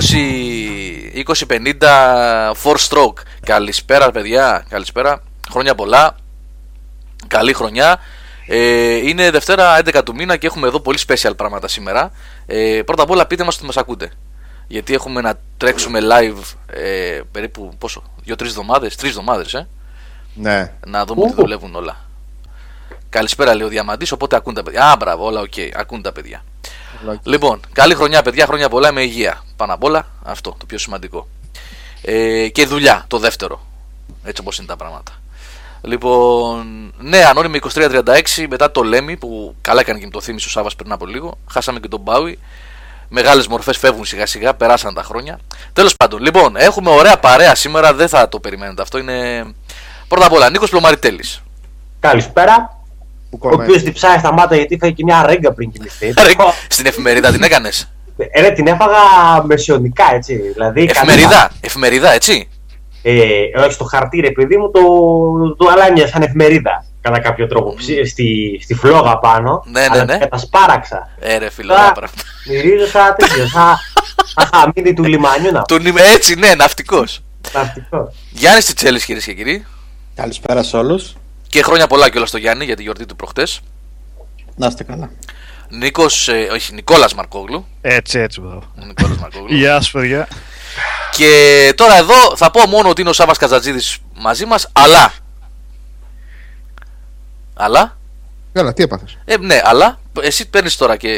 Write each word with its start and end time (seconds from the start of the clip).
20-50 0.00 2.52
four 2.62 2.76
stroke. 2.88 3.22
Καλησπέρα, 3.44 4.10
παιδιά. 4.10 4.64
Καλησπέρα. 4.68 5.22
Χρόνια 5.50 5.74
πολλά. 5.74 6.16
Καλή 7.28 7.52
χρονιά. 7.52 7.98
Ε, 8.46 8.94
είναι 8.94 9.30
Δευτέρα 9.30 9.78
11 9.78 10.02
του 10.04 10.14
μήνα 10.14 10.36
και 10.36 10.46
έχουμε 10.46 10.66
εδώ 10.66 10.80
πολύ 10.80 10.98
special 11.06 11.32
πράγματα 11.36 11.68
σήμερα. 11.68 12.12
Ε, 12.46 12.82
πρώτα 12.84 13.02
απ' 13.02 13.10
όλα 13.10 13.26
πείτε 13.26 13.44
μας 13.44 13.56
ότι 13.56 13.66
μας 13.66 13.76
ακούτε. 13.76 14.10
Γιατί 14.66 14.94
έχουμε 14.94 15.20
να 15.20 15.34
τρέξουμε 15.56 16.00
live 16.02 16.54
ε, 16.66 17.20
περίπου 17.32 17.72
πόσο, 17.78 18.02
2-3 18.28 18.40
εβδομάδες, 18.40 18.96
3 19.00 19.04
εβδομάδες, 19.04 19.54
ε; 19.54 19.68
Ναι. 20.34 20.72
Να 20.86 21.04
δούμε 21.04 21.22
ότι 21.22 21.34
δουλεύουν 21.34 21.74
όλα. 21.74 21.96
Καλησπέρα, 23.08 23.54
λέει 23.54 23.66
ο 23.66 23.70
Διαμαντής. 23.70 24.12
Οπότε 24.12 24.36
ακούν 24.36 24.54
τα 24.54 24.62
παιδιά. 24.62 24.90
Α, 24.90 24.96
μπράβο, 24.96 25.24
όλα 25.24 25.40
οκ. 25.40 25.52
Ακούν 25.74 26.02
τα 26.02 26.12
παιδιά. 26.12 26.42
Λοιπόν, 27.22 27.60
καλή 27.72 27.94
χρονιά, 27.94 28.22
παιδιά. 28.22 28.46
Χρόνια 28.46 28.68
πολλά 28.68 28.92
με 28.92 29.02
υγεία. 29.02 29.44
Πάνω 29.56 29.74
απ' 29.74 29.84
όλα, 29.84 30.06
αυτό 30.22 30.54
το 30.58 30.66
πιο 30.66 30.78
σημαντικό. 30.78 31.28
Ε, 32.02 32.48
και 32.48 32.66
δουλειά, 32.66 33.04
το 33.08 33.18
δεύτερο. 33.18 33.60
Έτσι 34.24 34.40
όπως 34.40 34.58
είναι 34.58 34.66
τα 34.66 34.76
πράγματα. 34.76 35.12
Λοιπόν, 35.82 36.92
ναι, 36.98 37.24
ανώνυμη 37.24 37.60
2336 37.74 38.46
μετά 38.48 38.70
το 38.70 38.82
Λέμι 38.82 39.16
που 39.16 39.54
καλά 39.60 39.80
έκανε 39.80 39.98
και 39.98 40.04
με 40.04 40.10
το 40.10 40.20
θύμισε 40.20 40.46
ο 40.46 40.50
Σάβα 40.50 40.70
πριν 40.76 40.92
από 40.92 41.06
λίγο. 41.06 41.38
Χάσαμε 41.50 41.80
και 41.80 41.88
τον 41.88 42.00
Μπάουι. 42.00 42.38
Μεγάλες 43.08 43.46
μορφές 43.46 43.76
φεύγουν 43.76 44.04
σιγά 44.04 44.26
σιγά, 44.26 44.54
περάσαν 44.54 44.94
τα 44.94 45.02
χρόνια. 45.02 45.38
Τέλος 45.72 45.96
πάντων, 45.96 46.20
λοιπόν, 46.20 46.56
έχουμε 46.56 46.90
ωραία 46.90 47.18
παρέα 47.18 47.54
σήμερα, 47.54 47.94
δεν 47.94 48.08
θα 48.08 48.28
το 48.28 48.40
περιμένετε 48.40 48.82
αυτό. 48.82 48.98
Είναι 48.98 49.44
πρώτα 50.08 50.26
απ' 50.26 50.32
όλα 50.32 50.50
Νίκος 50.50 50.70
Πλωμαριτέλης. 50.70 51.42
Καλησπέρα. 52.00 52.79
Που 53.30 53.38
Ο 53.42 53.48
κομμένει. 53.48 53.62
οποίος 53.70 53.82
διψάει 53.82 54.18
στα 54.18 54.32
μάτα 54.32 54.56
γιατί 54.56 54.74
είχα 54.74 54.90
και 54.90 55.02
μια 55.04 55.26
ρέγγα 55.26 55.52
πριν 55.52 55.70
κοιμηθεί. 55.70 56.12
Στην 56.68 56.86
εφημερίδα 56.86 57.32
την 57.32 57.42
έκανες; 57.42 57.92
Ε, 58.16 58.40
ρε, 58.40 58.50
την 58.50 58.66
έφαγα 58.66 58.98
μεσαιωνικά 59.44 60.04
έτσι. 60.14 60.36
Δηλαδή, 60.36 60.82
Εφημερίδα, 60.90 61.50
εφημερίδα, 61.60 62.12
έτσι. 62.12 62.48
Ε, 63.02 63.14
όχι 63.60 63.72
στο 63.72 63.84
χαρτί, 63.84 64.20
ρε 64.20 64.30
παιδί 64.30 64.56
μου, 64.56 64.70
το, 64.70 64.80
το 65.56 65.70
αλάνια 65.70 66.06
σαν 66.06 66.22
εφημερίδα. 66.22 66.84
Κατά 67.00 67.18
κάποιο 67.20 67.46
τρόπο. 67.46 67.74
Ψι- 67.74 68.06
Στη, 68.06 68.58
στη 68.62 68.74
φλόγα 68.74 69.18
πάνω. 69.18 69.62
Ναι, 69.66 69.80
ναι, 69.80 69.86
αλλά 69.90 70.04
ναι. 70.04 70.18
και 70.18 70.26
τα 70.26 70.38
σπάραξα. 70.38 71.08
Ε, 71.20 71.36
ρε 71.38 71.50
φίλε, 71.50 71.66
Τώρα 71.68 71.80
ωραία 71.80 71.92
πράγματα. 71.92 72.22
Μυρίζω 72.48 72.86
σαν 72.86 73.14
τέτοιο. 73.18 73.46
Σαν 73.46 73.76
σαν 74.34 74.48
χαμίδι 74.54 74.94
του 74.94 75.04
λιμανιού 75.04 75.52
να 75.52 75.62
Του 75.62 75.78
νη- 75.78 75.98
Έτσι, 76.14 76.34
ναι, 76.34 76.54
ναυτικός. 76.54 77.22
Ναυτικός. 77.52 78.14
Γιάννης 78.30 78.64
Τιτσέλη, 78.66 79.00
κυρίες 79.04 79.24
και 79.24 79.32
κύριοι. 79.34 79.66
Καλησπέρα 80.14 80.62
σε 80.62 80.76
όλους. 80.76 81.14
Και 81.50 81.62
χρόνια 81.62 81.86
πολλά 81.86 82.10
κιόλας 82.10 82.28
στο 82.28 82.38
Γιάννη 82.38 82.64
για 82.64 82.76
τη 82.76 82.82
γιορτή 82.82 83.06
του 83.06 83.16
προχτές. 83.16 83.60
Να 84.56 84.66
είστε 84.66 84.84
καλά. 84.84 85.10
Νίκος, 85.68 86.28
ε, 86.28 86.48
όχι, 86.52 86.74
Νικόλας 86.74 87.14
Μαρκόγλου. 87.14 87.66
Έτσι, 87.80 88.18
έτσι, 88.18 88.40
μπράβο. 88.40 88.62
Νικόλας 88.86 89.16
Μαρκόγλου. 89.18 89.56
Γεια 89.56 89.80
σου, 89.80 89.92
παιδιά. 89.92 90.28
Και 91.10 91.72
τώρα 91.76 91.96
εδώ 91.96 92.36
θα 92.36 92.50
πω 92.50 92.66
μόνο 92.66 92.88
ότι 92.88 93.00
είναι 93.00 93.10
ο 93.10 93.12
Σάβα 93.12 93.32
Καζατζίδης 93.38 93.98
μαζί 94.14 94.44
μας, 94.44 94.68
αλλά. 94.72 95.12
Αλλά. 97.54 97.96
Καλά, 98.52 98.72
τι 98.72 98.82
έπαθες; 98.82 99.18
Ε, 99.24 99.36
ναι, 99.36 99.60
αλλά. 99.64 99.98
Εσύ 100.20 100.48
παίρνεις 100.50 100.76
τώρα 100.76 100.96
και. 100.96 101.08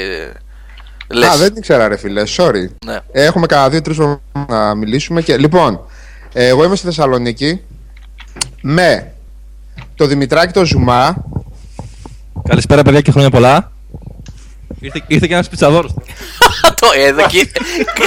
Λες. 1.09 1.29
Α, 1.29 1.37
δεν 1.37 1.55
ήξερα 1.57 1.89
ρε 1.89 1.97
φίλε, 1.97 2.23
sorry. 2.37 2.67
Ναι. 2.87 2.99
Ε, 3.13 3.25
Έχουμε 3.25 3.47
κανένα 3.47 3.69
δύο-τρει 3.69 4.21
να 4.49 4.75
μιλήσουμε 4.75 5.23
και. 5.23 5.37
Λοιπόν, 5.37 5.87
ε, 6.33 6.47
εγώ 6.47 6.65
είμαι 6.65 6.77
στη 6.77 6.87
Θεσσαλονίκη 6.87 7.61
με 8.61 9.13
το 9.95 10.07
Δημητράκη 10.07 10.53
το 10.53 10.65
Ζουμά. 10.65 11.25
Καλησπέρα, 12.49 12.83
παιδιά, 12.83 13.01
και 13.01 13.11
χρόνια 13.11 13.31
πολλά. 13.31 13.73
Ήρθε, 14.81 15.03
ήρθε 15.07 15.27
και 15.27 15.33
ένας 15.33 15.49
πιτσαδόρος. 15.49 15.95
το 16.81 16.89
ε, 16.97 17.09
εδώ 17.09 17.25
εκεί. 17.25 17.51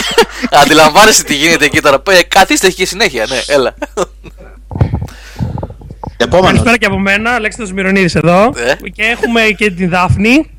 Αντιλαμβάνεσαι 0.61 1.23
τι 1.23 1.35
γίνεται 1.35 1.65
εκεί 1.65 1.79
τώρα. 1.79 2.01
Ε, 2.09 2.23
Καθίστε 2.23 2.69
και 2.69 2.85
συνέχεια, 2.85 3.25
ναι, 3.29 3.37
έλα. 3.47 3.73
Επόμενος. 6.17 6.47
Καλησπέρα 6.47 6.77
και 6.77 6.85
από 6.85 6.99
μένα, 6.99 7.31
Αλέξανδρος 7.31 7.75
Μυρονίδης 7.75 8.15
εδώ. 8.15 8.43
Ε. 8.43 8.89
Και 8.89 9.03
έχουμε 9.03 9.41
και 9.41 9.71
την 9.71 9.89
Δάφνη. 9.89 10.49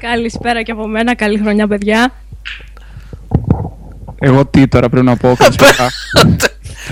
Καλησπέρα 0.00 0.62
και 0.62 0.72
από 0.72 0.86
μένα. 0.86 1.14
Καλή 1.14 1.38
χρονιά, 1.38 1.68
παιδιά. 1.68 2.12
Εγώ 4.18 4.46
τι 4.46 4.68
τώρα 4.68 4.88
πρέπει 4.88 5.06
να 5.06 5.16
πω, 5.16 5.34
καλησπέρα. 5.38 5.88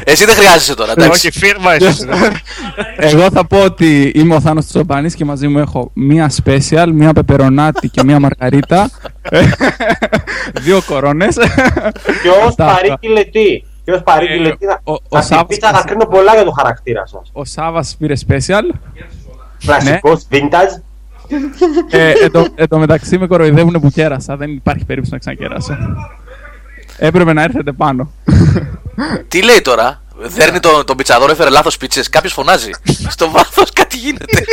Εσύ 0.04 0.24
δεν 0.24 0.34
χρειάζεσαι 0.34 0.74
τώρα, 0.74 0.92
εντάξει. 0.92 1.10
Όχι, 1.26 1.38
φίρμα 1.38 1.74
εσύ. 1.74 2.06
Εγώ 2.96 3.30
θα 3.30 3.46
πω 3.46 3.62
ότι 3.62 4.12
είμαι 4.14 4.34
ο 4.34 4.40
Θάνος 4.40 4.66
Τσομπανής 4.66 5.14
και 5.14 5.24
μαζί 5.24 5.48
μου 5.48 5.58
έχω 5.58 5.90
μία 5.94 6.30
special, 6.44 6.88
μία 6.92 7.12
πεπερονάτη 7.12 7.88
και 7.88 8.04
μία 8.04 8.20
μαργαρίτα. 8.20 8.90
Δύο 10.60 10.80
κορώνες. 10.86 11.36
Ποιο 12.22 12.32
Αυτά, 12.46 12.64
παρήγγειλε 12.66 13.24
τι. 13.24 13.62
Ποιο 13.84 14.00
παρήγγειλε 14.04 14.48
Ε, 14.48 14.56
τι. 14.56 14.66
θα- 14.66 14.80
ο- 14.84 14.92
ο 14.92 14.96
Θα 15.08 15.18
την 15.18 15.22
Σάββας 15.28 15.46
πίτσα 15.48 15.66
να 15.66 15.72
μας- 15.72 15.84
κρίνω 15.84 16.04
πολλά 16.06 16.34
για 16.34 16.44
το 16.44 16.50
χαρακτήρα 16.50 17.06
σας. 17.06 17.30
Ο 17.32 17.44
Σάβας 17.44 17.96
πήρε 17.98 18.14
special. 18.28 18.74
Κλασικός, 19.66 20.26
vintage. 20.30 20.80
Ε, 21.90 22.10
εν, 22.22 22.30
τω, 22.30 22.46
εν 22.54 22.68
τω 22.68 22.78
μεταξύ 22.78 23.18
με 23.18 23.26
κοροϊδεύουν 23.26 23.80
που 23.80 23.90
κέρασα. 23.90 24.36
Δεν 24.36 24.50
υπάρχει 24.50 24.84
περίπτωση 24.84 25.12
να 25.12 25.18
ξανακέρασω. 25.18 25.76
Έπρεπε 26.96 27.32
να 27.32 27.42
έρθετε 27.42 27.72
πάνω. 27.72 28.12
Τι 29.28 29.42
λέει 29.42 29.60
τώρα, 29.60 30.02
Δέρνει 30.18 30.60
τον, 30.60 30.86
τον 30.86 30.96
πιτσαδόρο, 30.96 31.32
έφερε 31.32 31.50
λάθος 31.50 31.76
πίτσες. 31.76 32.08
Κάποιος 32.08 32.32
φωνάζει. 32.32 32.70
Στο 33.08 33.30
βάθος 33.30 33.72
κάτι 33.72 33.96
γίνεται. 33.96 34.44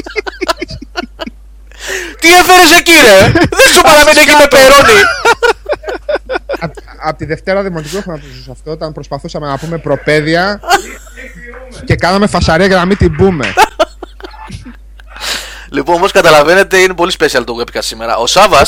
Τι 2.20 2.28
έφερες 2.34 2.80
εκεί, 2.80 2.92
ρε! 2.92 3.32
Δεν 3.32 3.74
σου 3.74 3.82
παραμένει 3.82 4.20
εκεί 4.20 4.36
με 4.40 4.48
περώνει. 4.50 5.00
Από 7.04 7.18
τη 7.18 7.26
Δευτέρα 7.26 7.64
Δημοτικού 7.64 7.98
έχω 7.98 8.12
να 8.12 8.20
το 8.20 8.26
ζήσω 8.34 8.52
αυτό 8.52 8.72
όταν 8.72 8.94
προσπαθούσαμε 8.94 9.48
να 9.48 9.58
πούμε 9.58 9.78
προπαίδεια 9.78 10.60
και 11.86 11.96
κάναμε 11.96 12.28
φασαρία 12.28 12.66
για 12.66 12.78
να 12.78 12.86
μην 12.86 12.98
την 12.98 13.16
πούμε. 13.16 13.54
Λοιπόν, 15.74 15.96
όπως 15.96 16.12
καταλαβαίνετε, 16.12 16.78
είναι 16.78 16.94
πολύ 16.94 17.12
special 17.20 17.44
το 17.46 17.56
webcast 17.60 17.84
σήμερα. 17.84 18.16
Ο 18.18 18.28
Σάβα. 18.28 18.66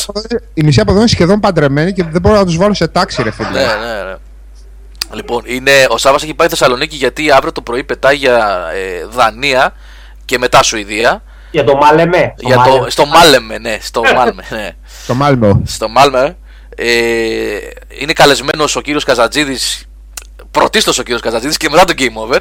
Η 0.53 0.63
μισή 0.63 0.79
από 0.79 0.91
εδώ 0.91 0.99
είναι 0.99 1.09
σχεδόν 1.09 1.39
παντρεμένη 1.39 1.93
και 1.93 2.03
δεν 2.03 2.21
μπορώ 2.21 2.35
να 2.35 2.45
τους 2.45 2.57
βάλω 2.57 2.73
σε 2.73 2.87
τάξη, 2.87 3.23
ρε 3.23 3.31
φίλε. 3.31 3.49
Ναι, 3.49 3.59
ναι, 3.59 4.03
ναι. 4.03 4.15
Λοιπόν, 5.13 5.43
είναι, 5.45 5.71
ο 5.89 5.97
Σάβα 5.97 6.17
έχει 6.21 6.33
πάει 6.33 6.47
Θεσσαλονίκη 6.47 6.95
γιατί 6.95 7.31
αύριο 7.31 7.51
το 7.51 7.61
πρωί 7.61 7.83
πετάει 7.83 8.15
για 8.15 8.65
ε, 8.73 9.05
Δανία 9.05 9.73
και 10.25 10.37
μετά 10.37 10.63
Σουηδία. 10.63 11.23
Για 11.51 11.63
το 11.63 11.75
Μάλεμε. 11.75 12.33
στο 12.37 12.47
Για 12.47 12.55
το, 12.55 12.61
Μάλεμε. 12.69 12.89
στο 12.89 13.05
Μάλεμε, 13.05 13.57
ναι. 13.57 13.77
Στο 13.81 14.01
Μάλμε, 14.15 14.43
ναι. 14.49 14.69
Το 15.07 15.13
Μάλμο. 15.13 15.61
στο 15.65 15.89
Μάλμε. 15.89 16.37
Ε, 16.75 16.85
είναι 17.87 18.13
καλεσμένος 18.13 18.75
ο 18.75 18.81
κύριος 18.81 19.03
Καζατζίδης 19.03 19.85
πρωτίστως 20.51 20.99
ο 20.99 21.03
κύριος 21.03 21.21
Καζατζίδης 21.21 21.57
και 21.57 21.69
μετά 21.69 21.85
το 21.85 21.93
Game 21.97 22.33
Over 22.33 22.39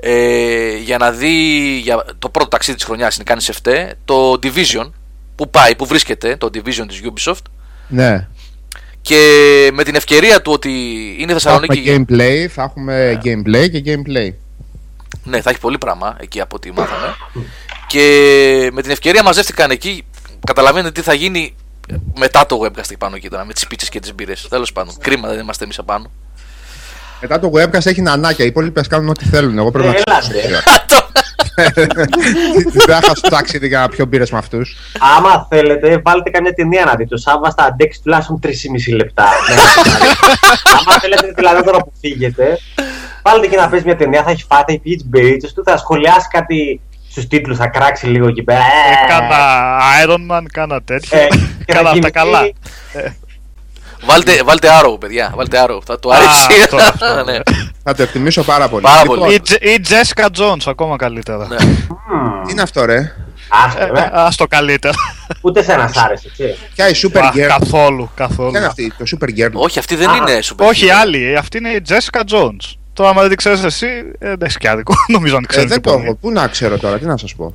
ε, 0.00 0.76
για 0.76 0.98
να 0.98 1.10
δει 1.10 1.34
για 1.82 2.04
το 2.18 2.28
πρώτο 2.28 2.48
ταξίδι 2.48 2.76
της 2.76 2.86
χρονιάς 2.86 3.14
είναι 3.14 3.24
κάνει 3.24 3.40
σε 3.40 3.52
φταί 3.52 3.92
το 4.04 4.32
Division 4.32 4.90
που 5.34 5.50
πάει, 5.50 5.76
που 5.76 5.86
βρίσκεται 5.86 6.36
το 6.36 6.50
Division 6.54 6.84
της 6.88 7.00
Ubisoft. 7.04 7.42
Ναι. 7.88 8.28
και 9.00 9.70
με 9.72 9.84
την 9.84 9.94
ευκαιρία 9.94 10.42
του 10.42 10.52
ότι 10.52 10.70
είναι 11.18 11.38
Θα 11.38 11.50
έχουμε 11.50 11.66
Θεσσαλονίκη 11.74 12.04
gameplay, 12.08 12.46
θα 12.50 12.62
έχουμε 12.62 13.20
gameplay 13.24 13.70
και 13.70 13.82
gameplay. 13.84 14.32
ναι 15.24 15.40
θα 15.40 15.50
έχει 15.50 15.60
πολύ 15.60 15.78
πράγμα 15.78 16.16
εκεί 16.20 16.40
από 16.40 16.56
ό,τι 16.56 16.72
μάθαμε. 16.72 17.14
Και 17.86 18.70
με 18.72 18.82
την 18.82 18.90
ευκαιρία 18.90 19.22
μαζεύτηκαν 19.22 19.70
εκεί. 19.70 20.04
Καταλαβαίνετε 20.46 20.92
τι 20.92 21.00
θα 21.00 21.14
γίνει 21.14 21.54
μετά 22.18 22.46
το 22.46 22.60
webcast 22.62 22.78
εκεί 22.78 22.96
πάνω 22.96 23.16
εκεί 23.16 23.28
τώρα 23.28 23.44
με 23.44 23.52
τις 23.52 23.66
πίτσες 23.66 23.88
και 23.88 24.00
τις 24.00 24.14
μπύρες. 24.14 24.48
Τέλος 24.48 24.72
πάντων 24.72 24.94
κρίμα 25.00 25.28
δεν 25.28 25.38
είμαστε 25.38 25.64
εμείς 25.64 25.78
απάνω 25.78 26.10
Μετά 27.20 27.38
το 27.38 27.50
webcast 27.54 27.86
έχει 27.86 28.02
νανάκια. 28.02 28.44
Οι 28.44 28.48
υπόλοιπε 28.48 28.80
κάνουν 28.88 29.08
ό,τι 29.08 29.24
θέλουν. 29.24 29.58
Εγώ 29.58 29.70
πρέπει 29.70 29.86
να 29.88 29.94
Έλατε. 29.94 30.20
ξυπνήσω. 30.20 30.60
Δεν 32.86 32.94
θα 32.94 33.06
χάσω 33.06 33.20
ταξίδι 33.30 33.66
για 33.68 33.78
να 33.80 33.88
πιω 33.88 34.04
μπύρες 34.06 34.30
με 34.30 34.38
αυτούς. 34.38 34.76
Άμα 35.16 35.46
θέλετε, 35.50 36.00
βάλτε 36.04 36.30
καμιά 36.30 36.52
ταινία 36.52 36.84
να 36.84 36.94
δείτε. 36.94 37.14
Ο 37.14 37.16
Σάββας 37.16 37.54
θα 37.56 37.64
αντέξει 37.64 38.00
τουλάχιστον 38.02 38.40
3,5 38.42 38.50
λεπτά. 38.96 39.24
Ναι, 39.48 39.54
Άμα 40.78 40.98
θέλετε 41.00 41.32
δηλαδή 41.36 41.62
τώρα 41.64 41.78
που 41.78 41.92
φύγετε, 42.00 42.58
βάλτε 43.22 43.46
και 43.46 43.56
να 43.56 43.68
παίζει 43.68 43.84
μια 43.84 43.96
ταινία. 43.96 44.22
Θα 44.22 44.30
έχει 44.30 44.44
φάει, 44.48 44.58
θα 44.60 44.64
έχει 44.68 44.78
πει 44.78 44.96
τι 44.96 45.04
μπερίτσε 45.06 45.54
του, 45.54 45.62
θα 45.64 45.76
σχολιάσει 45.76 46.28
κάτι 46.30 46.80
στους 47.10 47.26
τίτλους, 47.26 47.56
θα 47.56 47.66
κράξει 47.66 48.06
λίγο 48.06 48.26
εκεί 48.28 48.42
πέρα. 48.42 48.58
Ε, 48.60 49.08
Κάνα 49.08 49.36
Iron 50.04 50.36
Man, 50.36 50.42
κάνα 50.52 50.82
τέτοιο. 50.82 51.18
Ε, 51.18 51.26
και 51.26 51.36
θα 51.72 51.74
Κάνα 51.74 51.90
αυτά 51.90 52.10
κοιμηθεί. 52.10 52.10
καλά. 52.10 52.40
Βάλτε, 54.04 54.42
βάλτε 54.44 54.68
Arrow, 54.82 55.00
παιδιά. 55.00 55.32
Βάλτε 55.36 55.64
Arrow. 55.66 55.78
Θα 55.84 55.98
του 55.98 56.12
Α, 56.12 56.16
αρέσει. 56.16 56.60
αυτό, 56.62 56.76
αυτό, 57.04 57.24
ναι. 57.24 57.38
Θα 57.82 57.94
το 57.94 58.02
εκτιμήσω 58.02 58.42
πάρα 58.42 58.68
πολύ. 58.68 58.82
Πάρα 58.82 59.00
Λοιπόν, 59.02 59.18
πολύ. 59.18 59.34
Ή 59.34 59.40
Τζε- 59.40 59.64
Ή 59.64 59.80
Jessica 59.88 60.26
Jones, 60.38 60.62
ακόμα 60.66 60.96
καλύτερα. 60.96 61.46
Ναι. 61.48 61.56
Τι 61.56 62.50
είναι 62.50 62.62
αυτό, 62.62 62.84
ρε; 62.84 63.12
Άσε, 63.48 63.78
Ε, 63.78 63.86
βέβαια. 63.86 64.10
Ας 64.12 64.36
το 64.36 64.46
καλύτερο. 64.46 64.94
Ούτε 65.40 65.62
σε 65.62 65.72
ένα 65.72 65.90
άρεσε, 66.04 66.26
έτσι. 66.28 66.56
Ποια 66.74 66.88
η 66.88 66.92
Super 67.02 67.18
Α, 67.18 67.30
Girl; 67.34 67.46
Καθόλου, 67.58 68.10
καθόλου. 68.14 68.50
Ποια 68.50 68.58
είναι 68.60 68.68
αυτή, 68.68 68.92
το 68.98 69.04
Super 69.20 69.28
Girl; 69.38 69.50
Όχι, 69.52 69.78
αυτή 69.78 69.96
δεν 69.96 70.10
Α, 70.10 70.16
είναι 70.16 70.38
super. 70.42 70.66
Όχι, 70.66 70.86
hero. 70.88 70.94
άλλη. 71.00 71.36
Αυτή 71.36 71.58
είναι 71.58 71.68
η 71.68 71.82
Jessica 71.88 72.20
Jones. 72.20 72.72
Τώρα, 72.92 73.10
άμα 73.10 73.20
δεν 73.20 73.28
την 73.28 73.38
ξέρεις 73.38 73.64
εσύ, 73.64 73.86
ε, 74.18 74.28
δεν 74.28 74.38
έχει 74.42 74.58
και 74.58 74.68
άδικο. 74.68 74.94
Νομίζω 75.16 75.36
αν 75.36 75.42
Ε, 75.42 75.46
ξέρεις. 75.46 75.70
δεν 75.70 75.80
το 75.82 75.90
έχω. 76.02 76.14
Πού 76.14 76.30
να 76.30 76.46
ξέρω 76.48 76.78
τώρα, 76.78 76.98
τι 76.98 77.04
να 77.06 77.16
σας 77.16 77.34
πω. 77.34 77.54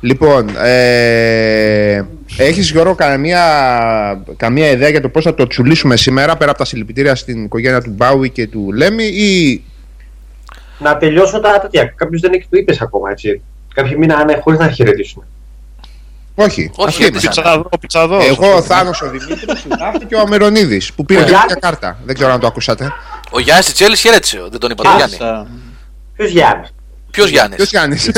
Λοιπόν, 0.00 0.48
ε, 0.56 2.02
έχεις 2.36 2.70
Γιώργο 2.70 2.94
καμία, 2.94 3.42
καμία 4.36 4.70
ιδέα 4.70 4.88
για 4.88 5.00
το 5.00 5.08
πώς 5.08 5.24
θα 5.24 5.34
το 5.34 5.46
τσουλήσουμε 5.46 5.96
σήμερα 5.96 6.36
πέρα 6.36 6.50
από 6.50 6.58
τα 6.58 6.64
συλληπιτήρια 6.64 7.14
στην 7.14 7.44
οικογένεια 7.44 7.82
του 7.82 7.90
Μπάουι 7.90 8.30
και 8.30 8.46
του 8.46 8.72
Λέμι 8.72 9.04
ή 9.04 9.62
Να 10.78 10.96
τελειώσω 10.96 11.40
τα 11.40 11.60
τέτοια. 11.60 11.84
Κάποιος 11.96 12.20
δεν 12.20 12.32
έχει 12.32 12.46
το 12.50 12.56
είπες 12.58 12.80
ακόμα, 12.80 13.10
έτσι. 13.10 13.40
Κάποιοι 13.74 13.94
μείνανε 13.98 14.38
χωρίς 14.42 14.58
να 14.58 14.68
χαιρετήσουν. 14.70 15.24
όχι. 16.34 16.70
Όχι, 16.74 16.88
αυτή 16.88 17.02
γιατί 17.02 17.18
είναι. 17.24 17.32
σαν- 17.32 17.66
Ο 17.70 17.78
πιτσαδός. 17.78 18.26
Εγώ, 18.28 18.54
ο 18.54 18.62
Θάνος, 18.62 19.02
ο 19.02 19.10
Δημήτρης, 19.10 19.64
ο 19.64 19.76
Δάφνη 19.78 20.04
και 20.04 20.14
ο 20.14 20.20
Αμερονίδης 20.20 20.92
που 20.92 21.04
πήρε 21.04 21.20
Ο 21.20 21.22
και 21.22 21.28
Γιάννης. 21.28 21.52
μια 21.52 21.60
κάρτα. 21.70 21.98
Δεν 22.04 22.14
ξέρω 22.14 22.32
αν 22.32 22.40
το 22.40 22.46
ακούσατε. 22.46 22.92
Ο 23.30 23.40
Γιάννης 23.40 23.72
Τσέλης 23.72 24.00
χαιρέτησε. 24.00 24.38
Δεν 24.50 24.60
τον 24.60 24.70
είπα 24.70 24.82
τον 24.82 24.96
Γιάννη. 24.96 25.14
Άσα. 25.14 25.46
Ποιος 26.16 26.30
Γιάννης; 26.30 26.68
Ποιος 27.18 27.30
Γιάννης; 27.30 27.56
Ποιος 27.56 27.70
Γιάννης; 27.70 28.10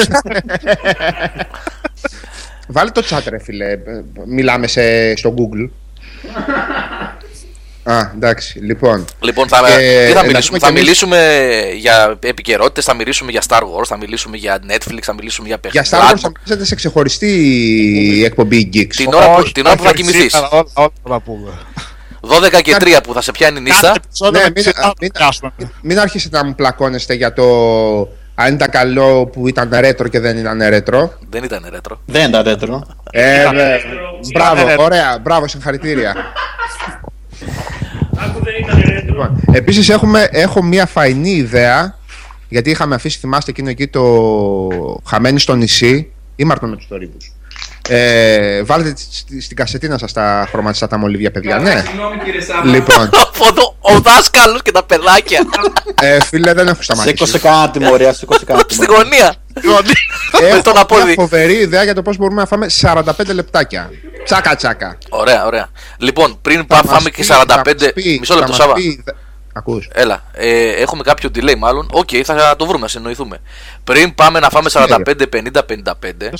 Βάλε 2.72 2.90
το 2.90 3.02
chat 3.10 3.22
ρε 3.28 3.38
φίλε. 3.38 3.78
Μιλάμε 4.26 4.66
σε, 4.66 5.16
στο 5.16 5.34
Google. 5.38 5.68
Α, 7.82 8.10
εντάξει. 8.14 8.58
Λοιπόν, 8.58 9.04
Λοιπόν, 9.20 9.48
θα, 9.48 9.60
Και 9.60 10.04
τι 10.06 10.12
θα 10.12 10.20
να 10.20 10.26
μιλήσουμε; 10.26 10.58
πούμε 10.58 10.58
Θα 10.58 10.66
κι 10.66 10.72
εμείς- 10.72 10.82
μιλήσουμε 10.82 11.46
για 11.76 12.18
επικαιρότητες, 12.22 12.84
θα 12.84 12.94
μιλήσουμε 12.94 13.30
για 13.30 13.42
Star 13.48 13.60
Wars, 13.60 13.84
θα 13.86 13.96
μιλήσουμε 13.96 14.36
για 14.36 14.58
Netflix, 14.68 14.98
θα 15.02 15.14
μιλήσουμε 15.14 15.46
για 15.48 15.58
για 15.62 15.70
παιχνίδια. 15.82 15.98
Star 15.98 16.12
Wars 16.14 16.18
θα 16.20 16.32
μιλήσετε 16.36 16.64
σε 16.64 16.74
ξεχωριστή 16.74 18.22
εκπομπή 18.26 18.70
Geeks. 18.74 18.94
Την 18.96 19.12
ώρα, 19.14 19.26
που, 19.26 19.36
Όχι, 19.38 19.52
την 19.52 19.66
ώρα 19.66 19.76
που 19.76 19.82
θα 19.82 19.88
όχι, 19.88 19.96
κοιμηθείς. 19.96 20.32
σήμερα 20.32 20.48
Όλα 20.52 20.64
όλα 20.74 20.90
θα 21.08 21.20
πούμε. 21.20 21.50
12 22.20 22.60
και 22.62 22.76
3 22.78 23.00
που 23.02 23.12
θα 23.12 23.20
σε 23.20 23.30
πιάνει 23.30 23.58
η 23.58 23.60
νύχτα. 23.62 23.80
Κάθε 23.86 24.00
επεισόδιο 24.04 24.38
Ναι, 24.40 24.44
με 24.46 24.52
μην- 24.54 24.64
ξυπνάω, 24.64 24.92
μην- 25.00 25.12
πιάσουμε. 25.12 25.52
Μην 25.82 25.98
αρχίσετε 25.98 26.36
να 26.36 26.44
μου 26.44 26.54
πλακώνεστε 26.54 27.14
για 27.14 27.32
το 27.32 27.44
αν 28.42 28.54
ήταν 28.54 28.70
καλό 28.70 29.26
που 29.26 29.48
ήταν 29.48 29.68
ρέτρο 29.80 30.08
και 30.08 30.20
δεν 30.20 30.36
ήταν 30.38 30.62
ρέτρο. 30.68 31.12
Δεν 31.30 31.44
ήταν 31.44 31.66
ρέτρο. 31.70 32.00
Δεν 32.06 32.28
ήταν 32.28 32.42
ρέτρο. 32.42 32.86
Ε, 33.10 33.40
Ήταν 33.40 33.56
δε- 33.56 33.68
ρέτρο. 33.70 33.90
μπράβο, 34.32 34.60
Ήταν 34.62 34.78
ωραία, 34.78 35.18
μπράβο, 35.22 35.48
συγχαρητήρια. 35.48 36.14
Άκου 38.16 38.44
δεν 38.44 38.54
ήταν 38.62 38.76
ρέτρο. 38.94 39.04
Λοιπόν, 39.06 39.40
επίσης 39.52 39.88
έχουμε, 39.88 40.28
έχω 40.30 40.62
μια 40.62 40.86
φαεινή 40.86 41.30
ιδέα, 41.30 41.98
γιατί 42.48 42.70
είχαμε 42.70 42.94
αφήσει, 42.94 43.18
θυμάστε 43.18 43.50
εκείνο 43.50 43.68
εκεί 43.68 43.86
το 43.88 44.04
χαμένοι 45.06 45.38
στο 45.40 45.54
νησί, 45.56 46.12
ήμαρτον 46.36 46.70
με 46.70 46.76
τους 46.76 46.86
θορύβους. 46.88 47.32
Ε, 47.92 48.62
βάλτε 48.62 48.92
τη- 48.92 49.06
στη- 49.10 49.40
στην 49.40 49.56
κασετίνα 49.56 49.98
σας 49.98 50.12
τα 50.12 50.46
χρωματιστά 50.50 50.86
τα 50.86 50.96
μολύβια, 50.98 51.30
παιδιά, 51.30 51.58
ναι. 51.58 51.82
Συγγνώμη 51.86 52.18
κύριε 52.24 52.40
Σάβα. 52.40 52.64
λοιπόν, 52.64 53.04
Από 53.24 53.46
εδώ, 53.48 53.76
ο 53.80 54.00
δάσκαλος 54.00 54.62
και 54.62 54.72
τα 54.72 54.84
παιδάκια. 54.84 55.40
ε, 56.00 56.20
φίλε, 56.20 56.52
δεν 56.52 56.68
έχω 56.68 56.82
σταματήσει. 56.82 57.16
Σήκωσε 57.16 57.38
κανένα 57.38 57.70
τιμωρία, 57.70 58.12
σήκωσε 58.12 58.44
κανένα 58.44 58.66
Στη 58.68 58.78
τιμωρία. 58.86 59.02
γωνία. 59.04 59.34
Με 60.40 60.46
Έχω 60.48 60.62
τον 60.62 60.72
μια 60.72 60.82
απόδι. 60.82 61.12
φοβερή 61.14 61.52
ιδέα 61.54 61.82
για 61.84 61.94
το 61.94 62.02
πώς 62.02 62.16
μπορούμε 62.16 62.40
να 62.40 62.46
φάμε 62.46 62.66
45 62.80 63.32
λεπτάκια. 63.34 63.90
Τσάκα 64.24 64.56
τσάκα. 64.56 64.98
Ωραία, 65.08 65.46
ωραία. 65.46 65.68
Λοιπόν, 65.98 66.38
πριν 66.42 66.58
Θα 66.58 66.64
πάμε 66.66 66.82
μας 66.84 66.92
φάμε 66.96 67.10
πει- 67.10 67.16
και 67.16 67.24
θα 67.24 67.34
45. 67.34 67.84
μας 67.84 67.92
πει- 67.92 68.18
Μισό 68.20 68.32
θα 68.34 68.38
λεπτό, 68.40 68.52
μας 68.52 68.60
Σάβα. 68.62 68.72
πει- 68.72 69.04
Ακούς. 69.52 69.88
Έλα, 69.92 70.22
ε, 70.32 70.68
έχουμε 70.70 71.02
κάποιο 71.02 71.30
delay 71.34 71.54
μάλλον. 71.58 71.88
Οκ, 71.92 72.08
θα 72.24 72.56
το 72.56 72.66
βρούμε, 72.66 72.80
θα 72.80 72.88
συνοηθούμε. 72.88 73.38
Πριν 73.84 74.14
πάμε 74.14 74.40
να 74.40 74.48
φάμε 74.48 74.68
45, 74.70 75.26
50, 75.26 75.64
55. 75.64 76.30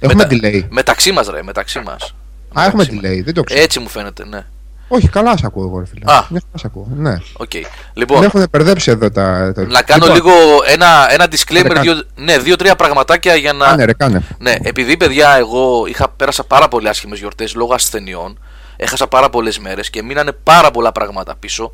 Έχουμε 0.00 0.26
μετα- 0.28 0.48
delay. 0.48 0.64
Μεταξύ 0.70 1.12
μας, 1.12 1.28
ρε, 1.28 1.42
μεταξύ 1.42 1.80
μας. 1.80 2.14
Α, 2.58 2.64
έχουμε 2.64 2.84
delay, 2.90 3.20
δεν 3.24 3.34
το 3.34 3.42
ξέρω. 3.42 3.60
Έτσι 3.60 3.78
μου 3.78 3.88
φαίνεται, 3.88 4.24
ναι. 4.26 4.44
Όχι, 4.92 5.08
καλά 5.08 5.36
σ' 5.36 5.44
ακούω 5.44 5.64
εγώ, 5.64 5.78
ρε 5.78 5.86
φίλε. 5.86 6.12
Α. 6.12 6.24
Μια 6.28 6.42
χαρά 6.46 6.58
σ' 6.58 6.64
ακούω, 6.64 6.86
ναι. 6.96 7.16
Οκ. 7.36 7.50
Δεν 7.50 7.64
Λοιπόν, 7.94 8.22
έχουν 8.22 8.46
μπερδέψει 8.50 8.90
εδώ 8.90 9.10
τα. 9.10 9.52
τα- 9.54 9.66
να 9.66 9.82
κάνω 9.82 10.06
Λοιπόν, 10.06 10.14
λίγο 10.14 10.32
ένα, 10.66 11.12
ένα 11.12 11.26
disclaimer, 11.30 11.62
Κάνε, 11.68 11.80
δύο, 11.80 12.02
ναι, 12.16 12.38
δύο-τρία 12.38 12.76
πραγματάκια 12.76 13.34
για 13.34 13.52
να. 13.52 13.64
Κάνε, 13.66 13.84
ρε, 13.84 13.92
κάνε. 13.92 14.22
Ναι, 14.38 14.54
επειδή 14.62 14.96
παιδιά, 14.96 15.36
εγώ 15.38 15.84
είχα 15.86 16.08
πέρασα 16.08 16.44
πάρα 16.44 16.68
πολύ 16.68 16.88
άσχημες 16.88 17.18
γιορτές 17.18 17.54
λόγω 17.54 17.74
ασθενειών. 17.74 18.38
Έχασα 18.76 19.06
πάρα 19.06 19.30
πολλές 19.30 19.58
μέρες 19.58 19.90
και 19.90 20.02
μείνανε 20.02 20.32
πάρα 20.32 20.70
πολλά 20.70 20.92
πράγματα 20.92 21.34
πίσω. 21.40 21.72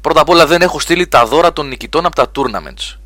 Πρώτα 0.00 0.20
απ' 0.20 0.28
όλα 0.28 0.46
δεν 0.46 0.62
έχω 0.62 0.80
στείλει 0.80 1.06
τα 1.06 1.26
δώρα 1.26 1.52
των 1.52 1.68
νικητών 1.68 2.06
από 2.06 2.14
τα 2.14 2.26
tournaments. 2.36 2.97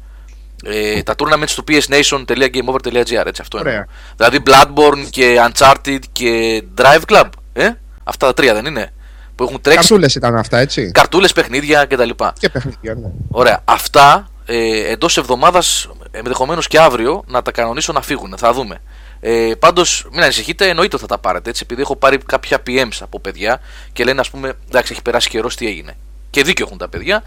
Ε, 0.65 1.03
τα 1.03 1.15
tournaments 1.19 1.51
του 1.55 1.65
psnation.gameover.gr 1.69 3.27
έτσι 3.27 3.41
αυτό 3.41 3.59
Ωραία. 3.59 3.75
είναι. 3.75 3.87
Δηλαδή 4.17 4.43
Bloodborne 4.47 5.07
και 5.11 5.49
Uncharted 5.49 5.99
και 6.13 6.63
Drive 6.77 7.01
Club. 7.07 7.29
Ε; 7.53 7.69
Αυτά 8.05 8.27
τα 8.27 8.35
τρία 8.35 8.55
δεν 8.55 8.67
είναι; 8.67 8.93
Που 9.35 9.45
έχουν 9.45 9.61
τρέξει 9.61 9.79
Καρτούλες 9.89 10.15
ήταν 10.15 10.37
αυτά, 10.37 10.59
έτσι. 10.59 10.91
καρτούλες, 10.91 11.33
παιχνίδια 11.33 11.85
κτλ. 11.85 12.11
Και 12.39 12.49
παιχνίδια, 12.49 12.95
ναι. 12.95 13.09
Ωραία. 13.31 13.61
Αυτά 13.65 14.31
ε, 14.47 14.91
εντός 14.91 15.17
εβδομάδας, 15.17 15.89
ενδεχομένως 16.11 16.67
και 16.67 16.79
αύριο, 16.79 17.25
να 17.27 17.43
τα 17.43 17.51
κανονίσω 17.51 17.93
να 17.93 18.03
φύγουν. 18.03 18.35
Θα 18.39 18.53
δούμε. 18.53 18.81
Ε, 19.21 19.51
Πάντως, 19.59 20.07
μην 20.13 20.23
ανησυχείτε, 20.23 20.69
εννοείται 20.69 20.97
ότι 20.97 21.05
θα 21.05 21.15
τα 21.15 21.19
πάρετε 21.19 21.51
έτσι, 21.51 21.63
επειδή 21.65 21.81
έχω 21.81 21.97
πάρει 21.97 22.19
κάποια 22.19 22.59
PMs 22.67 22.99
από 23.01 23.21
παιδιά 23.21 23.61
και 23.93 24.05
λένε, 24.05 24.21
ας 24.21 24.31
πούμε, 24.31 24.53
εντάξει, 24.69 24.93
έχει 24.93 25.03
περάσει 25.03 25.29
καιρός, 25.29 25.57
τι 25.57 25.67
έγινε. 25.67 25.97
Και 26.31 26.43
δίκιο 26.43 26.65
έχουν 26.67 26.79
τα 26.79 26.89
παιδιά. 26.89 27.23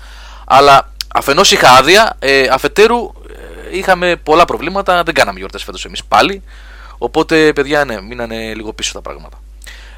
Αλλά 0.46 0.94
αφενός 1.14 1.52
είχα 1.52 1.70
άδεια, 1.72 2.16
ε, 2.20 2.48
αφετέρου 2.52 2.98
ε, 2.98 3.15
είχαμε 3.72 4.16
πολλά 4.16 4.46
προβλήματα, 4.46 5.04
δεν 5.04 5.14
κάναμε 5.14 5.38
γιορτές 5.40 5.64
φέτος 5.64 5.86
εμείς 5.86 6.04
πάλι. 6.04 6.44
Οπότε, 6.98 7.54
παιδιά, 7.54 7.86
ναι, 7.86 8.02
μείνανε 8.02 8.54
λίγο 8.54 8.74
πίσω 8.74 8.94
τα 8.94 9.02
πράγματα. 9.02 9.40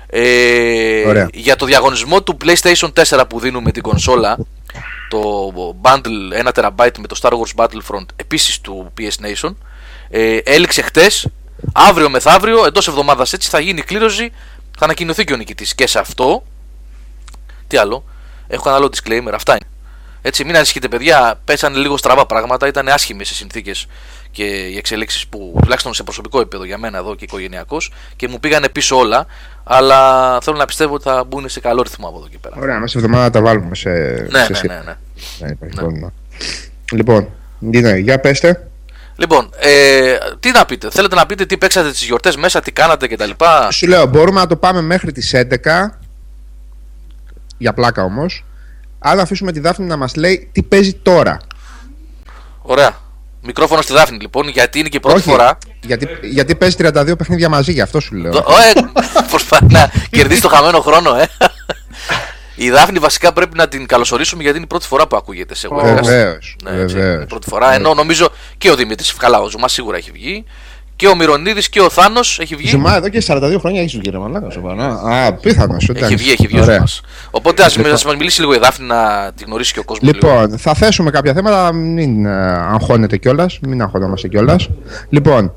Ε, 0.10 1.08
Ωραία. 1.08 1.30
για 1.34 1.56
το 1.56 1.66
διαγωνισμό 1.66 2.24
του 2.24 2.38
PlayStation 2.46 2.90
4 2.94 3.24
που 3.30 3.40
δίνουμε 3.40 3.72
την 3.72 3.82
κονσόλα, 3.82 4.38
το 5.10 5.52
bundle 5.82 6.44
1 6.46 6.52
TB 6.52 6.90
με 7.00 7.08
το 7.08 7.20
Star 7.22 7.32
Wars 7.32 7.66
Battlefront 7.66 8.06
επίσης 8.16 8.62
του 8.62 8.94
PS 8.98 9.26
Nation, 9.26 9.54
ε, 10.10 10.38
έληξε 10.38 10.82
χτες, 10.82 11.28
αύριο 11.74 12.10
μεθαύριο, 12.10 12.66
εντός 12.66 12.88
εβδομάδας 12.88 13.34
έτσι 13.34 13.50
θα 13.50 13.60
γίνει 13.60 13.80
η 13.80 13.84
κλήρωση, 13.84 14.32
θα 14.78 14.86
ανακοινωθεί 14.86 15.24
και 15.24 15.34
ο 15.34 15.38
νικητής 15.38 15.76
και 15.76 15.88
σε 15.88 16.00
αυτό. 16.00 16.44
Τι 17.68 17.78
άλλο, 17.78 18.04
έχω 18.48 18.70
ένα 18.70 18.78
άλλο 18.78 18.90
disclaimer, 18.96 19.32
αυτά 19.34 19.52
είναι. 19.52 19.70
Έτσι, 20.28 20.44
μην 20.46 20.56
ανησυχείτε, 20.56 20.88
παιδιά. 20.88 21.40
Πέσανε 21.46 21.78
λίγο 21.78 21.98
στραβά 21.98 22.26
πράγματα. 22.26 22.68
Ήταν 22.68 22.88
άσχημες 22.88 23.30
οι 23.30 23.34
συνθήκες 23.36 23.86
και 24.32 24.44
οι 24.44 24.78
εξελίξεις 24.78 25.28
που 25.28 25.58
τουλάχιστον 25.62 25.94
σε 25.94 26.04
προσωπικό 26.04 26.40
επίπεδο 26.40 26.64
για 26.64 26.78
μένα 26.78 26.98
εδώ 26.98 27.16
και 27.16 27.24
οικογενειακό 27.24 27.78
και 28.16 28.28
μου 28.28 28.40
πήγανε 28.40 28.70
πίσω 28.70 28.98
όλα. 28.98 29.26
Αλλά 29.64 30.38
θέλω 30.42 30.58
να 30.58 30.66
πιστεύω 30.66 30.94
ότι 30.94 31.04
θα 31.04 31.24
μπουν 31.24 31.50
σε 31.50 31.60
καλό 31.60 31.82
ρυθμό 31.82 32.08
από 32.08 32.18
εδώ 32.18 32.28
και 32.28 32.38
πέρα. 32.42 32.56
Ωραία, 32.60 32.80
μέσα 32.80 33.00
εβδομάδα 33.00 33.30
τα 33.30 33.42
βάλουμε 33.42 33.76
σε. 33.76 33.90
Ναι, 33.90 34.40
σε 34.40 34.48
ναι, 34.50 34.56
σχέδιο. 34.56 34.76
ναι, 34.78 34.84
ναι. 34.86 34.96
Δεν 35.40 35.50
υπάρχει 35.50 35.76
Ναι. 35.76 35.82
πρόβλημα. 35.82 36.14
Λοιπόν, 36.92 37.30
ναι, 37.60 37.96
για 37.98 38.20
πέστε. 38.20 38.68
Λοιπόν, 39.16 39.50
ε, 39.60 40.18
τι 40.40 40.52
να 40.52 40.66
πείτε, 40.66 40.90
θέλετε 40.92 41.16
να 41.16 41.26
πείτε 41.26 41.46
τι 41.46 41.58
παίξατε 41.58 41.92
τι 41.92 42.06
γιορτές 42.06 42.36
μέσα, 42.36 42.60
τι 42.62 42.72
κάνατε 42.72 43.08
κτλ. 43.08 43.30
Σου 43.72 43.88
λέω, 43.88 44.06
μπορούμε 44.06 44.40
να 44.40 44.48
το 44.48 44.56
πάμε 44.56 44.82
μέχρι 44.82 45.12
τις 45.12 45.34
11. 45.34 46.00
Για 47.58 47.74
πλάκα 47.74 48.04
όμως. 48.04 48.44
Αν 49.00 49.20
αφήσουμε 49.20 49.52
τη 49.52 49.60
Δάφνη 49.60 49.86
να 49.86 49.98
μας 49.98 50.16
λέει 50.16 50.50
τι 50.52 50.64
παίζει 50.64 50.94
τώρα. 50.94 51.38
Ωραία. 52.62 53.06
Μικρόφωνο 53.42 53.82
στη 53.82 53.94
Δάφνη 53.94 54.18
λοιπόν, 54.20 54.48
γιατί 54.48 54.80
είναι 54.80 54.88
και 54.88 54.98
η 54.98 55.00
πρώτη 55.00 55.18
Όχι, 55.18 55.30
φορά. 55.30 55.58
Γιατί, 55.86 56.08
γιατί 56.22 56.56
παίζει 56.56 56.76
32 56.80 57.14
παιχνίδια 57.18 57.50
μαζί, 57.50 57.72
γι' 57.72 57.82
αυτό 57.82 58.00
σου 58.00 58.16
λέω. 58.16 58.32
Το- 58.32 58.46
ε, 58.76 58.82
προσπαθεί 59.30 59.66
να 59.74 59.92
κερδίσεις 60.10 60.42
το 60.42 60.50
χαμένο 60.50 60.80
χρόνο, 60.82 61.16
ε. 61.16 61.28
Η 62.60 62.70
Δάφνη 62.70 63.00
βασικά 63.00 63.34
πρέπει 63.34 63.58
να 63.58 63.68
την 63.68 63.86
καλωσορίσουμε 63.86 64.42
γιατί 64.42 64.56
είναι 64.58 64.66
η 64.66 64.70
πρώτη 64.70 64.86
φορά 64.88 65.08
που 65.08 65.16
ακούγεται 65.16 65.56
σε 65.56 65.68
webcast. 65.72 65.84
Βεβαίως, 65.84 66.56
Ναι, 66.64 66.70
έτσι, 66.70 66.96
βεβαίως. 66.96 67.14
είναι 67.14 67.24
η 67.24 67.26
πρώτη 67.26 67.50
φορά. 67.50 67.74
Ενώ 67.74 67.94
νομίζω 67.94 68.30
και 68.58 68.72
ο 68.72 68.76
Δημήτρης 68.76 69.14
καλά, 69.14 69.40
ο 69.42 69.50
Ζουμάς 69.50 69.72
σίγουρα 69.72 69.98
έχει 69.98 70.12
βγει. 70.12 70.46
Και 70.98 71.08
ο 71.08 71.16
Μυρονίδης 71.16 71.70
και 71.70 71.82
ο 71.82 71.90
Θάνος 71.90 72.40
έχει 72.40 72.56
βγει. 72.56 72.68
Ζουμά 72.68 72.96
εδώ 72.96 73.10
και 73.10 73.24
42 73.28 73.56
χρόνια 73.60 73.82
έχεις 73.82 73.98
βγει 73.98 74.10
ρε 74.10 74.18
μαλάκα 74.18 74.50
σοβαρά. 74.50 74.86
Α, 74.86 75.34
πιθανό. 75.34 75.76
Έχει 75.94 76.16
βγει, 76.16 76.32
έχει 76.32 76.48
βγει 76.48 76.60
ο 76.60 76.64
Ζουμάς. 76.64 77.02
Οπότε 77.32 77.64
ας 77.64 78.06
μα 78.06 78.14
μιλήσει 78.14 78.40
λίγο 78.40 78.54
η 78.54 78.58
Δάφνη 78.58 78.88
να 78.88 79.32
τη 79.36 79.44
γνωρίσει 79.44 79.74
και 79.74 79.80
ο 79.80 79.84
κόσμος. 79.84 80.14
Λοιπόν, 80.14 80.58
θα 80.58 80.74
θέσουμε 80.74 81.10
κάποια 81.10 81.34
θέματα, 81.34 81.74
μην 81.74 82.26
ε, 82.26 82.32
αγχώνετε 82.52 83.18
κιόλας, 83.18 83.60
μην 83.62 83.82
αγχωνόμαστε 83.82 84.28
κιόλας. 84.28 84.70
Λοιπόν, 85.10 85.54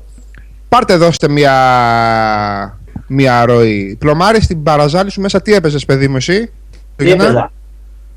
πάρτε 0.69 0.95
δώστε 0.95 1.29
μια, 1.29 2.79
μια 3.07 3.45
ροή. 3.45 3.95
Πλωμάρι 3.99 4.41
στην 4.41 4.63
παραζάλη 4.63 5.11
σου 5.11 5.21
μέσα, 5.21 5.41
τι 5.41 5.53
έπαιζες, 5.53 5.85
παιδί 5.85 6.07
μου, 6.07 6.15
εσύ; 6.15 6.51
Τι 6.95 7.05
Γιώνα; 7.05 7.23
έπαιζα. 7.23 7.51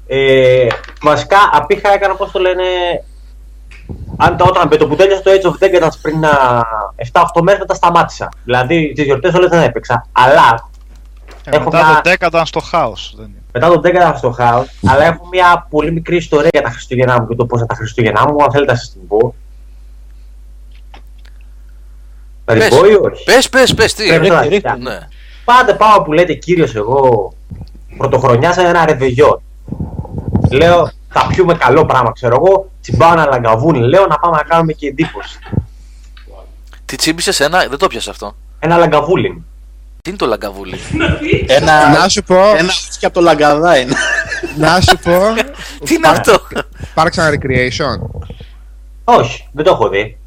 Ε, 0.06 0.66
βασικά, 1.02 1.36
απήχα 1.52 1.92
έκανα 1.94 2.14
πώς 2.14 2.30
το 2.30 2.38
λένε. 2.38 2.64
Αν 4.16 4.36
το, 4.36 4.44
όταν 4.48 4.68
με 4.70 4.76
το 4.76 4.86
που 4.88 4.96
τέλειωσε 4.96 5.22
το 5.22 5.30
Age 5.30 5.46
of 5.46 5.64
Decadence 5.64 5.92
πριν 6.02 6.18
να 6.20 6.30
7-8 7.12 7.22
μέρες 7.42 7.60
μετά 7.60 7.74
σταμάτησα. 7.74 8.28
Δηλαδή 8.44 8.92
τις 8.94 9.04
γιορτές 9.04 9.34
όλες 9.34 9.48
δεν 9.50 9.62
έπαιξα. 9.62 10.06
Αλλά 10.12 10.68
Ε, 11.46 11.56
Έχω 11.56 11.64
μετά 11.64 11.78
μια- 11.86 12.00
το 12.00 12.10
Decadence 12.38 12.42
στο 12.46 12.60
χάος. 12.60 13.14
Δεν 13.16 13.26
είναι. 13.26 13.42
μετά 13.52 13.68
τον 13.68 13.80
Decadence 13.84 14.14
στο 14.16 14.30
χάος, 14.30 14.66
αλλά 14.86 15.04
έχω 15.04 15.26
μια 15.32 15.66
πολύ 15.70 15.92
μικρή 15.92 16.16
ιστορία 16.16 16.48
για 16.52 16.62
τα 16.62 16.70
Χριστούγεννά 16.70 17.20
μου 17.20 17.28
και 17.28 17.34
το 17.34 17.46
πώς 17.46 17.60
τα 17.66 17.74
Χριστούγεννά 17.74 18.26
μου. 18.32 18.42
Αν 18.44 18.50
θέλετε 18.50 18.72
να 18.72 18.78
σας 18.78 18.90
την 18.92 19.06
πω. 19.08 19.34
Θα 22.44 22.52
την 22.52 22.58
Πες. 22.62 22.68
πω 22.78 22.86
ή 22.86 22.94
όχι. 22.94 23.24
Πες, 23.24 23.48
πες, 23.48 23.74
πες, 23.74 23.94
τι. 23.94 24.06
Πρέπει 24.08 24.28
να- 24.28 24.42
ρίχτε. 24.42 24.76
Ναι. 24.78 24.98
Πάτε 25.44 25.74
πάω 25.74 26.02
που 26.02 26.12
λέτε 26.12 26.32
κύριος 26.34 26.74
εγώ 26.74 27.32
πρωτοχρονιά 27.96 28.52
σε 28.52 28.60
ένα 28.60 28.84
ρεβεγιόν. 28.84 29.40
Λέω 30.50 30.90
θα 31.14 31.26
πιούμε 31.26 31.54
καλό 31.54 31.86
πράγμα, 31.86 32.12
ξέρω 32.12 32.34
εγώ. 32.44 32.70
Τσιμπάω 32.82 33.12
ένα 33.12 33.26
λαγκαβούνι. 33.26 33.78
Λέω 33.78 34.06
να 34.06 34.18
πάμε 34.18 34.36
να 34.36 34.42
κάνουμε 34.42 34.72
και 34.72 34.86
εντύπωση. 34.86 35.38
Τι 36.84 36.96
τσίμπησες 36.96 37.40
ένα, 37.40 37.66
δεν 37.68 37.78
το 37.78 37.86
πιάσες 37.86 38.08
αυτό. 38.08 38.36
Ένα 38.58 38.76
λαγκαβούλιν. 38.76 39.42
Τι 40.02 40.10
είναι 40.10 40.18
το 40.18 40.26
λαγκαβούλι. 40.26 40.78
Ένα, 41.46 41.88
Να 41.98 42.08
σου 42.08 42.22
πω, 42.22 42.34
ένα 42.56 42.64
ούσκι 42.66 43.04
από 43.06 43.14
το 43.14 43.20
λαγκαδά 43.20 43.78
είναι. 43.78 43.94
να 44.56 44.80
σου 44.80 44.98
πω. 44.98 45.18
Τι 45.84 45.94
είναι 45.94 46.08
αυτό; 46.08 46.40
Πάρξαν 46.94 47.34
recreation. 47.34 48.22
Όχι, 49.04 49.48
δεν 49.52 49.64
το 49.64 49.70
έχω 49.70 49.88
δει. 49.88 50.18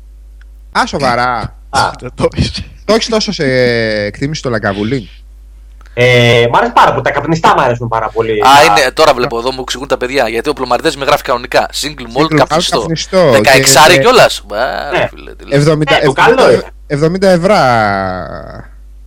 Α, 0.79 0.85
σοβαρά. 0.85 1.55
Α, 1.69 1.89
Δεν 1.99 2.11
το 2.15 2.27
είσαι. 2.35 2.65
Το 2.85 2.93
έχεις 2.93 3.07
τόσο 3.07 3.31
σε 3.31 3.43
εκτίμηση 4.05 4.41
το 4.41 4.49
λαγκαβουλί. 4.49 5.09
Ε, 5.99 6.47
μ' 6.51 6.55
αρέσει 6.55 6.71
πάρα 6.73 6.91
πολύ. 6.91 7.03
Τα 7.03 7.11
καπνιστά 7.11 7.53
μου 7.55 7.61
αρέσουν 7.61 7.87
πάρα 7.87 8.09
πολύ. 8.09 8.31
Α, 8.31 8.35
Τα- 8.43 8.63
είναι, 8.81 8.91
τώρα 8.91 9.13
βλέπω 9.13 9.37
εδώ 9.37 9.51
μου 9.51 9.61
εξηγούν 9.61 9.87
τα 9.87 9.97
παιδιά. 9.97 10.29
Γιατί 10.29 10.49
ο 10.49 10.53
πλωμαριτέ 10.53 10.91
με 10.97 11.05
γράφει 11.05 11.23
κανονικά. 11.23 11.69
Single 11.81 12.17
malt 12.17 12.21
Single 12.21 12.33
malt 12.33 12.35
καπνιστό. 12.35 12.79
καπνιστό. 12.79 13.31
16 13.31 13.93
Και- 13.93 13.99
κιόλας. 13.99 14.43
Ναι. 14.91 15.09
70, 15.49 15.95
Ε, 16.01 16.05
το 16.05 16.11
καλό 16.11 16.51
είναι. 16.51 16.63
70 16.87 17.27
ευρώ. 17.27 17.55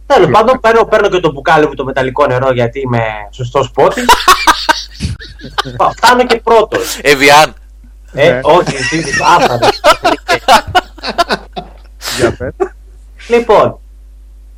Τέλος 0.06 0.30
πάντων, 0.30 0.60
παίρνω, 0.60 0.84
παίρνω 0.84 1.08
και 1.08 1.20
το 1.20 1.32
μπουκάλι 1.32 1.66
μου 1.66 1.74
το 1.74 1.84
μεταλλικό 1.84 2.26
νερό 2.26 2.52
γιατί 2.52 2.80
είμαι 2.80 3.02
σωστός 3.30 3.70
πότης. 3.70 4.04
Φτάνω 5.96 6.26
και 6.26 6.36
πρώτος. 6.44 6.98
Εβιάν. 7.02 7.54
Ε, 8.12 8.30
Ναι. 8.30 8.40
όχι, 8.42 8.76
εσύ, 8.76 9.04
άστα. 9.38 9.58
δε. 9.58 9.66
Για 12.18 12.36
πες. 12.38 12.52
Λοιπόν, 13.28 13.78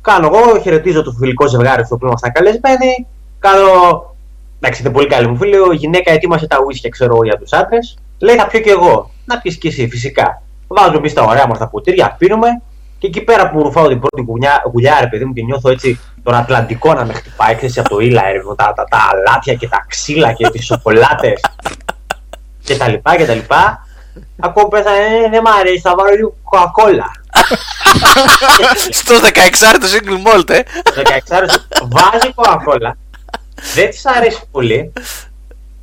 κάνω 0.03 0.31
εγώ, 0.33 0.59
χαιρετίζω 0.59 1.03
το 1.03 1.11
φιλικό 1.11 1.47
ζευγάρι 1.47 1.85
στο 1.85 1.95
οποίο 1.95 2.07
ήμασταν 2.07 2.31
καλεσμένοι. 2.31 3.07
Κάνω. 3.39 3.65
Εντάξει, 4.59 4.81
είναι 4.81 4.91
πολύ 4.91 5.07
καλή 5.07 5.27
μου 5.27 5.37
φίλη. 5.37 5.55
Η 5.71 5.75
γυναίκα 5.75 6.11
ετοίμασε 6.11 6.47
τα 6.47 6.57
ουίσκια, 6.65 6.89
ξέρω 6.89 7.13
εγώ, 7.13 7.23
για 7.23 7.37
τους 7.37 7.51
άντρες. 7.53 7.97
Λέει, 8.19 8.35
θα 8.35 8.47
πιω 8.47 8.59
κι 8.59 8.69
εγώ. 8.69 9.09
Να 9.25 9.39
πιεις 9.39 9.57
κι 9.57 9.67
εσύ, 9.67 9.87
φυσικά. 9.87 10.41
Βάζουμε 10.67 10.97
εμείς 10.97 11.13
τα 11.13 11.23
ωραία 11.23 11.47
μας 11.47 11.57
τα 11.57 11.67
ποτήρια, 11.67 12.15
πίνουμε. 12.17 12.47
Και 12.97 13.07
εκεί 13.07 13.21
πέρα 13.21 13.49
που 13.49 13.63
ρουφάω 13.63 13.87
την 13.87 13.99
πρώτη 13.99 14.25
γουλιά, 14.27 14.63
γουλιά 14.71 14.97
ρε 14.99 15.07
παιδί 15.07 15.25
μου, 15.25 15.33
και 15.33 15.43
νιώθω 15.43 15.69
έτσι 15.69 15.99
τον 16.23 16.33
Ατλαντικό 16.33 16.93
να 16.93 17.05
με 17.05 17.13
χτυπάει, 17.13 17.55
ξέρεις, 17.55 17.77
από 17.77 17.89
το 17.89 17.99
ήλα, 17.99 18.21
ρε, 18.31 18.39
τα, 18.55 18.73
τα, 18.75 18.83
τα 18.83 18.97
αλάτια 19.11 19.53
και 19.53 19.67
τα 19.67 19.85
ξύλα 19.87 20.33
και 20.33 20.49
τις 20.49 20.65
σοκολάτες 20.65 21.41
και 22.63 22.77
τα 22.77 22.87
λοιπά 22.87 23.15
και 23.15 23.25
τα 23.25 23.33
λοιπά. 23.33 23.87
Ακούω 24.39 24.67
πέσα, 24.67 24.91
ε, 24.91 25.29
δεν 25.29 25.41
μ' 25.41 25.47
αρέσει, 25.59 25.79
θα 25.79 25.95
βάλω 25.95 26.15
λίγο 26.15 26.35
κοκακόλα. 26.43 27.11
Στο 28.91 29.15
16 29.15 29.77
το 29.79 29.87
single 29.93 30.27
malt, 30.33 30.49
ε. 30.49 30.59
Το 30.83 30.93
16 30.95 31.47
βάζει 31.89 32.33
κοκακόλα. 32.35 32.97
Δεν 33.75 33.89
της 33.89 34.05
αρέσει 34.05 34.41
πολύ. 34.51 34.93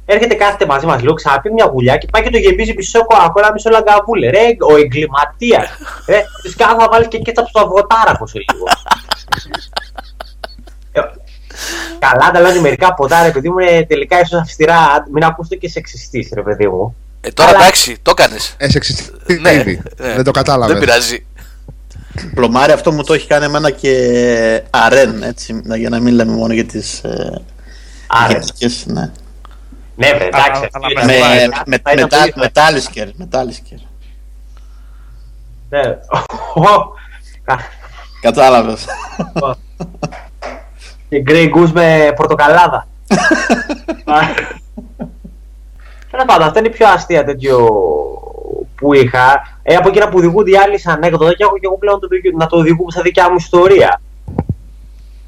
Έρχεται 0.06 0.34
κάθεται 0.34 0.66
μαζί 0.66 0.86
μας 0.86 1.00
λίγο, 1.00 1.14
ξαναπεί 1.14 1.52
μια 1.52 1.64
γουλιά 1.72 1.96
και 1.96 2.06
πάει 2.10 2.22
και 2.22 2.30
το 2.30 2.38
γεμίζει 2.38 2.72
μισό 2.76 3.04
κοκακόλα, 3.04 3.52
μισό 3.52 3.70
λαγκαβούλε. 3.70 4.30
Ρε, 4.30 4.40
ο 4.72 4.76
εγκληματίας. 4.76 5.68
Ρε, 6.08 6.22
της 6.42 6.56
κάνω 6.56 6.76
να 6.76 6.88
βάλει 6.88 7.08
και 7.08 7.18
κέτσαπ 7.18 7.46
στο 7.48 7.60
αυγοτάραχο 7.60 8.26
σε 8.26 8.38
λίγο. 8.38 8.64
Ε, 10.92 11.00
Καλά, 11.98 12.24
ανταλλάζει 12.28 12.58
μερικά 12.60 12.94
ποτά, 12.94 13.22
ρε 13.22 13.30
παιδί 13.30 13.50
μου, 13.50 13.58
είναι 13.58 13.86
τελικά 13.88 14.20
ίσως 14.20 14.40
αυστηρά. 14.40 15.06
Μην 15.12 15.24
ακούσετε 15.24 15.56
και 15.56 15.68
σεξιστής, 15.68 16.30
ρε 16.34 16.42
παιδί 16.42 16.66
μου. 16.68 16.96
Ε, 17.20 17.30
τώρα 17.30 17.48
Αλλά- 17.50 17.58
εντάξει, 17.60 17.98
το 18.02 18.10
έκανες. 18.18 18.54
Ε, 18.58 18.70
σεξιστή 18.70 19.10
Ναι, 19.40 19.52
ήδη. 19.52 19.82
ναι. 19.96 20.14
Δεν 20.14 20.24
το 20.24 20.30
κατάλαβες. 20.30 20.72
Δεν 20.78 20.84
πειράζει. 20.84 21.26
Πλωμάρι 22.34 22.72
αυτό 22.72 22.92
μου 22.92 23.02
το 23.02 23.12
έχει 23.12 23.26
κάνει 23.26 23.44
εμένα 23.44 23.70
και 23.70 24.62
αρέν, 24.70 25.22
έτσι, 25.22 25.60
για 25.76 25.88
να 25.88 26.00
μην 26.00 26.14
λέμε 26.14 26.32
μόνο 26.32 26.52
για 26.52 26.64
τις 26.64 27.04
ε, 27.04 27.42
Άρα, 28.06 28.26
γυναίκες, 28.32 28.84
ναι. 28.86 29.10
ναι, 29.96 30.08
βρε, 30.14 30.24
εντάξει. 30.26 30.50
Αλλά- 30.50 30.86
αυτή 30.86 31.00
αλλά 31.00 31.34
είναι- 31.34 31.46
Με, 31.46 31.54
θα 31.56 31.62
με, 31.66 31.74
ήταν 31.74 31.94
μετα, 31.94 32.18
πολύ- 32.18 32.32
μετάλισκερ, 32.36 33.08
μετάλισκερ. 33.16 33.78
Ναι. 35.68 35.80
Κατάλαβες. 38.20 38.84
Και 41.08 41.22
Grey 41.26 41.50
Goose 41.56 41.70
με 41.72 42.12
πορτοκαλάδα. 42.16 42.86
Τέλος 46.10 46.24
πάντων, 46.26 46.46
αυτά 46.46 46.58
είναι 46.58 46.68
η 46.68 46.70
πιο 46.70 46.88
αστεία 46.88 47.24
τέτοιο 47.24 47.68
που 48.80 48.94
είχα. 48.94 49.42
Ε, 49.62 49.74
από 49.74 49.88
εκείνα 49.88 50.08
που 50.08 50.16
οδηγούνται 50.18 50.50
οι 50.50 50.56
άλλοι 50.56 50.78
σαν 50.78 50.94
ανέκδοτα 50.94 51.34
και 51.34 51.42
έχω 51.44 51.54
και 51.54 51.66
εγώ 51.66 51.78
πλέον 51.78 52.00
το, 52.00 52.06
δικαι- 52.06 52.34
να 52.36 52.46
το 52.46 52.56
οδηγούμε 52.56 52.90
στα 52.90 53.02
δικιά 53.02 53.30
μου 53.30 53.36
ιστορία. 53.38 54.00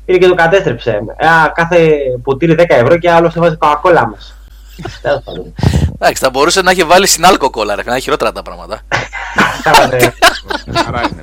Είναι 0.05 0.19
και 0.19 0.27
το 0.27 0.35
κατέστρεψε. 0.35 1.01
Ε, 1.17 1.27
α, 1.27 1.53
κάθε 1.55 1.89
ποτήρι 2.23 2.55
10 2.59 2.65
ευρώ 2.69 2.99
και 2.99 3.11
άλλος 3.11 3.37
έβαζε 3.37 3.57
κοκακόλα 3.57 4.09
μας. 4.09 4.35
Τέλος 5.03 5.23
πάντων. 5.25 5.55
Εντάξει, 5.95 6.23
θα 6.23 6.31
μπορούσε 6.31 6.63
να 6.63 6.71
έχει 6.71 6.83
βάλει 6.85 7.07
συνάλκο 7.07 7.51
κόλλα, 7.51 7.75
ρε. 7.75 7.83
Να 7.83 7.95
έχει 7.95 8.03
χειρότερα 8.03 8.33
τα 8.33 8.43
πράγματα. 8.43 8.81
Κάνατε- 9.65 10.15
Χαρά 10.85 11.01
είναι. 11.01 11.23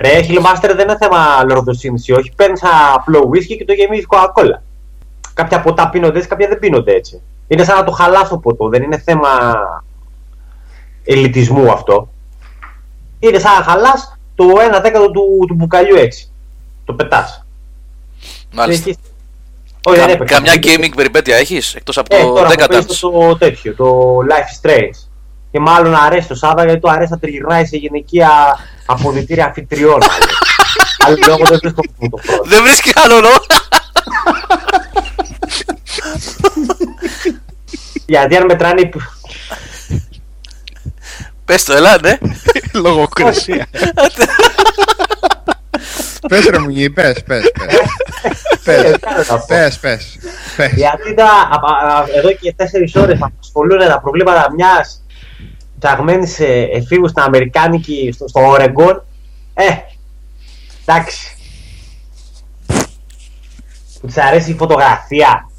Ρε, 0.00 0.20
Hillmaster 0.28 0.72
δεν 0.76 0.88
είναι 0.88 0.96
θέμα 1.00 1.44
λορδοσύνης 1.48 2.08
ή 2.08 2.12
όχι. 2.12 2.32
Παίρνεις 2.36 2.62
ένα 2.62 2.92
απλό 2.94 3.30
whisky 3.34 3.56
και 3.58 3.64
το 3.64 3.72
γεμίζεις 3.72 4.06
κοκακόλα. 4.06 4.62
Κάποια 5.34 5.60
ποτά 5.60 5.88
πίνονται 5.90 6.16
έτσι, 6.16 6.28
κάποια 6.28 6.48
δεν 6.48 6.58
πίνονται 6.58 6.92
έτσι. 6.92 7.22
Είναι 7.48 7.64
σαν 7.64 7.76
να 7.76 7.84
το 7.84 7.90
χαλάς 7.92 8.28
το 8.28 8.38
ποτό, 8.38 8.68
δεν 8.68 8.82
είναι 8.82 8.98
θέμα 8.98 9.28
ελιτισμού 11.04 11.70
αυτό. 11.72 12.08
Είναι 13.18 13.38
σαν 13.38 13.58
να 13.58 13.64
χαλάς 13.64 14.18
το 14.34 14.44
1 14.76 14.80
δέκατο 14.82 15.10
του, 15.10 15.44
του 15.48 15.54
μπουκαλιού 15.54 15.96
έτσι. 15.96 16.30
Το 16.84 16.92
πετάς. 16.92 17.44
Μάλιστα. 18.52 18.82
Έχεις- 18.88 19.02
Όχι, 19.84 19.96
δεν 19.98 20.06
Κα- 20.06 20.12
έπαιξα. 20.12 20.34
Καμιά 20.34 20.54
gaming 20.54 20.92
περιπέτεια 20.96 21.36
έχεις 21.36 21.74
εκτός 21.74 21.98
από 21.98 22.16
Ε, 22.16 22.20
το 22.22 22.26
τώρα 22.32 22.46
έχω 22.58 22.66
παίξει 22.68 22.86
Decadence. 22.90 23.10
το 23.12 23.36
τέτοιο, 23.36 23.74
το 23.74 24.16
Life 24.30 24.66
is 24.66 24.68
Strange. 24.70 25.06
Και 25.50 25.60
μάλλον 25.60 25.94
αρέσει 25.94 26.28
το 26.28 26.34
Σάββα 26.34 26.64
γιατί 26.64 26.80
το 26.80 26.88
αρέσει 26.90 27.10
να 27.10 27.18
τριγυρνάει 27.18 27.66
σε 27.66 27.76
γυναικεία 27.76 28.58
αποδητήρια 28.86 29.46
αφιτριών. 29.46 29.98
Αλλά 31.04 31.16
λόγω 31.28 31.44
δεν 31.46 31.58
βρίσκω 31.62 31.80
που 31.98 32.08
το 32.10 32.16
πρώτο. 32.26 32.42
Δεν 32.44 32.62
βρίσκει 32.62 32.90
άλλο 32.94 33.20
λόγο. 33.20 33.36
Γιατί 38.06 38.36
αν 38.36 38.44
μετράνε. 38.44 38.80
οι- 38.80 38.90
Πες 41.44 41.64
το, 41.64 41.72
έλα, 41.72 42.00
ναι. 42.00 42.18
Λογοκρισία. 42.82 43.66
Πες 46.28 46.44
ρε 46.46 46.58
μου 46.58 46.68
γη, 46.68 46.90
πες, 46.90 47.22
πες, 47.22 47.50
πες. 47.58 47.74
Ε, 47.74 47.78
Πες, 48.64 48.96
κάνω 49.00 49.18
να 49.18 49.24
πω. 49.38 49.44
πες, 49.46 49.78
πες. 49.78 50.18
πες. 50.56 50.72
Γιατί 50.72 51.14
τα, 51.14 51.24
α- 51.24 51.96
α- 51.98 52.04
εδώ 52.16 52.32
και 52.32 52.54
4 52.56 53.00
ώρες 53.02 53.18
απασχολούν 53.22 53.78
τα 53.78 54.00
προβλήματα 54.00 54.52
μιας 54.56 55.02
ψαγμένη 55.78 56.30
εφήβου 56.72 57.08
στην 57.08 57.22
Αμερικάνικη 57.22 58.10
στο, 58.14 58.28
στο 58.28 58.40
Ορεγκόν. 58.48 59.04
Ε, 59.54 59.64
εντάξει. 60.86 61.36
Που 64.00 64.06
της 64.06 64.16
αρέσει 64.16 64.50
η 64.50 64.54
φωτογραφία. 64.54 65.50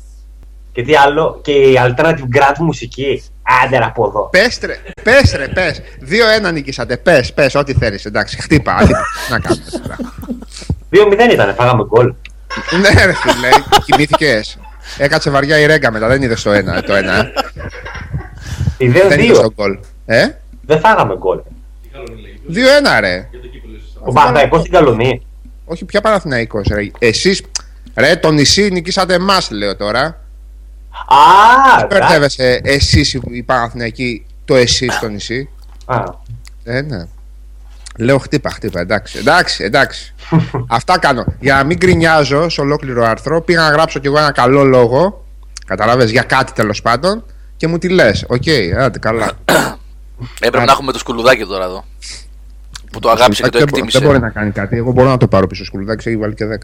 Και 0.77 0.83
τι 0.83 0.95
άλλο, 0.95 1.39
και 1.43 1.51
η 1.51 1.75
alternative 1.77 2.37
grunge 2.37 2.57
μουσική. 2.59 3.23
Άντε 3.63 3.77
ρε 3.77 3.83
από 3.83 4.05
εδώ. 4.07 4.29
Πες 4.31 4.59
ρε, 4.65 4.79
πες 5.03 5.33
ρε, 5.35 5.47
πες. 5.47 5.81
Δύο-ένα 5.99 6.51
νικήσατε, 6.51 6.97
πες, 6.97 7.33
πες, 7.33 7.55
ό,τι 7.55 7.73
θέλεις, 7.73 8.05
εντάξει, 8.05 8.41
χτύπα, 8.41 8.73
χτύπα. 8.77 8.99
να 9.29 9.39
κάνουμε 9.39 9.63
τώρα. 9.71 9.95
2-0 11.29 11.33
ήταν, 11.33 11.53
φάγαμε 11.55 11.83
γκολ. 11.85 12.13
Ναι 12.81 13.05
ρε 13.05 13.13
φίλε, 13.13 13.49
κοιμήθηκες. 13.85 14.57
Έκατσε 14.97 15.29
βαριά 15.29 15.59
η 15.59 15.65
ρέγκα 15.65 15.91
μετά, 15.91 16.07
δεν 16.07 16.21
είδες 16.21 16.41
το 16.41 16.51
ένα, 16.51 16.83
το 16.83 16.95
ένα. 16.95 17.17
ε. 17.19 17.31
Η 18.77 18.87
Δεν 18.87 19.19
είδες 19.19 19.37
2-2. 19.37 19.41
το 19.41 19.53
γκολ. 19.55 19.77
Ε, 20.05 20.27
Δεν 20.61 20.79
φάγαμε 20.79 21.15
γκολ. 21.17 21.39
δύο-ένα 22.47 22.99
ρε. 22.99 23.29
Ο 23.99 24.11
Παναθαϊκός 24.11 24.59
στην 24.59 24.71
Καλονή. 24.71 25.25
Όχι, 25.65 25.85
πια 25.85 26.01
Παναθηναϊκός 26.01 26.67
ρε. 26.67 26.91
Εσείς, 26.99 27.41
ρε, 27.95 28.15
το 28.15 28.31
νησί 28.31 28.69
νικήσατε 28.71 29.13
εμάς, 29.13 29.51
λέω 29.51 29.75
τώρα. 29.75 30.21
Α, 31.05 31.79
εντάξει. 31.83 31.99
Μπερδεύεσαι 31.99 32.61
εσείς 32.63 33.13
οι- 33.13 33.21
οι 33.31 33.43
Παναθηναϊκοί, 33.43 34.25
το 34.45 34.55
εσείς 34.55 34.93
στο 34.93 35.07
νησί; 35.07 35.49
Α, 35.85 36.03
Ε, 36.63 36.81
ναι. 36.81 37.05
Λέω 37.99 38.17
χτύπα, 38.17 38.49
χτύπα, 38.49 38.79
εντάξει, 38.79 39.17
εντάξει, 39.17 39.63
εντάξει. 39.63 40.13
Αυτά 40.67 40.99
κάνω. 40.99 41.25
Για 41.39 41.55
να 41.55 41.63
μην 41.63 41.77
γκρινιάζω 41.77 42.49
σε 42.49 42.61
ολόκληρο 42.61 43.05
άρθρο, 43.05 43.41
πήγα 43.41 43.61
να 43.61 43.69
γράψω 43.69 43.99
κι 43.99 44.07
εγώ 44.07 44.17
ένα 44.17 44.31
καλό 44.31 44.63
λόγο. 44.63 45.25
Καταλάβες, 45.65 46.11
για 46.11 46.21
κάτι 46.21 46.51
τέλος 46.53 46.81
πάντων. 46.81 47.23
Και 47.57 47.67
μου 47.67 47.77
τη 47.77 47.89
λες. 47.89 48.25
Οκ, 48.27 48.43
άντε 48.79 48.99
καλά. 48.99 49.31
Έπρεπε 50.39 50.65
να 50.65 50.71
έχουμε 50.71 50.91
το 50.91 50.97
σκουλουδάκι 50.97 51.45
τώρα 51.45 51.63
εδώ. 51.63 51.85
Που 52.91 52.99
το 52.99 53.09
αγάπησε 53.09 53.43
και 53.43 53.49
το 53.49 53.57
δεν, 53.57 53.67
μπο- 53.67 53.75
εκτίμησε. 53.77 53.99
δεν 53.99 54.07
μπορεί 54.07 54.19
να 54.19 54.29
κάνει 54.29 54.51
κάτι. 54.51 54.77
Εγώ 54.77 54.91
μπορώ 54.91 55.09
να 55.09 55.17
το 55.17 55.27
πάρω 55.27 55.47
πίσω 55.47 55.65
σκουλουδάκι, 55.65 56.07
έχει 56.07 56.17
βάλει 56.17 56.33
και 56.33 56.45
10. 56.45 56.47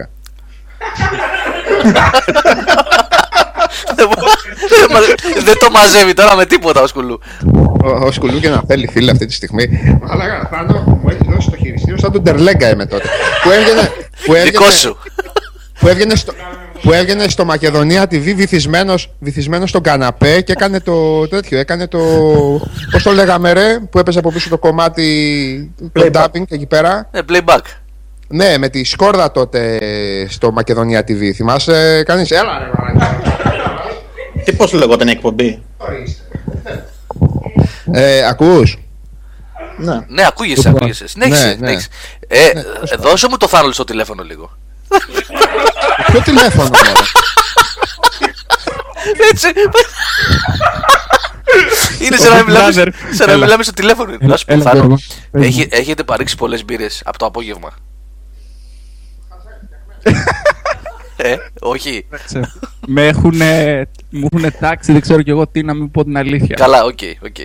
Δεν 3.96 4.08
μπο- 4.08 4.28
δεν 4.70 4.88
μα- 4.92 5.44
Δεν 5.44 5.58
το 5.60 5.70
μαζεύει 5.72 6.14
τώρα 6.14 6.36
με 6.36 6.46
τίποτα 6.46 6.82
ο 6.82 6.88
σκουλού. 6.88 7.20
Ο, 7.84 7.90
ο 8.06 8.12
σκουλού 8.12 8.40
και 8.40 8.50
να 8.50 8.62
θέλει 8.68 8.88
φίλε 8.92 9.12
αυτή 9.12 9.26
τη 9.26 9.34
στιγμή. 9.34 9.98
Αλλά 10.10 10.50
Θάνο 10.52 10.84
μου 11.04 11.10
έχει 11.10 11.32
δώσει 11.34 11.50
το 11.50 11.58
χειριστήριο 11.58 11.98
σαν 11.98 12.12
τον 12.12 12.24
Τερλέγκα 12.24 12.70
είμαι 12.70 12.86
τότε. 12.86 13.08
Που 13.44 13.50
έβγαινε. 13.52 13.92
Που 14.26 14.34
έβγαινε, 14.34 14.50
Δικό 14.50 14.70
σου. 14.72 14.98
που 15.80 15.88
έβγαινε 15.88 16.16
στο, 16.16 16.34
που 16.82 16.94
έβγαινε 16.94 17.28
στο 17.28 17.46
Μακεδονία 17.46 18.04
TV 18.04 18.34
βυθισμένος, 18.36 19.10
βυθισμένος 19.20 19.70
στον 19.70 19.82
καναπέ 19.82 20.42
και 20.42 20.52
έκανε 20.52 20.80
το 20.80 21.28
τέτοιο, 21.28 21.58
έκανε 21.60 21.88
το, 21.88 22.00
πώς 22.92 23.04
το 23.04 23.12
λέγαμε 23.12 23.54
ρε, 23.54 23.80
που 23.90 24.00
έπαιζε 24.00 24.20
από 24.20 24.32
πίσω 24.32 24.50
το 24.50 24.58
κομμάτι, 24.58 25.72
το 25.94 26.02
Playback. 26.06 26.24
dubbing 26.24 26.44
εκεί 26.50 26.66
πέρα. 26.66 27.10
Ε, 27.12 27.20
playback. 27.30 27.60
Ναι, 28.28 28.58
με 28.58 28.70
τη 28.70 28.84
σκόρδα 28.84 29.32
τότε 29.32 29.80
στο 30.30 30.52
Μακεδονία 30.52 31.00
TV, 31.08 31.32
θυμάσαι 31.36 32.04
κανείς, 32.06 32.32
έλα 32.32 32.60
ρε, 32.60 32.70
Τι 34.44 34.54
πώς 34.54 34.72
λεγόταν 34.74 35.08
η 35.08 35.12
εκπομπή; 35.12 35.64
ε, 37.92 38.26
ακούς; 38.26 38.78
Ναι. 39.78 40.06
Ναι, 40.08 40.26
ακούγεσαι, 40.28 40.70
ακούγεσαι. 40.70 41.08
Συνέχισε. 41.08 41.44
Ναι, 41.46 41.50
ναι. 41.50 41.56
συνέχισε. 41.56 41.88
Ε, 42.28 42.46
ε, 42.48 42.64
δώσε 43.00 43.28
μου 43.30 43.38
το 43.38 43.48
Θάνο 43.48 43.74
στο 43.74 43.84
τηλέφωνο 43.84 44.24
λίγο. 44.24 44.52
Ποιο 46.12 46.22
τηλέφωνο, 46.22 46.70
μωρέ; 46.74 46.92
Έτσι. 49.32 49.48
Είναι 52.06 52.18
σαν 52.18 52.36
να 52.38 52.44
μιλάμε, 52.44 52.70
brother. 52.76 52.88
σαν 53.14 53.28
να 53.28 53.34
Έλα. 53.34 53.44
μιλάμε 53.44 53.64
στο 53.64 53.74
τηλέφωνο. 53.74 54.12
Έλα, 54.14 54.28
Να 54.28 54.38
σου 54.38 54.46
πω, 54.46 54.54
έλα, 54.54 54.64
Θάνο, 54.64 54.76
Γιώργο. 54.76 54.98
Πες 55.32 55.46
έχει- 55.48 55.60
μου. 55.60 55.68
έχετε 55.70 56.04
τραβήξει 56.04 56.36
πολλές 56.36 56.66
μπύρες 56.66 57.02
από 57.06 57.18
το 57.18 57.26
απόγευμα. 57.26 57.70
ε, 61.16 61.36
όχι. 61.62 62.06
Σε- 62.26 62.52
Με 62.88 63.08
έχουν, 63.08 63.34
μου 64.10 64.28
έχουν 64.34 64.52
τάξει, 64.60 64.92
δεν 64.92 65.02
ξέρω 65.02 65.22
κι 65.22 65.30
εγώ 65.30 65.48
τι 65.48 65.64
να 65.64 65.74
μην 65.74 65.92
πω 65.92 66.04
την 66.04 66.18
αλήθεια. 66.18 66.56
Καλά, 66.56 66.84
οκ, 66.84 67.00
οκ. 67.26 67.36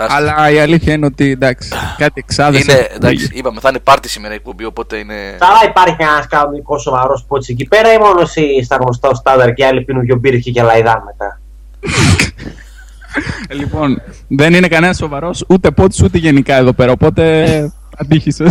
Άστα. 0.00 0.14
Αλλά 0.16 0.50
η 0.50 0.58
αλήθεια 0.58 0.92
είναι 0.92 1.06
ότι 1.06 1.30
εντάξει, 1.30 1.68
κάτι 1.96 2.12
εξάδε. 2.26 2.58
Είναι, 2.58 2.88
εντάξει, 2.94 3.28
είπαμε, 3.32 3.60
θα 3.60 3.68
είναι 3.68 3.78
πάρτι 3.78 4.08
σήμερα 4.08 4.32
η 4.32 4.36
εκπομπή, 4.36 4.64
οπότε 4.64 4.96
είναι. 4.96 5.14
Αλλά 5.38 5.58
υπάρχει 5.70 5.96
ένας 5.98 6.26
κανονικός 6.26 6.82
σοβαρός 6.82 7.24
πότσι 7.28 7.52
εκεί 7.52 7.64
πέρα 7.68 7.92
ή 7.92 7.98
μόνος 7.98 8.36
εσύ 8.36 8.62
στα 8.64 8.76
γνωστά 8.76 9.14
στάνταρ 9.14 9.52
και 9.54 9.62
οι 9.62 9.66
άλλοι 9.66 9.82
πίνουν 9.84 10.02
δύο 10.02 10.16
μπύρες 10.16 10.42
και 10.42 10.50
γελαϊδάν 10.50 11.02
μετά. 11.06 11.40
Λοιπόν, 13.50 14.02
δεν 14.28 14.54
είναι 14.54 14.68
κανένας 14.68 14.96
σοβαρός 14.96 15.44
ούτε 15.48 15.70
πότης 15.70 16.02
ούτε 16.02 16.18
γενικά 16.18 16.54
εδώ 16.56 16.72
πέρα. 16.72 16.92
Οπότε 16.92 17.44
αντίχησε. 18.00 18.44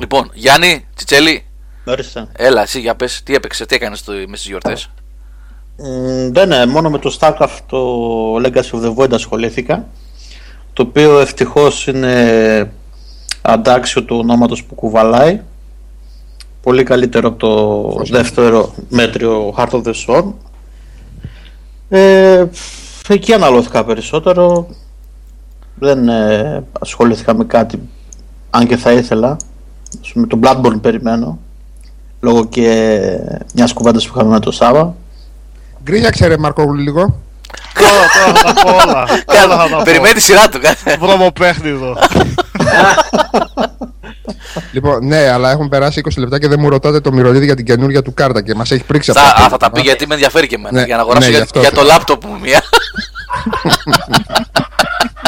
Λοιπόν, 0.00 0.30
Γιάννη, 0.34 0.84
Τσιτσέλη, 0.94 1.44
Ορίστε. 1.86 2.26
έλα, 2.32 2.62
εσύ 2.62 2.80
για 2.80 2.94
πες, 2.94 3.22
τι 3.24 3.34
έπαιξε, 3.34 3.66
τι 3.66 3.74
έκανες 3.74 4.02
μες 4.28 4.38
στις 4.38 4.46
γιορτές; 4.46 4.90
Μ, 5.76 6.32
Δεν 6.32 6.50
είναι, 6.50 6.66
μόνο 6.66 6.90
με 6.90 6.98
το 6.98 7.16
StarCraft 7.20 7.58
το 7.66 8.36
Legacy 8.36 8.70
of 8.70 8.84
the 8.84 8.94
Void 8.94 9.12
ασχολήθηκα 9.12 9.86
το 10.72 10.82
οποίο 10.82 11.18
ευτυχώς 11.18 11.86
είναι 11.86 12.72
αντάξιο 13.42 14.02
του 14.04 14.16
ονόματος 14.16 14.64
που 14.64 14.74
κουβαλάει. 14.74 15.40
Πολύ 16.62 16.82
καλύτερο 16.82 17.28
από 17.28 17.38
το 17.38 18.02
δεύτερο 18.04 18.74
μέτριο 18.88 19.54
Heart 19.56 19.70
of 19.70 19.82
the 19.82 19.92
Swarm 20.06 20.32
ε, 21.88 22.44
εκεί 23.08 23.32
αναλώθηκα 23.32 23.84
περισσότερο. 23.84 24.68
Δεν 25.78 26.08
ε, 26.08 26.64
ασχολήθηκα 26.80 27.34
με 27.34 27.44
κάτι 27.44 27.80
αν 28.50 28.66
και 28.66 28.76
θα 28.76 28.92
ήθελα. 28.92 29.36
Ας 30.02 30.12
πούμε, 30.12 30.26
το 30.26 30.38
Bloodborne 30.42 30.80
περιμένω 30.80 31.38
λόγω 32.20 32.44
και 32.46 33.00
μιας 33.54 33.72
κουβέντας 33.72 34.06
που 34.06 34.12
είχαμε 34.16 34.30
με 34.30 34.40
το 34.40 34.50
Σάβα 34.50 34.94
Γκρίνιαξε 35.84 36.26
ρε 36.26 36.38
Μαρκόγλου 36.38 36.74
λίγο. 36.74 37.20
Τώρα, 37.74 38.32
τώρα 38.34 38.38
θα 38.38 38.52
τα 38.52 38.62
πω 38.62 38.70
όλα. 38.70 39.06
Όλα 39.44 39.56
θα 39.56 39.68
τα 39.68 39.76
πω. 39.76 39.82
Περιμένει 39.82 40.14
τη 40.14 40.20
σειρά 40.22 40.48
του, 40.48 40.60
κάθε. 40.60 40.96
Βρωμοπέχνιδο. 41.00 41.96
Λοιπόν, 44.72 45.06
ναι, 45.06 45.30
αλλά 45.30 45.50
έχουν 45.50 45.68
περάσει 45.68 46.00
20 46.04 46.10
λεπτά 46.16 46.38
και 46.38 46.48
δεν 46.48 46.60
μου 46.60 46.68
ρωτάτε 46.68 47.00
το 47.00 47.12
μυρωδίδι 47.12 47.44
για 47.44 47.56
την 47.56 47.64
καινούργια 47.64 48.02
του 48.02 48.14
κάρτα 48.14 48.42
και 48.42 48.54
μας 48.54 48.70
έχει 48.70 48.84
πρίξει 48.84 49.12
Θα, 49.12 49.20
αυτό. 49.20 49.42
α, 49.42 49.48
θα 49.48 49.56
τα 49.56 49.70
πει 49.70 49.80
γιατί 49.80 50.06
με 50.06 50.14
ενδιαφέρει 50.14 50.46
και 50.46 50.54
εμένα. 50.54 50.78
Ναι, 50.80 50.86
για 50.86 50.96
να 50.96 51.02
αγοράσω 51.02 51.24
ναι, 51.24 51.30
για, 51.30 51.38
γι' 51.38 51.44
αυτό. 51.44 51.60
για 51.60 51.72
το 51.72 51.82
λάπτοπ 51.82 52.24
μου 52.24 52.38
μία. 52.40 52.62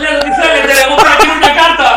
Λέω 0.03 0.19
τι 0.19 0.31
θέλετε, 0.41 0.73
εγώ 0.87 0.95
πήρα 0.97 1.17
καινούργια 1.21 1.53
κάρτα. 1.61 1.89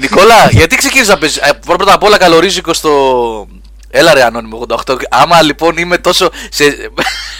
Νικόλα, 0.00 0.48
γιατί 0.50 0.76
ξεκίνησες 0.76 1.08
να 1.14 1.18
παίζεις. 1.18 1.38
Ε, 1.38 1.50
πρώτα 1.66 1.92
απ' 1.94 2.02
όλα 2.02 2.16
καλορίζικο 2.18 2.74
στο. 2.74 3.48
Έλα 3.90 4.14
ρε 4.14 4.22
ανώνυμο 4.22 4.66
88. 4.86 4.94
Άμα 5.10 5.42
λοιπόν 5.42 5.76
είμαι 5.76 5.98
τόσο. 5.98 6.30
Σε, 6.50 6.64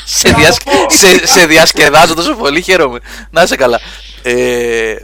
σε, 0.05 0.29
διασ... 0.29 0.57
σε, 0.89 1.27
σε 1.27 1.47
διασκεδάζω 1.47 2.15
τόσο 2.15 2.35
πολύ, 2.35 2.63
χαίρομαι. 2.63 2.99
Να 3.31 3.43
είσαι 3.43 3.57
καλά. 3.57 3.81
Ε, 4.23 4.95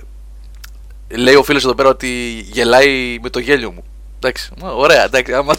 λέει 1.09 1.35
ο 1.35 1.43
φίλος 1.43 1.65
εδώ 1.65 1.75
πέρα 1.75 1.89
ότι 1.89 2.09
γελάει 2.53 3.19
με 3.23 3.31
το 3.31 3.39
γέλιο 3.39 3.71
μου. 3.73 3.85
Εντάξει, 4.17 4.51
μα, 4.63 4.71
ωραία, 4.71 5.05
εντάξει. 5.05 5.33
Άμα, 5.35 5.57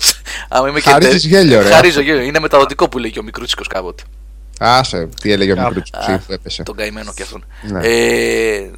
άμα 0.50 0.68
είμαι 0.70 0.80
και 0.80 0.90
Χαρίζεις 0.90 1.22
τε- 1.22 1.32
γέλιο, 1.32 1.62
ρε. 1.62 1.70
Χαρίζω 1.70 2.02
γέλιο. 2.02 2.22
Είναι 2.22 2.40
μεταδοτικό 2.40 2.90
που 2.90 2.98
λέει 2.98 3.12
και 3.12 3.20
ο 3.20 3.24
μικρούτσικος 3.24 3.68
κάποτε. 3.68 4.04
Άσε, 4.60 5.10
τι 5.22 5.32
έλεγε 5.32 5.52
ο 5.52 5.62
Α, 5.62 5.68
μικρό 5.68 5.82
Α, 5.92 6.18
που 6.20 6.34
έπεσε. 6.34 6.64
Τον 6.64 6.76
καημένο 6.76 7.14
και 7.16 7.22
αυτόν. 7.22 7.46
Ναι. 7.62 7.80
Ε, 7.88 8.70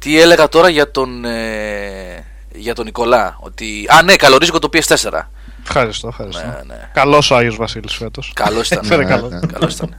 τι 0.00 0.20
έλεγα 0.20 0.48
τώρα 0.48 0.68
για 0.68 0.90
τον, 0.90 1.24
ε, 1.24 2.24
για 2.54 2.74
τον 2.74 2.84
Νικολά. 2.84 3.36
Ότι... 3.40 3.86
Α, 3.88 4.02
ναι, 4.02 4.16
καλορίζικο 4.16 4.58
το 4.58 4.68
PS4. 4.72 5.20
Ευχαριστώ, 5.66 6.08
ευχαριστώ. 6.08 6.46
Ναι, 6.46 6.74
ναι. 6.74 6.90
Καλός 6.92 7.30
ο 7.30 7.36
Άγιος 7.36 7.56
Βασίλης 7.56 7.94
φέτος. 7.94 8.32
Καλός 8.34 8.70
ήταν. 8.70 8.80
Έφερε 8.84 9.02
ναι, 9.02 9.08
καλό. 9.08 9.28
ναι, 9.28 9.40
καλός 9.52 9.74
ήταν. 9.74 9.96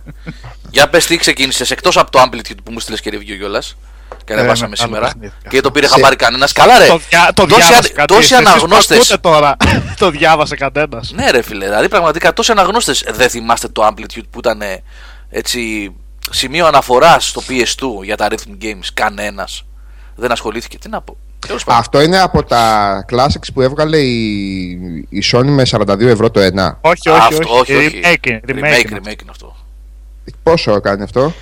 για 0.72 0.90
πες 0.90 1.06
τι 1.06 1.18
ξεκίνησες 1.18 1.72
εκτός 1.72 1.98
από 1.98 2.12
το 2.12 2.22
Amplitude 2.22 2.58
που 2.64 2.72
μου 2.72 2.80
στείλες 2.80 3.02
και 3.02 3.10
review 3.14 3.38
κιόλας. 3.38 3.78
Και 4.26 4.34
Ε, 4.34 4.36
ανεβάσαμε 4.38 4.70
με 4.70 4.76
άλλο 4.80 4.88
σήμερα. 4.94 5.08
παιχνίδι. 5.08 5.34
Και 5.50 5.62
το 5.62 5.72
πήρε 5.72 5.88
Σε- 5.88 5.94
χαμπάρι 5.94 6.16
κανένας. 6.16 6.52
Καλά, 6.52 6.78
ρε. 6.78 6.88
Το, 6.88 6.98
διά, 7.10 7.32
το 7.34 7.46
Τόσοι 7.46 7.62
διάβασε 7.62 7.88
αν- 7.90 7.96
κάτι. 7.96 8.14
τόσοι 8.14 8.34
Εσείς 8.34 8.44
που 8.46 8.50
αναγνώστες. 8.50 8.98
ακούτε 8.98 9.18
τώρα; 9.18 9.58
το 10.00 10.10
διάβασε 10.10 10.56
κανένας. 10.56 11.12
Ναι, 11.12 11.30
ρε 11.32 11.42
φίλε. 11.42 11.66
Δηλαδή, 11.66 11.90
πραγματικά 11.90 12.34
τόσοι 12.34 12.52
αναγνώστες 12.52 13.04
δεν 13.14 13.30
θυμάστε 13.30 13.68
το 13.68 13.88
Amplitude 13.88 14.24
που 14.30 14.40
ήταν 14.40 14.62
ε, 14.62 14.84
έτσι 15.30 15.92
σημείο 16.32 16.66
αναφοράς 16.66 17.28
στο 17.28 17.42
PS2 17.50 18.04
για 18.04 18.18
τα 18.18 18.28
Rhythm 18.32 18.64
Games; 18.64 18.88
Κανένας. 18.94 19.66
Δεν 20.16 20.32
ασχολήθηκε. 20.32 20.78
Τι 20.78 20.90
να 20.90 21.02
πω. 21.02 21.18
Τέλος 21.48 21.64
πάντων. 21.64 21.82
Αυτό 21.82 22.02
είναι 22.02 22.20
από 22.20 22.44
τα 22.44 23.06
classics 23.12 23.48
που 23.54 23.62
έβγαλε 23.62 23.98
η, 23.98 24.70
η 25.10 25.24
Sony 25.34 25.46
με 25.46 25.64
42 25.70 26.00
ευρώ 26.02 26.32
το 26.32 26.40
ένα. 26.40 26.78
Όχι, 26.82 27.10
όχι, 27.10 27.20
Αυτό, 27.20 27.54
όχι. 27.58 27.74
όχι, 27.76 27.86
όχι. 27.86 28.02
Remake, 28.04 28.28
είναι, 28.28 28.42
remake, 28.48 28.52
remake, 28.52 28.90
είναι. 28.90 29.00
remake 29.04 29.22
είναι 29.22 29.30
αυτό. 29.32 29.56
Πόσο 30.44 30.72
έκανε 30.76 31.04
αυτό; 31.04 31.34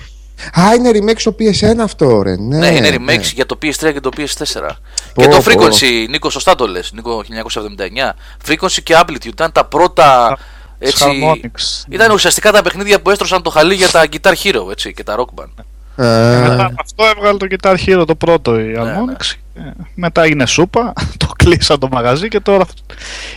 Α, 0.60 0.74
είναι 0.74 0.90
remake 0.92 1.18
στο 1.20 1.34
PS1 1.38 1.78
αυτό, 1.78 2.22
ρε. 2.22 2.36
Ναι, 2.36 2.58
Ναι, 2.58 2.66
είναι 2.66 2.88
remake 2.88 3.04
ναι. 3.04 3.20
για 3.34 3.46
το 3.46 3.58
PS3 3.62 3.92
και 3.92 4.00
το 4.00 4.10
PS4. 4.16 4.68
Πω, 5.14 5.22
και 5.22 5.28
το 5.28 5.36
πω. 5.36 5.42
Frequency, 5.44 6.06
Νίκο, 6.08 6.30
σωστά 6.30 6.54
το 6.54 6.66
λες. 6.66 6.92
Νίκο 6.92 7.24
1979. 7.28 8.12
Frequency 8.48 8.78
και 8.82 8.96
Amplitude 9.00 9.24
ήταν 9.26 9.52
τα 9.52 9.64
πρώτα. 9.64 10.38
Έτσι, 10.78 11.04
Harmonix. 11.06 11.84
ήταν 11.88 12.10
ουσιαστικά 12.10 12.52
τα 12.52 12.62
παιχνίδια 12.62 13.00
που 13.00 13.10
έστρωσαν 13.10 13.42
το 13.42 13.50
χαλί 13.50 13.74
για 13.74 13.88
τα 13.88 14.04
Guitar 14.12 14.32
Hero 14.42 14.70
έτσι, 14.70 14.92
και 14.94 15.02
τα 15.04 15.16
Rock 15.18 15.40
Band. 15.42 15.64
Ε, 15.96 16.40
Μετά 16.48 16.64
από 16.64 16.74
αυτό 16.80 17.04
έβγαλε 17.16 17.36
το 17.38 17.46
Guitar 17.50 17.76
Hero 17.86 18.04
το 18.06 18.14
πρώτο 18.14 18.60
η 18.60 18.64
Ναι, 18.64 18.80
Harmonix. 18.82 19.34
Ε, 19.54 19.60
Μετά 19.94 20.22
έγινε 20.22 20.46
σούπα, 20.46 20.92
το 21.16 21.26
κλείσαν 21.36 21.78
το 21.78 21.88
μαγαζί 21.90 22.28
και 22.28 22.40
τώρα 22.40 22.64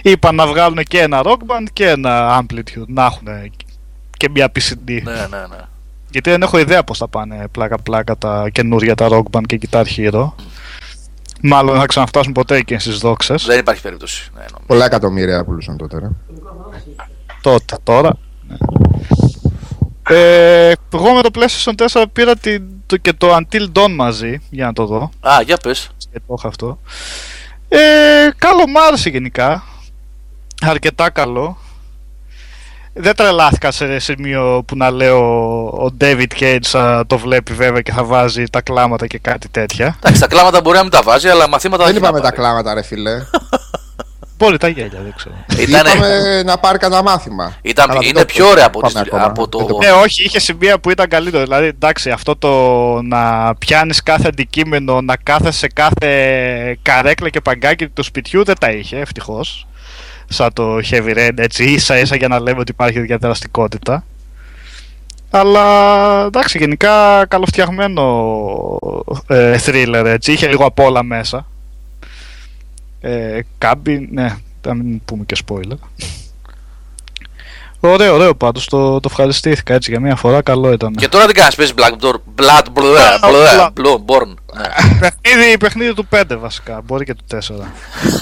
είπαν 0.02 0.36
να 0.36 0.48
βγάλουν 0.48 0.84
και 0.84 1.00
ένα 1.02 1.22
Rock 1.24 1.38
Band 1.48 1.66
και 1.74 1.90
ένα 1.90 2.42
Amplitude. 2.42 2.86
Να 2.88 3.06
έχουν 3.06 3.28
και 4.18 4.30
μια 4.34 4.52
PCD. 4.56 5.02
ναι, 5.04 5.12
ναι, 5.12 5.38
ναι. 5.50 5.58
Γιατί 6.12 6.30
δεν 6.30 6.42
έχω 6.42 6.58
ιδέα 6.58 6.84
πώς 6.84 6.98
θα 6.98 7.08
πάνε 7.08 7.48
πλάκα-πλάκα 7.52 8.18
τα 8.18 8.50
καινούργια 8.52 8.96
τα 8.96 9.08
Rock 9.12 9.24
Band 9.32 9.44
και 9.46 9.60
Guitar 9.62 9.84
Hero. 9.98 10.32
Μάλλον 11.42 11.72
δεν 11.72 11.80
θα 11.80 11.86
ξαναφτάσουν 11.86 12.32
ποτέ 12.34 12.56
εκεί 12.56 12.78
στις 12.78 12.98
δόξες. 12.98 13.46
Δεν 13.46 13.60
υπάρχει 13.60 13.82
περίπτωση. 13.82 14.30
Ναι, 14.34 14.40
νομίζω. 14.40 14.64
πολλά 14.68 14.86
εκατομμύρια 14.86 15.44
πουλούσαν 15.44 15.78
τότε. 15.78 16.00
Ρε. 16.00 16.10
Τότε, 17.42 17.78
τώρα. 17.84 18.18
ναι. 18.48 18.56
Ε, 20.10 20.72
εγώ 20.94 21.14
με 21.14 21.22
το 21.22 21.30
PlayStation 21.36 21.88
4 21.94 22.04
πήρα 22.14 22.36
την, 22.36 22.64
το, 22.86 22.98
και 22.98 23.14
το 23.14 23.36
Until 23.38 23.66
Dawn 23.74 23.92
μαζί, 23.96 24.42
για 24.50 24.66
να 24.66 24.74
το 24.74 24.86
δω. 24.86 25.10
Α, 25.20 25.42
για 25.46 25.58
πες. 25.58 25.90
Και 25.98 26.20
το 26.28 26.34
έχω 26.38 26.48
αυτό. 26.48 26.80
Ε, 27.70 27.80
καλό 28.38 28.68
μ' 28.68 28.78
άρεσε 28.88 29.10
γενικά. 29.10 29.64
Αρκετά 30.62 31.10
καλό. 31.10 31.58
Δεν 32.94 33.16
τρελάθηκα 33.16 33.72
σε 33.72 34.00
σημείο 34.00 34.64
που 34.68 34.76
να 34.78 34.90
λέω 34.92 35.20
ο 35.68 35.90
David 36.02 36.28
Cage 36.40 36.60
θα 36.64 37.04
το 37.08 37.18
βλέπει 37.18 37.54
βέβαια 37.54 37.82
και 37.82 37.92
θα 37.92 38.04
βάζει 38.04 38.44
τα 38.44 38.62
κλάματα 38.62 39.08
και 39.08 39.18
κάτι 39.18 39.50
τέτοια. 39.50 39.96
Εντάξει, 40.00 40.22
τα 40.22 40.28
κλάματα 40.28 40.62
μπορεί 40.62 40.76
να 40.78 40.82
μην 40.84 40.92
τα 40.92 41.02
βάζει, 41.02 41.28
αλλά 41.30 41.50
μαθήματα 41.50 41.84
Δεν 41.84 41.94
έχει 41.94 42.02
να 42.02 42.08
είπαμε 42.08 42.24
τα 42.24 42.30
πάρει. 42.30 42.42
κλάματα, 42.42 42.74
ρε 42.74 42.82
φίλε. 42.82 43.12
Μπορεί 44.38 44.58
τα 44.58 44.68
γέλια, 44.68 45.00
δεν 45.04 45.14
ξέρω. 45.16 45.36
Ήτανε- 45.58 45.94
Είπαμε 45.96 46.44
να 46.44 46.58
πάρει 46.58 46.78
κανένα 46.78 47.02
μάθημα. 47.04 47.56
Ήταν, 47.62 47.90
Αλλά 47.90 48.00
δεν 48.00 48.10
είναι 48.10 48.20
το- 48.20 48.26
πιο 48.26 48.48
ωραία 48.48 48.66
από, 48.66 48.80
πάμε 48.80 48.94
τις, 48.94 49.02
ακόμα. 49.02 49.24
από 49.24 49.48
το. 49.48 49.58
Δεν 49.58 49.68
το 49.68 49.78
Ναι, 49.78 49.92
όχι, 49.92 50.24
είχε 50.24 50.40
σημεία 50.40 50.80
που 50.80 50.90
ήταν 50.90 51.08
καλύτερο. 51.08 51.44
Δηλαδή, 51.44 51.66
εντάξει, 51.68 52.10
αυτό 52.10 52.36
το 52.36 52.50
να 53.02 53.54
πιάνεις 53.56 54.04
κάθε 54.04 54.28
αντικείμενο, 54.28 55.02
να 55.02 55.16
κάθεσαι 55.24 55.58
σε 55.58 55.68
κάθε 55.68 56.78
καρέκλα 56.82 57.30
και 57.30 57.42
παγκάκι 57.42 57.88
του 57.88 58.04
σπιτιού 58.04 58.44
δεν 58.44 58.56
τα 58.60 58.72
είχε, 58.72 58.98
ευτυχώς. 58.98 59.68
Σαν 60.28 60.54
το 60.54 60.78
Heavy 60.92 61.18
Rain, 61.18 61.32
έτσι, 61.36 61.64
ίσα 61.64 61.98
ίσα 62.00 62.16
για 62.16 62.28
να 62.28 62.40
λέμε 62.40 62.60
ότι 62.60 62.72
υπάρχει 62.72 63.00
διαδραστικότητα. 63.00 64.04
Αλλά 65.30 65.66
εντάξει, 66.26 66.58
γενικά 66.58 67.26
καλοφτιαγμένο 67.28 68.04
ε, 69.28 69.56
thriller, 69.66 70.04
έτσι. 70.06 70.32
Είχε 70.32 70.48
λίγο 70.48 70.66
απ' 70.66 70.80
όλα 70.80 71.04
μέσα. 71.04 71.46
Ε, 73.06 73.40
κάμπι, 73.58 74.08
ναι, 74.12 74.36
να 74.68 74.74
μην 74.74 75.02
πούμε 75.06 75.24
και 75.26 75.38
spoiler. 75.48 75.78
Ωραίο, 77.80 78.14
ωραίο 78.14 78.36
πάντως. 78.36 78.66
Το, 78.66 79.00
το 79.00 79.08
ευχαριστήθηκα 79.12 79.74
έτσι 79.74 79.92
για 79.92 80.00
μία 80.00 80.16
φορά. 80.16 80.42
Καλό 80.42 80.72
ήταν. 80.72 80.94
Και 80.94 81.08
τώρα 81.08 81.26
τι 81.26 81.34
κάνεις, 81.34 81.56
παίζει 81.56 81.74
Black 81.76 81.92
Door, 81.92 82.14
Blood, 82.14 82.64
Blood, 82.74 83.30
Blood, 83.30 83.68
Blood, 83.68 84.06
Born. 84.06 84.34
Ναι. 84.54 84.64
παιχνίδι, 85.00 85.58
παιχνίδι 85.58 85.94
του 85.94 86.08
5 86.12 86.24
βασικά. 86.30 86.82
Μπορεί 86.86 87.06
και 87.06 87.14
του 87.14 87.24
4. 87.32 87.40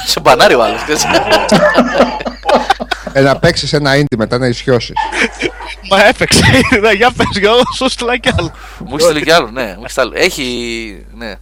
Σε 0.06 0.20
μπανάρι 0.20 0.54
ο 0.54 0.64
άλλο. 0.64 0.76
Ε, 3.14 3.22
να 3.22 3.40
παίξεις 3.40 3.74
ένα 3.74 3.96
ίντι 3.96 4.18
μετά 4.18 4.38
να 4.38 4.48
ισιώσεις. 4.48 4.96
Μα 5.90 6.08
έπαιξε. 6.08 6.44
Ναι, 6.82 6.92
για 6.92 7.12
πες, 7.12 7.28
για 7.40 7.52
σου 7.76 7.90
στείλα 7.90 8.18
κι 8.18 8.30
άλλο. 8.38 8.52
Μου 8.80 8.96
έχει 8.96 9.04
στείλει 9.04 9.24
κι 9.24 9.32
άλλο, 9.32 9.50
ναι. 9.52 9.76
μου 9.78 9.84
έχει 9.84 9.92
στείλει. 9.92 10.12
Έχει. 10.14 11.06
Ναι. 11.16 11.36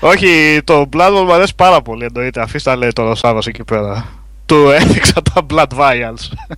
Όχι, 0.00 0.60
το 0.64 0.88
Bloodborne 0.92 1.24
μου 1.26 1.32
αρέσει 1.32 1.54
πάρα 1.54 1.82
πολύ 1.82 2.04
εννοείται. 2.04 2.40
Αφήστε 2.40 2.70
τα 2.70 2.76
λέει 2.76 2.92
τώρα 2.92 3.10
ο 3.10 3.14
Σάββας 3.14 3.46
εκεί 3.46 3.64
πέρα. 3.64 4.06
Του 4.46 4.70
έδειξα 4.70 5.22
τα 5.22 5.46
Blood 5.50 5.78
Vials. 5.78 6.52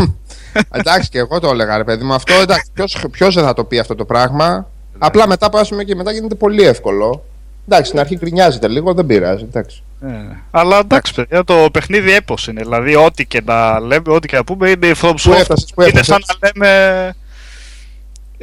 εντάξει, 0.78 1.08
και 1.08 1.18
εγώ 1.18 1.40
το 1.40 1.48
έλεγα, 1.48 1.76
ρε 1.76 1.84
παιδί 1.84 2.04
μου. 2.04 2.14
Αυτό 2.14 2.34
εντάξει, 2.34 2.70
ποιος 3.10 3.34
δεν 3.34 3.44
θα 3.44 3.54
το 3.54 3.64
πει 3.64 3.78
αυτό 3.78 3.94
το 3.94 4.04
πράγμα. 4.04 4.66
Απλά 4.98 5.26
μετά 5.26 5.50
πάσουμε 5.50 5.84
και 5.84 5.94
μετά 5.94 6.12
γίνεται 6.12 6.34
πολύ 6.34 6.62
εύκολο. 6.62 7.24
Εντάξει, 7.68 7.86
στην 7.86 8.00
αρχή 8.00 8.16
γκρινιάζεται 8.16 8.68
λίγο, 8.68 8.94
δεν 8.94 9.06
πειράζει. 9.06 9.44
Εντάξει. 9.44 9.82
Ε, 10.06 10.36
αλλά 10.50 10.78
εντάξει, 10.78 11.14
παιδιά, 11.14 11.44
το 11.44 11.68
παιχνίδι 11.72 12.12
έπω 12.12 12.34
είναι. 12.48 12.62
Δηλαδή, 12.62 12.94
ό,τι 12.94 13.26
και 13.26 13.42
να 13.44 13.80
λέμε, 13.80 14.12
ό,τι 14.12 14.28
και 14.28 14.36
να 14.36 14.44
πούμε 14.44 14.70
είναι 14.70 14.86
η 14.86 14.94
From 15.02 15.14
Πού 15.22 15.32
έφτασες, 15.32 15.72
πού 15.74 15.82
Είναι 15.82 15.90
έφτασες; 16.00 16.06
σαν 16.06 16.22
να 16.40 16.50
λέμε. 16.54 17.14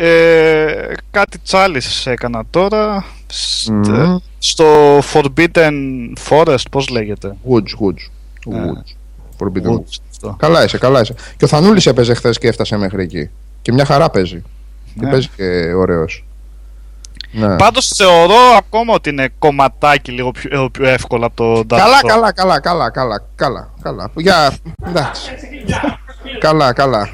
Ε, 0.02 0.94
κάτι 1.12 1.38
τσάλις 1.40 2.06
έκανα 2.06 2.44
τώρα. 2.50 3.06
Σ- 3.28 3.70
Μμμ. 3.70 4.18
Στο 4.40 4.98
Forbidden 5.14 5.74
Forest, 6.30 6.64
πώς 6.72 6.88
λέγεται; 6.90 7.36
Woods, 7.50 7.58
Woods. 7.86 8.10
Ε. 8.56 8.60
Woods. 8.66 8.96
Forbidden 9.40 9.68
Woods, 9.70 9.76
Woods. 9.76 10.00
αυτό. 10.12 10.36
Καλά 10.40 10.64
είσαι, 10.64 10.78
καλά 10.78 11.02
είσαι. 11.02 11.14
Και 11.38 11.46
ο 11.46 11.48
Θανούλης 11.48 11.86
έπαιζε 11.86 12.14
χθες 12.14 12.38
και 12.38 12.48
έφτασε 12.48 12.78
μέχρι 12.78 13.04
εκεί. 13.04 13.30
Και 13.62 13.72
μια 13.72 13.86
χαρά 13.86 14.10
παίζει. 14.10 14.44
Και 15.00 15.06
Ναι. 15.06 15.10
παίζει 15.12 15.30
και 15.36 15.74
ωραίος. 15.74 16.24
Ναι. 17.32 17.56
Πάντως 17.56 17.88
θεωρώ 17.88 18.36
ακόμα 18.58 18.94
ότι 18.94 19.10
είναι 19.10 19.30
κομματάκι 19.40 20.12
λίγο 20.12 20.32
πιο, 20.32 20.64
ε, 20.64 20.68
πιο 20.72 20.88
εύκολο 20.88 21.26
από 21.26 21.36
το 21.36 21.60
Dark 21.60 21.66
Καλά, 21.80 22.00
Souls. 22.04 22.08
καλά, 22.08 22.32
καλά, 22.32 22.60
καλά, 22.60 22.90
καλά, 22.90 23.22
καλά, 23.36 23.70
καλά. 23.82 24.12
Για, 24.16 24.58
εντάξει. 24.88 25.32
Καλά, 26.40 26.74
καλά. 26.74 27.10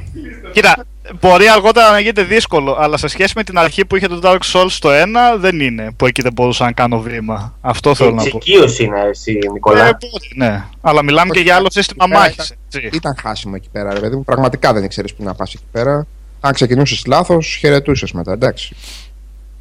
Κοίτα, 0.52 0.86
μπορεί 1.20 1.48
αργότερα 1.48 1.92
να 1.92 2.00
γίνεται 2.00 2.24
δύσκολο, 2.24 2.76
αλλά 2.80 2.98
σε 2.98 3.08
σχέση 3.08 3.34
με 3.36 3.44
την 3.44 3.58
αρχή 3.58 3.86
που 3.86 3.96
είχε 3.96 4.08
το 4.08 4.20
Dark 4.24 4.40
Souls 4.54 4.66
στο 4.70 4.90
1, 4.90 5.38
δεν 5.40 5.60
είναι. 5.60 5.92
Που 5.98 6.06
εκεί 6.06 6.22
δεν 6.22 6.34
μπορούσα 6.34 6.66
να 6.66 6.72
κάνω 6.72 7.00
βήμα. 7.00 7.54
Αυτό 7.62 7.96
θέλω 7.96 8.10
να 8.12 8.22
πω. 8.24 8.38
Εξοικείωση 8.38 8.84
είναι 8.84 9.00
εσύ, 9.10 9.40
Ε, 9.48 9.52
Νικόλα. 9.52 9.84
μπορεί, 9.84 10.32
ναι. 10.36 10.64
Αλλά 10.82 11.04
μιλάμε 11.04 11.32
και 11.34 11.40
για 11.40 11.56
άλλο 11.56 11.68
σύστημα 11.72 12.04
Εκεί 12.06 12.14
πέρα 12.14 12.24
μάχης. 12.26 12.54
ήταν- 12.74 12.90
Ήταν 12.94 13.16
χάσιμο 13.22 13.54
εκεί 13.58 13.70
πέρα, 13.72 13.94
ρε 13.94 14.00
παιδί 14.00 14.16
μου. 14.16 14.24
Πραγματικά 14.24 14.74
δεν 14.74 14.84
ήξερες 14.84 15.14
που 15.14 15.24
να 15.24 15.34
πας 15.34 15.54
εκεί 15.54 15.64
πέρα. 15.72 16.08
Αν 16.40 16.54
ξεκινούσες 16.54 17.06
λάθος, 17.06 17.56
χαιρετούσες 17.60 18.12
μετά, 18.12 18.32
εντάξει. 18.32 18.76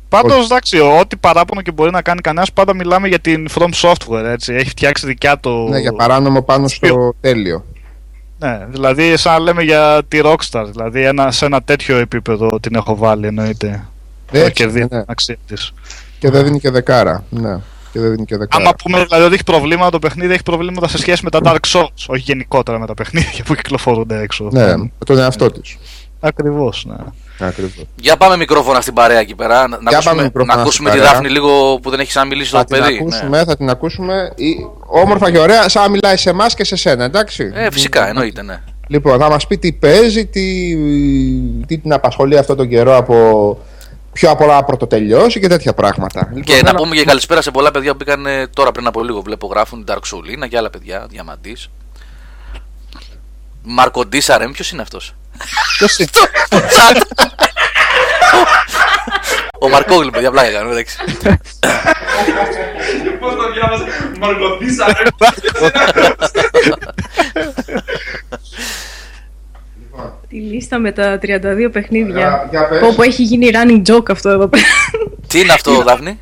Πάντως, 0.09 0.45
εντάξει, 0.45 0.79
ό,τι 0.79 1.17
παράπονο 1.17 1.63
και 1.63 1.71
μπορεί 1.73 1.91
να 1.91 2.03
κάνει 2.03 2.21
κανένας, 2.21 2.53
πάντα 2.53 2.75
μιλάμε 2.75 3.09
για 3.09 3.19
την 3.19 3.49
From 3.55 3.69
Software. 3.83 4.25
Έτσι. 4.25 4.55
Έχει 4.55 4.69
φτιάξει 4.69 5.07
δικιά 5.07 5.39
του. 5.39 5.67
Ναι, 5.71 5.79
για 5.79 5.93
παράνομο 5.93 6.43
πάνω 6.43 6.69
στο 6.69 7.15
τέλειο. 7.21 7.65
Ναι, 8.45 8.67
δηλαδή, 8.69 9.17
σαν 9.17 9.33
να 9.33 9.39
λέμε 9.39 9.63
για 9.63 10.03
τη 10.09 10.21
Rockstar. 10.25 10.65
Δηλαδή, 10.71 11.05
ένα, 11.05 11.31
σε 11.31 11.45
ένα 11.45 11.63
τέτοιο 11.63 11.97
επίπεδο 11.97 12.61
την 12.61 12.75
έχω 12.75 12.97
βάλει, 12.97 13.27
εννοείται. 13.27 13.85
Έτσι, 14.31 14.53
και 14.53 14.67
δίνει 14.67 14.81
ναι. 14.81 14.89
την 14.89 15.05
αξία 15.07 15.37
της. 15.47 15.73
Και 16.19 16.31
δεν 16.31 16.45
δίνει 16.45 16.61
και 16.61 16.71
δεκάρα. 16.71 17.25
Ναι, 17.31 17.59
και 17.93 18.01
δεν 18.01 18.11
δίνει 18.11 18.25
και 18.25 18.37
δεκάρα. 18.37 18.65
Άμα 18.65 18.75
πούμε 18.75 19.05
δηλαδή 19.05 19.25
ότι 19.25 19.35
έχει 19.35 19.45
προβλήματα 19.45 19.91
το 19.91 19.99
παιχνίδι, 19.99 20.33
έχει 20.33 20.43
προβλήματα 20.43 20.89
σε 20.89 20.99
σχέση 20.99 21.25
με 21.25 21.31
τα 21.31 21.41
Dark 21.43 21.67
Souls. 21.67 22.05
Όχι 22.07 22.23
γενικότερα 22.23 22.79
με 22.79 22.87
τα 22.87 22.95
παιχνίδια 22.95 23.45
που 23.45 23.55
κυκλοφορούνται 23.55 24.21
έξω. 24.21 24.49
Ναι, 24.53 24.77
με 24.77 24.91
τον 25.07 25.19
εαυτό 25.19 25.51
της. 25.51 25.79
Ακριβώς, 26.27 26.85
ναι. 26.89 26.97
Ακριβώς. 27.47 27.85
Για 27.97 28.17
πάμε 28.17 28.37
μικρόφωνα 28.37 28.81
στην 28.81 28.95
παρέα 28.95 29.19
εκεί 29.19 29.35
πέρα. 29.35 29.69
Να, 29.69 29.69
να 29.69 29.77
Για 29.77 29.83
πάμε 29.83 29.99
ακούσουμε, 29.99 30.23
μικρόφωνα 30.23 30.55
να 30.55 30.61
ακούσουμε 30.61 30.89
στην 30.89 31.01
τη 31.01 31.07
παρέα. 31.07 31.21
Δάφνη 31.21 31.39
λίγο 31.39 31.79
που 31.83 31.91
δεν 31.91 32.01
έχει 32.01 32.09
ξαναμιλήσει 32.09 32.51
το 32.51 32.57
Θα 32.59 32.65
την 32.65 32.79
παιδί. 32.79 32.99
ακούσουμε, 32.99 33.45
θα 33.45 33.57
την 33.57 33.71
ακούσουμε. 33.71 34.33
Ή- 34.37 34.67
Όμορφα 34.87 35.31
και 35.31 35.39
ωραία, 35.39 35.69
σαν 35.69 35.83
να 35.83 35.89
μιλάει 35.89 36.17
σε 36.17 36.31
εμάς 36.31 36.55
και 36.55 36.65
σε 36.65 36.77
σένα, 36.77 37.05
εντάξει. 37.05 37.45
Ναι. 37.49 37.65
Ε, 37.65 37.71
φυσικά, 37.71 38.09
εννοείται, 38.09 38.43
ναι. 38.43 38.61
Λοιπόν, 38.89 39.19
θα 39.19 39.29
μας 39.31 39.47
πει 39.47 39.59
τι 39.59 39.73
παίζει, 39.73 40.27
τι, 40.27 40.77
τι 41.67 41.79
την 41.79 41.93
απασχολεί 41.93 42.39
αυτόν 42.39 42.57
τον 42.57 42.69
καιρό 42.69 42.97
από 42.97 43.59
πιο 44.13 44.31
απ' 44.31 44.41
όλα 44.41 44.65
πρωτοτελειώσει 44.65 45.41
και 45.41 45.49
τέτοια 45.49 45.75
πράγματα. 45.75 46.21
Και 46.33 46.37
Λοιπόν, 46.39 46.55
να 46.65 46.69
ένα- 46.71 46.75
πούμε 46.79 46.95
και 46.97 47.05
καλησπέρα 47.05 47.43
σε 47.43 47.51
πολλά 47.51 47.71
παιδιά 47.71 47.91
που 47.91 47.97
μπήκαν 47.99 48.27
ε, 48.27 48.47
τώρα 48.47 48.73
πριν 48.73 48.87
από 48.87 49.03
λίγο. 49.03 49.21
Βλέπω 49.21 49.47
γράφουν 49.47 49.85
Dark 49.89 49.95
Soulina 49.95 50.49
και 50.49 50.57
άλλα 50.57 50.71
παιδιά. 50.71 51.07
Διαμαντής. 51.11 51.71
Μαρκοντίσα 53.63 54.39
ρε, 54.39 54.49
ποιος 54.49 54.71
είναι 54.71 54.83
αυτός; 54.83 55.15
Ποιος 55.79 55.99
είναι; 55.99 56.09
Ο 59.59 59.69
Μαρκόγλου, 59.69 60.11
παιδιά, 60.11 60.31
πλάκα 60.31 60.51
κάνω, 60.53 60.71
εντάξει. 60.71 60.97
Πώς 63.21 63.35
το 63.35 63.53
διάβαζα, 63.53 63.85
Μαρκοντίσα, 64.21 64.87
ρε. 64.87 65.03
Τη 70.29 70.37
λίστα 70.37 70.79
με 70.79 70.93
τα 70.93 71.19
32 71.23 71.69
παιχνίδια. 71.73 72.17
Για- 72.19 72.47
για 72.51 72.69
πες. 72.69 72.83
Όπου 72.83 73.03
έχει 73.03 73.23
γίνει 73.23 73.51
running 73.53 73.93
joke 73.93 74.11
αυτό 74.11 74.29
εδώ 74.29 74.47
πέρα. 74.49 74.63
Τι 75.27 75.41
είναι 75.41 75.53
αυτό, 75.53 75.83
Δάφνη; 75.83 76.21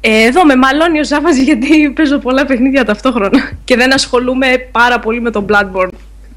Ε, 0.00 0.22
εδώ 0.24 0.44
με 0.44 0.56
μαλώνει 0.56 1.00
ο 1.00 1.04
Σάββας 1.04 1.36
γιατί 1.36 1.90
παίζω 1.90 2.18
πολλά 2.18 2.44
παιχνίδια 2.46 2.84
ταυτόχρονα 2.84 3.50
και 3.64 3.76
δεν 3.76 3.94
ασχολούμαι 3.94 4.46
πάρα 4.72 4.98
πολύ 4.98 5.20
με 5.20 5.30
τον 5.30 5.46
Bloodborne. 5.48 5.88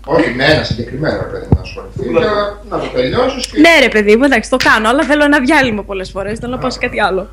Όχι, 0.10 0.30
με 0.30 0.46
ένα 0.46 0.64
συγκεκριμένο 0.64 1.22
παιδί 1.32 1.48
να 1.56 1.62
ασχοληθεί. 1.62 2.10
για 2.10 2.60
Να 2.70 2.80
το 2.80 2.88
τελειώσεις 2.88 3.48
και. 3.48 3.60
Ναι, 3.60 3.80
ρε 3.80 3.88
παιδί 3.90 4.16
μου, 4.16 4.24
εντάξει, 4.24 4.50
το 4.50 4.58
κάνω, 4.58 4.90
αλλά 4.90 5.04
θέλω 5.04 5.24
ένα 5.24 5.40
διάλειμμα 5.40 5.84
πολλές 5.84 6.10
φορές. 6.10 6.40
Θέλω 6.40 6.52
να 6.52 6.58
πάω 6.58 6.70
σε 6.70 6.80
κάτι 6.80 7.02
άλλο. 7.02 7.30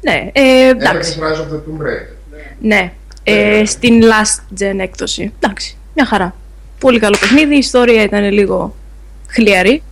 Ναι, 0.00 0.30
ε, 0.32 0.68
εντάξει. 0.68 0.90
Έπαιξε 0.90 1.18
Rise 1.20 1.40
of 1.40 1.54
the 1.54 1.56
Tomb 1.56 1.86
Raider. 1.86 2.14
Ναι, 2.60 2.92
ε, 3.22 3.64
στην 3.64 4.02
last 4.02 4.62
gen 4.62 4.78
έκδοση. 4.78 5.32
Εντάξει, 5.40 5.76
μια 5.94 6.06
χαρά. 6.06 6.34
Πολύ 6.78 6.98
καλό 6.98 7.16
παιχνίδι, 7.20 7.54
η 7.54 7.58
ιστορία 7.58 8.02
ήταν 8.02 8.32
λίγο 8.32 8.74
χλιαρή. 9.28 9.82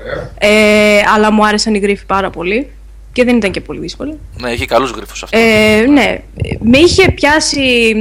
Ωραία. 0.00 0.30
Ε, 0.38 1.02
αλλά 1.14 1.32
μου 1.32 1.46
άρεσαν 1.46 1.74
οι 1.74 1.78
γρίφοι 1.78 2.06
πάρα 2.06 2.30
πολύ 2.30 2.70
και 3.18 3.24
δεν 3.24 3.36
ήταν 3.36 3.50
και 3.50 3.60
πολύ 3.60 3.80
δύσκολοι. 3.80 4.18
Ναι, 4.40 4.50
έχει 4.50 4.66
καλούς 4.66 4.90
γρήφου 4.90 5.12
αυτό. 5.22 5.38
Ε, 5.38 5.84
ναι, 5.88 6.22
με 6.60 6.78
είχε 6.78 7.10
πιάσει 7.10 7.94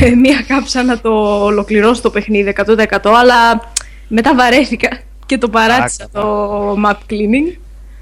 ε, 0.00 0.10
μία 0.10 0.44
κάψα 0.48 0.82
να 0.82 1.00
το 1.00 1.44
ολοκληρώσω 1.44 2.02
το 2.02 2.10
παιχνίδι 2.10 2.54
100% 2.66 2.86
αλλά 3.02 3.70
μετά 4.08 4.34
βαρέθηκα 4.34 4.98
και 5.26 5.38
το 5.38 5.48
παράτησα 5.48 6.08
το 6.12 6.72
map 6.86 6.92
cleaning. 7.10 7.56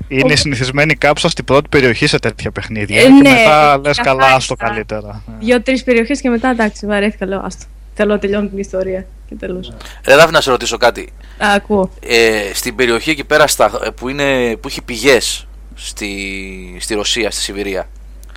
Είναι 0.09 0.33
η 0.33 0.37
συνηθισμένη 0.37 0.94
κάψα 0.94 1.29
στην 1.29 1.44
πρώτη 1.44 1.68
περιοχή 1.68 2.07
σε 2.07 2.18
τέτοια 2.18 2.51
παιχνίδια. 2.51 3.01
Ε, 3.01 3.03
και 3.03 3.09
ναι, 3.09 3.31
μετά 3.31 3.81
λες 3.85 3.97
καλά, 3.97 4.16
καθάρισα. 4.16 4.37
άστο 4.37 4.55
καλύτερα. 4.55 5.23
Δύο-τρεις 5.40 5.85
περιοχές 5.85 6.20
και 6.20 6.29
μετά 6.29 6.49
εντάξει, 6.49 6.87
βαρέθηκα. 6.87 7.27
Λέω 7.27 7.42
άστο. 7.44 7.64
Θέλω 7.94 8.12
να 8.12 8.18
τελειώνω 8.18 8.49
την 8.49 8.59
ιστορία. 8.59 9.07
Και 9.29 9.35
τέλος. 9.35 9.73
Ρε, 10.07 10.16
Δάφνη, 10.16 10.33
να 10.33 10.40
σε 10.40 10.51
ρωτήσω 10.51 10.77
κάτι. 10.77 11.12
Α, 11.44 11.47
ακούω. 11.55 11.90
Ε, 12.07 12.51
στην 12.55 12.75
περιοχή 12.75 13.11
εκεί 13.11 13.25
πέρα 13.25 13.47
στα, 13.47 13.70
ε, 13.85 13.90
που, 13.90 14.09
είναι, 14.09 14.57
που 14.57 14.68
έχει 14.68 14.83
πηγές 14.83 15.47
στη, 15.75 16.77
στη 16.81 16.95
Ρωσία, 16.95 17.31
στη 17.31 17.43
Σιβηρία. 17.43 17.89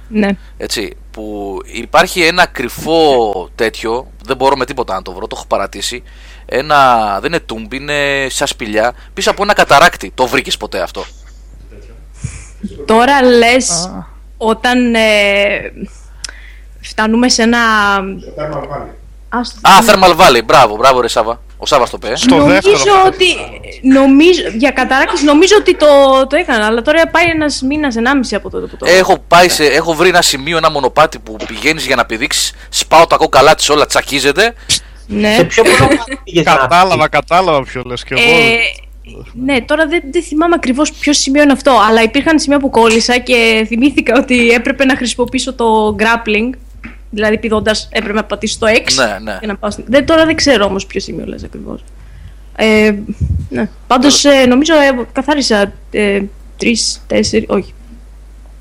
Ναι. 0.10 0.30
Έτσι, 0.58 0.95
που 1.12 1.58
υπάρχει 1.65 2.21
ένα 2.21 2.45
κρυφό 2.45 3.50
τέτοιο, 3.56 4.12
δεν 4.23 4.38
μπορώ 4.38 4.56
με 4.56 4.65
τίποτα 4.65 4.93
να 4.93 5.02
το 5.02 5.12
βρω, 5.13 5.28
το 5.28 5.36
έχω 5.38 5.47
παρατήσει. 5.47 6.04
Ένα, 6.45 7.19
δεν 7.19 7.32
είναι 7.32 7.39
τούμπ, 7.39 7.73
είναι 7.73 8.28
σαν 8.30 8.47
σπηλιά, 8.47 8.93
πίσω 9.13 9.32
από 9.32 9.43
ένα 9.43 9.54
καταράκτη. 9.54 10.12
Το 10.15 10.28
βρήκες 10.28 10.58
ποτέ 10.58 10.82
αυτό; 10.82 11.06
Τώρα 12.86 13.23
λες 13.23 13.89
όταν 14.38 14.95
ε, 14.95 15.71
φτάνουμε 16.80 17.30
σε 17.30 17.41
ένα... 17.41 17.60
Άστο, 19.30 19.69
Α, 19.69 19.71
Thermal 19.86 20.15
Valley, 20.15 20.43
μπράβο, 20.45 20.76
μπράβο, 20.76 21.02
ρε 21.02 21.08
Σάβα. 21.08 21.41
Ο 21.58 21.65
Σάβα 21.65 21.88
το 21.89 21.98
πει. 21.98 22.08
ε. 22.08 22.15
Στο 22.15 22.36
νομίζω 22.36 22.54
δεύτερο. 22.54 23.04
ότι. 23.06 23.26
Νομίζω, 23.82 24.41
για 24.58 24.72
καταράκτη 24.72 25.24
νομίζω 25.24 25.56
ότι 25.60 25.76
το, 25.76 25.88
το 26.30 26.36
έκανα, 26.36 26.65
αλλά 26.65 26.82
τώρα 26.82 27.08
πάει 27.08 27.26
ένας 27.26 27.62
μήνας, 27.62 27.96
ενάμιση 27.96 28.36
από 28.36 28.50
τότε 28.50 28.65
που 28.65 28.78
το. 28.78 28.86
Έχω, 28.89 29.17
πάει 29.28 29.50
σε, 29.50 29.65
έχω 29.65 29.93
βρει 29.93 30.10
ένα 30.10 30.22
σημείο, 30.22 30.58
ένα 30.58 30.72
μονοπάτι 30.72 31.20
που 31.20 31.36
πηγαίνεις 31.48 31.86
για 31.86 31.96
να 31.96 32.06
πηδήξεις. 32.06 32.54
Σπάω 32.70 33.08
τα 33.08 33.15
κόκαλά 33.15 33.56
της, 33.56 33.70
όλα 33.70 33.86
τσακίζεται. 33.86 34.54
Ναι. 35.08 35.34
Σε 35.36 35.43
ποιο 35.43 35.63
μονοπάτι 35.80 36.20
πήγες 36.24 36.46
να 36.46 36.56
Κατάλαβα, 36.56 37.08
κατάλαβα 37.08 37.63
ποιο 37.63 37.82
λες 37.86 38.04
και 38.04 38.13
εγώ. 38.17 38.24
Ε, 38.24 38.58
ναι, 39.34 39.62
τώρα 39.62 39.88
δεν, 39.88 40.02
δεν 40.12 40.24
θυμάμαι 40.24 40.56
ακριβώς 40.56 40.91
ποιο 40.91 41.13
σημείο 41.13 41.41
είναι 41.41 41.52
αυτό, 41.52 41.72
αλλά 41.88 42.02
υπήρχαν 42.02 42.39
σημεία 42.39 42.60
που 42.60 42.70
κόλλησα 42.70 43.17
και 43.17 43.65
θυμήθηκα 43.67 44.17
ότι 44.17 44.50
έπρεπε 44.50 44.86
να 44.86 44.96
χρησιμοποιήσω 44.96 45.54
το 45.54 45.96
grappling. 46.00 46.50
Δηλαδή, 47.17 47.38
πηδώντας, 47.38 47.88
έπρεπε 47.91 48.13
να 48.13 48.23
πατήσω 48.23 48.58
το 48.60 48.67
X. 48.67 48.93
Ναι, 48.93 49.17
ναι. 49.32 49.38
Για 49.39 49.47
να 49.47 49.56
πάω 49.56 49.71
στην... 49.71 49.84
δεν, 49.88 50.06
τώρα 50.06 50.25
δεν 50.25 50.36
ξέρω 50.36 50.65
όμως 50.65 50.86
ποιος 50.86 51.03
σημείο 51.03 51.25
λες 51.25 51.43
ακριβώς. 51.43 51.84
Ε, 52.56 52.93
ναι. 53.49 53.69
Πάντως, 53.88 54.25
ε, 54.25 54.45
νομίζω 54.45 54.73
ε, 54.73 55.06
καθάρισα 55.12 55.71
ε, 55.91 56.21
τρεις, 56.58 57.01
τέσσερι, 57.08 57.45
όχι. 57.49 57.73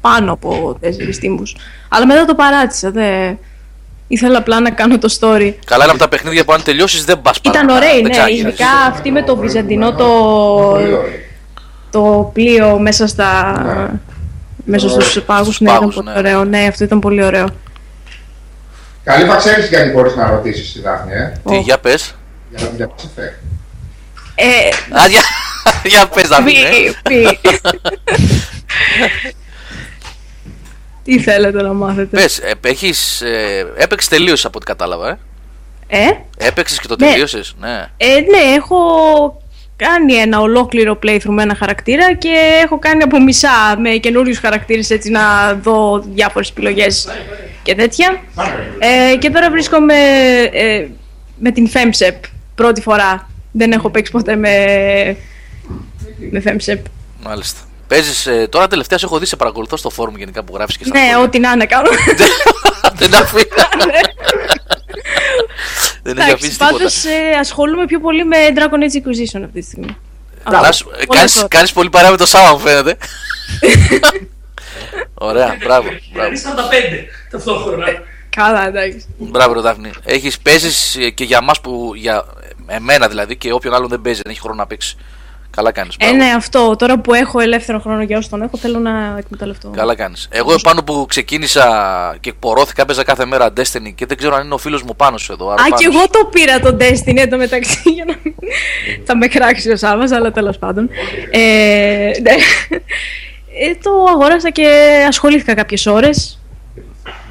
Πάνω 0.01 0.33
από 0.33 0.77
τέσσερις 0.81 1.19
τύμβου. 1.19 1.45
Αλλά 1.88 2.07
μετά 2.07 2.25
το 2.25 2.35
παράτησα. 2.35 2.90
Δε... 2.90 3.33
Ήθελα 4.09 4.38
απλά 4.38 4.61
να 4.61 4.71
κάνω 4.71 4.99
το 4.99 5.09
story. 5.21 5.55
Καλά 5.64 5.83
είναι 5.83 5.92
από 5.92 5.99
τα 5.99 6.09
παιχνίδια 6.09 6.45
που 6.45 6.53
αν 6.53 6.62
τελειώσεις 6.62 7.05
δεν 7.05 7.23
πας 7.23 7.37
Ήταν 7.42 7.69
ωραίοι, 7.69 8.03
ναι. 8.03 8.33
Ειδικά 8.37 8.69
αυτή 8.88 9.11
με 9.11 9.23
το 9.23 9.37
βυζαντινό 9.37 9.95
το, 9.95 10.11
το 11.90 12.31
πλοίο 12.35 12.79
μέσα 12.79 13.07
στα. 13.07 14.01
Μέσα 14.64 14.88
στους 14.88 15.23
πάγους, 15.23 15.61
ναι, 15.61 15.71
ήταν 15.71 15.81
πάγους, 15.81 15.95
πολύ 15.95 16.09
ναι. 16.09 16.19
ωραίο. 16.19 16.45
Ναι, 16.45 16.66
αυτό 16.66 16.85
ήταν 16.85 17.01
πολύ 17.01 17.25
ωραίο. 17.25 17.47
Καλή 19.07 19.25
θα 19.25 19.37
ξέρεις 19.37 19.69
γιατί 19.69 19.90
μπορείς 19.90 20.14
να 20.14 20.31
ρωτήσεις 20.31 20.73
τη 20.73 20.81
Δάφνη, 20.81 21.12
ε; 21.12 21.33
Τι, 21.49 21.59
για 21.59 21.79
πες. 21.79 22.14
Για 22.57 22.66
να 22.66 22.71
μην 22.71 22.88
Mass 22.97 23.03
Effect. 23.03 23.35
Ε, 24.35 24.99
Α, 24.99 25.07
για, 25.09 25.21
για 25.90 26.07
πες 26.09 26.29
να 26.29 26.37
πι, 26.42 26.42
μην 26.45 26.95
πι. 27.03 27.38
Τι 31.05 31.19
θέλετε 31.21 31.62
να 31.62 31.73
μάθετε; 31.73 32.16
Πες, 32.16 32.40
έχεις. 32.64 33.23
Έπαιξες 33.77 34.09
τελείωσε 34.11 34.47
από 34.47 34.57
ό,τι 34.57 34.66
κατάλαβα, 34.66 35.09
ε; 35.09 35.19
Ε, 36.07 36.11
Έπαιξες 36.38 36.81
και 36.81 36.87
το 36.88 36.97
Ναι. 36.99 37.07
τελείωσες. 37.11 37.55
Ναι. 37.61 37.85
ε, 37.97 38.07
ναι, 38.07 38.55
έχω 38.57 38.77
κάνει 39.77 40.14
ένα 40.14 40.40
ολόκληρο 40.40 40.99
playthrough 41.03 41.23
με 41.29 41.42
ένα 41.42 41.55
χαρακτήρα 41.55 42.14
και 42.14 42.61
έχω 42.64 42.79
κάνει 42.79 43.03
από 43.03 43.23
μισά 43.23 43.77
με 43.79 43.90
καινούριους 43.90 44.38
χαρακτήρες 44.38 44.90
έτσι 44.90 45.11
να 45.11 45.55
δω 45.55 45.99
διάφορες 46.14 46.49
επιλογές 46.51 47.09
και 47.66 47.74
τέτοια. 47.74 48.22
Ε, 48.79 49.16
και 49.16 49.31
τώρα 49.31 49.50
βρίσκομαι 49.50 49.94
ε, 50.52 50.87
με 51.38 51.50
την 51.50 51.70
FEMSEP 51.72 52.14
πρώτη 52.55 52.81
φορά. 52.81 53.31
Δεν 53.52 53.72
έχω 53.72 53.90
παίξει 53.90 54.12
ποτέ 54.12 54.37
με, 54.37 54.50
με 56.31 56.42
FEMSEP. 56.44 56.79
Μάλιστα. 57.22 57.61
Παίζεις. 57.88 58.26
Ε, 58.26 58.46
τώρα 58.50 58.66
τελευταίας 58.66 59.00
σε 59.00 59.07
έχω 59.07 59.18
δει 59.18 59.26
σε 59.26 59.37
παρακολουθώ 59.37 59.76
στο 59.76 59.90
φόρουμ 59.90 60.16
γενικά 60.16 60.44
που 60.44 60.55
γράφεις 60.57 60.76
και 60.76 60.85
στα 60.85 60.98
Ναι, 60.98 61.05
σχόλια. 61.07 61.24
ό,τι 61.26 61.38
να 61.38 61.50
είναι 61.52 61.66
κάνω. 61.66 61.88
Δεν 62.98 63.14
αφήνει. 63.14 63.42
Δεν 66.02 66.18
έχει 66.18 66.29
Εντάξει, 66.29 66.33
αφήσει 66.33 66.50
τίποτα. 66.50 66.70
πάντως 66.72 67.05
ε, 67.05 67.11
ασχολούμαι 67.40 67.85
πιο 67.85 68.00
πολύ 68.00 68.24
με 68.24 68.37
Dragon 68.55 68.61
Age 68.61 68.96
Inquisition 68.98 69.42
αυτή 69.44 69.61
τη 69.61 69.62
στιγμή. 69.62 69.96
Καλά 70.50 70.72
σου- 70.72 70.90
ε, 71.00 71.05
Πολλά 71.05 71.18
κάνεις, 71.18 71.35
τώρα. 71.35 71.48
κάνεις 71.48 71.72
πολύ 71.72 71.90
παρέα 71.90 72.11
με 72.11 72.16
το 72.16 72.26
Σάμα 72.26 72.52
μου 72.52 72.59
φαίνεται. 72.59 72.96
Ωραία, 75.14 75.57
μπράβο. 75.64 75.88
μπράβο. 76.12 76.12
Δηλαδή 76.12 76.42
45 76.44 76.48
ταυτόχρονα. 77.37 77.87
Καλά, 78.37 78.66
εντάξει. 78.66 79.07
Μπράβο, 79.18 79.53
ρε 79.55 79.61
Δάφνη. 79.61 79.90
Έχεις 80.05 80.38
παίζεις 80.38 80.99
και 81.14 81.25
για 81.25 81.38
εμά 81.42 81.53
που. 81.62 81.92
Για 81.94 82.25
εμένα 82.66 83.09
δηλαδή 83.09 83.37
και 83.37 83.53
όποιον 83.53 83.75
άλλον 83.75 83.88
δεν 83.88 84.01
παίζει, 84.01 84.20
δεν 84.22 84.33
έχει 84.33 84.40
χρόνο 84.40 84.57
να 84.57 84.66
παίξει. 84.66 84.96
Καλά 85.51 85.72
κάνεις. 85.72 85.94
Ε, 85.99 86.11
ναι, 86.11 86.25
αυτό. 86.25 86.77
Τώρα 86.79 86.99
που 86.99 87.14
έχω 87.14 87.40
ελεύθερο 87.40 87.79
χρόνο 87.79 88.03
για 88.03 88.18
όσο 88.18 88.29
τον 88.29 88.42
έχω, 88.42 88.57
θέλω 88.57 88.79
να 88.79 89.16
εκμεταλλευτώ. 89.18 89.68
Καλά 89.68 89.94
κάνεις. 89.94 90.29
Εγώ 90.31 90.53
επάνω 90.53 90.85
που 90.85 91.07
ξεκίνησα 91.09 92.16
και 92.20 92.33
πορώθηκα, 92.33 92.83
έπαιζα 92.83 93.05
κάθε 93.05 93.25
μέρα 93.25 93.53
Destiny 93.57 93.92
και 93.94 94.07
δεν 94.07 94.16
ξέρω 94.16 94.35
αν 94.35 94.44
είναι 94.44 94.55
ο 94.55 94.59
φίλος 94.59 94.83
μου 94.83 94.96
πάνω 94.96 95.18
σου 95.18 95.33
εδώ. 95.33 95.49
άρα 95.49 95.62
Α, 95.62 95.68
πάνω 95.68 95.77
και 95.77 95.85
σου. 95.85 95.90
εγώ 95.94 96.09
το 96.11 96.25
πήρα 96.25 96.61
το 96.61 96.77
Destiny 96.81 97.16
εδώ 97.16 97.37
μεταξύ 97.37 97.90
για 97.90 98.05
να 98.05 98.14
μην... 98.22 98.35
Θα 99.05 99.16
με 99.16 99.27
κράξει 99.27 99.70
ο 99.70 99.77
Σάββας, 99.77 100.11
αλλά 100.12 100.31
τέλος 100.31 100.59
πάντων. 100.59 100.90
Ε, 101.31 102.11
ναι. 102.22 102.35
Ε, 103.61 103.75
το 103.83 103.90
αγόρασα 104.09 104.51
και 104.51 104.68
ασχολήθηκα 105.09 105.55
κάποιες 105.55 105.87
ώρες. 105.87 106.40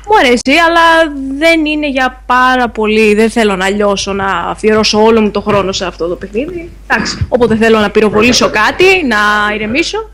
Μου 0.07 0.17
αρέσει, 0.19 0.51
αλλά 0.67 1.13
δεν 1.37 1.65
είναι 1.65 1.89
για 1.89 2.23
πάρα 2.25 2.69
πολύ. 2.69 3.13
Δεν 3.15 3.29
θέλω 3.29 3.55
να 3.55 3.69
λιώσω, 3.69 4.13
να 4.13 4.25
αφιερώσω 4.27 5.03
όλο 5.03 5.21
μου 5.21 5.31
το 5.31 5.41
χρόνο 5.41 5.71
σε 5.71 5.85
αυτό 5.85 6.07
το 6.07 6.15
παιχνίδι. 6.15 6.71
Εντάξει, 6.87 7.25
όποτε 7.29 7.55
θέλω 7.55 7.79
να 7.79 7.89
πυροβολήσω 7.89 8.49
κάτι, 8.49 8.85
να 9.07 9.17
ηρεμήσω. 9.55 10.09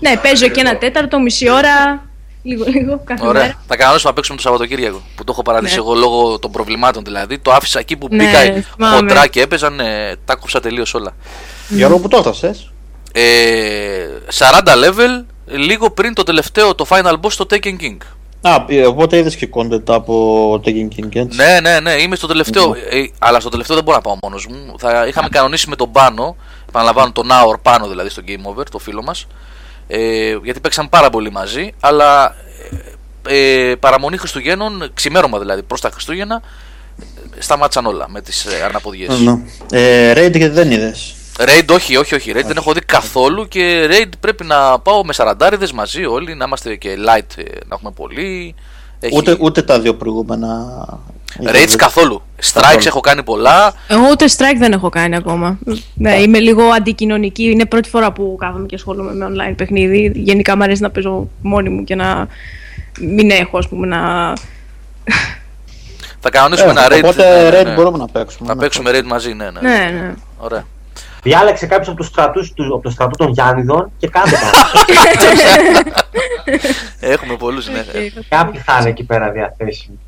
Ναι, 0.00 0.16
παίζω 0.16 0.48
και 0.48 0.60
ένα 0.60 0.76
τέταρτο, 0.78 1.20
μισή 1.20 1.50
ώρα, 1.50 2.04
λίγο-λίγο 2.42 3.00
κάθε 3.04 3.26
Ωραία. 3.26 3.42
μέρα. 3.42 3.62
Θα 3.66 3.76
κανονίσουμε 3.76 4.08
να 4.10 4.14
παίξουμε 4.14 4.36
το 4.36 4.42
Σαββατοκύριακο. 4.42 5.02
Που 5.14 5.24
το 5.24 5.32
έχω 5.32 5.42
παρατήσει 5.42 5.74
Ναι. 5.74 5.80
εγώ 5.80 5.94
λόγω 5.94 6.38
των 6.38 6.50
προβλημάτων 6.50 7.04
δηλαδή. 7.04 7.38
Το 7.38 7.52
άφησα 7.52 7.78
εκεί 7.78 7.96
που 7.96 8.08
Ναι, 8.10 8.16
μπήκα 8.24 8.38
θυμάμαι. 8.38 8.96
χοντρά 8.96 9.26
και 9.26 9.40
έπαιζαν. 9.40 9.80
Ε, 9.80 10.16
τα 10.24 10.34
κόψα 10.34 10.60
τελείως 10.60 10.94
όλα. 10.94 11.14
Γιώργο 11.68 11.98
που 11.98 12.08
το 12.08 12.16
έφτασες; 12.16 12.72
Ε, 13.12 13.20
40 14.32 14.74
level 14.74 15.24
λίγο 15.46 15.90
πριν 15.90 16.14
το 16.14 16.22
τελευταίο, 16.22 16.74
το 16.74 16.86
final 16.88 17.14
boss 17.20 17.30
στο 17.30 17.46
Taken 17.50 17.76
King. 17.80 17.96
Α, 18.46 18.64
ε, 18.68 18.86
οπότε 18.86 19.16
είδες 19.16 19.36
και 19.36 19.48
content 19.54 19.82
από 19.86 20.54
Taking 20.64 20.88
King, 20.96 21.14
έτσι. 21.14 21.36
Ναι, 21.36 21.60
ναι, 21.62 21.80
ναι, 21.80 21.92
είμαι 21.92 22.16
στο 22.16 22.26
τελευταίο. 22.26 22.74
Ε, 22.90 23.04
αλλά 23.18 23.40
στο 23.40 23.48
τελευταίο 23.48 23.76
δεν 23.76 23.84
μπορώ 23.84 23.96
να 23.96 24.02
πάω 24.02 24.16
μόνος 24.22 24.46
μου. 24.46 24.74
Θα 24.78 25.06
είχαμε 25.06 25.28
κανονίσει 25.28 25.68
με 25.68 25.76
τον 25.76 25.92
πάνω, 25.92 26.36
επαναλαμβάνω 26.68 27.12
τον 27.12 27.28
Hour 27.30 27.56
πάνω 27.62 27.88
δηλαδή 27.88 28.08
στο 28.08 28.22
Game 28.26 28.50
Over, 28.50 28.64
το 28.70 28.78
φίλο 28.78 29.02
μας. 29.02 29.26
Ε, 29.86 30.36
γιατί 30.42 30.60
παίξαν 30.60 30.88
πάρα 30.88 31.10
πολύ 31.10 31.30
μαζί, 31.30 31.72
αλλά 31.80 32.34
ε, 33.24 33.70
ε, 33.70 33.74
παραμονή 33.74 34.16
Χριστουγέννων, 34.16 34.90
ξημέρωμα 34.94 35.38
δηλαδή 35.38 35.62
προς 35.62 35.80
τα 35.80 35.90
Χριστούγεννα, 35.90 36.42
ε, 37.36 37.40
σταμάτησαν 37.40 37.86
όλα 37.86 38.06
με 38.08 38.20
τις 38.20 38.44
ε, 38.44 38.62
αρναποδιέ. 38.64 39.08
Ναι. 39.08 39.38
Ε, 39.70 40.12
Raid 40.12 40.36
γιατί 40.36 40.54
δεν 40.54 40.70
είδες. 40.70 41.14
Raid, 41.38 41.70
όχι, 41.72 41.96
όχι, 41.96 42.14
όχι. 42.14 42.32
Raid 42.36 42.44
δεν 42.46 42.56
έχω 42.56 42.72
δει 42.72 42.80
καθόλου 42.80 43.48
και 43.48 43.88
Raid 43.90 44.10
πρέπει 44.20 44.44
να 44.44 44.78
πάω 44.78 45.04
με 45.04 45.12
σαραντάριδες 45.12 45.72
μαζί 45.72 46.04
όλοι, 46.04 46.34
να 46.34 46.44
είμαστε 46.44 46.76
και 46.76 46.94
light, 46.98 47.36
ε, 47.38 47.42
να 47.42 47.74
έχουμε 47.74 47.90
πολύ. 47.96 48.54
Έχει... 49.00 49.16
Ούτε, 49.16 49.36
ούτε 49.40 49.62
τα 49.62 49.80
δύο 49.80 49.94
προηγούμενα. 49.94 50.58
Raids 51.42 51.74
καθόλου. 51.76 52.22
Strikes 52.40 52.60
Καθόλου. 52.62 52.82
έχω 52.86 53.00
κάνει 53.00 53.22
πολλά. 53.22 53.74
Εγώ 53.88 54.08
ούτε 54.10 54.24
strike 54.36 54.58
δεν 54.58 54.72
έχω 54.72 54.88
κάνει 54.88 55.16
ακόμα. 55.16 55.58
Ναι, 55.94 56.14
είμαι 56.20 56.38
λίγο 56.38 56.62
αντικοινωνική. 56.62 57.44
Είναι 57.44 57.64
πρώτη 57.66 57.88
φορά 57.88 58.12
που 58.12 58.36
κάθομαι 58.40 58.66
και 58.66 58.74
ασχολούμαι 58.74 59.12
με 59.14 59.26
online 59.26 59.54
παιχνίδι. 59.56 60.12
Γενικά 60.14 60.56
μου 60.56 60.62
αρέσει 60.62 60.82
να 60.82 60.90
παίζω 60.90 61.28
μόνη 61.42 61.68
μου 61.68 61.84
και 61.84 61.94
να 61.94 62.26
μην 63.00 63.30
έχω, 63.30 63.58
ας 63.58 63.68
πούμε, 63.68 63.86
να. 63.86 64.32
Θα 66.20 66.30
κανονίσουμε 66.30 66.68
Ε, 66.68 66.70
ένα 66.70 66.86
raid. 66.88 67.00
οπότε 67.04 67.50
ναι, 67.50 67.60
raid 67.60 67.64
ναι. 67.64 67.74
μπορούμε 67.74 67.98
να 67.98 68.06
παίξουμε. 68.08 68.48
Να 68.48 68.54
ναι. 68.54 68.60
παίξουμε 68.60 68.90
raid 68.94 69.04
μαζί, 69.04 69.32
ναι, 69.32 69.50
ναι. 69.50 69.60
Ναι, 69.60 69.90
ναι. 70.00 70.14
Ωραία. 70.38 70.66
Διάλεξε 71.24 71.66
κάποιος 71.66 71.88
από 71.88 71.96
τους 71.96 72.06
στρατούς 72.06 72.52
από 72.56 72.80
το 72.80 72.90
στρατό 72.90 73.16
των 73.16 73.28
Γιάννηδων 73.32 73.90
και 73.98 74.08
κάντε 74.08 74.30
τα. 74.30 74.50
Έχουμε 77.12 77.36
πολλούς, 77.36 77.68
ναι. 77.68 77.84
Κάποιοι 78.28 78.60
θα 78.60 78.78
είναι 78.80 78.88
εκεί 78.88 79.04
πέρα 79.04 79.30
διαθέσιμοι. 79.30 79.98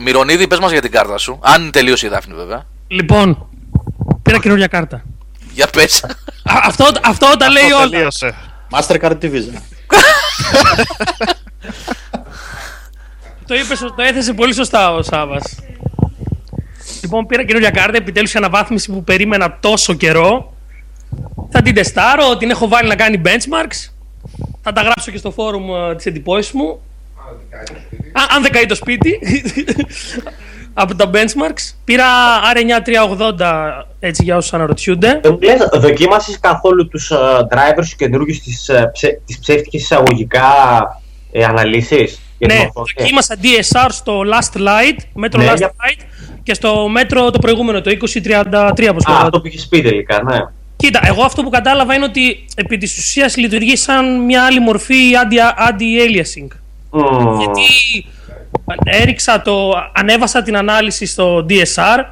Μυρονίδη, 0.00 0.46
πες 0.46 0.58
μας 0.58 0.70
για 0.70 0.80
την 0.80 0.90
κάρτα 0.90 1.18
σου. 1.18 1.38
Αν 1.42 1.70
τελείωσε 1.70 2.06
η 2.06 2.08
Δάφνη, 2.08 2.34
βέβαια. 2.34 2.66
Λοιπόν, 2.88 3.48
πήρα 4.22 4.38
καινούργια 4.38 4.66
κάρτα. 4.66 5.02
Για 5.52 5.66
πες. 5.66 6.04
Α, 6.04 6.60
αυτό, 6.64 6.84
αυτό 7.04 7.26
τα 7.38 7.50
λέει 7.50 7.70
όλα. 7.70 7.88
Τελείωσε. 7.88 8.34
Mastercard 8.70 9.18
Division. 9.22 9.54
Το 13.46 13.54
είπες, 13.54 13.78
το 13.78 14.02
έθεσε 14.02 14.32
πολύ 14.32 14.54
σωστά 14.54 14.94
ο 14.94 15.02
Σάβα. 15.02 15.40
Λοιπόν, 17.02 17.26
πήρα 17.26 17.44
καινούργια 17.44 17.70
κάρτα, 17.70 17.96
επιτέλους 17.96 18.32
η 18.34 18.38
αναβάθμιση 18.38 18.92
που 18.92 19.04
περίμενα 19.04 19.56
τόσο 19.60 19.94
καιρό. 19.94 20.52
Θα 21.50 21.62
την 21.62 21.74
τεστάρω, 21.74 22.36
την 22.36 22.50
έχω 22.50 22.68
βάλει 22.68 22.88
να 22.88 22.96
κάνει 22.96 23.20
benchmarks. 23.24 23.90
Θα 24.62 24.72
τα 24.72 24.82
γράψω 24.82 25.10
και 25.10 25.18
στο 25.18 25.30
φόρουμ 25.30 25.66
της 25.96 26.06
εντυπώσει 26.06 26.56
μου. 26.56 26.80
Α, 28.12 28.20
αν 28.36 28.42
δεν 28.42 28.52
καεί 28.52 28.66
το 28.66 28.74
σπίτι. 28.74 29.18
από 30.80 30.94
τα 30.94 31.10
benchmarks. 31.12 31.72
Πήρα 31.84 32.04
R9 32.54 32.88
380 33.38 33.84
έτσι 34.00 34.22
για 34.24 34.36
όσους 34.36 34.52
αναρωτιούνται. 34.52 35.20
Δεν 35.22 35.32
μου 35.32 35.38
λες, 35.40 35.68
δοκίμασες 35.80 36.38
καθόλου 36.40 36.88
τους 36.88 37.10
ε, 37.10 37.14
drivers 37.50 37.84
του 37.90 37.96
καινούργιους 37.96 38.40
της, 38.40 38.68
ε, 38.68 38.90
ψε, 38.92 39.20
της 39.26 39.38
ψεύτικης 39.38 39.82
εισαγωγικά 39.82 40.44
ε, 41.32 41.44
αναλύσεις; 41.44 42.20
για 42.38 42.48
την 42.48 42.56
Ναι, 42.56 42.68
οθόνη; 42.68 42.86
δοκίμασα 42.98 43.36
DSR 43.42 43.86
στο 43.90 44.20
Last 44.32 44.56
Light, 44.58 44.96
μέτρο 45.14 45.42
Ναι, 45.42 45.52
Last 45.52 45.56
για- 45.56 45.70
Light 45.70 46.00
και 46.48 46.54
στο 46.54 46.88
μέτρο 46.88 47.30
το 47.30 47.38
προηγούμενο, 47.38 47.80
το 47.80 47.90
2033 47.90 48.00
όπως 48.10 48.76
Α, 48.80 48.84
λέγεται. 48.88 49.04
αυτό 49.08 49.40
που 49.40 49.46
είχες 49.46 49.66
πει 49.68 49.80
τελικά, 49.82 50.22
ναι. 50.22 50.36
Κοίτα, 50.76 51.00
εγώ 51.04 51.22
αυτό 51.22 51.42
που 51.42 51.50
κατάλαβα 51.50 51.94
είναι 51.94 52.04
ότι 52.04 52.44
επί 52.56 52.76
της 52.76 52.98
ουσίας 52.98 53.36
λειτουργεί 53.36 53.76
σαν 53.76 54.24
μια 54.24 54.44
άλλη 54.44 54.60
μορφή 54.60 54.94
anti- 55.14 55.68
anti-aliasing. 55.68 56.48
Μμμ. 56.90 57.38
Γιατί 57.38 58.06
έριξα 58.84 59.42
το, 59.42 59.70
ανέβασα 59.94 60.42
την 60.42 60.56
ανάλυση 60.56 61.06
στο 61.06 61.46
DSR 61.48 62.04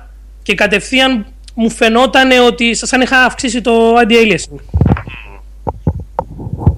και 0.42 0.54
κατευθείαν 0.54 1.26
μου 1.54 1.70
φαινόταν 1.70 2.30
ότι 2.46 2.74
σαν 2.74 3.00
είχα 3.00 3.24
αυξήσει 3.24 3.60
το 3.60 3.94
anti-aliasing. 4.00 4.60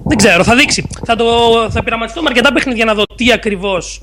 Δεν 0.05 0.17
ξέρω, 0.17 0.43
θα 0.43 0.55
δείξει. 0.55 0.87
Θα, 1.05 1.15
το, 1.15 1.25
θα 1.71 1.83
πειραματιστώ 1.83 2.21
με 2.21 2.27
αρκετά 2.29 2.53
παιχνίδια 2.53 2.85
να 2.85 2.93
δω 2.93 3.03
τι 3.15 3.31
ακριβώς 3.31 4.01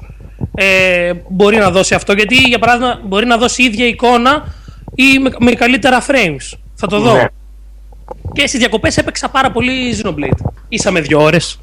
ε, 0.58 1.12
μπορεί 1.28 1.56
να 1.56 1.70
δώσει 1.70 1.94
αυτό. 1.94 2.12
Γιατί, 2.12 2.34
για 2.36 2.58
παράδειγμα, 2.58 3.00
μπορεί 3.04 3.26
να 3.26 3.36
δώσει 3.36 3.62
ίδια 3.62 3.86
εικόνα 3.86 4.54
ή 4.94 5.18
με, 5.18 5.30
με 5.38 5.52
καλύτερα 5.52 6.06
frames. 6.06 6.58
Θα 6.74 6.86
το 6.86 7.00
δω. 7.00 7.12
Ναι. 7.12 7.26
Και 8.32 8.46
στις 8.46 8.58
διακοπές 8.58 8.96
έπαιξα 8.96 9.28
πάρα 9.28 9.50
πολύ 9.50 9.96
Xenoblade. 10.02 10.50
Ίσα 10.68 10.90
με 10.90 11.00
δύο 11.00 11.22
ώρες. 11.22 11.58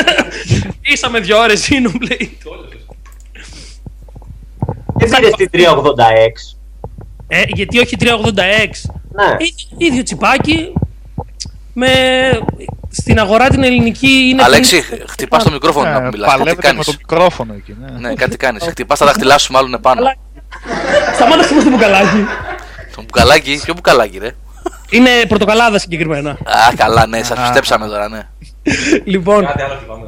Ίσα 0.92 1.10
με 1.10 1.20
δύο 1.20 1.38
ώρες 1.38 1.68
Xenoblade. 1.70 2.28
Δεν 4.94 5.08
πήρες 5.08 5.34
την 5.36 5.50
380X. 5.52 6.56
Ε, 7.28 7.42
γιατί 7.46 7.78
όχι 7.78 7.96
380X. 8.00 8.90
Ναι. 9.12 9.36
Ίδιο, 9.38 9.88
ίδιο 9.88 10.02
τσιπάκι. 10.02 10.72
Με, 11.72 11.90
στην 12.96 13.18
αγορά 13.18 13.48
την 13.48 13.62
ελληνική 13.64 14.28
είναι. 14.30 14.42
Αλέξη, 14.42 14.82
χτυπάς 15.08 15.42
το 15.44 15.50
μικρόφωνο 15.50 15.90
να 15.90 15.96
Ε, 15.96 16.00
μιλάς. 16.00 16.12
Κάτι 16.30 16.38
Παλεύετε 16.38 16.62
κάνεις. 16.66 16.86
με 16.86 16.92
το 16.92 16.98
μικρόφωνο 17.00 17.54
εκεί. 17.56 17.76
Ναι. 17.80 18.08
Ναι, 18.08 18.14
κάτι 18.14 18.36
κάνεις. 18.36 18.64
Χτυπάς 18.70 18.98
τα 18.98 19.06
δάχτυλά 19.06 19.38
σου, 19.38 19.52
μάλλον 19.52 19.74
επάνω. 19.74 20.00
Αλλά- 20.00 20.16
Σταμάτα 21.14 21.42
χτυπάς 21.42 21.64
το 21.64 21.70
μπουκαλάκι. 21.70 22.24
Το 22.96 23.02
μπουκαλάκι, 23.02 23.60
ποιο 23.64 23.74
μπουκαλάκι, 23.74 24.18
ρε. 24.18 24.30
Είναι 24.90 25.10
πορτοκαλάδα 25.28 25.78
συγκεκριμένα. 25.78 26.30
Α, 26.30 26.36
καλά, 26.76 27.06
ναι, 27.06 27.22
σα 27.22 27.34
πιστέψαμε 27.34 27.86
τώρα, 27.86 28.08
ναι. 28.08 28.20
Λοιπόν, 29.04 29.46
Κάτι 29.46 29.62
άλλο 29.62 29.74
χτυπάμε. 29.74 30.06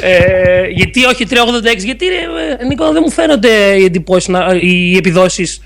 ε, 0.00 0.66
γιατί 0.68 1.04
όχι 1.04 1.26
386, 1.30 1.36
γιατί 1.84 2.06
ε, 2.06 2.64
Νίκο 2.64 2.92
δεν 2.92 3.02
μου 3.04 3.10
φαίνονται 3.10 3.48
οι 3.50 3.84
εντυπώσεις, 3.84 4.28
να, 4.28 4.54
οι 4.60 4.96
επιδόσεις 4.96 5.60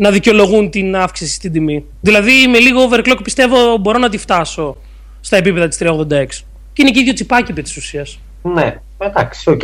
να 0.00 0.10
δικαιολογούν 0.10 0.70
την 0.70 0.96
αύξηση 0.96 1.34
στην 1.34 1.52
τιμή. 1.52 1.84
Δηλαδή 2.00 2.46
με 2.48 2.58
λίγο 2.58 2.88
overclock 2.90 3.18
πιστεύω 3.22 3.76
μπορώ 3.76 3.98
να 3.98 4.08
τη 4.08 4.18
φτάσω 4.18 4.76
στα 5.20 5.36
επίπεδα 5.36 5.68
της 5.68 5.78
386. 5.82 6.44
Και 6.72 6.82
είναι 6.82 6.90
και 6.90 7.00
ίδιο 7.00 7.12
τσιπάκι 7.12 7.50
επί 7.50 7.62
της 7.62 7.76
ουσίας. 7.76 8.18
Ναι, 8.42 8.80
εντάξει, 8.98 9.50
οκ. 9.50 9.60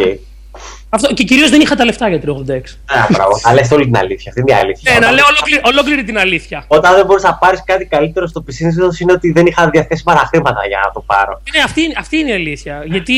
Αυτό, 0.88 1.14
και 1.14 1.24
κυρίως 1.24 1.50
δεν 1.50 1.60
είχα 1.60 1.74
τα 1.74 1.84
λεφτά 1.84 2.08
για 2.08 2.20
386. 2.20 2.78
Α, 2.84 3.06
μπράβο. 3.10 3.38
Θα 3.38 3.54
λες 3.54 3.70
όλη 3.70 3.84
την 3.84 3.96
αλήθεια. 3.96 4.24
Αυτή 4.36 4.40
είναι 4.40 4.50
η 4.58 4.62
αλήθεια. 4.62 4.92
Ε, 4.92 4.94
να 4.94 4.98
Όταν- 5.00 5.14
λέω 5.14 5.24
ολόκληρη, 5.30 5.60
ολόκληρη 5.64 6.04
την 6.04 6.18
αλήθεια. 6.18 6.64
Όταν 6.68 6.94
δεν 6.94 7.06
μπορείς 7.06 7.22
να 7.22 7.34
πάρεις 7.34 7.62
κάτι 7.64 7.84
καλύτερο 7.84 8.26
στο 8.26 8.40
PC, 8.46 8.52
συνήθως 8.52 9.00
είναι 9.00 9.12
ότι 9.12 9.32
δεν 9.32 9.46
είχα 9.46 9.70
διαθέσιμα 9.70 10.14
τα 10.14 10.18
χρήματα 10.32 10.66
για 10.68 10.80
να 10.84 10.90
το 10.92 11.00
πάρω. 11.06 11.40
Ναι, 11.54 11.62
αυτή, 11.62 11.82
είναι- 11.82 11.94
αυτή 11.98 12.16
είναι 12.16 12.30
η 12.30 12.34
αλήθεια. 12.34 12.82
Γιατί 12.86 13.14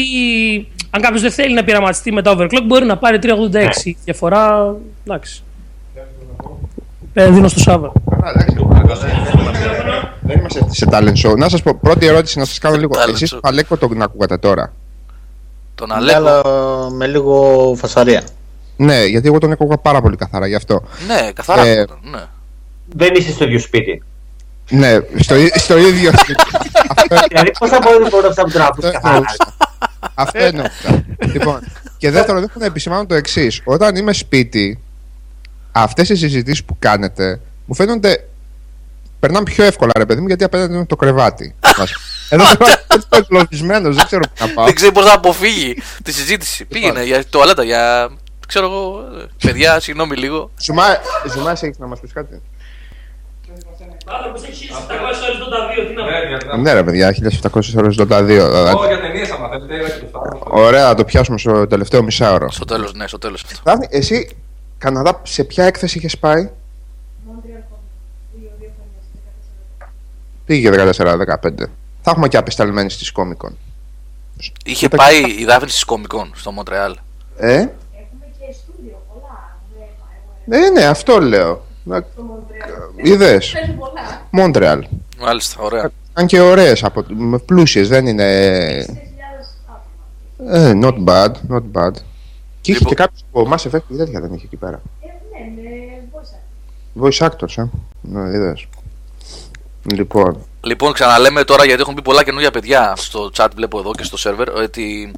αν 0.91 1.01
κάποιος 1.03 1.21
δεν 1.23 1.31
θέλει 1.31 1.55
να 1.55 1.65
πειραματιστεί 1.65 2.13
με 2.13 2.23
τα 2.23 2.37
overclock, 2.37 2.63
μπορεί 2.65 2.85
να 2.87 2.97
πάρει 2.99 3.19
386. 3.19 3.89
Η 3.91 3.97
διαφορά. 4.05 4.75
εντάξει. 5.07 5.43
Ε, 7.19 7.31
δίνω 7.31 7.49
στο 7.49 7.61
Σάβα. 7.61 7.93
Δεν 10.21 10.39
είμαστε 10.39 10.67
σε 10.71 10.87
talent 10.91 11.13
show. 11.27 11.37
Να 11.37 11.49
σας 11.49 11.63
πω, 11.63 11.75
πρώτη 11.83 12.07
ερώτηση 12.07 12.39
να 12.39 12.45
σας 12.45 12.59
κάνω 12.59 12.77
λίγο. 12.77 12.95
Talent 12.95 13.13
Εσείς 13.13 13.35
show. 13.35 13.39
το 13.43 13.49
Αλέκο 13.49 13.77
τον 13.77 14.03
ακούγατε 14.03 14.37
τώρα; 14.39 14.73
Τον 15.75 15.89
Ναι, 15.89 15.95
Αλέκο; 15.95 16.17
αλλά 16.17 16.43
με 16.91 17.07
λίγο 17.07 17.75
φασαρία. 17.79 18.23
Ναι, 18.77 19.05
γιατί 19.05 19.27
εγώ 19.29 19.39
τον 19.39 19.53
ακούγα 19.53 19.77
πάρα 19.77 20.01
πολύ 20.01 20.17
καθαρά 20.17 20.47
γι' 20.47 20.55
αυτό. 20.55 20.83
Ναι, 21.07 21.33
καθαρά. 21.33 21.67
Ε, 21.67 21.85
ναι. 22.11 22.23
Δεν 22.95 23.15
είσαι 23.15 23.31
στο 23.33 23.45
ίδιο 23.45 23.59
σπίτι. 23.59 24.03
Ναι, 24.71 24.99
στο, 25.17 25.37
ί- 25.37 25.59
στο 25.59 25.79
ίδιο. 25.79 26.11
αυτό, 26.97 27.17
δηλαδή, 27.29 27.51
πώς 27.59 27.71
θα 27.71 27.79
μπορείς 27.83 27.99
να 28.01 28.09
μπορώ 28.09 28.29
να 28.29 28.35
τον 28.35 28.45
ακούσει 28.45 28.61
αυτό 28.63 28.91
καθαρά; 28.93 29.15
εννοούσα. 29.15 29.55
Αυτό 30.15 30.39
εννοούσα. 30.43 31.05
λοιπόν, 31.33 31.61
και 31.99 32.11
δεύτερον, 32.11 32.41
δεν 32.41 32.51
να 32.55 32.65
επισημάνω 32.67 33.07
το 33.07 33.15
εξής. 33.15 33.61
Όταν 33.65 33.97
είμαι 33.97 34.13
σπίτι, 34.13 34.81
αυτές 35.83 36.09
οι 36.09 36.17
συζητήσεις 36.17 36.65
που 36.65 36.77
κάνετε 36.79 37.41
μου 37.67 37.75
φαίνονται. 37.75 38.25
Περνάνε 39.21 39.45
πιο 39.45 39.65
εύκολα, 39.65 39.93
ρε 39.97 40.07
παιδί 40.07 40.21
μου, 40.21 40.27
γιατί 40.27 40.45
απέναντι 40.45 40.75
είναι 40.75 40.87
το 40.87 40.97
κρεβάτι. 40.97 41.55
Εδώ 42.31 42.45
είμαι 42.45 42.75
εγκλωβισμένο, 43.11 43.93
δεν 43.93 44.05
ξέρω 44.07 44.21
πού 44.23 44.47
να 44.47 44.49
πάω. 44.49 44.65
Δεν 44.65 44.75
ξέρει 44.75 44.93
πώς 44.93 45.05
να 45.05 45.13
αποφύγει 45.13 45.83
τη 46.03 46.13
συζήτηση. 46.13 46.65
Πήγαινε 46.65 47.05
για 47.05 47.25
τουαλέτα, 47.25 47.63
για. 47.63 48.09
ξέρω 48.49 48.67
εγώ. 48.67 49.01
ε, 49.21 49.25
Παιδιά, 49.47 49.81
συγγνώμη 49.81 50.17
λίγο. 50.17 50.51
Ζουμά, 50.61 50.85
Ζουμά 51.35 51.51
έχεις 51.51 51.79
να 51.79 51.87
μας 51.87 52.01
πεις 52.01 52.13
κάτι; 52.13 52.43
Άνθρωπο 54.07 54.41
έχει 54.51 54.69
1700 54.71 54.73
ώρε 55.29 55.39
το 55.39 55.49
ταβείο, 55.51 55.87
τι 55.87 55.95
να 55.95 56.05
Ναι, 56.05 56.29
για 56.29 56.39
την- 56.39 56.61
Ναι, 56.61 56.73
ρε 56.73 56.83
παιδιά, 56.83 57.13
1700 57.13 57.77
ώρε 57.77 57.89
δότα 57.89 58.19
2. 58.23 58.75
Ω, 58.77 58.87
για 58.87 59.01
ταινίες 59.01 59.31
άμα 59.31 59.49
θέλετε, 59.49 59.75
είναι 59.75 59.85
και 59.85 60.05
το 60.13 60.19
αυτό. 60.33 60.41
Ωραία, 60.51 60.87
θα 60.87 60.95
το 60.95 61.05
πιάσουμε 61.05 61.39
στο 61.39 61.67
τελευταίο 61.67 62.03
μισάωρο. 62.03 62.51
Στο 62.51 62.65
τέλος, 62.65 62.95
ναι, 62.95 63.07
στο 63.07 63.19
τέλος 63.19 63.43
αυτό. 63.45 63.61
Δάφνη, 63.65 63.87
εσύ 63.91 64.37
Καναδά, 64.79 65.21
σε 65.25 65.45
ποια 65.45 65.65
έκθεση 65.65 65.99
είχες 65.99 66.19
πάει, 66.19 66.51
Πήγε 70.47 70.71
14-15. 70.71 71.69
Θα 72.03 72.11
έχουμε 72.11 72.29
και 72.29 72.37
απεσταλμένοι 72.37 72.91
στις 72.91 73.13
κόμικον. 73.13 73.57
Είχε 74.65 74.89
πάει 74.89 75.41
η 75.41 75.45
Δάφνη 75.45 75.69
στις 75.69 75.85
κομικών 75.85 76.33
στο 76.35 76.53
Μοντρεάλ. 76.53 76.97
Ε; 77.37 77.67
Ε, 80.49 80.71
ναι, 80.71 80.85
αυτό 80.85 81.21
λέω. 81.21 81.65
Είδες; 82.97 83.55
Μόντρεαλ. 84.31 84.87
Μάλιστα, 85.19 85.63
ωραία. 85.63 85.91
Αν 86.13 86.27
και 86.27 86.41
ωραίες, 86.41 86.85
πλούσιες, 87.47 87.89
δεν 87.89 88.07
είναι. 88.07 88.25
Ε, 90.47 90.73
not 90.83 91.05
bad, 91.05 91.31
not 91.51 91.63
bad. 91.73 91.93
Και 92.67 92.73
είχε 92.73 92.85
Λοιπόν- 92.85 92.97
και 92.97 93.03
κάποιος 93.03 93.25
από 93.33 93.49
Mass 93.51 93.71
Effect 93.71 93.97
τέτοια 93.97 94.21
δεν 94.21 94.33
είχε 94.33 94.45
εκεί 94.45 94.57
πέρα. 94.57 94.83
Voice 97.01 97.27
actors, 97.27 97.57
ε. 97.57 97.65
Ναι, 98.01 98.29
είδες. 98.29 98.67
Λοιπόν, 99.95 100.39
Λοιπόν, 100.61 100.93
ξαναλέμε 100.93 101.45
τώρα 101.45 101.65
γιατί 101.65 101.81
έχουν 101.81 101.95
πει 101.95 102.03
πολλά 102.03 102.25
καινούργια 102.25 102.51
παιδιά 102.51 102.93
στο 102.97 103.31
chat, 103.37 103.49
βλέπω 103.55 103.79
εδώ 103.79 103.91
και 103.91 104.03
στο 104.03 104.17
σερβερ, 104.17 104.49
ότι 104.51 105.13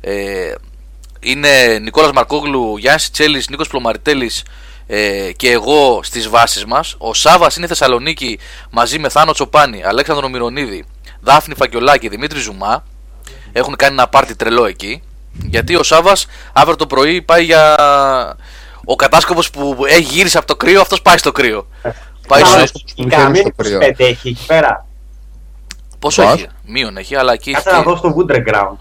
ε, 0.00 0.54
είναι 1.20 1.78
Νικόλας 1.78 2.12
Μαρκόγλου, 2.12 2.76
Γιάννης 2.76 3.10
Τσέλης, 3.10 3.48
Νίκος 3.48 3.68
Πλωμαριτέλης 3.68 4.44
ε, 4.86 5.30
και 5.36 5.50
εγώ 5.50 6.00
στις 6.02 6.28
βάσεις 6.28 6.64
μας. 6.64 6.94
Ο 6.98 7.14
Σάβας 7.14 7.56
είναι 7.56 7.66
Θεσσαλονίκη 7.66 8.38
μαζί 8.70 8.98
με 8.98 9.08
Θάνο 9.08 9.32
Τσοπάνη, 9.32 9.82
Αλέξανδρο 9.84 10.28
Μυρονίδη, 10.28 10.84
Δάφνη 11.20 11.54
Φακιολάκη, 11.54 12.08
Δημήτρη 12.08 12.38
Ζουμά. 12.38 12.84
Έχουν 13.52 13.76
κάνει 13.76 13.92
ένα 13.92 14.08
πάρτι 14.08 14.34
τρελό 14.34 14.64
εκεί. 14.64 15.02
Γιατί 15.32 15.76
ο 15.76 15.82
Σάβας 15.82 16.26
αύριο 16.52 16.76
το 16.76 16.86
πρωί 16.86 17.22
πάει 17.22 17.44
για... 17.44 17.76
Ο 18.84 18.96
κατάσκοπος 18.96 19.50
που 19.50 19.76
έχει 19.88 20.02
γύρισε 20.02 20.38
από 20.38 20.46
το 20.46 20.56
κρύο, 20.56 20.80
αυτός 20.80 21.02
πάει 21.02 21.18
στο 21.18 21.32
κρύο. 21.32 21.66
Πάει 22.28 22.42
Καλά, 22.42 22.66
στο... 22.66 22.80
Η 22.94 23.04
καμίνη 23.06 23.52
25 23.56 23.64
έχει 23.96 24.28
εκεί 24.28 24.38
πέρα. 24.46 24.86
Πόσο 25.98 26.22
Πώς; 26.22 26.32
έχει, 26.32 26.46
μείον 26.66 26.96
έχει, 26.96 27.16
αλλά 27.16 27.32
εκεί 27.32 27.50
Κάτσε 27.52 27.70
να 27.70 27.82
δω 27.82 27.96
στο 27.96 28.14
Wonderground. 28.16 28.76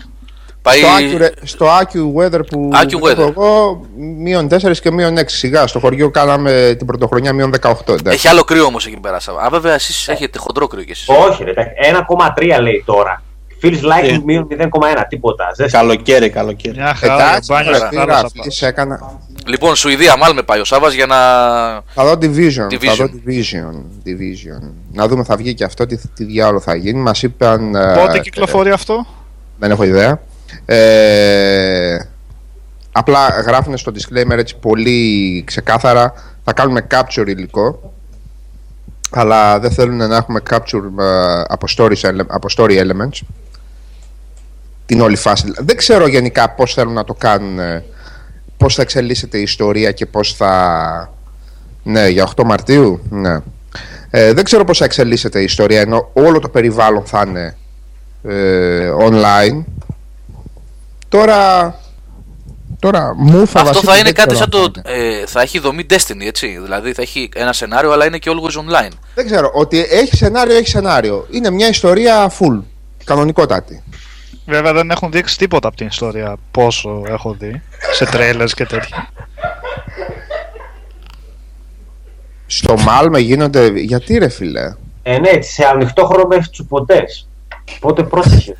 πάει. 0.61 0.79
στο, 0.79 0.87
Accu, 0.99 1.29
στο 1.43 1.67
AccuWeather 1.79 2.47
που 2.47 2.69
AccuWeather. 2.73 2.99
βλέπω 3.01 3.21
εγώ, 3.21 3.81
μείον 3.97 4.47
4 4.51 4.77
και 4.81 4.91
μείον 4.91 5.17
6 5.19 5.23
σιγά. 5.25 5.67
Στο 5.67 5.79
χωριό 5.79 6.09
κάναμε 6.09 6.75
την 6.77 6.87
πρωτοχρονιά 6.87 7.33
μείον 7.33 7.53
18. 7.61 7.73
εντάξει. 7.87 8.03
Έχει 8.09 8.27
άλλο 8.27 8.43
κρύο 8.43 8.65
όμως 8.65 8.85
εκεί 8.87 8.97
πέρα. 8.99 9.19
Σάβα. 9.19 9.41
Α, 9.41 9.49
βέβαια, 9.49 9.73
εσείς 9.73 10.07
έχετε 10.07 10.37
χοντρό 10.39 10.67
κρύο 10.67 10.83
κι 10.83 10.91
εσείς. 10.91 11.07
Όχι, 11.09 11.43
ρε, 11.43 11.53
τα- 11.53 11.63
1,3 12.37 12.61
λέει 12.61 12.83
τώρα. 12.85 13.23
Feels 13.61 13.81
like 13.83 14.09
Ε. 14.09 14.17
μείον 14.25 14.47
0,1, 14.51 15.03
τίποτα. 15.09 15.51
Ζέστη. 15.55 15.77
Καλοκαίρι, 15.77 16.29
καλοκαίρι. 16.29 16.75
Μια 16.77 16.95
χαρά, 16.95 17.13
Εντάξει, 17.29 17.51
μπάνια 17.53 17.71
ρε, 17.71 17.77
στα 17.77 17.89
τι 17.89 17.95
θάλασσα 17.95 18.29
γράφεις, 18.35 18.61
έκανα. 18.61 19.19
Λοιπόν, 19.45 19.75
Σουηδία, 19.75 20.17
μάλλον 20.17 20.45
πάει 20.45 20.59
ο 20.59 20.63
Σάβα 20.65 20.89
για 20.89 21.05
να. 21.05 21.15
Θα 21.93 22.03
δω 22.05 22.11
Division, 22.11 22.51
θα 22.53 22.67
Division. 22.69 22.95
δω 22.97 23.05
Division, 23.25 23.75
Division. 24.05 24.69
Να 24.91 25.07
δούμε 25.07 25.23
θα 25.23 25.35
βγει 25.35 25.53
και 25.53 25.63
αυτό, 25.63 25.85
τι, 25.85 25.97
τι 25.97 26.23
διάλογο 26.23 26.59
θα 26.59 26.75
γίνει. 26.75 26.99
Μας 26.99 27.23
είπαν... 27.23 27.75
ε, 27.75 27.93
Πότε 27.93 28.19
κυκλοφορεί 28.19 28.71
αυτό; 28.71 29.05
Δεν 29.59 29.71
έχω 29.71 29.83
ιδέα. 29.83 30.21
Ε, 30.65 31.97
απλά 32.91 33.27
γράφουν 33.27 33.77
στο 33.77 33.91
disclaimer 33.95 34.37
έτσι 34.37 34.55
πολύ 34.57 35.43
ξεκάθαρα. 35.45 36.13
Θα 36.43 36.53
κάνουμε 36.53 36.87
capture 36.91 37.27
υλικό. 37.27 37.93
Αλλά 39.13 39.59
δεν 39.59 39.71
θέλουν 39.71 39.95
να 40.07 40.15
έχουμε 40.15 40.41
capture 40.49 40.99
ε, 40.99 41.41
από, 41.47 41.67
stories, 41.77 42.03
ele- 42.03 42.25
από 42.27 42.47
story 42.57 42.77
elements. 42.85 43.19
Την 44.91 45.01
όλη 45.01 45.15
φάση. 45.15 45.53
Δεν 45.57 45.75
ξέρω 45.77 46.07
γενικά 46.07 46.49
πώς 46.49 46.73
θέλουν 46.73 46.93
να 46.93 47.03
το 47.03 47.13
κάνουν. 47.13 47.59
ε, 47.59 47.83
Πώς 48.57 48.75
θα 48.75 48.81
εξελίσσεται 48.81 49.37
η 49.37 49.41
ιστορία 49.41 49.91
και 49.91 50.05
πώς 50.05 50.33
θα... 50.33 51.13
Ναι, 51.83 52.07
για 52.07 52.29
8 52.35 52.43
Μαρτίου. 52.43 53.01
Ναι. 53.09 53.37
Ε, 54.09 54.33
δεν 54.33 54.43
ξέρω 54.43 54.63
πώς 54.63 54.77
θα 54.77 54.85
εξελίσσεται 54.85 55.39
η 55.39 55.43
ιστορία 55.43 55.79
ενώ 55.81 56.09
όλο 56.13 56.39
το 56.39 56.49
περιβάλλον 56.49 57.05
θα 57.05 57.23
είναι 57.27 57.57
ε, 58.23 58.89
online. 59.09 59.63
Τώρα, 61.09 61.75
τώρα 62.79 63.13
μου 63.17 63.47
θα 63.47 63.59
Αυτό 63.59 63.73
θα 63.73 63.81
βασίσει, 63.81 63.93
είναι 63.93 64.03
δεν 64.03 64.13
κάτι 64.13 64.33
ξέρω 64.33 64.49
σαν 64.51 64.61
αν 64.63 64.71
το. 64.73 64.81
θα 64.83 64.91
είναι. 64.93 65.19
Ε, 65.21 65.25
θα 65.25 65.41
έχει 65.41 65.59
δομή 65.59 65.85
Destiny, 65.89 66.25
έτσι. 66.25 66.59
Δηλαδή 66.63 66.93
θα 66.93 67.01
έχει 67.01 67.29
ένα 67.35 67.53
σενάριο, 67.53 67.91
αλλά 67.91 68.05
είναι 68.05 68.17
και 68.17 68.31
always 68.33 68.59
online. 68.59 68.91
Δεν 69.15 69.25
ξέρω, 69.25 69.51
ότι 69.53 69.85
έχει 69.89 70.15
σενάριο, 70.15 70.55
έχει 70.55 70.67
σενάριο. 70.67 71.27
Είναι 71.31 71.49
μια 71.49 71.67
ιστορία 71.69 72.31
full, 72.39 72.59
κανονικότατη. 73.03 73.83
Βέβαια 74.51 74.73
δεν 74.73 74.89
έχουν 74.89 75.11
δείξει 75.11 75.37
τίποτα 75.37 75.67
από 75.67 75.77
την 75.77 75.87
ιστορία 75.87 76.37
πόσο 76.51 77.03
έχω 77.07 77.33
δει 77.33 77.61
σε 77.93 78.05
τρέιλερς 78.05 78.53
και 78.53 78.65
τέτοια. 78.65 79.09
Στο 82.45 82.77
Μάλμε 82.77 83.19
γίνονται. 83.19 83.67
Γιατί 83.67 84.17
ρε 84.17 84.29
φιλέ. 84.29 84.73
Ε, 85.03 85.19
ναι, 85.19 85.29
έτσι, 85.29 85.51
σε 85.51 85.65
ανοιχτό 85.65 86.05
χώρο 86.05 86.27
με 86.27 86.37
τσουποτές. 86.51 87.29
Οπότε 87.75 88.03
πρόσεχε. 88.03 88.55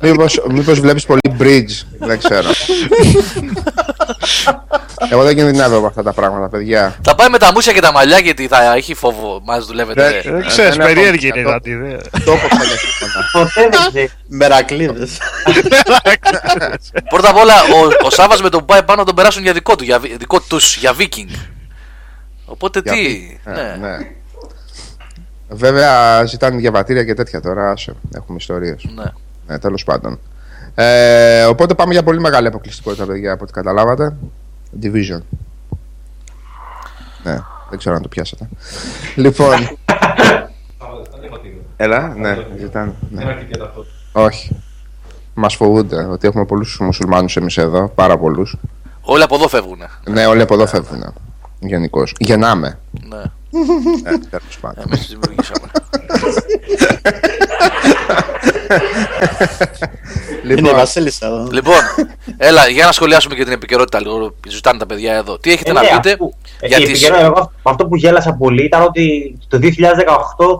Μήπως, 0.00 0.42
μήπως 0.50 0.80
βλέπεις 0.80 1.04
πολύ 1.06 1.20
bridge, 1.38 1.86
δεν 1.98 2.18
ξέρω. 2.18 2.48
Εγώ 5.10 5.22
δεν 5.22 5.36
κινδυνεύω 5.36 5.76
από 5.76 5.86
αυτά 5.86 6.02
τα 6.02 6.12
πράγματα, 6.12 6.48
παιδιά. 6.48 6.96
Θα 7.02 7.14
πάει 7.14 7.28
με 7.28 7.38
τα 7.38 7.52
μουσια 7.52 7.72
και 7.72 7.80
τα 7.80 7.92
μαλλιά 7.92 8.18
γιατί 8.18 8.46
θα 8.46 8.74
έχει 8.74 8.94
φόβο. 8.94 9.40
Μας 9.44 9.66
δουλεύετε. 9.66 10.02
Δεν- 10.02 10.12
ρε. 10.24 10.30
Δεν 10.32 10.46
ξέρεις, 10.46 10.76
δεν 10.76 10.80
έχω- 10.86 10.94
περίεργη 10.94 11.26
είναι 11.26 11.36
η 11.38 11.40
αυτό- 11.40 11.52
δάτη 11.52 11.70
ιδέα. 11.70 11.98
Το 12.24 12.32
έκοψα 12.32 12.64
για 12.64 12.76
τίποτα. 12.76 13.28
Ποτέ 13.32 13.68
δεν 13.70 13.88
ξέρεις. 13.88 14.16
Μερακλείδες. 14.28 15.18
Πρώτα 17.08 17.28
απ' 17.30 17.36
όλα, 17.36 17.54
ο, 17.54 18.06
ο 18.06 18.10
Σάβα 18.10 18.36
με 18.42 18.48
τον 18.48 18.60
που 18.60 18.66
πάει 18.66 18.82
πάνω 18.82 19.00
να 19.00 19.06
τον 19.06 19.14
περάσουν 19.14 19.42
για 19.42 19.52
δικό 19.52 19.76
του, 19.76 19.84
για, 19.84 19.98
βι- 19.98 20.18
δικό 20.18 20.40
τους, 20.40 20.76
για 20.76 20.94
Viking. 20.98 21.30
Οπότε 22.44 22.80
Για 22.84 22.92
τι. 22.92 22.98
πει- 22.98 23.40
ναι. 23.80 23.96
Ναι. 25.48 25.56
Βέβαια 25.56 26.24
ζητάνε 26.24 26.56
διαβατήρια 26.56 27.04
και 27.04 27.14
τέτοια 27.14 27.40
τώρα. 27.40 27.70
Άσε, 27.70 27.94
έχουμε 28.14 28.36
ιστορίες. 28.40 28.84
Ναι. 28.94 29.04
Ναι, 29.46 29.58
τέλος 29.58 29.84
πάντων. 29.84 30.18
Ε, 30.74 31.44
οπότε 31.44 31.74
πάμε 31.74 31.92
για 31.92 32.02
πολύ 32.02 32.20
μεγάλη 32.20 32.46
αποκλειστικότητα, 32.46 33.06
παιδιά, 33.06 33.32
από 33.32 33.42
ό,τι 33.42 33.52
καταλάβατε. 33.52 34.16
Division. 34.82 35.20
Ναι, 37.22 37.38
δεν 37.68 37.78
ξέρω 37.78 37.94
αν 37.94 38.02
το 38.02 38.08
πιάσατε. 38.08 38.48
λοιπόν. 39.14 39.58
Έλα, 41.76 42.14
ναι, 42.16 42.36
ζητάνε. 42.58 42.94
Ναι. 43.10 43.24
Όχι. 44.12 44.62
Μας 45.34 45.54
φοβούνται 45.54 46.04
ότι 46.04 46.26
έχουμε 46.26 46.44
πολλούς 46.44 46.78
μουσουλμάνους 46.80 47.36
εμείς 47.36 47.56
εδώ, 47.56 47.88
πάρα 47.88 48.18
πολλούς. 48.18 48.56
Όλοι 49.00 49.22
από 49.22 49.34
εδώ 49.34 49.48
φεύγουν. 49.48 49.82
Ναι, 50.10 50.26
όλοι 50.26 50.42
από 50.42 50.54
εδώ 50.54 50.66
φεύγουν. 50.66 51.14
Γενικώς. 51.60 52.14
Γεννάμε. 52.18 52.78
Ναι. 53.08 53.22
Ε, 54.04 54.18
τέλο 54.18 54.50
πάντων. 54.60 54.84
Εμεί 54.86 54.98
τι 54.98 55.16
δημιουργήσαμε. 58.68 60.54
Είναι 60.58 60.68
η 60.68 60.72
Βασίλισσα 60.72 61.26
εδώ. 61.26 61.48
λοιπόν, 61.52 61.74
έλα, 62.36 62.68
για 62.68 62.84
να 62.86 62.92
σχολιάσουμε 62.92 63.34
και 63.34 63.44
την 63.44 63.52
επικαιρότητα 63.52 64.00
λίγο. 64.00 64.34
Ζητάνε 64.48 64.78
τα 64.78 64.86
παιδιά 64.86 65.14
εδώ. 65.14 65.38
Τι 65.38 65.52
έχετε 65.52 65.70
Ε, 65.70 65.72
να 65.72 65.80
ναι, 65.82 65.88
πείτε 65.88 66.12
αφού- 66.12 66.32
για 66.60 66.76
ε, 66.76 66.80
η 66.80 66.84
τις... 66.84 66.90
επικαιρότητα, 66.92 67.26
εγώ, 67.26 67.52
αυτό 67.62 67.86
που 67.86 67.96
γέλασα 67.96 68.32
πολύ 68.34 68.64
ήταν 68.64 68.82
ότι 68.82 69.36
το 69.48 69.58
2018 69.62 69.66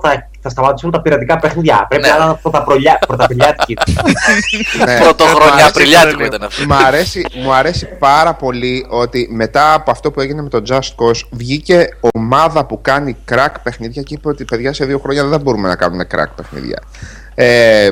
θα, 0.03 0.29
θα 0.41 0.49
σταματήσουν 0.49 0.91
τα 0.91 1.01
πειρατικά 1.01 1.39
παιχνίδια. 1.39 1.87
Πρέπει 1.89 2.07
Ναι. 2.07 2.13
να 2.19 2.25
είναι 2.25 2.39
πρωταπρολιά- 2.43 3.07
πρωταπηλιάτικη. 3.07 3.75
Ναι. 4.85 4.99
Πρωτοχρονιά 5.01 5.45
Μ' 5.47 5.53
αρέσει- 5.53 5.69
Απριλιάτικο 5.69 6.25
ήταν 6.25 6.43
αυτό. 6.43 6.65
Μ' 6.67 6.73
αρέσει, 6.73 7.27
μου 7.43 7.53
αρέσει 7.53 7.87
πάρα 7.99 8.35
πολύ 8.35 8.87
ότι 8.91 9.29
μετά 9.33 9.75
από 9.75 9.91
αυτό 9.91 10.11
που 10.11 10.21
έγινε 10.21 10.43
με 10.43 10.49
το 10.49 10.63
Just 10.69 10.79
Cause 10.79 11.21
βγήκε 11.31 11.89
ομάδα 12.15 12.65
που 12.67 12.81
κάνει 12.83 13.17
crack 13.33 13.55
παιχνίδια 13.63 14.03
και 14.03 14.15
είπε 14.15 14.29
ότι 14.29 14.45
παιδιά 14.45 14.73
σε 14.73 14.85
δύο 14.85 14.99
χρόνια 14.99 15.23
δεν 15.23 15.31
θα 15.33 15.39
μπορούμε 15.39 15.69
να 15.69 15.77
κάνουμε 15.77 16.07
crack 16.15 16.31
παιχνίδια. 16.37 16.83
Ε, 17.35 17.91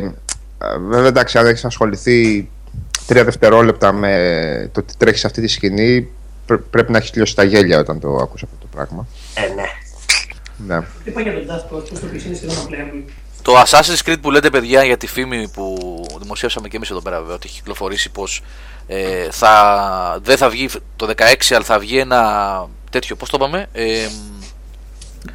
βέβαια 0.88 1.06
εντάξει, 1.06 1.38
αν 1.38 1.46
έχεις 1.46 1.64
ασχοληθεί 1.64 2.48
τρία 3.06 3.24
δευτερόλεπτα 3.24 3.92
με 3.92 4.68
το 4.72 4.82
τι 4.82 4.96
τρέχει 4.96 5.18
σε 5.18 5.26
αυτή 5.26 5.40
τη 5.40 5.48
σκηνή, 5.48 6.08
πρέ- 6.46 6.60
πρέπει 6.70 6.92
να 6.92 6.98
έχεις 6.98 7.10
τελειώσει 7.10 7.34
τα 7.34 7.42
γέλια 7.42 7.78
όταν 7.78 8.00
το 8.00 8.08
άκουσα 8.16 8.44
αυτό 8.44 8.56
το 8.60 8.66
πράγμα. 8.70 9.06
ε, 9.34 9.40
ναι. 9.54 9.64
Ναι. 10.66 10.86
Είπα 11.04 11.20
για 11.20 11.32
τον 11.32 11.42
Just 11.46 11.76
Cause, 11.76 11.82
το 11.88 12.06
οποίο 12.06 12.20
είναι 12.26 12.36
σχεδόν 12.36 12.56
απλέον. 12.64 13.04
Το 13.42 13.52
Assassin's 13.66 14.08
Creed 14.08 14.16
που 14.20 14.30
λέτε 14.30 14.50
παιδιά 14.50 14.84
για 14.84 14.96
τη 14.96 15.06
φήμη 15.06 15.48
που 15.48 15.76
δημοσίευσαμε 16.20 16.68
και 16.68 16.76
εμείς 16.76 16.90
εδώ 16.90 17.00
πέρα 17.00 17.18
βέβαια 17.20 17.34
ότι 17.34 17.46
έχει 17.46 17.56
κυκλοφορήσει 17.56 18.10
πως 18.10 18.42
ε, 18.86 19.28
θα, 19.30 20.18
δεν 20.22 20.36
θα 20.36 20.48
βγει 20.48 20.68
το 20.96 21.12
16 21.16 21.54
αλλά 21.54 21.64
θα 21.64 21.78
βγει 21.78 21.98
ένα 21.98 22.20
τέτοιο 22.90 23.16
πώς 23.16 23.30
το 23.30 23.36
είπαμε 23.40 23.66
ε, 23.72 24.06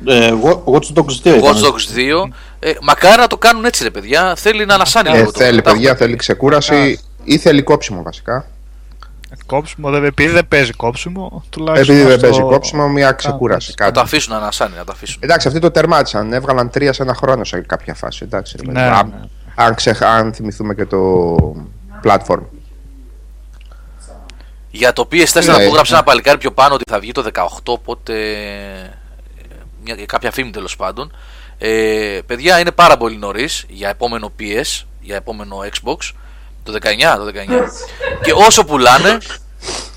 Ε, 0.05 0.33
Wa- 0.43 0.73
Watch 0.73 0.93
Dogs 0.93 1.05
2 1.05 1.25
ήταν. 1.25 1.41
Watch 1.41 1.63
Dogs 1.65 1.97
2 2.25 2.29
ε, 2.59 2.71
μακάρι 2.81 3.19
να 3.21 3.27
το 3.27 3.38
κάνουν 3.38 3.65
έτσι 3.65 3.83
ρε 3.83 3.89
παιδιά 3.89 4.35
θέλει 4.35 4.65
να 4.65 4.73
ανασάνει 4.73 5.09
Ε, 5.09 5.17
λίγο 5.17 5.31
το 5.31 5.39
θέλει 5.39 5.61
τα 5.61 5.71
παιδιά, 5.71 5.95
θέλει 5.95 6.15
ξεκούραση 6.15 6.99
ή 7.23 7.38
θέλει 7.38 7.61
κόψιμο 7.63 8.01
βασικά. 8.03 8.45
Κόψιμο, 9.45 9.89
δεν, 9.89 10.03
επειδή 10.03 10.31
δεν 10.31 10.47
παίζει 10.47 10.71
κόψιμο, 10.71 11.43
τουλάχιστον. 11.49 11.95
Επειδή 11.95 12.07
δεν 12.07 12.15
αυτό- 12.15 12.27
παίζει 12.27 12.41
κόψιμο, 12.53 12.88
μια 12.88 13.11
ξεκούραση. 13.11 13.73
να 13.77 13.85
το 13.85 13.91
Κάτι. 13.91 13.99
αφήσουν 13.99 14.31
να 14.33 14.38
ανασάνει 14.39 14.75
να 14.77 14.83
το 14.83 14.91
αφήσουν 14.91 15.19
Εντάξει, 15.23 15.47
αυτοί 15.47 15.59
το 15.59 15.71
τερμάτισαν. 15.71 16.33
Έβγαλαν 16.33 16.69
τρία 16.69 16.93
σε 16.93 17.03
ένα 17.03 17.13
χρόνο 17.15 17.43
σε 17.43 17.59
κάποια 17.59 17.93
φάση. 17.93 18.19
Εντάξει, 18.23 18.55
ρε 18.57 18.63
παιδί. 18.63 18.77
Ναι, 18.77 18.85
Αν- 18.85 19.13
ναι. 19.19 19.27
Αν, 19.55 19.75
ξεχ... 19.75 20.01
αν 20.01 20.33
θυμηθούμε 20.33 20.73
και 20.73 20.85
το 20.85 21.35
platform. 22.03 22.41
Για 24.71 24.93
το 24.93 25.07
PS4 25.11 25.43
Ναι, 25.45 25.51
να 25.51 25.57
που 25.67 25.73
γράψει 25.73 25.91
ναι. 25.91 25.97
ένα 25.97 26.03
παλικάρι 26.03 26.38
πιο 26.38 26.51
πάνω 26.51 26.73
ότι 26.73 26.83
θα 26.91 26.99
βγει 26.99 27.11
το 27.11 27.23
18, 27.33 27.43
οπότε. 27.65 28.13
Ε, 29.88 29.93
Μια, 29.95 30.05
κάποια 30.05 30.31
φήμη 30.31 30.49
τέλος 30.49 30.75
πάντων. 30.75 31.11
Ε, 31.57 32.19
παιδιά 32.25 32.59
είναι 32.59 32.71
πάρα 32.71 32.97
πολύ 32.97 33.17
νωρίς 33.17 33.65
για 33.69 33.89
επόμενο 33.89 34.31
PS, 34.39 34.83
για 35.01 35.15
επόμενο 35.15 35.57
Xbox. 35.57 36.11
Το 36.63 36.73
19, 36.73 36.77
το 37.17 37.25
19. 37.25 37.31
και 38.25 38.31
όσο 38.47 38.65
πουλάνε, 38.65 39.17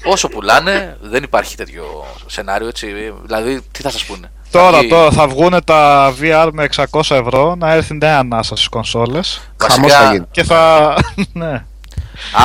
όσο 0.04 0.28
πουλάνε, 0.28 0.96
δεν 1.00 1.22
υπάρχει 1.22 1.56
τέτοιο 1.56 2.04
σενάριο 2.26 2.68
έτσι. 2.68 3.12
Δηλαδή, 3.24 3.60
τι 3.70 3.82
θα 3.82 3.90
σας 3.90 4.04
πούνε; 4.04 4.30
Τώρα, 4.50 4.78
βγει- 4.78 4.90
τώρα 4.90 5.10
θα 5.10 5.28
βγουν 5.28 5.64
τα 5.64 6.12
VR 6.20 6.48
με 6.52 6.68
600 6.76 7.00
ευρώ 7.10 7.54
να 7.54 7.72
έρθει 7.72 7.94
νέα 7.94 8.18
ανάσα 8.18 8.56
στις 8.56 8.68
κονσόλες 8.68 9.40
Χαμός 9.56 9.78
Βασικά, 9.90 10.06
θα 10.06 10.12
γίνει. 10.12 10.26
και 10.30 10.42
θα. 10.44 10.94
ναι. 11.32 11.64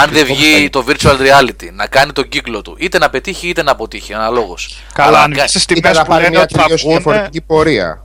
Αν 0.04 0.10
δεν 0.12 0.26
βγει 0.26 0.70
το 0.70 0.86
virtual 0.88 1.18
reality 1.18 1.70
να 1.74 1.88
κάνει 1.88 2.12
τον 2.12 2.28
κύκλο 2.30 2.62
του, 2.62 2.76
είτε 2.80 2.98
να 2.98 3.10
πετύχει 3.10 3.48
είτε 3.48 3.64
να 3.64 3.72
αποτύχει, 3.72 4.14
αναλόγως. 4.14 4.78
Καλά, 4.94 5.22
αν 5.22 5.32
βγει 5.34 5.48
στις 5.48 5.64
Ήταν 5.64 5.76
τιμέ 5.82 5.94
να 5.94 6.02
που 6.02 6.08
πάρει 6.08 6.22
λένε 6.24 6.36
μια 6.36 6.44
ότι 6.44 6.54
θα 6.54 6.62
τελείως 6.62 6.82
βγουν. 6.82 6.94
διαφορετική 6.94 7.42
πορεία. 7.42 8.04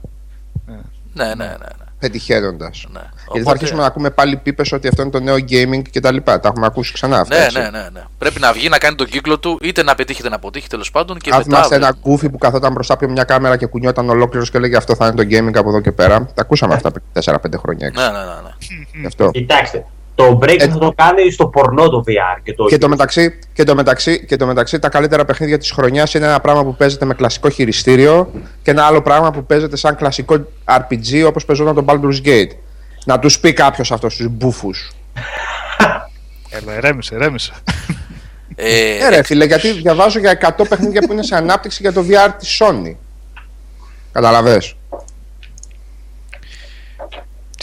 Ναι, 1.13 1.25
ναι, 1.25 1.33
ναι. 1.35 1.45
ναι. 1.45 1.55
Πετυχαίνοντας. 1.99 2.85
ναι. 2.91 2.99
Γιατί 2.99 3.11
Οπότε- 3.27 3.43
θα 3.43 3.51
αρχίσουμε 3.51 3.81
να 3.81 3.85
ακούμε 3.87 4.09
πάλι 4.09 4.37
πίπες 4.37 4.71
ότι 4.71 4.87
αυτό 4.87 5.01
είναι 5.01 5.11
το 5.11 5.19
νέο 5.19 5.35
gaming 5.35 5.81
κτλ. 5.91 6.17
Τα 6.23 6.39
έχουμε 6.43 6.65
ακούσει 6.65 6.93
ξανά 6.93 7.19
αυτά. 7.19 7.37
Ναι, 7.37 7.43
έτσι. 7.43 7.57
ναι, 7.57 7.69
ναι, 7.69 7.87
ναι. 7.93 8.03
Πρέπει 8.17 8.39
να 8.39 8.53
βγει 8.53 8.69
να 8.69 8.77
κάνει 8.77 8.95
τον 8.95 9.07
κύκλο 9.07 9.39
του, 9.39 9.59
είτε 9.61 9.83
να 9.83 9.95
πετύχει 9.95 10.19
είτε 10.19 10.29
να 10.29 10.35
αποτύχει 10.35 10.67
τέλος 10.67 10.91
πάντων. 10.91 11.17
Και 11.19 11.29
Αν 11.31 11.37
μετά. 11.37 11.49
θυμάστε 11.49 11.75
ένα 11.75 11.85
βλέπουμε. 11.85 12.09
γκούφι 12.11 12.29
που 12.29 12.37
καθόταν 12.37 12.71
μπροστά 12.71 12.93
από 12.93 13.07
μια 13.09 13.23
κάμερα 13.23 13.57
και 13.57 13.65
κουνιόταν 13.65 14.09
ολόκληρος 14.09 14.51
και 14.51 14.57
έλεγε 14.57 14.75
Αυτό 14.77 14.95
θα 14.95 15.05
είναι 15.07 15.15
το 15.15 15.23
gaming 15.29 15.57
από 15.57 15.69
εδώ 15.69 15.79
και 15.81 15.91
πέρα. 15.91 16.25
Τα 16.25 16.41
ακούσαμε 16.41 16.73
αυτά 16.73 16.91
πριν 16.91 17.03
4-5 17.13 17.57
χρόνια 17.59 17.87
έξω. 17.87 18.01
Ναι, 18.01 18.07
ναι, 18.11 18.17
ναι. 18.17 18.25
ναι. 18.25 18.99
Γι' 18.99 19.05
αυτό. 19.05 19.31
Κοιτάξτε, 19.31 19.85
το 20.15 20.39
break 20.41 20.59
Ε, 20.59 20.67
θα 20.67 20.77
το 20.77 20.93
κάνει 20.95 21.31
στο 21.31 21.47
πορνό 21.47 21.89
το 21.89 22.03
VR 22.07 22.41
και 22.43 22.53
το 22.53 22.65
Και 22.65 22.77
το, 22.77 22.89
μεταξύ, 22.89 23.39
και, 23.53 23.63
το 23.63 23.75
μεταξύ, 23.75 24.25
και 24.25 24.35
το 24.35 24.45
μεταξύ, 24.45 24.79
τα 24.79 24.89
καλύτερα 24.89 25.25
παιχνίδια 25.25 25.57
της 25.57 25.71
χρονιάς 25.71 26.13
είναι 26.13 26.25
ένα 26.25 26.39
πράγμα 26.39 26.63
που 26.63 26.75
παίζεται 26.75 27.05
με 27.05 27.13
κλασικό 27.13 27.49
χειριστήριο 27.49 28.31
και 28.61 28.71
ένα 28.71 28.85
άλλο 28.85 29.01
πράγμα 29.01 29.31
που 29.31 29.45
παίζεται 29.45 29.75
σαν 29.75 29.95
κλασικό 29.95 30.45
RPG 30.65 31.23
όπως 31.27 31.45
παίζονταν 31.45 31.75
το 31.75 31.85
Baldur's 31.87 32.27
Gate. 32.27 32.51
Να 33.05 33.19
τους 33.19 33.39
πει 33.39 33.53
κάποιος 33.53 33.91
αυτός 33.91 34.15
τους 34.15 34.27
μπούφους. 34.29 34.91
Έλα, 36.49 36.75
ηρέμησε, 36.77 37.15
ηρέμησε. 37.15 37.53
Ε, 38.55 39.05
Ε, 39.05 39.09
ρε 39.09 39.23
φίλε, 39.23 39.45
γιατί 39.45 39.71
διαβάζω 39.71 40.19
για 40.19 40.55
100 40.57 40.65
παιχνίδια 40.69 41.01
που 41.01 41.13
είναι 41.13 41.23
σε 41.23 41.35
ανάπτυξη 41.35 41.77
για 41.81 41.93
το 41.93 42.05
VR 42.09 42.29
της 42.37 42.61
Sony. 42.61 42.95
Καταλαβες; 44.11 44.75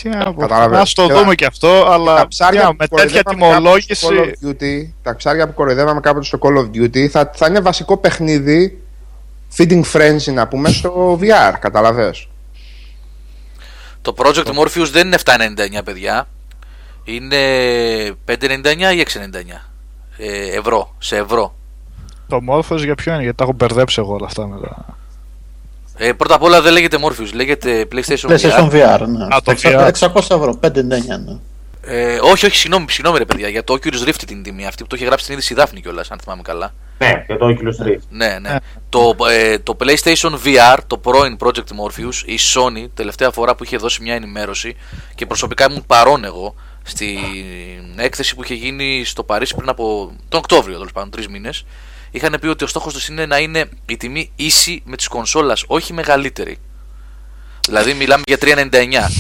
Τι 0.03 0.09
να 0.09 0.32
πω. 0.32 0.40
Καταλαβαίνω. 0.40 0.82
Ας 0.82 0.92
το 0.92 1.07
Και 1.07 1.12
δούμε 1.12 1.24
τα- 1.26 1.34
και 1.34 1.46
αυτό, 1.46 1.86
αλλά 1.90 2.16
τα 2.16 2.28
ψάρια 2.28 2.61
για, 2.61 2.68
που 2.70 2.76
με 2.78 2.86
τέτοια 2.86 3.22
κοροϊδεύαμε 3.22 3.51
κάποτε 3.61 3.94
στο 3.94 3.99
τιμολόγηση. 4.01 4.07
Call 4.11 4.46
of 4.49 4.49
Duty, 4.49 4.92
τα 5.03 5.16
ψάρια 5.16 5.46
που 5.46 5.55
κοροϊδεύαμε 5.55 6.01
κάποτε 6.01 6.24
στο 6.24 6.38
Call 6.42 6.57
of 6.59 6.70
Duty 6.76 7.07
θα, 7.07 7.30
θα 7.34 7.46
είναι 7.46 7.61
βασικό 7.61 7.96
παιχνίδι 7.96 8.82
feeding 9.57 9.82
frenzy 9.92 10.32
να 10.32 10.49
πούμε 10.49 10.68
στο 10.70 11.18
VR, 11.22 11.55
καταλαβες. 11.61 12.28
το 14.03 14.14
Project 14.16 14.46
Morpheus 14.46 14.88
δεν 14.90 15.07
είναι 15.07 15.16
7,99 15.24 15.84
παιδιά. 15.84 16.28
Είναι 17.05 17.36
5,99 18.24 18.94
ή 18.94 18.99
6,99 18.99 19.70
ε, 20.16 20.57
ευρώ. 20.59 20.94
Σε 20.99 21.16
ευρώ. 21.16 21.55
Το 22.28 22.40
Morphos 22.51 22.78
για 22.84 22.94
ποιο 22.94 23.12
είναι, 23.12 23.22
γιατί 23.22 23.36
τα 23.36 23.44
έχω 23.44 23.53
μπερδέψει 23.53 24.01
εγώ 24.01 24.14
όλα 24.14 24.26
αυτά 24.26 24.46
μετά. 24.46 24.97
Ε, 25.99 26.12
πρώτα 26.12 26.34
απ' 26.34 26.42
όλα 26.42 26.62
δεν 26.62 26.72
λέγεται 26.72 26.99
Morpheus, 27.01 27.32
λέγεται 27.32 27.88
PlayStation, 27.92 28.30
PlayStation 28.30 28.70
VR. 28.70 29.01
VR, 29.01 29.07
ναι. 29.07 29.24
Α, 29.24 29.40
το 29.44 29.55
600 29.62 29.90
VR. 29.90 29.90
600 29.99 30.14
ευρώ, 30.14 30.59
5,99 30.62 30.82
ναι. 30.84 31.38
Ε, 31.90 32.18
όχι, 32.22 32.46
όχι, 32.46 32.57
συγγνώμη, 32.57 32.86
συγγνώμη 32.88 33.18
ρε 33.18 33.24
παιδιά. 33.24 33.49
Για 33.49 33.64
το 33.64 33.74
Oculus 33.74 34.09
Rift 34.09 34.22
την 34.26 34.42
τιμή 34.42 34.66
αυτή 34.66 34.82
που 34.82 34.88
το 34.88 34.96
είχε 34.96 35.05
γράψει 35.05 35.24
την 35.24 35.34
είδηση 35.34 35.53
η 35.53 35.57
Δάφνη 35.57 35.80
κιόλας, 35.80 36.11
αν 36.11 36.18
θυμάμαι 36.18 36.42
καλά. 36.42 36.74
Ναι, 36.99 37.24
για 37.26 37.38
το 37.38 37.46
Oculus 37.46 37.86
Rift. 37.86 38.01
Ναι, 38.11 38.38
ναι. 38.40 38.57
Το, 38.88 39.16
ε, 39.30 39.59
το 39.59 39.76
PlayStation 39.80 40.30
VR, 40.44 40.78
το 40.86 40.99
πρώην 40.99 41.36
Project 41.40 41.59
Morpheus, 41.59 42.22
η 42.24 42.38
Sony, 42.55 42.88
τελευταία 42.94 43.30
φορά 43.30 43.55
που 43.55 43.64
είχε 43.64 43.76
δώσει 43.76 44.03
μια 44.03 44.14
ενημέρωση 44.14 44.76
και 45.14 45.26
προσωπικά 45.26 45.66
ήμουν 45.70 45.84
παρόν 45.86 46.24
εγώ 46.24 46.55
στην 46.82 47.18
έκθεση 47.96 48.34
που 48.34 48.44
είχε 48.44 48.55
γίνει 48.55 49.03
στο 49.05 49.22
Παρίσι 49.22 49.55
πριν 49.55 49.68
από 49.68 50.12
τον 50.28 50.38
Οκτώβριο, 50.38 50.76
τέλος 50.76 50.92
πάντων, 50.92 51.11
τρεις 51.11 51.28
μήνες. 51.28 51.64
Είχαν 52.11 52.36
πει 52.40 52.46
ότι 52.46 52.64
ο 52.64 52.66
στόχος 52.66 52.92
τους 52.92 53.09
είναι 53.09 53.26
να 53.26 53.38
είναι 53.38 53.68
η 53.86 53.96
τιμή 53.96 54.30
ίση 54.36 54.82
με 54.84 54.96
τη 54.96 55.09
κονσόλας, 55.09 55.64
όχι 55.66 55.92
μεγαλύτερη. 55.92 56.59
Δηλαδή, 57.66 57.94
μιλάμε 57.94 58.22
για 58.26 58.38
3,99. 58.40 59.11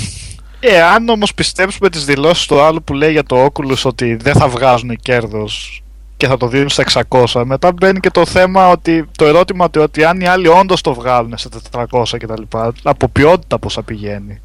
Ε, 0.60 0.82
αν 0.82 1.08
όμως 1.08 1.34
πιστέψουμε 1.34 1.90
τις 1.90 2.04
δηλώσεις 2.04 2.46
του 2.46 2.60
άλλου 2.60 2.82
που 2.82 2.94
λέει 2.94 3.12
για 3.12 3.24
το 3.24 3.46
Oculus 3.46 3.82
ότι 3.84 4.14
δεν 4.14 4.34
θα 4.34 4.48
βγάζουν 4.48 4.96
κέρδος 4.96 5.82
και 6.16 6.26
θα 6.26 6.36
το 6.36 6.48
δίνουν 6.48 6.68
στα 6.68 6.84
600, 7.08 7.42
μετά 7.44 7.72
μπαίνει 7.72 8.00
και 8.00 8.10
το 8.10 8.26
θέμα 8.26 8.68
ότι 8.68 9.08
το 9.16 9.24
ερώτημα 9.24 9.64
ότι, 9.64 9.78
ότι 9.78 10.04
αν 10.04 10.20
οι 10.20 10.26
άλλοι 10.26 10.48
όντως 10.48 10.80
το 10.80 10.94
βγάλουν 10.94 11.34
στα 11.36 11.50
400 11.90 12.02
κτλ. 12.18 12.42
Από 12.82 13.08
ποιότητα 13.08 13.58
πώς 13.58 13.74
θα 13.74 13.82
πηγαίνει. 13.82 14.40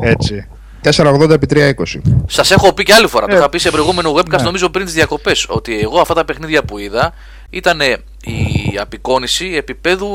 Έτσι. 0.00 0.48
480 0.82 1.30
επί 1.30 1.46
320. 1.50 2.00
Σας 2.26 2.50
έχω 2.50 2.72
πει 2.72 2.82
και 2.82 2.92
άλλη 2.92 3.06
φορά, 3.06 3.26
το 3.26 3.34
Ε, 3.34 3.38
είχα 3.38 3.48
πει 3.48 3.58
σε 3.58 3.70
προηγούμενο 3.70 4.14
webcast, 4.14 4.36
ναι. 4.36 4.42
νομίζω 4.42 4.68
πριν 4.70 4.84
τις 4.84 4.94
διακοπές, 4.94 5.46
ότι 5.48 5.78
εγώ 5.80 6.00
αυτά 6.00 6.14
τα 6.14 6.24
παιχνίδια 6.24 6.62
που 6.64 6.78
είδα 6.78 7.12
ήταν 7.50 7.80
η 7.80 8.78
απεικόνηση 8.80 9.54
επίπεδου 9.54 10.08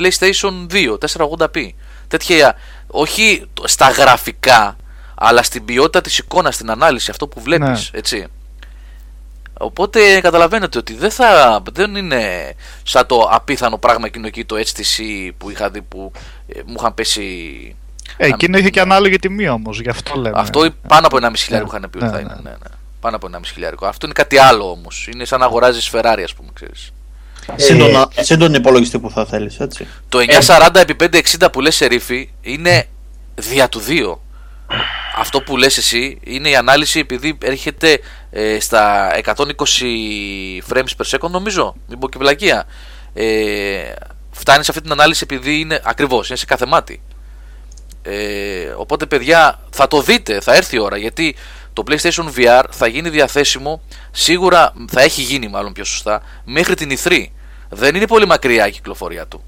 PlayStation 0.00 0.66
2, 0.70 0.96
480p. 1.16 1.68
Τέτοια, 2.08 2.54
όχι 2.86 3.44
στα 3.64 3.88
γραφικά, 3.88 4.76
αλλά 5.14 5.42
στην 5.42 5.64
ποιότητα 5.64 6.00
της 6.00 6.18
εικόνας, 6.18 6.54
στην 6.54 6.70
ανάλυση, 6.70 7.10
αυτό 7.10 7.28
που 7.28 7.40
βλέπεις, 7.40 7.90
έτσι. 7.92 8.26
Οπότε 9.58 10.20
καταλαβαίνετε 10.20 10.78
ότι 10.78 10.94
δεν, 10.94 11.10
θα, 11.10 11.62
δεν 11.72 11.96
είναι 11.96 12.54
σαν 12.82 13.06
το 13.06 13.28
απίθανο 13.30 13.78
πράγμα 13.78 14.06
εκείνο 14.06 14.26
εκεί 14.26 14.44
το 14.44 14.56
HTC 14.56 15.30
που 15.38 15.50
είχα 15.50 15.70
δει 15.70 15.82
που 15.82 16.12
ε, 16.48 16.60
μου 16.66 16.74
είχαν 16.78 16.94
πέσει 16.94 17.22
Ε, 18.16 18.26
εκείνο 18.26 18.58
είχε 18.58 18.70
και 18.70 18.80
ανάλογη 18.80 19.18
τιμή 19.18 19.48
όμως, 19.48 19.80
γι' 19.80 19.88
αυτό 19.88 20.20
λέμε. 20.20 20.40
Αυτό 20.40 20.68
πάνω 20.88 21.06
από 21.06 21.18
1,5 21.22 21.32
χιλιάρικο 21.36 21.76
είχαν 21.76 21.90
πει 21.90 21.96
ότι 21.96 22.06
Ναι, 22.06 22.10
θα 22.10 22.16
ναι. 22.16 22.22
είναι. 22.22 22.40
Ναι, 22.42 22.50
ναι. 22.50 22.76
Πάνω 23.02 23.16
από 23.16 23.28
1,5 23.32 23.40
χιλιάρικο. 23.52 23.86
Αυτό 23.86 24.06
είναι 24.06 24.14
κάτι 24.14 24.38
άλλο 24.38 24.70
όμως. 24.70 25.08
Είναι 25.12 25.24
σαν 25.24 25.40
να 25.40 25.44
αγοράζεις 25.44 25.90
Ferrari, 25.92 26.22
ας 26.24 26.34
πούμε, 26.34 26.50
ξέρεις. 26.52 26.92
Σύντονα, 27.56 28.08
σύντονο 28.20 28.56
υπολογιστή 28.56 28.98
που 28.98 29.10
θα 29.10 29.26
θέλεις, 29.26 29.60
έτσι. 29.60 29.86
Το 30.08 30.18
940 30.18 30.74
επί 30.74 30.94
560 30.94 31.52
που 31.52 31.60
λες 31.60 31.74
σε 31.74 31.86
ρήφη 31.86 32.32
είναι 32.40 32.86
δια 33.34 33.68
του 33.68 33.82
2. 33.88 34.18
Αυτό 35.16 35.40
που 35.40 35.56
λες 35.56 35.76
εσύ 35.76 36.18
είναι 36.22 36.48
η 36.48 36.56
ανάλυση 36.56 36.98
επειδή 36.98 37.38
έρχεται 37.42 38.00
ε, 38.30 38.60
στα 38.60 39.10
120 39.24 39.34
frames 40.70 40.92
per 40.96 41.18
second 41.18 41.30
νομίζω, 41.30 41.74
μην 41.88 41.98
πω 41.98 42.08
και 42.08 42.18
βλακεία. 42.18 42.64
Ε, 43.14 43.92
φτάνει 44.30 44.64
σε 44.64 44.70
αυτή 44.70 44.82
την 44.82 44.92
ανάλυση 44.92 45.20
επειδή 45.22 45.60
είναι 45.60 45.80
ακριβώς, 45.84 46.28
είναι 46.28 46.38
σε 46.38 46.44
κάθε 46.44 46.66
μάτι. 46.66 47.02
Ε, 48.02 48.74
οπότε 48.76 49.06
παιδιά 49.06 49.60
θα 49.70 49.88
το 49.88 50.02
δείτε, 50.02 50.40
θα 50.40 50.54
έρθει 50.54 50.76
η 50.76 50.78
ώρα 50.78 50.96
γιατί 50.96 51.36
το 51.72 51.82
PlayStation 51.88 52.32
VR 52.36 52.64
θα 52.70 52.86
γίνει 52.86 53.08
διαθέσιμο 53.08 53.80
σίγουρα 54.10 54.72
θα 54.88 55.00
έχει 55.00 55.22
γίνει 55.22 55.48
μάλλον 55.48 55.72
πιο 55.72 55.84
σωστά 55.84 56.22
μέχρι 56.44 56.74
την 56.74 56.98
E3 56.98 57.26
δεν 57.68 57.94
είναι 57.94 58.06
πολύ 58.06 58.26
μακριά 58.26 58.66
η 58.66 58.70
κυκλοφορία 58.70 59.26
του. 59.26 59.42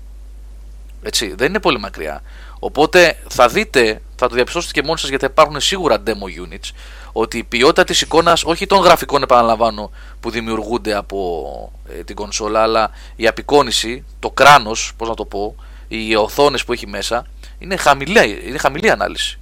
Έτσι, 1.02 1.34
δεν 1.36 1.48
είναι 1.48 1.60
πολύ 1.60 1.78
μακριά. 1.78 2.22
Οπότε 2.58 3.18
θα 3.28 3.48
δείτε, 3.48 4.02
θα 4.16 4.28
το 4.28 4.34
διαπιστώσετε 4.34 4.80
και 4.80 4.86
μόνοι 4.86 4.98
σας 4.98 5.08
γιατί 5.08 5.24
θα 5.24 5.30
υπάρχουν 5.32 5.60
σίγουρα 5.60 6.02
demo 6.06 6.42
units 6.42 6.70
ότι 7.12 7.38
η 7.38 7.44
ποιότητα 7.44 7.84
της 7.84 8.00
εικόνας, 8.00 8.44
όχι 8.44 8.66
των 8.66 8.78
γραφικών 8.78 9.22
επαναλαμβάνω 9.22 9.90
που 10.20 10.30
δημιουργούνται 10.30 10.94
από 10.94 11.72
ε, 11.88 12.04
την 12.04 12.16
κονσόλα 12.16 12.62
αλλά 12.62 12.90
η 13.16 13.26
απεικόνηση, 13.26 14.04
το 14.18 14.30
κράνος, 14.30 14.92
πώς 14.96 15.08
να 15.08 15.14
το 15.14 15.24
πω 15.24 15.54
οι 15.88 16.14
οθόνες 16.14 16.64
που 16.64 16.72
έχει 16.72 16.86
μέσα 16.86 17.26
είναι 17.58 17.76
χαμηλή, 17.76 18.42
είναι 18.46 18.58
χαμηλή 18.58 18.90
ανάλυση 18.90 19.38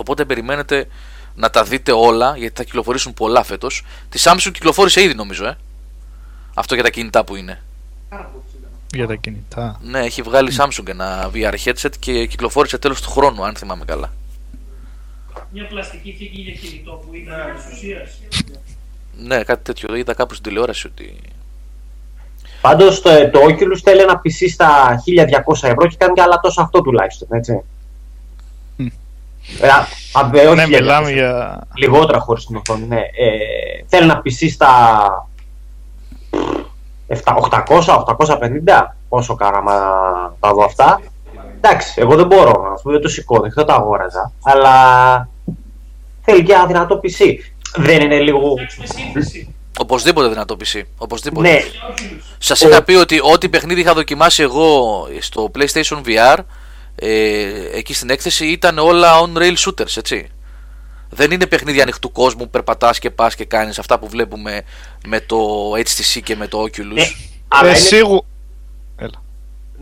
Οπότε 0.00 0.24
περιμένετε 0.24 0.86
να 1.34 1.50
τα 1.50 1.64
δείτε 1.64 1.92
όλα 1.92 2.36
γιατί 2.36 2.56
θα 2.56 2.64
κυκλοφορήσουν 2.64 3.14
πολλά 3.14 3.42
φέτος. 3.42 3.84
Τη 4.08 4.20
Samsung 4.22 4.50
κυκλοφόρησε 4.52 5.02
ήδη 5.02 5.14
νομίζω, 5.14 5.46
ε. 5.46 5.56
Αυτό 6.54 6.74
για 6.74 6.82
τα 6.82 6.90
κινητά 6.90 7.24
που 7.24 7.36
είναι. 7.36 7.62
Για 8.92 9.06
τα 9.06 9.14
κινητά. 9.14 9.80
Ναι, 9.82 9.98
έχει 9.98 10.22
βγάλει 10.22 10.50
η 10.52 10.56
Samsung 10.58 10.88
ένα 10.88 11.30
VR 11.34 11.54
headset 11.64 11.90
και 11.98 12.26
κυκλοφόρησε 12.26 12.78
τέλος 12.78 13.02
του 13.02 13.10
χρόνου, 13.10 13.44
αν 13.44 13.54
θυμάμαι 13.54 13.84
καλά. 13.84 14.12
Μια 15.52 15.66
πλαστική 15.66 16.12
θήκη 16.12 16.40
για 16.40 16.52
κινητό 16.52 16.90
που 16.90 17.14
ήταν 17.14 17.54
της 17.56 17.72
ουσίας. 17.72 18.18
Ναι, 19.16 19.42
κάτι 19.42 19.62
τέτοιο. 19.64 19.94
Είδα 19.94 20.14
κάπου 20.14 20.34
στην 20.34 20.48
τηλεόραση 20.48 20.86
ότι. 20.86 21.16
Πάντως 22.60 23.02
το, 23.02 23.10
το 23.30 23.40
Oculus 23.42 23.78
θέλει 23.82 24.00
ένα 24.00 24.20
PC 24.24 24.48
στα 24.52 25.02
1200 25.62 25.68
ευρώ 25.68 25.86
και 25.86 25.96
κάνει 25.98 26.12
και 26.12 26.22
άλλα 26.22 26.40
τόσο 26.40 26.62
αυτό 26.62 26.80
τουλάχιστον, 26.80 27.28
έτσι. 27.30 27.62
Ε, 29.60 29.68
α, 29.68 29.86
α, 30.12 30.30
ε, 30.32 30.46
όχι 30.46 30.54
Ναι, 30.54 30.64
1200, 30.64 30.68
μιλάμε 30.68 31.10
για. 31.10 31.60
Λιγότερα 31.74 32.18
χωρίς 32.18 32.46
την 32.46 32.56
οθόνη, 32.56 32.86
ναι. 32.86 32.96
Ε, 32.96 33.84
θέλει 33.86 34.02
ένα 34.02 34.22
PC 34.24 34.50
στα 34.52 34.68
800, 37.08 38.04
850, 38.18 38.94
πόσο 39.08 39.34
κάραμα 39.34 39.72
τα 40.40 40.52
δω 40.52 40.64
αυτά. 40.64 41.00
Εντάξει, 41.56 41.94
εγώ 41.96 42.16
δεν 42.16 42.26
μπορώ 42.26 42.50
να 42.50 42.74
πούμε, 42.82 42.94
δεν 42.94 43.02
το 43.02 43.08
σηκώνω, 43.08 43.50
δεν 43.54 43.66
το 43.66 43.72
αγόραζα. 43.72 44.32
Αλλά 44.42 44.74
θέλει 46.22 46.42
και 46.42 46.52
ένα 46.52 46.66
δυνατό 46.66 47.00
PC. 47.02 47.34
Δεν 47.76 48.00
είναι 48.00 48.18
λίγο. 48.18 48.54
Οπωσδήποτε 49.78 50.28
δυνατό 50.28 50.56
PC. 50.64 50.82
Οπωσδήποτε. 50.98 51.50
Ναι. 51.50 51.60
Σας 52.38 52.60
είχα 52.60 52.82
πει 52.82 52.94
ότι 52.94 53.20
ό,τι 53.32 53.48
παιχνίδι 53.48 53.80
είχα 53.80 53.94
δοκιμάσει 53.94 54.42
εγώ 54.42 55.06
στο 55.20 55.50
PlayStation 55.54 56.00
VR 56.06 56.38
ε, 57.00 57.76
εκεί 57.78 57.94
στην 57.94 58.10
έκθεση 58.10 58.46
ήταν 58.46 58.78
όλα 58.78 59.08
on-rail 59.20 59.54
shooters, 59.56 59.96
έτσι. 59.96 60.28
Δεν 61.10 61.30
είναι 61.30 61.46
παιχνίδια 61.46 61.82
ανοιχτού 61.82 62.12
κόσμου 62.12 62.44
που 62.44 62.50
περπατάς 62.50 62.98
και 62.98 63.10
πας 63.10 63.34
και 63.34 63.44
κάνεις 63.44 63.78
αυτά 63.78 63.98
που 63.98 64.08
βλέπουμε 64.08 64.62
με 65.06 65.20
το 65.20 65.70
HTC 65.76 66.20
και 66.24 66.36
με 66.36 66.46
το 66.46 66.62
Oculus. 66.62 66.98
αλλά 67.48 67.66
Ε, 67.68 67.70
είναι- 67.70 67.78
σίγου- 67.78 68.24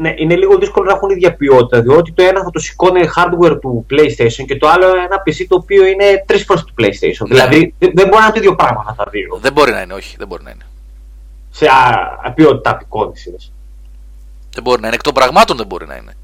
Ναι, 0.01 0.15
είναι 0.17 0.37
λίγο 0.37 0.59
δύσκολο 0.59 0.87
να 0.91 0.97
έχουν 0.97 1.11
ίδια 1.11 1.35
ποιότητα, 1.35 1.81
διότι 1.83 2.13
το 2.13 2.23
ένα 2.23 2.43
θα 2.43 2.51
το 2.51 2.59
σηκώνει 2.59 3.01
hardware 3.17 3.59
του 3.61 3.87
PlayStation 3.91 4.45
και 4.47 4.57
το 4.57 4.69
άλλο 4.69 4.87
ένα 4.87 5.23
PC 5.27 5.45
το 5.49 5.55
οποίο 5.57 5.87
είναι 5.87 6.25
τρεις 6.27 6.45
φορές 6.45 6.65
του 6.65 6.75
PlayStation. 6.79 7.27
Ναι. 7.29 7.35
Δηλαδή 7.35 7.75
δεν 7.79 7.91
δεν 7.95 8.09
μπορεί 8.09 8.19
να 8.19 8.25
είναι 8.25 8.33
το 8.33 8.39
ίδιο 8.39 8.55
πράγμα 8.55 8.95
τα 8.99 9.07
δύο. 9.11 9.39
Δεν 9.41 9.53
μπορεί 9.53 9.71
να 9.73 9.81
είναι, 9.81 9.93
όχι, 9.95 10.15
δεν 10.19 10.27
μπορεί 10.27 10.43
να 10.43 10.51
είναι. 10.51 10.65
Σε 11.51 11.67
α, 11.67 12.19
α, 12.25 12.33
ποιότητα 12.33 12.71
απεικόνηση. 12.71 13.35
Δεν 14.55 14.63
μπορεί 14.63 14.81
να 14.81 14.87
είναι. 14.87 14.97
Εκ 14.97 15.03
των 15.03 15.15
πραγμάτων 15.15 15.57
δεν 15.57 15.67
μπορεί 15.67 15.87
να 15.87 15.97
είναι. 15.97 16.17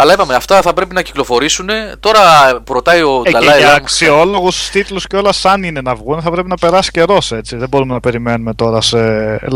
Αλλά 0.00 0.12
είπαμε, 0.12 0.34
αυτά 0.34 0.62
θα 0.62 0.72
πρέπει 0.72 0.94
να 0.94 1.02
κυκλοφορήσουν. 1.02 1.68
Τώρα 2.00 2.20
που 2.64 2.72
ρωτάει 2.72 3.02
ο 3.02 3.22
Ε, 3.24 3.30
και 3.30 3.30
Νταλάι 3.30 3.56
για 3.56 3.66
Λάμα- 3.66 3.76
αξιόλογους 3.76 4.68
τίτλους 4.70 5.06
και 5.06 5.16
όλα, 5.16 5.32
σαν 5.32 5.62
είναι 5.62 5.80
να 5.80 5.94
βγουν, 5.94 6.22
θα 6.22 6.30
πρέπει 6.30 6.48
να 6.48 6.56
περάσει 6.56 6.90
καιρός 6.90 7.32
έτσι. 7.32 7.56
Δεν 7.56 7.68
μπορούμε 7.68 7.94
να 7.94 8.00
περιμένουμε 8.00 8.54
τώρα 8.54 8.80
σε 8.80 8.98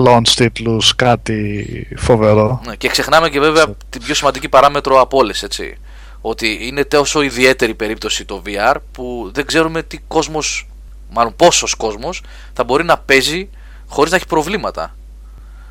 launch 0.07 0.29
τίτλους 0.37 0.95
κάτι 0.97 1.67
φοβερό. 1.97 2.61
Ναι, 2.67 2.75
και 2.77 2.89
ξεχνάμε 2.89 3.29
και 3.29 3.41
βέβαια 3.41 3.65
την 3.91 4.03
πιο 4.03 4.15
σημαντική 4.15 4.49
παράμετρο 4.49 5.01
από 5.01 5.19
όλες, 5.19 5.43
έτσι. 5.43 5.77
Ότι 6.21 6.59
είναι 6.63 6.85
τόσο 6.85 7.23
ιδιαίτερη 7.23 7.75
περίπτωση 7.75 8.25
το 8.25 8.43
VR 8.47 8.75
που 8.93 9.31
δεν 9.35 9.47
ξέρουμε 9.47 9.83
τι 9.83 9.99
κόσμος, 10.09 10.69
μάλλον 11.11 11.37
πόσος 11.37 11.75
κόσμος 11.75 12.23
θα 12.53 12.65
μπορεί 12.65 12.85
να 12.85 12.99
παίζει 12.99 13.49
χωρίς 13.89 14.11
να 14.11 14.17
έχει 14.17 14.27
προβλήματα. 14.27 14.95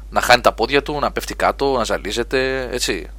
Να 0.09 0.21
χάνει 0.21 0.41
τα 0.41 0.51
πόδια 0.51 0.81
του, 0.83 0.99
να 0.99 1.11
πέφτει 1.11 1.35
κάτω, 1.35 1.73
να 1.77 1.83
ζαλίζεται, 1.83 2.69
έτσι. 2.71 3.09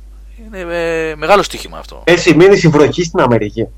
Είναι 0.47 0.59
ε, 0.59 1.15
μεγάλο 1.17 1.43
στοίχημα 1.43 1.79
αυτό. 1.79 2.03
Έχει 2.05 2.37
μείνει 2.37 2.61
η 2.63 2.69
βροχή 2.69 3.05
στην 3.05 3.21
Αμερική. 3.21 3.69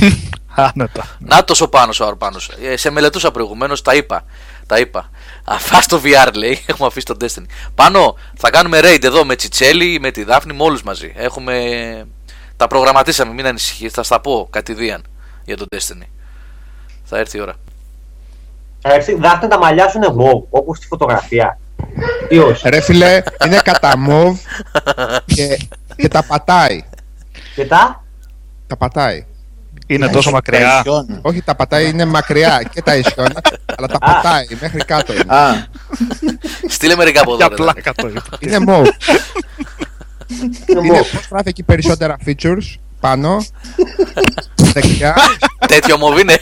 Άνετα. 0.54 1.06
Να 1.18 1.44
τόσο 1.44 1.68
πάνω 1.68 1.92
ο 2.00 2.04
Αρπάνος. 2.04 2.50
Ε, 2.62 2.76
σε 2.76 2.90
μελετούσα 2.90 3.30
προηγουμένως, 3.30 3.82
τα 3.82 3.94
είπα. 3.94 4.24
Τα 4.66 4.78
είπα. 4.78 5.10
Αφά 5.44 5.80
στο 5.80 6.00
VR 6.04 6.34
λέει, 6.34 6.62
έχουμε 6.66 6.86
αφήσει 6.86 7.06
τον 7.06 7.16
Destiny. 7.20 7.46
Πάνω 7.74 8.16
θα 8.36 8.50
κάνουμε 8.50 8.80
raid 8.82 9.04
εδώ 9.04 9.24
με 9.24 9.36
Τσιτσέλη, 9.36 10.00
με 10.00 10.10
τη 10.10 10.24
Δάφνη, 10.24 10.52
με 10.52 10.62
όλους 10.62 10.82
μαζί. 10.82 11.12
Έχουμε. 11.16 12.06
Τα 12.56 12.66
προγραμματίσαμε, 12.66 13.32
μην 13.32 13.46
ανησυχείς. 13.46 13.92
Θα 13.92 14.02
στα 14.02 14.20
πω 14.20 14.48
κατηδίαν 14.50 15.04
για 15.44 15.56
τον 15.56 15.66
Destiny. 15.76 16.06
Θα 17.04 17.18
έρθει 17.18 17.36
η 17.36 17.40
ώρα. 17.40 17.54
Εντάξει, 18.82 19.14
δάχτυλα 19.14 19.48
τα 19.48 19.58
μαλλιά 19.58 19.88
σου 19.88 19.96
είναι 19.96 20.08
μοβ, 20.08 20.44
όπως 20.50 20.76
στη 20.76 20.86
φωτογραφία. 20.86 21.58
Ή 22.28 22.38
όχι. 22.38 22.68
Ρε 22.68 22.80
φίλε, 22.80 23.22
είναι 23.44 23.60
κατά 23.64 23.98
μοβ 23.98 24.38
και, 25.26 25.58
και 25.96 26.08
τα 26.08 26.22
πατάει. 26.22 26.82
Και 27.54 27.64
τα; 27.66 28.04
Τα 28.66 28.76
πατάει. 28.76 29.26
Είναι 29.86 30.08
τόσο 30.08 30.30
μακριά. 30.30 30.84
Όχι, 31.22 31.42
τα 31.42 31.54
πατάει 31.54 31.88
είναι 31.88 32.04
μακριά 32.04 32.62
και 32.70 32.82
τα 32.82 32.96
ισιώνει, 32.96 33.32
αλλά 33.76 33.86
τα 33.88 33.98
πατάει 33.98 34.46
μέχρι 34.60 34.84
κάτω. 34.84 35.12
Είναι, 35.12 35.24
Α, 35.34 35.66
Στείλε 36.68 36.96
μερικά 36.96 37.20
από 37.20 37.30
εδώ. 37.30 37.38
Για 37.38 37.48
ρε, 37.48 37.54
πλάκα 37.54 37.92
το 37.92 38.08
είπα. 38.08 38.22
είναι 38.40 38.58
μοβ. 38.58 38.88
Είναι 40.66 40.80
Είναι 40.80 40.80
mauve. 40.98 41.06
πώς 41.14 41.26
γράφει 41.30 41.48
εκεί 41.48 41.62
περισσότερα 41.62 42.16
features 42.26 42.74
πάνω, 43.00 43.44
δεξιά, 44.56 45.14
Τέτοιο 45.68 45.98
μοβ 45.98 46.18
είναι. 46.18 46.36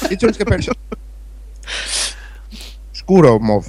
features 0.00 0.36
και 0.36 0.44
περισσότερα. 0.44 0.86
Σκούρο 2.90 3.38
μοβ. 3.40 3.66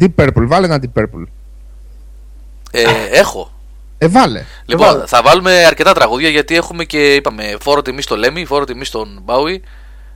Deep 0.00 0.14
purple, 0.16 0.44
βάλε 0.46 0.66
ένα 0.66 0.80
deep 0.82 1.00
purple. 1.00 1.24
Ε, 2.70 2.82
έχω. 3.10 3.50
Ε, 3.98 4.08
βάλε. 4.08 4.44
Λοιπόν, 4.66 5.02
θα 5.06 5.22
βάλουμε 5.22 5.64
αρκετά 5.64 5.92
τραγούδια 5.92 6.28
γιατί 6.28 6.56
έχουμε 6.56 6.84
και 6.84 7.14
είπαμε 7.14 7.56
φόρο 7.60 7.82
τιμή 7.82 8.02
στο 8.02 8.16
Λέμι, 8.16 8.44
φόρο 8.44 8.64
τιμή 8.64 8.84
στον 8.84 9.20
Μπάουι. 9.24 9.62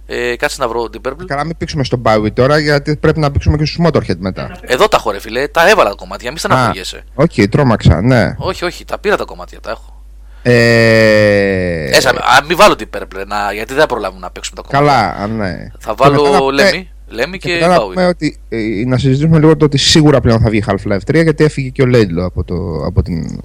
Ε, 0.07 0.37
κάτσε 0.37 0.57
να 0.61 0.69
βρω 0.69 0.91
την 0.91 1.01
Purple. 1.09 1.25
Καλά, 1.27 1.45
μην 1.45 1.57
πήξουμε 1.57 1.85
στον 1.85 2.03
Bowie 2.07 2.33
τώρα, 2.35 2.59
γιατί 2.59 2.97
πρέπει 2.97 3.21
να 3.21 3.31
πήξουμε 3.31 3.57
και 3.57 3.65
στους 3.65 3.87
Motorhead 3.87 4.17
μετά. 4.19 4.51
Εδώ 4.61 4.89
τα 4.89 4.97
έχω 4.97 5.11
ρε 5.11 5.21
φίλε, 5.21 5.49
τα 5.49 5.69
έβαλα 5.69 5.89
τα 5.89 5.95
κομμάτια, 5.95 6.33
μη 6.33 6.39
στεναχωριέσαι. 6.39 7.05
Οκ, 7.15 7.33
τρόμαξα, 7.51 8.01
ναι. 8.03 8.35
Όχι, 8.39 8.65
όχι, 8.65 8.85
τα 8.85 8.99
πήρα 8.99 9.17
τα 9.17 9.25
κομμάτια, 9.25 9.61
τα 9.61 9.71
έχω. 9.71 10.03
Ε... 10.43 11.97
Έσα, 11.97 12.11
α, 12.11 12.45
μην 12.49 12.57
βάλω 12.57 12.77
την 12.77 12.89
Purple, 12.97 13.27
να, 13.27 13.53
γιατί 13.53 13.73
δεν 13.73 13.81
θα 13.83 13.87
προλάβουμε 13.87 14.21
να 14.21 14.31
παίξουμε 14.31 14.63
τα 14.63 14.69
κομμάτια. 14.69 14.93
Καλά, 14.93 15.25
α, 15.25 15.27
ναι. 15.27 15.71
Θα 15.79 15.95
Και 15.95 16.03
μετά 16.11 16.21
να 16.23 16.31
βάλω 16.31 16.39
πούμε- 16.39 16.53
Λέμι, 16.53 16.91
Λέμι 17.13 17.39
Και 17.39 17.49
και 17.49 17.55
μετά 17.55 17.69
να 17.69 17.77
Bowie. 17.77 17.87
πούμε 17.89 18.07
ότι 18.07 18.39
ε, 18.49 18.59
να 18.87 18.99
συζητήσουμε 18.99 19.39
λίγο 19.39 19.57
το 19.57 19.65
ότι 19.65 19.79
σίγουρα 19.79 20.21
πλέον 20.21 20.41
θα 20.41 20.51
βγει 20.51 20.65
Half-Life 20.67 21.11
3 21.11 21.23
γιατί 21.23 21.45
έφυγε 21.45 21.69
και 21.69 21.83
ο 21.83 21.87
Laidlaw 21.89 22.23
από, 22.25 22.45
το, 22.45 22.55
από 22.87 23.03
την. 23.03 23.41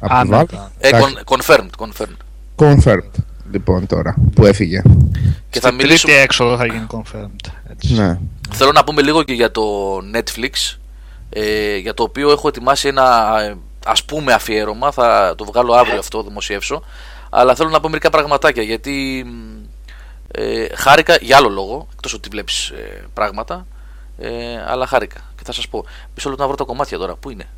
Από 0.00 0.06
τη 0.08 0.14
Άνετα. 0.34 0.44
Valve. 0.44 0.70
Ε, 0.78 0.88
Εντάξει, 0.88 1.14
con- 1.24 1.36
confirmed, 1.36 1.86
confirmed. 1.86 2.16
Confirmed 2.56 3.10
λοιπόν 3.52 3.86
τώρα 3.86 4.14
που 4.34 4.46
έφυγε. 4.46 4.82
Και 5.50 5.60
θα 5.60 5.66
Στην 5.66 5.78
τρίτη 5.78 5.82
μιλήσουμε, 5.82 6.14
έξοδο 6.14 6.56
θα 6.56 6.66
γίνει 6.66 6.86
confirmed. 6.90 7.50
Έτσι. 7.70 7.94
Ναι. 7.94 8.18
θέλω 8.52 8.72
να 8.72 8.84
πούμε 8.84 9.02
λίγο 9.02 9.22
και 9.22 9.32
για 9.32 9.50
το 9.50 9.62
Netflix, 10.14 10.76
ε, 11.30 11.76
για 11.76 11.94
το 11.94 12.02
οποίο 12.02 12.30
έχω 12.30 12.48
ετοιμάσει 12.48 12.88
ένα 12.88 13.34
ε, 13.42 13.54
ας 13.86 14.04
πούμε 14.04 14.32
αφιέρωμα, 14.32 14.92
θα 14.92 15.34
το 15.36 15.44
βγάλω 15.44 15.72
αύριο 15.72 15.98
αυτό, 15.98 16.22
δημοσιεύσω, 16.22 16.82
αλλά 17.30 17.54
θέλω 17.54 17.68
να 17.68 17.80
πω 17.80 17.88
μερικά 17.88 18.10
πραγματάκια, 18.10 18.62
γιατί 18.62 19.24
μ, 19.26 19.59
ε, 20.32 20.66
χάρηκα 20.74 21.16
για 21.20 21.36
άλλο 21.36 21.48
λόγο, 21.48 21.88
εκτός 21.92 22.14
ότι 22.14 22.28
βλέπεις 22.28 22.68
ε, 22.68 23.04
πράγματα, 23.14 23.66
ε, 24.18 24.30
αλλά 24.66 24.86
χάρηκα 24.86 25.20
και 25.36 25.42
θα 25.44 25.52
σας 25.52 25.68
πω. 25.68 25.84
Μισό 26.14 26.28
λεπτό 26.28 26.42
να 26.42 26.48
βρω 26.48 26.56
τα 26.56 26.64
κομμάτια 26.64 26.98
τώρα, 26.98 27.14
πού 27.16 27.30
είναι; 27.30 27.48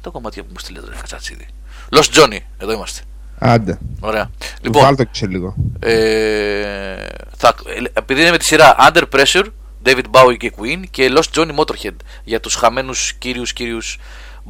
τα 0.00 0.10
κομμάτια 0.10 0.42
που 0.42 0.48
μου 0.52 0.58
στείλετε, 0.58 0.86
ρε 0.90 0.96
Κατσατσίδη; 0.96 1.46
Lost 1.90 2.14
Johnny, 2.14 2.38
εδώ 2.58 2.72
είμαστε. 2.72 3.02
Άντε. 3.38 3.78
Ωραία. 4.00 4.30
Λοιπόν, 4.40 4.58
Λοιπόν, 4.62 4.82
Βάλτε 4.82 5.04
και 5.04 5.10
σε 5.12 5.26
λίγο. 5.26 5.54
ε, 5.80 7.06
θα, 7.36 7.54
ε, 7.66 7.82
επειδή 7.92 8.20
είναι 8.20 8.30
με 8.30 8.38
τη 8.38 8.44
σειρά 8.44 8.76
Under 8.92 9.02
Pressure, 9.12 9.44
David 9.84 10.04
Bowie 10.10 10.36
και 10.36 10.52
Queen 10.58 10.82
και 10.90 11.12
Lost 11.14 11.38
Johnny 11.38 11.54
Motorhead 11.58 11.94
για 12.24 12.40
τους 12.40 12.54
χαμένους 12.54 13.12
κύριους 13.12 13.52
κύριους 13.52 13.98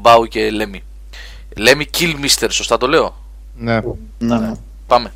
Bowie 0.02 0.28
και 0.28 0.50
Lemmy. 0.52 0.78
Lemmy 1.58 1.84
Kill 1.98 2.14
Mister, 2.24 2.46
σωστά 2.50 2.76
το 2.76 2.86
λέω; 2.86 3.16
Ναι. 3.56 3.80
Ναι, 4.18 4.38
ναι. 4.38 4.52
Πάμε. 4.86 5.12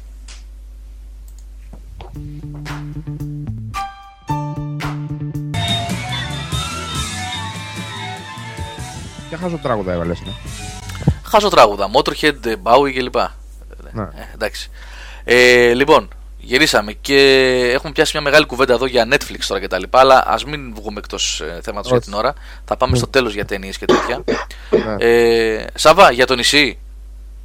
Χάζω 9.43 9.57
τραγουδά 9.63 9.93
έβαλες, 9.93 10.21
ναι. 10.21 10.33
Χάσω 11.25 11.49
τραγούδα, 11.49 11.91
Motorhead, 11.93 12.47
ε, 12.47 12.55
Bowie 12.63 12.93
κλπ. 12.95 13.15
Ναι. 13.93 14.03
Ε, 14.03 14.09
εντάξει. 14.35 14.71
Ε, 15.25 15.73
λοιπόν, 15.75 16.09
γυρίσαμε 16.39 16.93
και 16.93 17.17
έχουμε 17.75 17.93
πιάσει 17.93 18.11
μια 18.15 18.23
μεγάλη 18.25 18.47
κουβέντα 18.47 18.75
εδώ 18.75 18.87
για 18.87 19.09
Netflix 19.13 19.39
τώρα 19.47 19.61
και 19.61 19.67
τα 19.69 19.79
λοιπά, 19.79 20.01
αλλά 20.01 20.25
ας 20.27 20.45
μην 20.45 20.75
βγούμε 20.75 20.99
εκτός 20.99 21.41
ε, 21.41 21.61
θέματος 21.63 21.89
για 21.89 21.97
Όχι. 21.97 22.05
την 22.09 22.15
ώρα. 22.15 22.35
Θα 22.65 22.77
πάμε 22.77 22.97
στο 22.97 23.07
τέλος 23.07 23.35
για 23.35 23.45
ταινίες 23.45 23.79
και 23.79 23.85
τέτοια. 23.85 24.25
Ναι. 24.71 25.05
ε, 25.07 25.67
Σάβα, 25.75 26.11
για 26.13 26.27
το 26.27 26.35
νησί. 26.35 26.79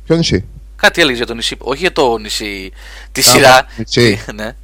Ποιο 0.06 0.16
νησί; 0.16 0.46
Κάτι 0.76 1.00
έλεγες 1.02 1.18
για 1.18 1.28
το 1.28 1.34
νησί. 1.34 1.56
Όχι 1.60 1.80
για 1.80 1.92
το 1.92 2.18
νησί. 2.18 2.72
Τη 3.12 3.22
Α, 3.22 3.24
σειρά. 3.24 3.62
το 3.64 3.72
νησί. 3.78 4.24
ναι. 4.36 4.56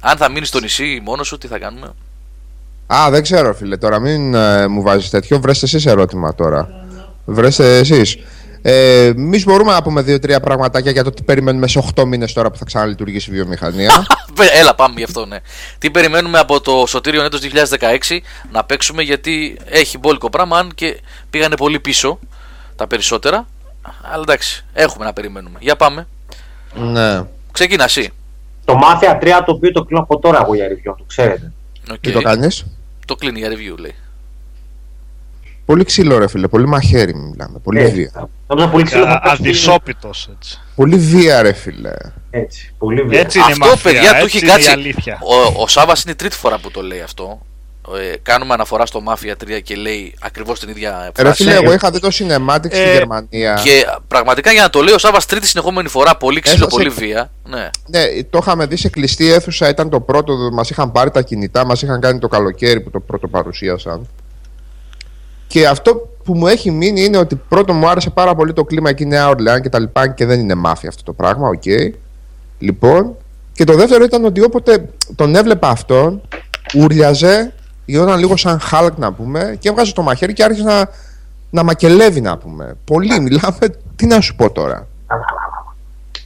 Αν 0.00 0.16
θα 0.16 0.30
μείνεις 0.30 0.48
στο 0.48 0.60
νησί 0.60 1.00
μόνος 1.04 1.26
σου, 1.26 1.38
τι 1.38 1.46
θα 1.46 1.58
κάνουμε; 1.58 1.94
Α, 2.86 3.10
δεν 3.10 3.22
ξέρω, 3.22 3.54
φίλε. 3.54 3.76
Τώρα 3.76 3.98
μην 3.98 4.34
ε, 4.34 4.66
μου 4.66 4.82
βάζεις 4.82 5.10
τέτοιο. 5.10 5.40
Βρέστε 5.40 5.66
εσεί 5.76 5.88
ερώτημα 5.88 6.34
τώρα. 6.34 6.68
Βρέστε 7.24 7.78
εσείς. 7.78 8.16
Ε, 8.62 9.04
Εμείς 9.06 9.44
μπορούμε 9.44 9.72
να 9.72 9.82
πούμε 9.82 10.02
δύο-τρία 10.02 10.40
πραγματάκια 10.40 10.90
για 10.90 11.04
το 11.04 11.10
τι 11.10 11.22
περιμένουμε 11.22 11.68
σε 11.68 11.84
8 11.96 12.04
μήνες 12.04 12.32
τώρα 12.32 12.50
που 12.50 12.56
θα 12.56 12.64
ξαναλειτουργήσει 12.64 13.30
η 13.30 13.32
βιομηχανία. 13.32 14.06
Πε- 14.36 14.50
Έλα, 14.54 14.74
πάμε 14.74 14.94
γι' 14.96 15.04
αυτό, 15.04 15.26
ναι. 15.26 15.36
Τι 15.78 15.90
περιμένουμε 15.90 16.38
από 16.38 16.60
το 16.60 16.84
σωτήριο 16.86 17.22
έτος 17.24 17.40
2016 18.10 18.18
να 18.52 18.64
παίξουμε 18.64 19.02
γιατί 19.02 19.56
έχει 19.68 19.98
μπόλικο 19.98 20.30
πράγμα, 20.30 20.58
αν 20.58 20.70
και 20.74 21.00
πήγανε 21.30 21.56
πολύ 21.56 21.80
πίσω 21.80 22.18
τα 22.76 22.86
περισσότερα. 22.86 23.46
Αλλά 24.12 24.22
εντάξει, 24.22 24.64
έχουμε 24.72 25.04
να 25.04 25.12
περιμένουμε. 25.12 25.58
Για 25.60 25.76
πάμε. 25.76 26.06
ναι. 26.74 27.22
Ξεκίνα 27.52 27.84
εσύ. 27.84 28.10
Το 28.64 28.78
Mafia 28.82 29.22
3 29.22 29.42
το 29.46 29.52
οποίο 29.52 29.72
το 29.72 29.82
κλείνω 29.84 30.02
από 30.02 30.18
τώρα 30.18 30.40
εγώ 30.42 30.54
για 30.54 30.66
review, 30.68 30.94
το 30.98 31.04
ξέρετε. 31.06 31.52
Οκ. 31.92 31.98
Τι 32.00 32.12
το 32.12 32.20
κάνεις; 32.20 32.64
Το 33.06 33.14
κλείνει 33.14 33.38
για 33.38 33.48
review, 33.50 33.78
λέει. 33.78 33.94
Πολύ 35.64 35.84
ξύλο, 35.84 36.18
ρε 36.18 36.28
φίλε. 36.28 36.48
Πολύ 36.48 36.66
μαχαίρι 36.66 37.14
μιλάμε. 37.14 37.58
Πολύ 37.58 37.80
Ε, 37.80 37.88
βία. 37.88 38.28
Νόμιζα 38.48 38.68
πολύ 38.68 38.84
ξύλο 38.84 39.04
θα 39.06 39.20
παίξει- 39.20 39.40
Αδυσόπιτος 39.42 40.28
έτσι. 40.36 40.60
Πολύ 40.74 40.96
βία, 40.96 41.42
ρε 41.42 41.52
φίλε. 41.52 41.92
Έτσι, 42.30 42.72
πολύ 42.78 43.02
βία. 43.02 43.20
Έτσι 43.20 43.38
είναι 43.38 43.48
η 43.48 43.52
αυτό, 43.52 43.66
μαφία, 43.66 43.92
παιδιά, 43.92 44.10
του 44.10 44.24
έτσι 44.24 44.36
έχει 44.36 44.38
είναι 44.38 44.46
η 44.46 44.50
κάτσει. 44.54 44.70
αλήθεια. 44.70 45.18
Ο, 45.22 45.62
ο 45.62 45.66
Σάβα 45.68 45.92
είναι 46.02 46.12
η 46.12 46.14
τρίτη 46.14 46.36
φορά 46.36 46.58
που 46.58 46.70
το 46.70 46.82
λέει 46.82 47.00
αυτό. 47.00 47.40
Ε, 47.94 48.16
κάνουμε 48.22 48.54
αναφορά 48.54 48.86
στο 48.86 49.02
Mafia 49.08 49.32
3 49.56 49.60
και 49.62 49.74
λέει 49.76 50.14
ακριβώς 50.22 50.60
την 50.60 50.68
ίδια 50.68 51.10
Ρε 51.16 51.22
φράση. 51.24 51.42
φίλε, 51.42 51.54
εγώ 51.54 51.72
είχα 51.72 51.90
δει 51.90 52.00
το 52.00 52.08
Cinematic 52.12 52.64
στη 52.66 52.78
Ε, 52.80 52.92
Γερμανία. 52.92 53.60
Και 53.64 53.84
πραγματικά 54.08 54.52
για 54.52 54.62
να 54.62 54.70
το 54.70 54.80
λέει 54.82 54.94
ο 54.94 54.98
Σάβα 54.98 55.18
τρίτη 55.28 55.46
συνεχόμενη 55.46 55.88
φορά, 55.88 56.16
πολύ 56.16 56.40
ξύλο, 56.40 56.66
Έσωσε- 56.66 56.76
πολύ 56.76 57.06
βία. 57.06 57.30
Ναι. 57.48 57.70
Ναι, 57.86 58.22
το 58.30 58.38
είχαμε 58.42 58.66
δει 58.66 58.76
σε 58.76 58.88
κλειστή 58.88 59.32
αίθουσα. 59.32 59.68
Ήταν 59.68 59.90
το 59.90 60.00
πρώτο. 60.00 60.36
Μας 60.52 60.70
είχαν 60.70 60.92
πάρει 60.92 61.10
τα 61.10 61.22
κινητά, 61.22 61.64
μας 61.64 61.82
είχαν 61.82 62.00
κάνει 62.00 62.18
το 62.18 62.28
καλοκαίρι 62.28 62.80
που 62.80 62.90
το 62.90 63.00
πρώτο 63.00 63.28
παρουσίασαν. 63.28 64.08
Και 65.46 65.66
αυτό 65.66 65.94
που 66.24 66.34
μου 66.34 66.46
έχει 66.46 66.70
μείνει 66.70 67.04
είναι 67.04 67.16
ότι 67.16 67.36
πρώτο 67.48 67.72
μου 67.72 67.88
άρεσε 67.88 68.10
πάρα 68.10 68.34
πολύ 68.34 68.52
το 68.52 68.64
κλίμα 68.64 68.88
εκεί 68.90 69.06
Νέα 69.06 69.28
Ορλεάν 69.28 69.62
και 69.62 69.68
τα 69.68 69.78
λοιπά 69.78 70.08
και 70.08 70.26
δεν 70.26 70.40
είναι 70.40 70.54
μάφια 70.54 70.88
αυτό 70.88 71.02
το 71.02 71.12
πράγμα, 71.12 71.48
οκ. 71.48 71.62
Λοιπόν, 72.58 73.16
και 73.52 73.64
το 73.64 73.74
δεύτερο 73.74 74.04
ήταν 74.04 74.24
ότι 74.24 74.40
όποτε 74.44 74.88
τον 75.14 75.34
έβλεπα 75.34 75.68
αυτόν, 75.68 76.20
ούρλιαζε, 76.74 77.54
γινόταν 77.86 78.18
λίγο 78.18 78.36
σαν 78.36 78.60
Χάλκ 78.60 78.98
να 78.98 79.12
πούμε 79.12 79.56
και 79.58 79.68
έβγαζε 79.68 79.92
το 79.92 80.02
μαχαίρι 80.02 80.32
και 80.32 80.44
άρχισε 80.44 80.62
να, 80.62 80.88
να 81.50 81.62
μακελεύει 81.62 82.20
να 82.20 82.38
πούμε. 82.38 82.76
Πολύ, 82.84 83.20
μιλάμε, 83.20 83.58
τι 83.96 84.06
να 84.06 84.20
σου 84.20 84.34
πω 84.34 84.50
τώρα. 84.50 84.86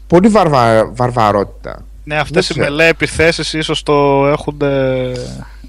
Πολύ 0.06 0.28
βαρβα, 0.28 0.90
βαρβαρότητα. 0.92 1.84
Ναι, 2.04 2.16
αυτές 2.16 2.48
οι 2.48 2.52
ξέρω. 2.52 2.66
μελέ 2.66 2.86
επιθέσεις 2.86 3.52
ίσως 3.52 3.82
το 3.82 4.26
έχουν 4.26 4.56
ε, 4.62 5.12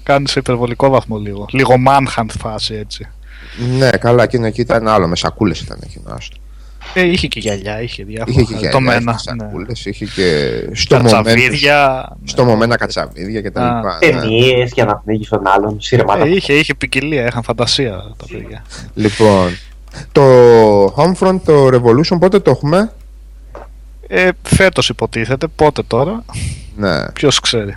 κάνει 0.02 0.28
σε 0.28 0.38
υπερβολικό 0.38 0.88
βαθμό 0.88 1.16
λίγο. 1.16 1.46
Λίγο 1.50 1.74
manhunt 1.88 2.26
φάση 2.38 2.74
έτσι. 2.74 3.08
Ναι, 3.78 3.90
καλά, 3.90 4.22
εκείνο 4.22 4.46
εκεί 4.46 4.60
ήταν 4.60 4.88
άλλο. 4.88 5.08
Με 5.08 5.16
σακούλες 5.16 5.60
ήταν 5.60 5.78
εκείνο. 5.82 6.14
άστο. 6.14 6.36
Ε, 6.94 7.02
είχε 7.02 7.26
και 7.26 7.40
γυαλιά, 7.40 7.82
είχε 7.82 8.04
διάφορα. 8.04 8.40
Είχε 8.40 8.42
και 8.42 8.52
το 8.54 8.58
γυαλιά, 8.58 8.80
μένα. 8.80 9.18
είχε 9.20 9.32
Ναι. 9.34 9.44
σακούλες, 9.44 9.84
είχε 9.86 10.04
και 10.04 10.58
στο 10.72 10.96
moment, 10.96 11.02
Κατσαβίδια. 11.02 12.08
στο 12.24 12.44
μομένα 12.44 12.76
κατσαβίδια 12.76 13.40
και 13.40 13.50
τα 13.50 13.62
Α. 13.62 13.76
λοιπά. 13.76 13.98
ναι. 14.02 14.10
Ταινίες 14.20 14.70
για 14.74 14.84
να 14.84 14.96
πνίγεις 14.96 15.28
τον 15.28 15.46
άλλον, 15.46 15.80
σύρματα. 15.80 16.24
Ε, 16.24 16.28
είχε, 16.28 16.52
είχε 16.52 16.74
ποικιλία, 16.74 17.26
είχαν 17.26 17.42
φαντασία 17.42 17.90
τα 18.16 18.24
παιδιά. 18.32 18.64
Λοιπόν, 18.94 19.56
το 20.12 20.22
Homefront, 20.84 21.40
το 21.44 21.66
Revolution, 21.66 22.16
πότε 22.20 22.38
το 22.38 22.50
έχουμε; 22.50 22.92
Ε, 24.08 24.28
φέτος 24.42 24.88
υποτίθεται, 24.88 25.46
πότε 25.46 25.82
τώρα, 25.86 26.24
Ναι. 26.76 27.08
ποιος 27.12 27.40
ξέρει. 27.40 27.74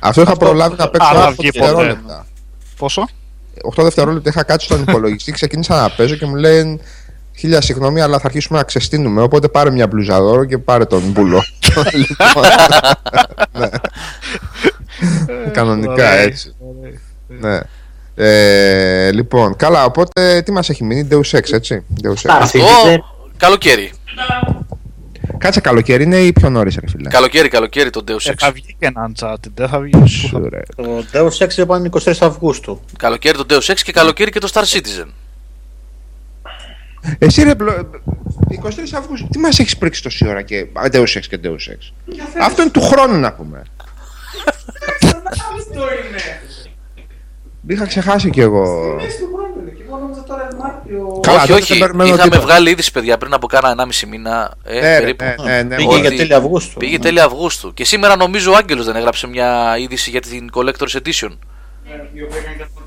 Αυτό 0.00 0.20
είχα 0.22 0.36
προλάβει 0.36 0.76
να 0.78 0.88
παίξω 0.88 1.08
Α, 1.08 1.14
θα 1.14 1.28
8 1.28 1.34
βγει 1.38 1.50
ποτέ. 1.52 1.58
δευτερόλεπτα. 1.66 2.26
Πόσο; 2.76 3.08
8 3.76 3.82
δευτερόλεπτα 3.82 4.28
είχα 4.30 4.42
κάτσει 4.42 4.66
στον 4.66 4.82
υπολογιστή, 4.82 5.32
ξεκίνησα 5.32 5.80
να 5.80 5.90
παίζω 5.90 6.14
και 6.14 6.26
μου 6.26 6.34
λένε 6.34 6.78
Χίλια 7.36 7.60
συγγνώμη, 7.60 8.00
αλλά 8.00 8.18
θα 8.18 8.26
αρχίσουμε 8.26 8.58
να 8.58 8.64
ξεστίνουμε. 8.64 9.22
Οπότε 9.22 9.48
πάρε 9.48 9.70
μια 9.70 9.86
μπλουζα 9.86 10.20
δώρο 10.20 10.44
και 10.44 10.58
πάρε 10.58 10.84
τον 10.84 11.02
μπουλό. 11.02 11.42
λοιπόν, 11.92 12.44
ναι. 13.58 13.68
Κανονικά 15.52 15.92
Ωραία, 15.92 16.12
έτσι. 16.12 16.54
ωραία. 16.58 16.92
Ναι. 17.40 17.60
Ε, 18.16 19.12
λοιπόν, 19.12 19.56
καλά, 19.56 19.84
οπότε 19.84 20.42
τι 20.44 20.52
μας 20.52 20.68
έχει 20.70 20.84
μείνει, 20.84 21.08
Deus 21.10 21.38
Ex, 21.38 21.52
έτσι. 21.52 21.84
Deus 22.02 22.08
Ex. 22.10 22.30
Star 22.30 22.38
Αυτό 22.40 22.58
Citizen. 22.58 22.98
καλοκαίρι. 23.36 23.92
Κάτσε 25.38 25.60
καλοκαίρι 25.60 26.02
είναι 26.02 26.16
ή 26.16 26.32
πιο 26.32 26.50
νωρίς, 26.50 26.76
ρε 26.80 26.88
φίλε; 26.88 27.08
Καλοκαίρι, 27.08 27.48
καλοκαίρι 27.48 27.90
το 27.90 28.04
Deus 28.08 28.26
Ε, 28.26 28.30
Ex. 28.30 28.34
θα 28.38 28.50
βγει 28.52 28.76
και 28.78 28.86
ένα 28.86 29.10
Uncharted, 29.10 29.50
δεν 29.54 29.68
θα 29.68 29.78
βγει. 29.78 29.90
Πού 29.90 29.98
θα- 29.98 30.06
Σου, 30.06 30.48
ρε. 30.48 30.60
Το 30.76 31.04
Deus 31.12 31.44
Ex 31.46 31.56
είπαν 31.56 31.84
23 31.84 32.12
Αυγούστου. 32.20 32.80
Καλοκαίρι 32.98 33.36
το 33.36 33.46
Deus 33.50 33.72
Ex 33.72 33.74
και 33.84 33.92
καλοκαίρι 33.92 34.30
και 34.30 34.38
το 34.38 34.48
Star 34.52 34.62
Citizen. 34.62 35.08
Εσύ 37.18 37.42
ρε, 37.42 37.54
πλο- 37.54 37.90
23 38.48 38.68
Αυγούστου, 38.96 39.28
τι 39.30 39.38
μας 39.38 39.58
έχεις 39.58 39.76
πρίξει 39.78 40.02
τόση 40.02 40.28
ώρα 40.28 40.42
και 40.42 40.58
Α, 40.72 40.82
Deus 40.92 41.00
Ex 41.02 41.20
και 41.28 41.40
Deus 41.44 41.48
Ex; 41.72 41.92
Αυτό 42.42 42.62
είναι 42.62 42.70
του 42.70 42.80
χρόνου 42.80 43.18
να 43.20 43.32
πούμε. 43.32 43.62
Είχα 47.66 47.86
ξεχάσει 47.86 48.30
κι 48.30 48.40
εγώ. 48.40 48.96
Καλά, 51.20 51.38
όχι, 51.38 51.46
τότε 51.48 51.60
όχι. 51.60 51.72
δεν 51.72 51.78
περιμένω 51.78 52.08
Είχαμε 52.14 52.22
τίποτα. 52.22 52.40
βγάλει 52.46 52.70
είδηση, 52.70 52.92
παιδιά, 52.92 53.18
πριν 53.18 53.32
από 53.34 53.46
κάνα 53.46 53.68
1,5 53.70 54.06
μήνα. 54.08 54.54
Ε, 54.64 54.80
Ναι, 54.80 54.98
ρε, 54.98 55.00
περίπου. 55.14 55.24
ναι, 55.42 55.52
ναι, 55.52 55.62
ναι, 55.62 55.76
Πήγε 55.76 55.88
ότι- 55.88 56.00
για 56.00 56.10
τέλη 56.16 56.34
Αυγούστου. 56.34 56.78
Πήγε 56.78 56.98
τέλη 56.98 57.20
Αυγούστου. 57.20 57.74
Και 57.74 57.84
σήμερα 57.84 58.16
νομίζω 58.16 58.52
ο 58.52 58.56
Άγγελος 58.56 58.84
δεν 58.86 58.96
έγραψε 58.96 59.26
μια 59.26 59.76
είδηση 59.78 60.10
για 60.10 60.20
την 60.20 60.50
Collector's 60.54 60.96
Edition. 61.02 61.30
Καλά, 61.88 61.96
καλά, 61.96 62.08
καλά, 62.24 62.54
καλά. 62.54 62.83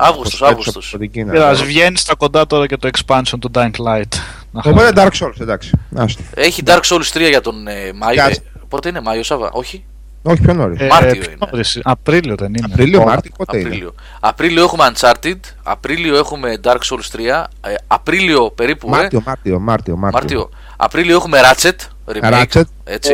Αύγουστος, 0.00 0.38
Πως 0.38 0.40
έτσι 0.40 0.44
Αύγουστος. 0.44 0.88
από 0.88 0.98
την 1.02 1.10
Κίνα. 1.10 1.32
Κοίτας, 1.32 1.48
ας 1.60 1.62
βγαίνει 1.62 1.96
στα 1.96 2.14
κοντά 2.14 2.46
τώρα 2.46 2.66
και 2.66 2.76
το 2.76 2.88
expansion 2.92 3.38
του 3.40 3.50
Dying 3.54 3.70
Light. 3.86 4.12
Να 4.50 4.62
Οπότε 4.64 4.90
Dark 4.94 5.10
Souls, 5.20 5.40
εντάξει. 5.40 5.70
Άστο. 5.96 6.22
Έχει 6.34 6.62
Dark 6.66 6.80
Souls 6.84 7.10
3 7.12 7.28
για 7.28 7.40
τον 7.40 7.66
ε, 7.66 7.92
Μάιο. 7.94 8.16
Κάτσε. 8.16 8.42
Ε, 8.56 8.60
πότε 8.68 8.88
είναι 8.88 9.00
Μάιο, 9.00 9.22
Σάβα, 9.22 9.50
όχι; 9.52 9.84
Όχι 10.22 10.40
πιο 10.40 10.54
νωρίς. 10.54 10.80
Ε, 10.80 10.86
Μάρτιο 10.86 11.10
πιο 11.20 11.30
είναι. 11.30 11.46
νωρίς, 11.50 11.80
Απρίλιο 11.82 12.34
δεν 12.36 12.48
είναι. 12.54 12.66
Απρίλιο, 12.72 13.00
Ω, 13.00 13.04
Μάρτιο, 13.04 13.30
πότε 13.36 13.58
είναι; 13.58 13.66
Απρίλιο. 13.68 13.94
Απρίλιο 14.20 14.62
έχουμε 14.62 14.90
Uncharted. 14.94 15.36
Απρίλιο 15.62 16.16
έχουμε 16.16 16.56
Dark 16.64 16.78
Souls 16.90 17.16
3. 17.16 17.44
Ε, 17.60 17.74
Απρίλιο 17.86 18.50
περίπου. 18.50 18.86
ε, 18.88 18.90
Μάρτιο, 18.90 19.22
Μάρτιο, 19.24 19.58
Μάρτιο, 19.58 19.96
Μάρτιο. 19.96 20.18
Μάρτιο. 20.20 20.50
Απρίλιο 20.76 21.16
έχουμε 21.16 21.38
Ratchet. 21.44 21.74
Remake. 22.12 22.42
Ratchet. 22.42 22.62
Έτσι. 22.84 23.12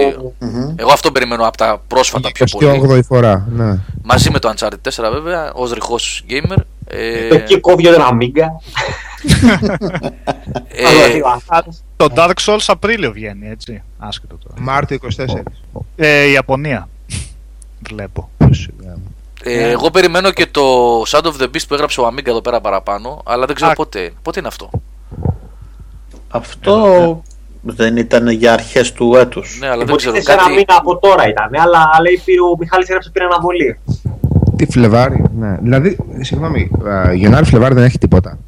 Εγώ 0.77 0.91
αυτό 0.93 1.13
περιμένω 1.13 1.47
από 1.47 1.57
τα 1.57 1.83
πρόσφατα 1.89 2.33
πιο 2.33 2.47
πολύ. 2.51 2.83
28η 2.89 3.05
φορά, 3.05 3.47
ναι. 3.51 3.79
Μαζί 4.03 4.31
με 4.31 4.39
το 4.39 4.53
Uncharted 4.57 5.07
4 5.07 5.11
βέβαια, 5.13 5.53
ως 5.53 5.73
ρηχός 5.73 6.25
gamer. 6.31 6.57
Ε, 6.89 7.29
Το 7.29 7.35
εκεί 7.35 7.61
κόβει 7.61 7.83
τον 7.83 8.03
Amiga. 8.11 8.47
ε, 10.69 10.85
Το 11.97 12.09
Dark 12.17 12.33
Souls 12.41 12.65
Απρίλιο 12.67 13.13
βγαίνει, 13.13 13.49
έτσι. 13.49 13.83
Άσχετο 13.99 14.39
τώρα. 14.49 14.55
Μάρτιο 14.61 14.99
24. 15.17 15.25
Ε, 15.97 16.25
η 16.25 16.33
Ιαπωνία. 16.33 16.89
Βλέπω. 17.89 18.31
ε, 19.43 19.71
εγώ 19.71 19.91
περιμένω 19.91 20.31
και 20.31 20.47
το 20.47 20.63
Shadow 21.07 21.27
of 21.27 21.41
the 21.41 21.45
Beast 21.45 21.67
που 21.69 21.75
έγραψε 21.75 22.01
ο 22.01 22.09
Amiga 22.09 22.27
εδώ 22.27 22.41
πέρα 22.41 22.61
παραπάνω, 22.61 23.23
αλλά 23.25 23.47
δεν 23.47 23.55
ξέρω 23.55 23.71
Α. 23.71 23.75
πότε. 23.75 24.13
Πότε 24.23 24.39
είναι 24.39 24.49
αυτό; 24.49 24.71
Αυτό 26.29 27.23
δεν 27.67 27.97
ήταν 27.97 28.29
για 28.29 28.53
αρχές 28.53 28.93
του 28.93 29.15
έτους. 29.17 29.59
Ναι, 29.61 29.69
αλλά 29.69 29.85
δεν 29.85 29.97
ξέρω. 29.97 30.15
Υποτίθεται 30.15 30.21
σε 30.21 30.33
ένα 30.33 30.43
Κάτι... 30.43 30.53
μήνα 30.55 30.77
από 30.79 30.99
τώρα 30.99 31.29
ήταν, 31.29 31.51
αλλά 31.63 31.89
λέει 32.03 32.21
πήρε 32.25 32.41
ο 32.41 32.57
Μιχάλης 32.59 32.89
έγραψε 32.89 33.11
πήρε 33.11 33.25
αναβολή. 33.25 33.79
Τι 34.57 34.67
Φλεβάρι, 34.67 35.25
ναι. 35.39 35.57
Δηλαδή, 35.61 35.97
συγγνώμη, 36.21 36.71
α, 36.89 37.13
Γενάρη 37.13 37.45
Φλεβάρι 37.45 37.75
δεν 37.75 37.85
έχει 37.85 37.99
τίποτα. 37.99 38.39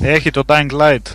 Έχει 0.00 0.30
το 0.30 0.42
Dying 0.46 0.80
Light. 0.80 1.14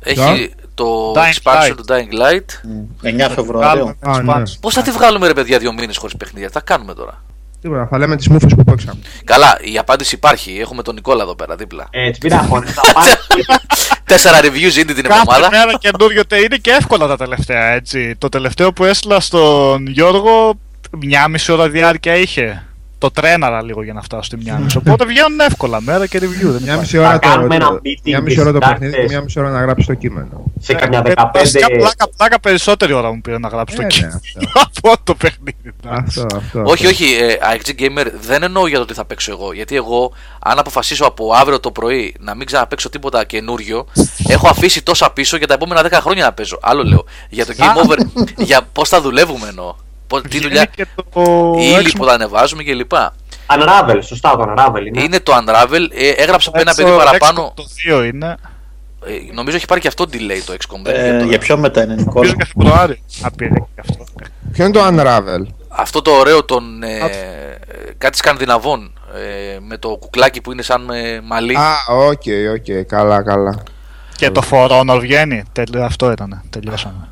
Έχει 0.00 0.54
το 0.74 1.12
Dying 1.12 1.42
expansion 1.42 1.70
Light. 1.70 1.74
του 1.76 1.84
Dying 1.88 2.12
Light. 2.22 3.26
9 3.26 3.30
Φεβρουαρίου. 3.34 3.94
Α, 4.00 4.22
ναι. 4.22 4.42
Πώς 4.60 4.74
θα 4.74 4.82
τη 4.82 4.90
βγάλουμε, 4.90 5.26
ρε 5.26 5.32
παιδιά, 5.32 5.58
δύο 5.58 5.72
μήνες 5.72 5.96
χωρίς 5.96 6.16
παιχνίδια; 6.16 6.46
Τι 6.46 6.52
θα 6.52 6.60
κάνουμε 6.60 6.94
τώρα. 6.94 7.22
Τίποτα, 7.62 7.86
θα 7.90 7.98
λέμε 7.98 8.16
τις 8.16 8.28
μούφες 8.28 8.54
που 8.54 8.64
παίξαμε. 8.64 9.00
Καλά, 9.24 9.58
η 9.72 9.78
απάντηση 9.78 10.14
υπάρχει. 10.14 10.58
Έχουμε 10.60 10.82
τον 10.82 10.94
Νικόλα 10.94 11.22
εδώ 11.22 11.34
πέρα 11.34 11.56
δίπλα. 11.56 11.86
Έτσι, 11.90 12.20
μην 12.22 12.32
αγχώνεσαι. 12.34 12.72
Θα 12.72 12.92
πας 12.92 13.16
Τέσσερα 14.04 14.38
reviews 14.42 14.54
ήδη 14.76 14.84
την 14.94 15.02
Κάθε 15.02 15.20
εβδομάδα. 15.20 15.48
μέρα 15.50 15.78
καινούριο 15.78 16.26
τε- 16.26 16.44
είναι 16.44 16.56
και 16.56 16.70
εύκολα 16.70 17.06
τα 17.06 17.16
τελευταία, 17.16 17.64
έτσι. 17.64 18.14
Το 18.18 18.28
τελευταίο 18.28 18.72
που 18.72 18.84
έστειλα 18.84 19.20
στον 19.20 19.86
Γιώργο, 19.86 20.54
μια 20.98 21.28
μισή 21.28 21.52
ώρα 21.52 21.68
διάρκεια 21.68 22.14
είχε. 22.14 22.62
Το 23.02 23.10
τρέναρα 23.10 23.62
λίγο 23.62 23.82
για 23.82 23.92
να 23.92 24.02
φτάσω 24.02 24.22
στη 24.22 24.36
μια 24.36 24.58
μισή. 24.58 24.76
Οπότε 24.76 25.04
βγαίνουν 25.04 25.40
εύκολα 25.40 25.80
μέρα 25.80 26.06
και 26.06 26.18
review. 26.18 26.22
Δεν 26.42 26.50
Μια 26.50 26.58
υπάρχει. 26.60 26.80
μισή 26.80 26.98
ώρα 26.98 27.18
το, 27.18 27.28
κάνουμε 27.28 27.54
ένα 27.54 27.66
το- 27.66 27.74
meeting 27.74 28.00
μια 28.04 28.16
και 28.18 28.22
μισή 28.24 28.40
ώρα 28.40 28.52
το 28.52 28.54
συντάκτες. 28.62 28.78
παιχνίδι 28.78 29.02
και 29.06 29.08
μια 29.12 29.22
μισή 29.22 29.38
ώρα 29.40 29.50
να 29.50 29.60
γράψει 29.60 29.86
το 29.86 29.94
κείμενο. 29.94 30.44
σε 30.60 30.74
καμιά 30.74 31.02
Ε, 31.06 31.12
15. 31.16 31.30
βασικά, 31.34 31.66
πλάκα, 31.66 32.08
πλάκα 32.16 32.40
περισσότερη 32.40 32.92
ώρα 32.92 33.12
μου 33.12 33.20
πήρε 33.20 33.38
να 33.38 33.48
γράψω 33.48 33.76
το 33.76 33.82
Ε, 33.82 33.84
ναι, 33.84 33.90
κείμενο 33.90 34.14
αυτό. 34.14 34.40
από 34.92 35.04
το 35.04 35.14
παιχνίδι. 35.14 35.76
Αυτό, 35.88 36.26
αυτό. 36.36 36.62
Όχι, 36.64 36.86
αυτό. 36.86 36.88
όχι, 36.88 37.04
ε, 37.14 37.36
AXG 37.54 37.80
Gamer 37.80 38.06
δεν 38.20 38.42
εννοώ 38.42 38.66
για 38.66 38.78
το 38.78 38.84
τι 38.84 38.94
θα 38.94 39.04
παίξω 39.04 39.30
εγώ. 39.32 39.52
Γιατί 39.52 39.76
εγώ, 39.76 40.12
αν 40.42 40.58
αποφασίσω 40.58 41.04
από 41.04 41.32
αύριο 41.34 41.60
το 41.60 41.70
πρωί 41.70 42.14
να 42.20 42.34
μην 42.34 42.46
ξαναπαίξω 42.46 42.88
τίποτα 42.88 43.24
καινούριο, 43.24 43.86
έχω 44.28 44.48
αφήσει 44.48 44.82
τόσα 44.82 45.10
πίσω 45.10 45.36
για 45.36 45.46
τα 45.46 45.54
επόμενα 45.54 45.82
10 45.82 45.90
χρόνια 46.00 46.24
να 46.24 46.32
παίζω. 46.32 46.58
Άλλο 46.62 46.82
λέω. 46.82 47.04
Για 47.30 47.46
το 47.46 47.52
Game 47.56 47.84
Over, 47.86 47.96
για 48.36 48.60
πώς 48.72 48.88
θα 48.88 49.00
δουλεύουμε 49.00 49.48
εννοώ. 49.48 49.74
Πώς- 50.12 50.22
τι 50.22 50.28
Βγαίνει 50.28 50.44
δουλειά, 50.46 50.64
και 50.64 50.86
το 51.12 51.54
η 51.58 51.62
ύλη 51.78 51.90
Xbox 51.90 51.96
που 51.98 52.04
θα 52.04 52.12
ανεβάζουμε 52.12 52.62
κλπ. 52.62 52.92
Unravel, 53.46 53.98
σωστά 54.02 54.36
το 54.36 54.54
Unravel 54.56 54.86
είναι. 54.86 55.02
Είναι 55.02 55.20
το 55.20 55.32
Unravel, 55.36 55.86
ε, 55.90 56.08
έγραψε 56.08 56.48
από 56.48 56.60
ένα 56.60 56.74
το 56.74 56.82
παιδί 56.84 56.96
παραπάνω. 56.96 57.52
Xbox 57.52 57.54
Το 57.54 57.64
2 58.00 58.04
είναι. 58.04 58.36
Ε, 59.06 59.32
νομίζω 59.34 59.56
έχει 59.56 59.66
πάρει 59.66 59.80
και 59.80 59.88
αυτό 59.88 60.04
delay 60.12 60.40
το 60.46 60.52
XCOM. 60.52 60.80
δεν 60.82 60.94
είναι 60.94 61.16
Ε, 61.16 61.18
το- 61.20 61.24
για 61.28 61.38
ποιο 61.38 61.56
μετά 61.56 61.82
είναι, 61.82 61.94
Νικόλα. 61.94 62.12
Νομίζω 62.14 62.34
και 62.34 62.44
Φεβρουάριο. 62.56 62.96
Να 63.20 63.30
πήρε 63.30 63.50
και 63.74 63.80
αυτό. 63.80 64.04
Ποιο 64.52 64.64
είναι 64.64 64.72
το 64.72 64.86
Unravel; 64.86 65.46
Αυτό 65.68 66.02
το 66.02 66.10
ωραίο 66.10 66.44
των 66.44 66.82
ε, 66.82 66.96
ε, 66.96 67.08
κάτι 67.98 68.16
σκανδιναβών 68.16 68.92
ε, 69.14 69.58
με 69.68 69.76
το 69.78 69.88
κουκλάκι 69.88 70.40
που 70.40 70.52
είναι 70.52 70.62
σαν 70.62 70.90
ε, 70.90 71.20
μαλλί. 71.24 71.56
Α, 71.56 71.72
οκ, 71.90 72.22
οκ, 72.54 72.86
καλά, 72.86 73.22
καλά. 73.22 73.62
Και 74.16 74.30
το 74.30 74.42
For 74.50 74.68
Honor 74.70 74.98
βγαίνει. 75.00 75.42
Τελ- 75.52 75.76
Αυτό 75.76 76.10
ήταν. 76.10 76.42
Τελειώσαμε. 76.50 77.08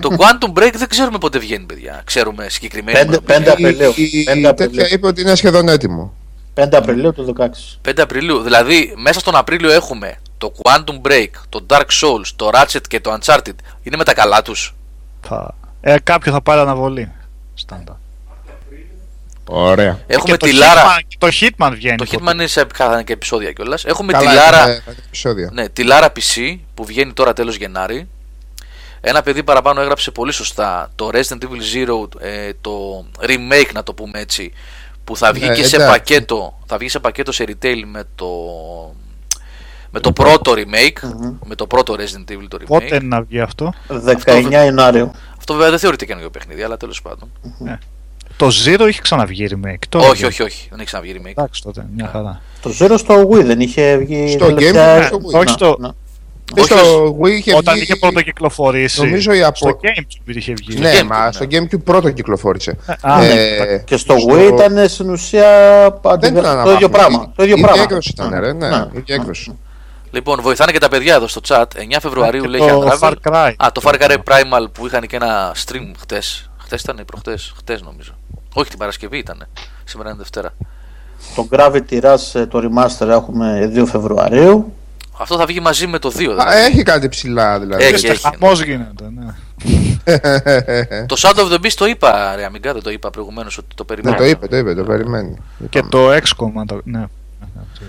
Το 0.00 0.16
Quantum 0.18 0.58
Break 0.58 0.72
δεν 0.74 0.88
ξέρουμε 0.88 1.18
πότε 1.18 1.38
βγαίνει, 1.38 1.64
παιδιά. 1.64 2.02
Ξέρουμε 2.04 2.48
συγκεκριμένα. 2.48 3.20
5, 3.26 3.38
5 3.38 3.46
Απριλίου. 3.48 3.92
Η, 3.96 4.02
η, 4.02 4.26
5 4.30 4.36
η 4.36 4.40
τέτοια 4.40 4.50
Απριλίου. 4.50 4.86
είπε 4.90 5.06
ότι 5.06 5.20
είναι 5.20 5.34
σχεδόν 5.34 5.68
έτοιμο. 5.68 6.14
5 6.54 6.68
Απριλίου 6.72 7.12
του 7.12 7.34
16. 7.38 7.44
5 7.88 7.92
Απριλίου. 7.98 8.40
Δηλαδή, 8.40 8.94
μέσα 8.96 9.20
στον 9.20 9.36
Απρίλιο 9.36 9.72
έχουμε 9.72 10.18
το 10.38 10.52
Quantum 10.62 11.08
Break, 11.08 11.28
το 11.48 11.66
Dark 11.68 11.86
Souls, 12.02 12.26
το 12.36 12.50
Ratchet 12.54 12.80
και 12.88 13.00
το 13.00 13.18
Uncharted. 13.20 13.54
Είναι 13.82 13.96
με 13.96 14.04
τα 14.04 14.14
καλά 14.14 14.42
τους; 14.42 14.74
Θα... 15.20 15.54
Ε, 15.80 15.96
κάποιο 16.02 16.32
θα 16.32 16.40
πάρει 16.40 16.60
αναβολή. 16.60 17.12
Στάντα. 17.54 17.98
Ωραία. 19.48 19.98
Έχουμε 20.06 20.36
και 20.36 20.46
τη 20.46 20.50
το 20.52 20.56
Λάρα. 20.58 20.82
Hitman, 20.82 21.00
και 21.08 21.16
το 21.18 21.26
Hitman 21.40 21.70
βγαίνει. 21.74 21.96
Το 21.96 22.04
ποτέ. 22.04 22.18
Hitman 22.24 22.32
είναι 22.32 22.46
σε 22.46 22.64
κάθε 22.64 23.02
και 23.02 23.12
επεισόδια 23.12 23.52
κιόλας. 23.52 23.84
Έχουμε 23.84 24.12
Καλά, 24.12 24.30
τη 24.30 24.36
Λάρα. 24.36 24.64
είναι 24.64 24.82
επεισόδια. 25.06 25.50
Ναι, 25.52 25.68
τη 25.68 25.82
Λάρα 25.84 26.12
PC 26.12 26.56
που 26.74 26.84
βγαίνει 26.84 27.12
τώρα 27.12 27.32
τέλος 27.32 27.56
Γενάρη. 27.56 28.08
Ένα 29.06 29.22
παιδί 29.22 29.42
παραπάνω 29.42 29.80
έγραψε 29.80 30.10
πολύ 30.10 30.32
σωστά 30.32 30.90
το 30.94 31.10
Resident 31.12 31.38
Evil 31.44 31.74
Zero, 31.74 32.20
ε, 32.20 32.50
το 32.60 33.04
remake 33.20 33.72
να 33.74 33.82
το 33.82 33.94
πούμε 33.94 34.18
έτσι, 34.20 34.52
που 35.04 35.16
θα 35.16 35.32
βγει 35.32 35.46
Ναι, 35.48 35.54
και 35.54 35.64
σε 35.64 35.76
εντάξει. 35.76 35.92
πακέτο, 35.98 36.58
θα 36.66 36.78
βγει 36.78 36.88
σε 36.88 36.98
πακέτο 36.98 37.32
σε 37.32 37.44
retail 37.48 37.82
με 37.86 38.04
το, 38.14 38.26
με 39.90 40.00
το 40.00 40.12
πρώτο 40.12 40.52
remake, 40.56 41.08
με 41.44 41.54
το 41.54 41.66
πρώτο 41.66 41.94
Resident 41.94 42.32
Evil 42.32 42.44
το 42.48 42.58
remake. 42.60 42.66
Πότε 42.66 42.84
είναι 42.86 42.98
να 43.06 43.22
βγει 43.22 43.40
αυτό; 43.40 43.72
19 44.24 44.48
Ιανουάριου. 44.50 45.10
Αυτό 45.38 45.52
βέβαια 45.54 45.70
δεν 45.70 45.78
θεωρείται 45.78 46.04
καινούργιο 46.04 46.30
παιχνίδι, 46.30 46.62
αλλά 46.62 46.76
τέλος 46.76 47.02
πάντων. 47.02 47.30
Το 48.36 48.46
Zero 48.64 48.86
είχε 48.88 49.00
ξαναβγεί 49.00 49.48
remake. 49.50 49.82
Το 49.88 49.98
όχι, 49.98 50.24
όχι, 50.24 50.42
όχι, 50.42 50.66
δεν 50.70 50.78
έχει 50.78 50.86
ξαναβγεί 50.86 51.14
remake. 51.18 51.30
Εντάξει 51.30 51.62
τότε, 51.62 51.86
μια 51.96 52.08
χαρά. 52.08 52.40
Το 52.62 52.70
Zero 52.80 52.94
στο 52.98 53.28
Wii 53.28 53.44
δεν 53.44 53.60
είχε 53.60 53.96
βγει. 53.96 54.28
Στο 54.28 54.46
τελευταία- 54.54 55.02
Game, 55.02 55.06
στο 55.06 55.16
Wii. 55.16 55.34
όχι 55.34 55.44
Να, 55.44 55.52
στο- 55.52 55.94
να. 56.54 56.62
Και 56.62 56.62
στο 56.62 57.16
Wii 57.22 57.28
είχε 57.30 57.54
Όταν 57.56 57.74
βγει- 57.74 57.82
είχε 57.84 57.96
πρώτο 57.96 58.22
κυκλοφορήσει. 58.22 59.00
Νομίζω 59.04 59.32
η 59.32 59.42
απο- 59.42 59.56
Στο 59.56 59.78
GameCube 59.82 60.36
είχε 60.36 60.52
βγει. 60.56 60.78
Ναι, 60.80 60.92
Gamecube, 61.00 61.06
μα 61.06 61.24
ναι. 61.24 61.32
στο 61.32 61.44
GameCube 61.50 61.82
πρώτο 61.84 62.10
κυκλοφόρησε. 62.10 62.76
Α, 63.00 63.18
ναι. 63.18 63.26
Ε, 63.32 63.78
Και 63.78 63.96
στο 63.96 64.18
στο- 64.18 64.32
Wii 64.34 64.52
ήταν 64.52 64.88
στην 64.88 65.10
ουσία 65.10 65.50
Δεν 66.02 66.12
αντιβε- 66.12 66.38
ήταν 66.38 66.42
το 66.64 66.70
ίδιο 66.70 66.86
αναβάθμιση. 66.86 66.88
πράγμα. 66.88 67.32
Το 67.36 67.42
ίδιο 67.42 67.56
Η 67.58 67.60
πράγμα. 67.60 67.82
έκδοση 67.82 68.10
ήταν, 68.12 68.30
ρε, 68.40 68.52
ναι, 68.52 68.68
Ναι. 68.68 68.76
η 68.92 68.98
ίδια 68.98 69.14
έκδοση. 69.14 69.58
Λοιπόν, 70.10 70.40
βοηθάνε 70.42 70.72
και 70.72 70.78
τα 70.78 70.88
παιδιά 70.88 71.14
εδώ 71.14 71.28
στο 71.28 71.40
chat. 71.48 71.64
9 71.76 72.00
Φεβρουαρίου 72.00 72.42
Και 72.42 72.48
λέει 72.48 72.60
το 72.68 72.80
Unravel. 72.82 73.08
Far 73.08 73.12
Cry. 73.30 73.52
Α, 73.56 73.72
το 73.72 73.80
Far 73.84 73.94
Cry 73.94 74.14
Primal 74.16 74.66
που 74.72 74.86
είχαν 74.86 75.06
και 75.06 75.16
ένα 75.16 75.54
stream 75.66 75.90
χτες. 76.00 76.50
Χτες 76.58 76.80
ήταν 76.82 76.96
ή 77.00 77.04
προχτές. 77.04 77.52
Χτες 77.56 77.82
νομίζω. 77.82 78.12
Όχι 78.54 78.68
την 78.70 78.78
Παρασκευή 78.78 79.18
ήταν. 79.18 79.46
Σήμερα 79.84 80.08
είναι 80.08 80.18
Δευτέρα. 80.18 80.54
Το 81.34 81.48
Gravity 81.52 82.00
Rush 82.02 82.40
ε, 82.40 82.46
το 82.46 82.62
remaster 82.62 83.08
έχουμε 83.08 83.70
2 83.74 83.86
Φεβρουαρίου. 83.86 84.72
Αυτό 85.18 85.36
θα 85.36 85.46
βγει 85.46 85.60
μαζί 85.60 85.86
με 85.86 85.98
το 85.98 86.08
2. 86.08 86.12
Α, 86.12 86.14
Δηλαδή. 86.16 86.58
έχει 86.60 86.82
κάτι 86.82 87.08
ψηλά 87.08 87.58
δηλαδή. 87.60 87.84
Έχει, 87.84 88.06
έχεις. 88.06 88.22
Χαμός 88.22 88.62
γίνεται, 88.62 89.04
ναι. 89.16 89.26
το 91.06 91.16
Shadow 91.18 91.38
of 91.40 91.52
the 91.52 91.64
Beast 91.64 91.72
το 91.76 91.84
είπα, 91.86 92.34
ρε 92.36 92.44
Αμιγκά, 92.44 92.72
δεν 92.72 92.82
το 92.82 92.90
είπα 92.90 93.10
προηγουμένως 93.10 93.58
ότι 93.58 93.66
το 93.74 93.84
Ναι, 93.88 93.94
περιμένω. 93.94 94.16
το 94.16 94.24
είπε, 94.24 94.46
το 94.46 94.56
είπε, 94.56 94.74
το 94.74 94.82
περιμένει. 94.84 95.36
Και 95.70 95.82
το 95.82 96.10
XCOM, 96.12 96.50
αν 96.58 96.66
το- 96.66 96.80
ναι. 96.84 97.04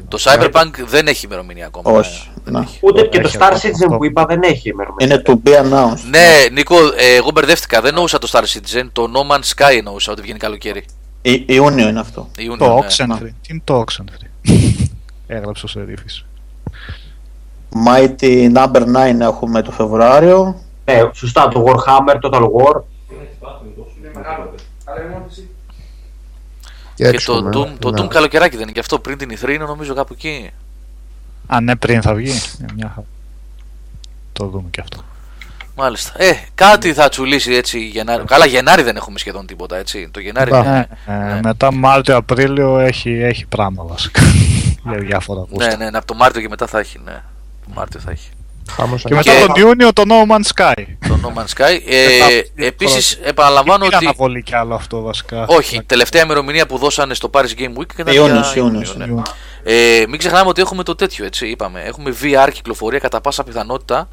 Το 0.07 0.17
Cyberpunk 0.21 0.71
δεν 0.85 1.07
έχει 1.07 1.25
ημερομηνία 1.25 1.65
ακόμα. 1.65 1.91
Όχι. 1.97 2.29
Δεν 2.43 2.53
Να. 2.53 2.59
έχει. 2.59 2.77
Ούτε 2.81 3.01
και 3.01 3.19
το 3.19 3.27
Έχει 3.27 3.37
Star 3.39 3.49
αυτό, 3.51 3.67
Citizen 3.69 3.83
αυτό. 3.83 3.97
που 3.97 4.05
είπα 4.05 4.25
δεν 4.25 4.41
έχει 4.43 4.69
ημερομηνία. 4.69 5.15
Είναι 5.15 5.21
to 5.25 5.49
be 5.49 5.53
announced. 5.63 5.99
Ναι, 6.09 6.27
Νίκο, 6.51 6.75
ε, 6.97 7.15
εγώ 7.15 7.31
μπερδεύτηκα. 7.33 7.81
Δεν 7.81 7.89
εννοούσα 7.89 8.17
το 8.17 8.29
Star 8.31 8.41
Citizen. 8.41 8.89
Το 8.93 9.11
No 9.13 9.35
Man's 9.35 9.53
Sky 9.55 9.75
εννοούσα 9.77 10.11
ότι 10.11 10.21
βγαίνει 10.21 10.39
καλοκαίρι. 10.39 10.83
Ι- 11.21 11.49
Ιούνιο 11.51 11.87
είναι 11.87 11.99
αυτό. 11.99 12.29
Ιούνιο, 12.37 12.57
Το 12.67 12.73
ναι. 12.73 12.87
Oxenfree. 12.87 13.29
Τι 13.41 13.47
είναι 13.53 13.61
το 13.63 13.83
Oxenfree; 13.87 14.49
Έγραψε 15.27 15.65
ο 15.65 15.67
Σερίφης. 15.67 16.25
Mighty 17.87 18.53
Number 18.55 18.81
9 19.15 19.19
έχουμε 19.19 19.61
το 19.61 19.71
Φεβρουάριο. 19.71 20.59
Ναι, 20.85 21.01
σωστά, 21.13 21.47
το 21.47 21.65
Warhammer, 21.67 22.19
Total 22.29 22.41
War. 22.41 22.81
Και 26.95 27.03
Και 27.03 27.09
έξω, 27.09 27.33
το 27.33 27.41
ναι. 27.41 27.49
Doom, 27.49 27.75
το 27.79 27.91
Ναι. 27.91 28.01
Doom 28.01 28.07
καλοκαιράκι 28.07 28.53
δεν 28.55 28.63
είναι 28.63 28.71
και 28.71 28.79
αυτό 28.79 28.99
πριν 28.99 29.17
την 29.17 29.29
E3 29.39 29.49
είναι 29.49 29.63
νομίζω 29.65 29.93
κάπου 29.93 30.13
εκεί. 30.13 30.49
Α, 31.47 31.61
ναι, 31.61 31.75
πριν 31.75 32.01
θα 32.01 32.13
βγει. 32.13 32.31
Ε, 32.61 32.65
Μια 32.75 32.91
χαρά. 32.95 33.05
Το 34.33 34.45
δούμε 34.45 34.67
και 34.71 34.81
αυτό. 34.81 34.97
Μάλιστα. 35.75 36.11
Ε, 36.23 36.31
κάτι 36.55 36.93
θα 36.93 37.09
τσουλήσει 37.09 37.53
έτσι 37.53 37.79
Γενάρη. 37.79 38.23
Καλά, 38.23 38.45
Γενάρη 38.45 38.81
δεν 38.81 38.95
έχουμε 38.95 39.19
σχεδόν 39.19 39.45
τίποτα 39.45 39.77
έτσι. 39.77 40.09
Το 40.11 40.19
Γενάρη. 40.19 40.49
Μπα. 40.49 40.57
είναι- 40.59 40.87
Ε, 41.05 41.37
ε, 41.37 41.39
μετά 41.43 41.73
Μάρτιο-Απρίλιο 41.73 42.79
έχει, 42.79 43.09
έχει 43.11 43.45
πράγμα 43.45 43.83
βασικά. 43.83 44.21
Για 44.89 44.97
διάφορα 44.97 45.39
Ναι, 45.39 45.45
γούστα. 45.51 45.77
ναι, 45.77 45.89
ναι, 45.89 45.97
από 45.97 46.07
το 46.07 46.13
Μάρτιο 46.13 46.41
και 46.41 46.49
μετά 46.49 46.67
θα 46.67 46.79
έχει. 46.79 46.99
Ναι. 47.05 47.21
Το 47.65 47.71
Μάρτιο 47.75 47.99
θα 47.99 48.11
έχει. 48.11 48.29
Χάμος 48.71 49.01
Και 49.01 49.09
θα 49.09 49.15
μετά 49.15 49.31
Και- 49.31 49.45
τον 49.45 49.55
Ιούνιο 49.55 49.93
το 49.93 50.03
No 50.07 50.31
Man's 50.31 50.49
Sky. 50.55 50.83
Το 51.07 51.19
No 51.23 51.39
Man's 51.39 51.61
Sky. 51.63 51.79
Ε, 51.87 52.05
Ε, 52.55 52.65
Επίσης, 52.67 53.19
επαναλαμβάνω 53.23 53.85
Δεν 53.85 53.93
ότι. 53.95 54.05
αναβολή 54.05 54.43
κι 54.43 54.55
άλλο 54.55 54.75
αυτό 54.75 55.01
βασικά. 55.01 55.45
Όχι, 55.47 55.83
τελευταία 55.83 56.23
ημερομηνία 56.23 56.65
που 56.65 56.77
δώσανε 56.77 57.13
στο 57.13 57.29
Paris 57.33 57.59
Game 57.59 57.73
Week 57.79 57.99
ήταν 57.99 58.13
Ιούνιος, 58.15 58.53
για 58.53 58.61
Ιούνιος, 58.61 58.89
Ιούνιο, 58.89 58.93
ναι. 58.97 59.05
Ιούνιο. 59.05 59.23
Ε, 59.63 60.03
μην 60.09 60.19
ξεχνάμε 60.19 60.49
ότι 60.49 60.61
έχουμε 60.61 60.83
το 60.83 60.95
τέτοιο, 60.95 61.25
έτσι, 61.25 61.47
είπαμε. 61.47 61.81
Έχουμε 61.81 62.15
VR 62.21 62.49
κυκλοφορία 62.53 62.99
κατά 62.99 63.21
πάσα 63.21 63.43
πιθανότητα. 63.43 64.07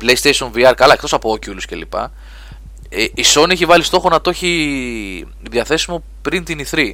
PlayStation 0.00 0.50
VR, 0.54 0.72
καλά, 0.76 0.92
εκτός 0.92 1.12
από 1.12 1.32
Oculus 1.32 1.62
κλπ. 1.68 1.94
Ε, 2.88 3.02
η 3.02 3.24
Sony 3.34 3.50
έχει 3.50 3.64
βάλει 3.64 3.82
στόχο 3.82 4.08
να 4.08 4.20
το 4.20 4.30
έχει 4.30 5.26
διαθέσιμο 5.50 6.02
πριν 6.22 6.44
την 6.44 6.66
E3. 6.70 6.90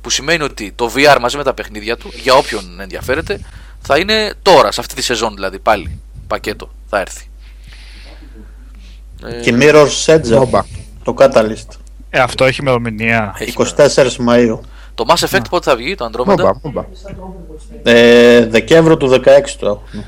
Που 0.00 0.10
σημαίνει 0.10 0.42
ότι 0.42 0.72
το 0.76 0.92
VR 0.96 1.16
μαζί 1.20 1.36
με 1.36 1.42
τα 1.44 1.54
παιχνίδια 1.54 1.96
του, 1.96 2.10
για 2.14 2.34
όποιον 2.34 2.80
ενδιαφέρεται, 2.80 3.40
θα 3.82 3.98
είναι 3.98 4.32
τώρα, 4.42 4.72
σε 4.72 4.80
αυτή 4.80 4.94
τη 4.94 5.02
σεζόν 5.02 5.34
δηλαδή, 5.34 5.58
πάλι. 5.58 5.98
Πακέτο, 6.26 6.68
θα 6.88 7.00
έρθει. 7.00 7.24
Ε, 9.26 9.40
Και 9.40 9.54
Mirror's 9.60 10.14
Edge 10.14 10.24
Νόμπα. 10.28 10.64
το 11.04 11.14
Catalyst. 11.18 11.76
Ε, 12.10 12.20
αυτό 12.20 12.44
έχει 12.44 12.60
ημερομηνία. 12.60 13.34
έχει 13.38 13.52
24 13.76 14.16
Μαΐου. 14.28 14.58
Το 14.94 15.04
Mass 15.08 15.26
Effect 15.28 15.44
πότε 15.50 15.70
θα 15.70 15.76
βγει, 15.76 15.94
το 15.94 16.04
Andromeda; 16.12 16.26
Μόμπα, 16.26 16.52
μόμπα. 16.62 16.84
Ε, 17.82 18.46
Δεκέμβριο 18.46 18.96
του 18.96 19.08
16 19.08 19.20
το 19.58 19.66
έχουμε. 19.66 20.06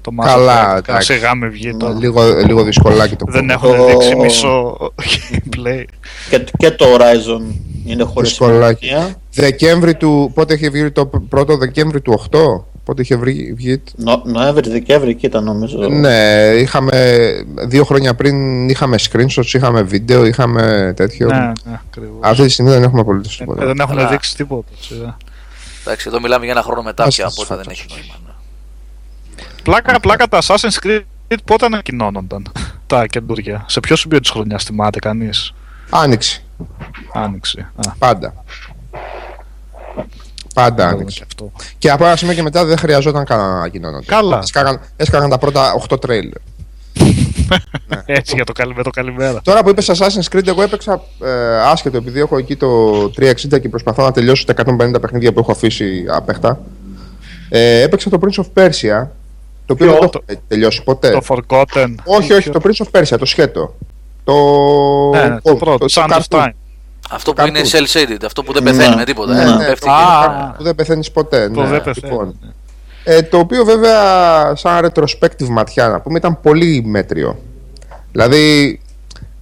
Το 0.00 0.10
Mass 0.20 0.24
Καλά, 0.26 0.74
Effect. 0.74 0.78
εντάξει. 0.78 1.12
Σιγά 1.12 1.34
με 1.34 1.48
βγει 1.48 1.76
τώρα. 1.76 1.94
Λίγο, 1.94 2.22
λίγο 2.34 2.62
δυσκολάκι 2.62 3.16
το 3.16 3.24
Δεν 3.28 3.40
κόμμα. 3.40 3.52
έχουν 3.52 3.76
Το- 3.76 3.86
δείξει 3.86 4.14
μισό 4.16 4.76
gameplay. 5.12 5.84
Και, 6.30 6.44
και 6.56 6.70
το 6.70 6.84
Horizon 6.96 7.54
είναι 7.86 8.02
χωρίς 8.04 8.28
Δυσκολάκι. 8.28 8.86
ημερομηνία. 8.86 9.16
Δεκέμβρη 9.32 9.94
του. 9.94 10.30
Πότε 10.34 10.54
είχε 10.54 10.68
βγει 10.70 10.90
το 10.90 11.06
πρώτο 11.06 11.56
Δεκέμβρη 11.56 12.00
του 12.00 12.22
8. 12.30 12.38
Πότε 12.84 13.02
είχε 13.02 13.16
βγει. 13.16 13.52
βγει 13.52 13.82
Νο, 13.96 14.22
Νοέμβρη, 14.24 14.70
Δεκέμβρη 14.70 15.10
εκεί 15.10 15.26
ήταν 15.26 15.44
νομίζω. 15.44 15.88
ναι, 15.88 16.50
είχαμε. 16.58 17.30
Δύο 17.66 17.84
χρόνια 17.84 18.14
πριν 18.14 18.68
είχαμε 18.68 18.96
screenshots, 19.10 19.52
είχαμε 19.52 19.82
βίντεο, 19.82 20.26
είχαμε 20.26 20.92
τέτοιο. 20.96 21.26
ναι, 21.28 21.36
ναι, 21.64 21.80
ακριβώς. 21.88 22.18
Αυτή 22.20 22.42
τη 22.42 22.48
στιγμή 22.48 22.70
δεν 22.70 22.82
έχουμε 22.82 23.00
απολύτως 23.00 23.34
Ε, 23.34 23.38
τίποτα. 23.38 23.66
δεν 23.66 23.78
έχουν 23.80 23.96
Καλά. 23.96 24.08
δείξει 24.08 24.36
τίποτα. 24.36 24.68
σιγά. 24.80 25.16
Εντάξει, 25.84 26.04
εδώ 26.08 26.20
μιλάμε 26.20 26.44
για 26.44 26.52
ένα 26.52 26.62
χρόνο 26.62 26.82
μετά 26.82 27.04
Ας 27.04 27.14
πια, 27.14 27.26
τις 27.26 27.34
οπότε 27.38 27.54
δεν 27.54 27.64
φάτες. 27.64 27.78
έχει 27.80 27.88
νόημα. 27.90 28.14
ναι. 28.26 28.32
Πλάκα, 29.62 30.00
πλάκα 30.00 30.26
τα 30.26 30.38
Assassin's 30.42 30.86
Creed 30.86 31.36
πότε 31.44 31.66
ανακοινώνονταν; 31.66 32.52
Τα 32.86 33.06
καινούργια. 33.06 33.64
Σε 33.68 33.80
ποιο 33.80 33.96
σημείο 33.96 34.20
της 34.20 34.30
χρονιάς 34.30 34.64
θυμάται 34.64 34.98
κανείς; 34.98 35.54
Άνοιξη. 35.94 36.44
Άνοιξη. 37.12 37.60
Α, 37.60 37.92
Πάντα. 37.98 38.34
Πάντα 40.54 40.84
δούμε 40.84 40.96
άνοιξη. 40.96 41.16
και 41.18 41.24
αυτό. 41.26 41.52
Και 41.78 41.90
από 41.90 42.04
ένα 42.04 42.16
σημείο 42.16 42.34
και 42.34 42.42
μετά 42.42 42.64
δεν 42.64 42.78
χρειαζόταν 42.78 43.24
καν 43.24 43.38
να 43.38 43.44
ανακοινώνονται. 43.44 44.04
Καλά. 44.06 44.38
Έσκαγαν, 44.38 44.80
έσκαγαν 44.96 45.30
τα 45.30 45.38
πρώτα 45.38 45.86
8 45.88 46.00
τρέιλερ. 46.00 46.40
Έτσι 48.06 48.34
για 48.34 48.44
το, 48.44 48.52
καλη, 48.52 48.74
με 48.74 48.82
το 48.82 48.90
καλημέρα. 48.90 49.40
Τώρα 49.42 49.62
που 49.62 49.68
είπες 49.68 49.90
Assassin's 49.90 50.36
Creed, 50.36 50.46
εγώ 50.46 50.62
έπαιξα 50.62 51.02
ε, 51.24 51.60
άσχετο 51.60 51.96
επειδή 51.96 52.20
έχω 52.20 52.38
εκεί 52.38 52.56
το 52.56 53.02
360 53.04 53.60
και 53.60 53.68
προσπαθώ 53.68 54.02
να 54.02 54.12
τελειώσω 54.12 54.44
τα 54.44 54.54
150 54.80 55.00
παιχνίδια 55.00 55.32
που 55.32 55.40
έχω 55.40 55.52
αφήσει 55.52 56.04
απέχτα. 56.08 56.60
Ε, 57.48 57.80
έπαιξα 57.80 58.10
το 58.10 58.18
Prince 58.22 58.42
of 58.42 58.62
Persia. 58.62 59.06
Το 59.66 59.72
οποίο 59.72 59.86
Ποιο; 59.86 59.98
δεν 59.98 60.10
το 60.10 60.22
έχω 60.26 60.40
τελειώσει 60.48 60.82
ποτέ. 60.82 61.10
Το 61.10 61.20
Forgotten. 61.28 61.94
όχι, 62.04 62.32
όχι, 62.32 62.50
το 62.50 62.60
Prince 62.64 62.86
of 62.86 63.00
Persia, 63.00 63.18
το 63.18 63.24
σκέτο. 63.24 63.74
Το. 64.24 64.34
Ναι, 65.14 65.28
ναι, 65.28 65.40
το 65.40 65.54
πρώτο, 65.56 65.86
Sand 65.90 66.08
of 66.08 66.18
cartoon. 66.18 66.38
Time. 66.42 66.50
Αυτό 67.10 67.32
που 67.32 67.46
είναι 67.46 67.60
Cartoon. 67.64 67.76
cell 67.76 67.86
shaded, 68.10 68.24
αυτό 68.26 68.42
που 68.42 68.52
δεν 68.52 68.62
πεθαίνει 68.62 68.88
Ναι. 68.88 68.94
με 68.96 69.04
τίποτα. 69.04 69.34
Ναι, 69.34 69.42
ε, 69.42 69.44
ναι, 69.54 69.64
πέφτει 69.66 69.86
το- 69.86 69.92
και- 70.22 70.52
που 70.56 70.62
δεν 70.62 70.74
πεθαίνει 70.74 71.10
ποτέ. 71.12 71.48
Το 71.48 71.62
ναι. 71.62 71.68
δεν 71.68 71.82
πεθαίνει. 71.82 72.10
Λοιπόν, 72.12 72.38
ε, 73.04 73.22
το 73.22 73.38
οποίο 73.38 73.64
βέβαια 73.64 74.54
σαν 74.56 74.90
retrospective 74.94 75.46
ματιά 75.48 75.88
να 75.88 76.00
πούμε 76.00 76.18
ήταν 76.18 76.40
πολύ 76.40 76.82
μέτριο. 76.86 77.38
Δηλαδή 78.12 78.80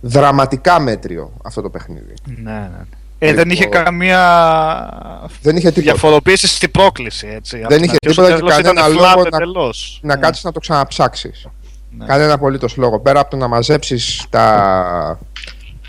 δραματικά 0.01 0.81
μέτριο 0.81 1.33
αυτό 1.45 1.63
το 1.63 1.71
παιχνίδι. 1.71 2.15
Ναι, 2.25 2.51
ναι. 2.53 2.71
Ε, 3.19 3.35
δεν 3.35 3.51
είχε 3.51 3.65
Λοιπόν. 3.65 3.85
καμία 3.85 4.19
Δεν 5.43 5.57
είχε 5.57 5.69
τίποτα. 5.71 5.93
διαφοροποίηση 5.93 6.47
στην 6.47 6.71
πρόκληση. 6.71 7.27
Έτσι. 7.37 7.57
Από 7.59 7.69
Δεν 7.69 7.77
την 7.81 7.85
είχε 7.89 7.97
αρχή 8.03 8.21
ως 8.21 8.27
τίποτα 8.27 8.41
το 8.41 8.47
και 8.47 8.63
τέλος 8.63 8.73
κανένα 8.73 8.89
ήταν 8.89 8.93
λόγο 9.15 9.23
flat 9.23 9.31
να- 9.31 9.37
εντελώς. 9.37 9.99
Να 10.03 10.15
Ναι. 10.15 10.21
κάτσεις 10.21 10.45
να 10.45 10.53
το 10.53 10.61
ξαναψάξεις. 10.61 11.47
Ναι. 11.99 12.05
Κανένα 12.07 12.33
απολύτως 12.33 12.77
λόγο. 12.77 13.01
Πέρα 13.01 13.21
από 13.21 13.31
το 13.31 13.37
να 13.37 13.49
μαζέψεις 13.49 14.25
τα. 14.31 15.19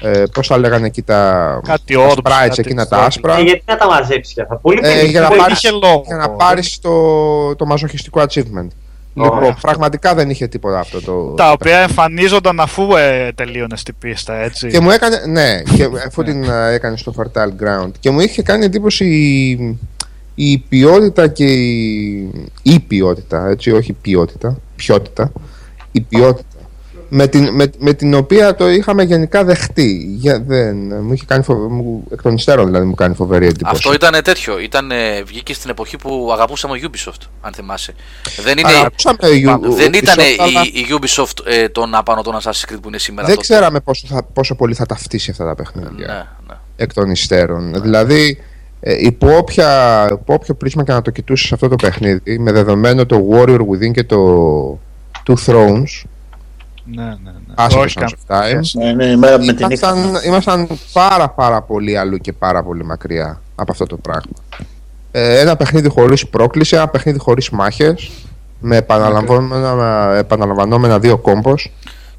Ε, 0.03 0.23
Πώς 0.33 0.47
τα 0.47 0.57
λέγανε 0.57 0.85
εκεί 0.87 1.01
τα. 1.01 1.59
Κάτι 1.67 1.93
τα 1.95 2.07
orbs, 2.07 2.11
sprites 2.11 2.47
κάτι 2.47 2.59
εκείνα 2.61 2.83
τα 2.83 2.89
τέτοια. 2.89 3.05
άσπρα. 3.05 3.37
Ε, 3.37 3.41
γιατί 3.41 3.63
να 3.65 3.77
τα 3.77 3.87
μαζέψεις 3.87 4.33
και 4.33 4.41
αυτά; 4.41 4.55
Πολύ 4.55 4.79
Ε, 4.83 4.87
περίπου. 4.87 5.09
για 5.09 5.21
να 5.21 5.27
Δεν 5.27 5.37
πάρεις, 5.37 5.57
είχε 5.63 5.71
λόγο. 5.71 6.03
για 6.05 6.15
να 6.15 6.29
πάρεις 6.29 6.79
το, 6.79 7.55
το 7.55 7.65
μαζοχιστικό 7.65 8.21
achievement. 8.21 8.67
Λοιπόν, 9.13 9.37
Ωραία. 9.37 9.57
πραγματικά 9.61 10.13
δεν 10.15 10.29
είχε 10.29 10.47
τίποτα 10.47 10.79
αυτό 10.79 11.01
το. 11.01 11.33
Τα 11.37 11.51
οποία 11.51 11.77
εμφανίζονταν 11.77 12.59
αφού 12.59 12.95
ε, 12.95 13.31
τελείωνε 13.35 13.75
την 13.85 13.95
πίστα, 13.99 14.35
έτσι. 14.35 14.67
Και 14.67 14.79
μου 14.79 14.89
έκανε. 14.89 15.21
Ναι, 15.27 15.61
και 15.75 15.87
αφού 16.07 16.23
την 16.23 16.43
ε, 16.43 16.73
έκανε 16.73 16.97
στο 16.97 17.13
Fertile 17.17 17.63
Ground. 17.63 17.91
Και 17.99 18.09
μου 18.09 18.19
είχε 18.19 18.41
κάνει 18.41 18.65
εντύπωση 18.65 19.05
η, 19.05 19.79
η 20.35 20.57
ποιότητα 20.57 21.27
και 21.27 21.45
η, 21.45 22.31
η 22.61 22.79
ποιότητα, 22.79 23.47
έτσι, 23.47 23.71
όχι 23.71 23.93
ποιότητα, 23.93 24.57
ποιότητα. 24.75 25.31
Η 25.91 26.01
ποιότητα. 26.01 26.45
Με 27.13 27.27
την, 27.27 27.55
με, 27.55 27.71
με 27.77 27.93
την 27.93 28.13
οποία 28.13 28.55
το 28.55 28.69
είχαμε 28.69 29.03
γενικά 29.03 29.43
δεχτεί. 29.43 30.15
Για, 30.17 30.39
δεν, 30.39 30.75
μου 31.03 31.13
είχε 31.13 31.25
κάνει 31.25 31.43
φοβε, 31.43 31.67
μου, 31.67 32.03
εκ 32.11 32.21
των 32.21 32.33
υστέρων 32.33 32.65
δηλαδή 32.65 32.85
μου 32.85 32.95
κάνει 32.95 33.15
φοβερή 33.15 33.45
εντύπωση. 33.45 33.75
Αυτό 33.75 33.93
ήταν 33.93 34.23
τέτοιο. 34.23 34.59
Ήταν, 34.59 34.91
βγήκε 35.25 35.53
στην 35.53 35.69
εποχή 35.69 35.97
που 35.97 36.29
αγαπούσαμε 36.33 36.79
Ubisoft, 36.83 37.27
αν 37.41 37.53
θυμάσαι. 37.53 37.93
Δεν, 38.43 38.57
είναι, 38.57 38.71
Ακούσαμε 38.85 39.17
Ubisoft, 39.21 39.75
δεν 39.75 39.93
ήταν 39.93 40.17
αλλά 40.39 40.61
η, 40.63 40.79
η 40.79 40.85
Ubisoft 40.99 41.45
ε, 41.45 41.69
τον 41.69 41.95
απάνω 41.95 42.21
των 42.21 42.35
Assassin's 42.35 42.71
Creed 42.71 42.77
που 42.81 42.87
είναι 42.87 42.97
σήμερα. 42.97 43.27
δεν 43.27 43.35
τότε; 43.35 43.47
ξέραμε 43.47 43.79
πόσο, 43.79 44.07
θα, 44.07 44.23
πόσο 44.23 44.55
πολύ 44.55 44.73
θα 44.73 44.85
ταυτίσει 44.85 45.31
αυτά 45.31 45.45
τα 45.45 45.55
παιχνίδια. 45.55 46.07
Ναι, 46.07 46.25
ναι. 46.47 46.55
εκ 46.75 46.93
των 46.93 47.11
υστέρων. 47.11 47.81
Δηλαδή, 47.81 48.43
ε, 48.79 48.95
υπό, 48.99 49.37
όποια, 49.37 50.07
υπό 50.11 50.33
όποιο 50.33 50.53
πρίσμα 50.53 50.83
και 50.83 50.91
να 50.91 51.01
το 51.01 51.11
κοιτούσες 51.11 51.51
αυτό 51.51 51.67
το 51.67 51.75
παιχνίδι, 51.75 52.39
με 52.39 52.51
δεδομένο 52.51 53.05
το 53.05 53.27
Warrior 53.31 53.59
Within 53.59 53.91
και 53.91 54.03
το 54.03 54.17
Two 55.27 55.35
Thrones, 55.45 56.03
Ναι, 56.85 57.03
ναι, 57.03 57.09
ναι. 57.23 57.53
άσχετος 57.55 57.85
Όχι 57.85 57.95
Sands 57.99 58.35
of 58.35 58.35
Time, 58.35 58.59
Ναι, 58.73 58.87
είναι 58.87 59.05
η 59.05 59.15
μέρα 59.15 59.39
με 59.39 59.53
την 59.53 59.67
νύχτα. 59.67 59.89
ήμασταν, 59.95 60.21
ήμασταν 60.25 60.67
πάρα 60.93 61.29
πάρα 61.29 61.61
πολύ 61.61 61.97
αλλού 61.97 62.17
και 62.17 62.33
πάρα 62.33 62.63
πολύ 62.63 62.85
μακριά 62.85 63.41
από 63.55 63.71
αυτό 63.71 63.85
το 63.85 63.97
πράγμα. 63.97 64.31
Ε, 65.11 65.39
ένα 65.39 65.55
παιχνίδι 65.55 65.89
χωρίς 65.89 66.27
πρόκληση, 66.27 66.75
ένα 66.75 66.87
παιχνίδι 66.87 67.19
χωρίς 67.19 67.49
μάχες, 67.49 68.11
με 68.59 68.75
επαναλαμβανόμενα, 68.77 70.13
επαναλαμβανόμενα 70.17 70.99
δύο 70.99 71.17
κόμπος. 71.17 71.71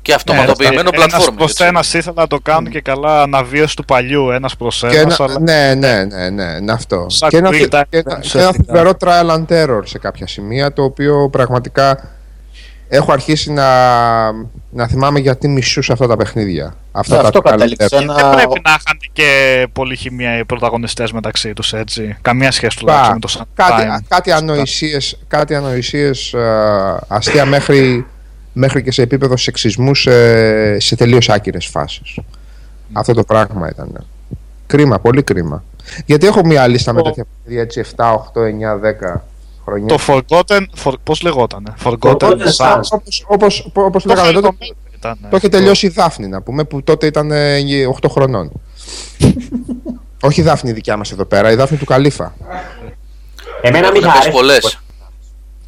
Και 0.02 0.14
αυτοματοποιημένο 0.14 0.90
Ένας 0.92 1.06
platform. 1.28 1.32
προς 1.36 1.50
έτσι. 1.50 1.64
ένας 1.64 1.94
ήθελα 1.94 2.14
να 2.20 2.26
το 2.26 2.38
κάνουν 2.42 2.70
και 2.70 2.80
καλά 2.80 3.22
αναβίωση 3.22 3.76
του 3.76 3.84
παλιού, 3.84 4.30
ένας 4.30 4.56
προς 4.56 4.84
Και 4.90 4.98
ένας, 4.98 5.18
ένα, 5.18 5.28
αλλά 5.30 5.40
ναι, 5.40 5.74
ναι, 5.74 6.04
ναι, 6.04 6.28
ναι, 6.30 6.56
είναι 6.60 6.72
αυτό. 6.72 7.06
Σαν 7.08 7.28
Και 7.28 7.36
ένα, 7.36 7.48
quick 7.52 7.68
time 7.68 7.68
και 7.68 7.68
ένα, 7.70 7.82
events, 7.90 7.90
και 7.90 7.98
ένα 8.08 8.18
ουσιαστικά. 8.18 8.64
φοβερό 8.66 8.92
trial 9.00 9.30
and 9.30 9.44
error 9.66 9.80
σε 9.84 9.98
κάποια 9.98 10.26
σημεία, 10.26 10.72
το 10.72 10.82
οποίο 10.82 11.28
πραγματικά 11.30 12.08
έχω 12.94 13.12
αρχίσει 13.12 13.52
να, 13.52 13.66
να 14.70 14.86
θυμάμαι 14.88 15.18
γιατί 15.18 15.48
μισούσα 15.48 15.92
αυτά 15.92 16.06
τα 16.06 16.16
παιχνίδια. 16.16 16.74
Αυτά 16.92 17.16
Ναι, 17.16 17.20
τα 17.22 17.26
αυτό 17.28 17.40
trial 17.44 17.46
and 17.48 17.50
κατέληξε. 17.50 17.88
error. 17.90 18.00
Ένα... 18.02 18.14
δεν 18.14 18.30
πρέπει 18.34 18.60
να 18.64 18.70
είχαν 18.70 18.98
και 19.12 19.66
πολύ 19.72 19.96
χημεία 19.96 20.38
οι 20.38 20.44
πρωταγωνιστές 20.44 21.12
μεταξύ 21.12 21.52
τους, 21.52 21.72
έτσι. 21.72 22.16
Καμία 22.22 22.50
σχέση 22.50 22.76
τουλάχιστον 22.76 23.12
με 23.14 23.20
το 23.20 23.34
Sun 23.38 23.42
κάτι, 23.54 23.82
Time. 23.86 24.04
κάτι 24.08 24.30
ανοησίες, 24.32 25.18
κάτι 25.28 25.54
ανοησίες 25.54 26.34
α, 26.34 27.04
αστεία 27.08 27.44
μέχρι, 27.46 28.06
μέχρι 28.52 28.82
και 28.82 28.92
σε 28.92 29.02
επίπεδο 29.02 29.36
σεξισμού 29.36 29.94
σε, 29.94 30.78
σε 30.78 30.96
τελείως 30.96 31.28
άκυρες 31.28 31.66
φάσεις. 31.66 32.18
Αυτό 32.92 33.12
το 33.12 33.24
πράγμα 33.24 33.68
ήταν. 33.68 34.06
Κρίμα, 34.66 34.98
πολύ 34.98 35.22
κρίμα. 35.22 35.64
Γιατί 36.06 36.26
έχω 36.26 36.44
μια 36.46 36.66
λίστα 36.66 36.92
με 36.92 37.02
Το- 37.02 37.08
τέτοια 37.08 37.24
παιδιά 37.44 37.60
έτσι 37.60 37.84
7, 37.96 38.04
8, 38.12 38.42
9, 38.42 38.78
10 39.14 39.20
χρόνια. 39.64 39.86
Το 39.96 39.98
Forgotten, 40.06 40.60
for, 40.84 40.92
πώς 41.02 41.22
λεγότανε, 41.22 41.74
Forgotten 41.84 42.16
Forgotten 42.18 42.38
Sands. 42.56 42.80
Sands. 42.80 42.80
Όπως, 42.90 43.24
όπως, 43.26 43.66
όπως 43.74 44.02
Το 44.02 44.08
λέγαμε 44.08 44.32
τότε, 44.32 44.46
χαριτωμένο 44.46 44.74
ήταν, 44.96 45.18
το 45.30 45.36
είχε 45.36 45.48
τελειώσει 45.48 45.86
η 45.86 45.88
Δάφνη 45.88 46.26
να 46.28 46.42
πούμε, 46.42 46.64
που 46.64 46.82
τότε 46.82 47.06
ήταν 47.06 47.30
ε, 47.30 47.58
8 48.02 48.08
χρονών. 48.10 48.50
Όχι 50.24 50.40
η 50.40 50.44
Δάφνη 50.44 50.72
δικιά 50.72 50.96
μας 50.96 51.12
εδώ 51.12 51.24
πέρα, 51.24 51.50
η 51.50 51.54
Δάφνη 51.54 51.76
του 51.78 51.84
Καλύφα. 51.84 52.34
Εμένα 53.62 53.90
μη 53.90 53.98
Έχουν 53.98 54.00
είχε 54.00 54.06
πέσει 54.06 54.18
αρέσει. 54.18 54.30
πολλές. 54.30 54.78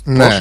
Ναι. 0.05 0.41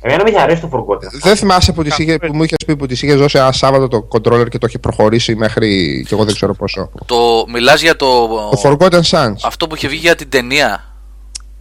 Εμένα 0.00 0.22
μη 0.22 0.30
είχε 0.30 0.40
αρέσει 0.40 0.60
το 0.60 0.70
Forgotten. 0.72 1.08
Δεν 1.22 1.36
θυμάσαι 1.36 1.72
που, 1.72 1.82
τις 1.82 1.98
είχε, 1.98 2.18
που 2.18 2.34
μου 2.36 2.42
είχες 2.42 2.56
πει 2.66 2.76
που 2.76 2.86
της 2.86 3.02
είχε 3.02 3.14
δώσει 3.14 3.38
ένα 3.38 3.52
Σάββατο 3.52 3.88
το 3.88 4.08
controller 4.12 4.48
και 4.48 4.58
το 4.58 4.66
είχε 4.68 4.78
προχωρήσει 4.78 5.34
μέχρι 5.34 6.04
και 6.08 6.14
εγώ 6.14 6.24
δεν 6.24 6.34
ξέρω 6.34 6.54
πόσο. 6.54 6.90
Το, 7.06 7.44
μιλάς 7.52 7.80
για 7.82 7.96
το, 7.96 8.26
Το 8.26 8.60
Forgotten 8.62 9.00
Sands. 9.10 9.34
αυτό 9.44 9.66
που 9.66 9.74
είχε 9.74 9.88
βγει 9.88 9.98
για 9.98 10.14
την 10.14 10.28
ταινία; 10.28 10.84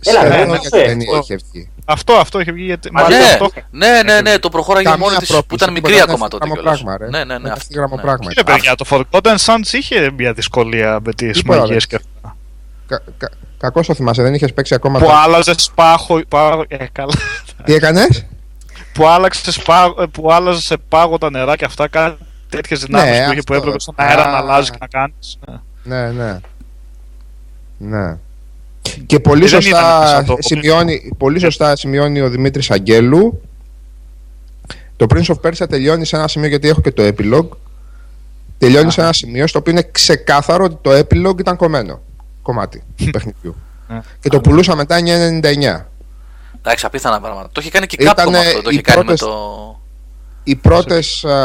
Έλα, 0.04 0.22
Σε- 0.22 0.28
ρε, 0.28 0.36
ενώ 0.42 0.52
ναι, 0.52 0.58
για 0.60 0.70
ναι. 0.74 0.80
την 0.80 0.88
ταινία 0.88 1.20
είχε 1.22 1.36
βγει. 1.52 1.70
Αυτό, 1.86 2.14
αυτό 2.14 2.40
είχε 2.40 2.52
βγει 2.52 2.64
γιατί... 2.66 2.92
Μα 2.92 3.02
μάλιστα 3.02 3.24
ναι, 3.26 3.32
αυτό- 3.32 3.52
ναι, 3.72 4.02
ναι, 4.04 4.22
ναι, 4.22 4.40
το 4.40 4.50
προχώραγε 4.50 4.86
Καμία 4.90 5.06
μόνη 5.06 5.18
της 5.18 5.28
που 5.28 5.34
πρόκληση, 5.34 5.64
ήταν 5.64 5.74
μικρή 5.74 5.94
τίποτα, 5.94 6.12
ακόμα 6.14 6.28
είναι 6.32 6.40
τότε. 6.40 6.46
γραμμό 6.46 6.62
κιόλας. 6.62 6.82
πράγμα, 6.84 6.98
ρε. 6.98 7.10
Ναι, 7.10 7.24
ναι, 7.26 7.34
ναι. 7.34 7.40
Είναι 7.40 7.52
αυτό, 7.52 7.74
γραμμό 7.78 7.96
ναι. 7.96 8.02
πράγμα. 8.02 8.28
Κύριε 8.28 8.44
παιδιά, 8.44 8.76
το 8.76 8.86
Forgotten 8.90 9.36
Sands 9.46 9.72
είχε 9.74 10.12
μια 10.18 10.34
δυσκολία 10.34 11.00
με 11.06 11.14
τις 11.14 11.38
Τίποτα, 11.38 11.60
μαγείες 11.60 11.88
ρε. 11.92 11.98
και 11.98 12.04
αυτά. 12.16 12.36
Κα, 12.88 13.02
κα, 13.18 13.30
Κακό 13.58 13.82
το 13.82 13.94
θυμάσαι, 13.94 14.22
δεν 14.22 14.34
είχες 14.34 14.54
παίξει 14.54 14.74
ακόμα. 14.74 15.00
Που 15.00 15.06
το- 15.06 15.12
άλλαζε 15.12 15.54
σπάχο... 15.58 16.22
πάγο- 16.28 16.66
Ε, 16.68 16.86
καλά. 16.92 17.14
Τι 17.64 17.74
έκανες; 17.74 18.26
που 18.94 19.08
άλλαξε 19.08 19.52
σπά, 19.52 19.94
που 20.12 20.32
άλλαζε 20.32 20.62
σε 20.62 20.78
πάγο 20.90 21.18
τα 21.18 21.30
νερά 21.30 21.56
και 21.56 21.66
αυτά 21.66 21.88
κάτι 21.88 22.18
τέτοιες 22.50 22.80
δυνάμεις 22.80 23.18
Ναι, 23.20 23.26
που 23.26 23.32
είχε 23.32 23.42
που 23.42 23.54
αυτό. 23.54 23.56
έπρεπε 23.56 23.80
στον 23.80 23.94
αέρα 23.98 24.26
Α. 24.26 24.32
να 24.32 24.38
αλλάζεις 24.38 24.70
και 24.72 24.78
να 24.80 24.88
κάνεις. 24.88 25.38
Ναι, 25.84 26.12
ναι. 26.12 26.40
Ναι. 27.78 28.18
Και 29.06 29.20
πολύ 29.20 29.42
Και 29.44 29.48
δεν 29.50 29.60
ήταν 29.60 29.82
σωστά, 29.82 30.08
σαν 30.08 30.26
το- 30.26 30.36
σημειώνει, 30.40 31.14
πολύ 31.18 31.40
σωστά 31.40 31.76
σημειώνει 31.76 32.22
ο 32.22 32.30
Δημήτρης 32.30 32.72
Αγγέλου 32.72 33.42
το 34.96 35.06
Prince 35.14 35.36
of 35.36 35.50
Persia 35.50 35.70
τελειώνει 35.70 36.06
σε 36.06 36.16
ένα 36.16 36.28
σημείο 36.28 36.48
γιατί 36.50 36.68
έχω 36.68 36.82
και 36.82 36.92
το 36.92 37.04
epilogue 37.08 37.48
τελειώνει 38.58 38.92
σε 38.92 39.02
ένα 39.02 39.14
σημείο 39.14 39.48
στο 39.48 39.60
οποίο 39.60 39.72
είναι 39.72 39.88
ξεκάθαρο 39.92 40.64
ότι 40.64 40.78
το 40.82 40.92
epilogue 40.92 41.40
ήταν 41.40 41.56
κομμένο 41.56 42.00
κομμάτι 42.42 42.84
του 42.98 43.10
παιχνιδιού 43.10 43.56
Ναι. 43.88 44.02
και 44.20 44.30
το 44.30 44.42
πουλούσα 44.42 44.76
μετά 44.76 44.96
9,99 44.96 45.86
Εντάξει, 46.62 46.86
απίθανα 46.86 47.20
πράγματα. 47.22 47.50
Το 47.52 47.62
είχε 47.62 47.70
κάνει 47.70 47.86
και 47.86 47.96
Ήτανε 48.00 48.16
κάποιο 48.38 48.40
αυτό. 48.40 48.62
Το 48.62 48.70
οι 48.70 48.74
είχε 48.74 48.82
κάνει 48.82 48.98
με 49.00 49.04
πρώτες- 49.04 49.20
το. 49.20 49.80
οι 50.44 50.56
πρώτες 50.56 51.26
α, 51.26 51.36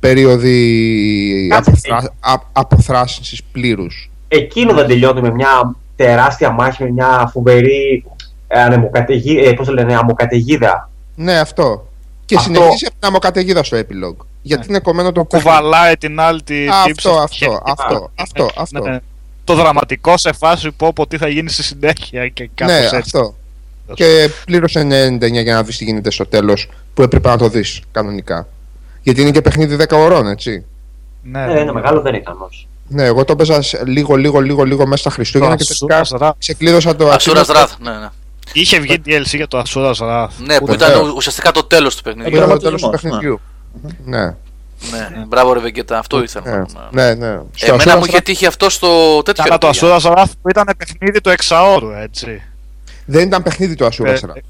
περίοδοι 0.00 1.46
Κάτσε. 1.50 1.70
αποθρά, 1.70 2.12
α, 2.20 2.34
αποθράσινσης 2.52 3.42
πλήρους 3.42 4.10
Εκείνο 4.28 4.74
δεν 4.74 4.86
τελειώνει 4.86 5.20
με 5.20 5.30
μια 5.30 5.74
τεράστια 6.04 6.50
μάχη, 6.50 6.82
με 6.82 6.90
μια 6.90 7.30
φοβερή 7.32 8.04
ε, 8.48 8.60
ανεμοκαταιγίδα, 8.60 9.48
ε, 9.48 9.52
πώς 9.52 9.66
το 9.66 9.72
λένε, 9.72 9.94
αμοκαταιγίδα. 9.96 10.90
ναι 11.14 11.38
αυτό 11.38 11.86
και 12.24 12.36
Αυτό- 12.36 12.52
συνεχίζει 12.52 12.84
από 12.86 12.94
την 12.98 13.08
αμοκαταιγίδα 13.08 13.62
στο 13.64 13.76
epilogue 13.78 14.24
γιατί 14.42 14.66
είναι 14.68 14.78
κομμένο 14.78 15.12
το 15.12 15.24
παιχνίδι. 15.24 15.56
Κουβαλάει 15.56 15.96
την 15.96 16.20
άλλη 16.20 16.42
τη 16.42 16.68
Αυτό, 16.68 16.86
τύψη 16.86 17.08
στα 17.08 17.22
αυτό, 17.22 17.34
χέρια. 17.36 17.60
αυτό, 17.64 18.10
αυτό, 18.14 18.48
αυτό. 18.62 18.88
Ναι. 18.88 18.98
Το 19.44 19.54
δραματικό 19.54 20.16
σε 20.16 20.32
φάση 20.32 20.68
που 20.70 20.74
πω 20.76 20.92
πω 20.92 21.06
τι 21.06 21.16
θα 21.18 21.28
γίνει 21.28 21.48
στη 21.50 21.62
συνέχεια 21.62 22.28
και 22.28 22.50
κάπως 22.54 22.74
Ναι, 22.74 22.80
έτσι. 22.80 22.96
αυτό. 22.96 23.34
Και 23.94 24.30
πλήρωσε 24.44 24.80
99 24.80 25.42
για 25.42 25.54
να 25.54 25.62
δεις 25.62 25.76
τι 25.76 25.84
γίνεται 25.84 26.10
στο 26.10 26.26
τέλος 26.26 26.68
που 26.94 27.02
έπρεπε 27.02 27.28
να 27.28 27.36
το 27.36 27.48
δεις 27.48 27.80
κανονικά. 27.92 28.46
Γιατί 29.02 29.20
είναι 29.20 29.30
και 29.30 29.40
παιχνίδι 29.40 29.76
10 29.88 29.96
ωρών, 29.96 30.26
έτσι. 30.26 30.64
Ναι, 31.22 31.44
Ε, 31.44 31.60
είναι 31.60 31.72
μεγάλο 31.72 32.00
δεν 32.00 32.14
ήταν 32.14 32.34
όμως. 32.34 32.68
Ναι, 32.92 33.04
εγώ 33.04 33.24
το 33.24 33.32
έπαιζα 33.32 33.62
σε 33.62 33.82
λίγο, 33.86 34.16
λίγο, 34.16 34.40
λίγο, 34.40 34.62
λίγο 34.64 34.86
μέσα 34.86 34.96
στα 35.02 35.10
Χριστούγεννα 35.10 35.56
και 35.56 35.64
τελικά 35.64 35.98
Ασούρας 36.00 36.20
Ρα- 36.20 36.34
ξεκλείδωσα 36.38 36.96
το 36.96 37.08
Ασούρα 37.10 37.42
achievement 37.42 37.46
Ραθ. 37.54 37.72
Ναι, 37.80 37.90
ναι. 37.90 38.08
Είχε 38.52 38.78
βγει 38.78 39.02
DLC 39.06 39.24
για 39.36 39.48
το 39.48 39.62
Asura's 39.66 39.94
Wrath. 39.94 40.28
Ναι, 40.38 40.58
που 40.58 40.66
Βεβαίως. 40.66 40.90
ήταν 40.90 41.10
ουσιαστικά 41.16 41.50
το 41.50 41.64
τέλος 41.64 41.96
του 41.96 42.02
παιχνιδιού. 42.02 42.36
Ήταν 42.36 42.48
το 42.48 42.56
Τραυματισμός, 42.56 42.90
τέλος 42.90 43.00
του 43.00 43.06
ναι. 43.06 43.12
παιχνιδιού. 43.12 43.40
Ναι, 44.04 44.24
Ναι, 44.90 45.24
μπράβο 45.26 45.52
ρε 45.52 45.60
Βεγγέτα, 45.60 45.98
αυτό 45.98 46.22
ήθελα. 46.22 46.50
ναι, 46.50 46.62
να- 46.90 47.04
ναι. 47.04 47.14
ναι. 47.14 47.40
Στο 47.54 47.72
Εμένα 47.74 47.92
Asura's 47.92 47.98
μου 47.98 48.04
είχε 48.04 48.16
Wrath 48.16 48.22
τύχει 48.24 48.46
αυτό 48.46 48.70
στο 48.70 49.22
τέτοιο. 49.22 49.44
Καλά 49.44 49.58
ρε 49.58 49.58
το 49.58 49.66
παιδιά. 49.66 49.98
Asura's 50.00 50.12
Wrath 50.12 50.30
που 50.42 50.48
ήταν 50.48 50.68
παιχνίδι 50.76 51.20
του 51.20 51.28
εξαόρου, 51.30 51.90
έτσι. 51.90 52.42
Δεν 53.06 53.26
ήταν 53.26 53.42
παιχνίδι 53.42 53.74
του 53.74 53.84
Asura's 53.84 54.06
Ε, 54.06 54.18
Wrath. 54.22 54.40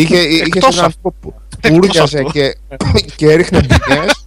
Είχε, 0.00 0.16
είχε 0.18 0.42
εκτός 0.42 0.76
έναν 0.76 0.84
αυτού. 0.84 0.84
άνθρωπο 0.84 1.14
που 1.20 1.34
Εκτός 1.60 1.76
ούρλιαζε 1.78 2.18
αυτού. 2.18 2.30
και, 2.32 2.56
και 3.16 3.30
έριχνε 3.32 3.58
μπινιές 3.60 4.24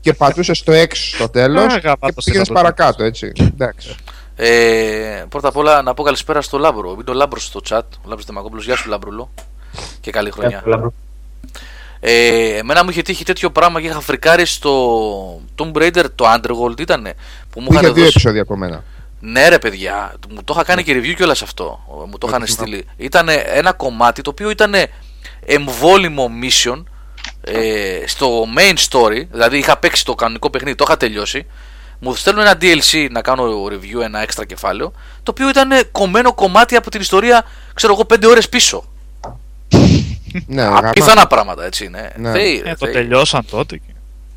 και 0.00 0.12
πατούσε 0.12 0.54
στο 0.54 0.72
6 0.72 0.86
στο 0.92 1.28
τέλος 1.28 1.64
Ε, 1.74 1.80
και 1.80 1.86
γαμάτος 1.86 2.24
πήγαινε 2.24 2.42
ήταν 2.42 2.54
το 2.54 2.60
παρακάτω, 2.62 3.04
έτσι. 3.04 3.32
Εντάξει. 3.38 3.94
Ε, 4.36 5.24
πρώτα 5.28 5.48
απ' 5.48 5.56
όλα 5.56 5.82
να 5.82 5.94
πω 5.94 6.02
καλησπέρα 6.02 6.40
στο 6.42 6.58
Λάμπρο. 6.58 6.90
Είναι 6.90 7.10
ο 7.10 7.12
Λάμπρο 7.12 7.40
στο 7.40 7.60
chat. 7.68 7.78
Ο 7.78 8.08
Λάμπρος 8.08 8.24
Δημακόπουλο. 8.26 8.62
Γεια 8.62 8.76
σου, 8.76 8.88
Λάμπρουλο. 8.88 9.30
Και 10.00 10.10
καλή 10.10 10.30
χρονιά. 10.30 10.62
Ε, 12.00 12.56
εμένα 12.56 12.84
μου 12.84 12.90
είχε 12.90 13.02
τύχει 13.02 13.24
τέτοιο 13.24 13.50
πράγμα 13.50 13.80
και 13.80 13.86
είχα 13.86 14.00
φρικάρει 14.00 14.46
στο 14.46 15.40
Tomb 15.58 15.72
Raider 15.76 16.04
το 16.14 16.24
Underworld 16.34 16.80
ήτανε. 16.80 17.14
Που 17.50 17.60
μου 17.60 17.66
Είχε 17.70 17.80
είχαν 17.80 17.94
δύο 17.94 18.02
δώσει. 18.04 18.06
επεισόδια 18.16 18.42
από 18.42 18.56
μένα. 18.56 18.84
Ναι, 19.20 19.48
ρε 19.48 19.58
παιδιά, 19.58 20.14
μου 20.34 20.42
το 20.44 20.52
είχα 20.56 20.64
κάνει 20.64 20.82
και 20.82 20.92
review 20.98 21.14
κιόλας 21.16 21.42
αυτό. 21.42 21.80
Μου 22.10 22.18
το 22.18 22.26
είχαν 22.28 22.46
στείλει. 22.46 22.86
Ήταν 22.96 23.28
ένα 23.54 23.72
κομμάτι 23.72 24.22
το 24.22 24.30
οποίο 24.30 24.50
ήταν 24.50 24.72
εμβόλιμο 25.46 26.30
mission 26.42 26.82
ε, 27.40 28.00
στο 28.06 28.44
main 28.56 28.74
story. 28.90 29.26
Δηλαδή 29.30 29.58
είχα 29.58 29.76
παίξει 29.78 30.04
το 30.04 30.14
κανονικό 30.14 30.50
παιχνίδι, 30.50 30.76
το 30.76 30.84
είχα 30.86 30.96
τελειώσει. 30.96 31.46
Μου 31.98 32.14
στέλνουν 32.14 32.42
ένα 32.42 32.58
DLC 32.60 33.06
να 33.10 33.20
κάνω 33.22 33.64
review, 33.64 34.00
ένα 34.02 34.20
έξτρα 34.22 34.44
κεφάλαιο. 34.44 34.92
Το 35.22 35.30
οποίο 35.30 35.48
ήταν 35.48 35.70
κομμένο 35.92 36.34
κομμάτι 36.34 36.76
από 36.76 36.90
την 36.90 37.00
ιστορία, 37.00 37.44
ξέρω 37.74 37.92
εγώ, 37.92 38.02
5 38.14 38.24
ώρες 38.30 38.48
πίσω. 38.48 38.84
Ναι, 40.46 40.62
Απίθανα 40.64 41.10
γαμάτο. 41.12 41.26
πράγματα, 41.26 41.64
έτσι, 41.64 41.88
ναι. 41.88 42.08
Ναι. 42.16 42.32
Θεοί, 42.32 42.60
ρε, 42.64 42.70
Ε, 42.70 42.74
το 42.74 42.84
θεοί. 42.84 42.94
τελειώσαν 42.94 43.44
τότε. 43.50 43.76
και- 43.76 43.92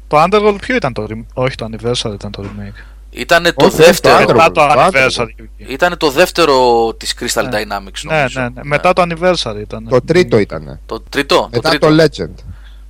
Το 0.07 0.23
Underworld 0.23 0.57
ποιο 0.61 0.75
ήταν 0.75 0.93
το 0.93 1.07
rem- 1.09 1.25
Όχι, 1.33 1.55
το 1.55 1.67
Anniversary 1.71 2.13
ήταν 2.13 2.31
το 2.31 2.43
remake. 2.45 2.83
Ήτανε 3.11 3.51
το 3.51 3.65
Όχι, 3.65 3.75
δεύτερο. 3.75 4.25
το 4.25 4.33
Μετά 4.33 4.51
το 4.51 4.61
Underworld, 4.61 4.89
το 4.91 4.99
Anniversary. 4.99 5.45
Ήτανε 5.69 5.95
το 5.95 6.09
δεύτερο 6.09 6.93
της 6.97 7.13
Crystal 7.19 7.43
Ναι. 7.43 7.49
Dynamics, 7.49 8.01
Ναι, 8.03 8.15
νομίζω. 8.17 8.39
ναι, 8.41 8.47
ναι. 8.53 8.61
Μετά 8.63 8.93
το 8.93 9.01
Anniversary 9.01 9.59
ήταν. 9.61 9.87
Το 9.89 10.01
τρίτο 10.01 10.37
ήταν. 10.37 10.79
Το 10.85 11.01
τρίτο. 11.09 11.49
Μετά 11.51 11.69
τρίτο. 11.69 11.87
το 11.87 12.03
Legend. 12.03 12.33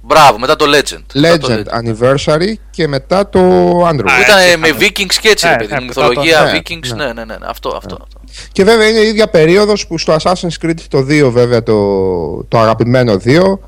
Μπράβο, 0.02 0.40
μετά 0.40 0.56
το 0.56 0.66
Legend. 0.66 1.04
Μετά 1.14 1.38
το 1.38 1.48
Legend 1.54 1.64
Anniversary 1.80 2.54
και 2.70 2.88
μετά 2.88 3.30
το 3.30 3.40
Underworld. 3.88 4.10
Α, 4.10 4.22
Ήταν 4.22 4.40
έτσι 4.40 4.58
με 4.58 4.68
ήταν. 4.68 4.80
Vikings 4.82 5.14
και 5.22 5.30
έτσι, 5.30 5.46
Ναι, 5.46 5.52
ρε 5.52 5.58
παιδί 5.58 5.74
ναι, 5.74 5.80
μου. 5.80 5.86
μετά 5.86 6.02
το- 6.02 6.08
Μυθολογία 6.08 6.42
ναι, 6.44 6.60
Vikings. 6.60 6.96
ναι. 6.96 7.06
Ναι, 7.06 7.14
ναι, 7.14 7.26
ναι. 7.26 7.38
ναι, 7.38 7.46
Αυτό, 7.48 7.70
αυτό. 7.70 7.98
αυτό. 8.02 8.20
Και 8.52 8.64
βέβαια 8.64 8.88
είναι 8.88 9.00
η 9.00 9.08
ίδια 9.08 9.28
περίοδος 9.30 9.88
που 9.88 9.98
στο 9.98 10.16
Assassin's 10.22 10.66
Creed 10.66 10.74
το 10.90 10.98
2, 11.00 11.30
βέβαια 11.32 11.64
το, 11.64 12.44
το 12.44 12.60
αγαπημένο 12.60 13.14
2, 13.26 13.60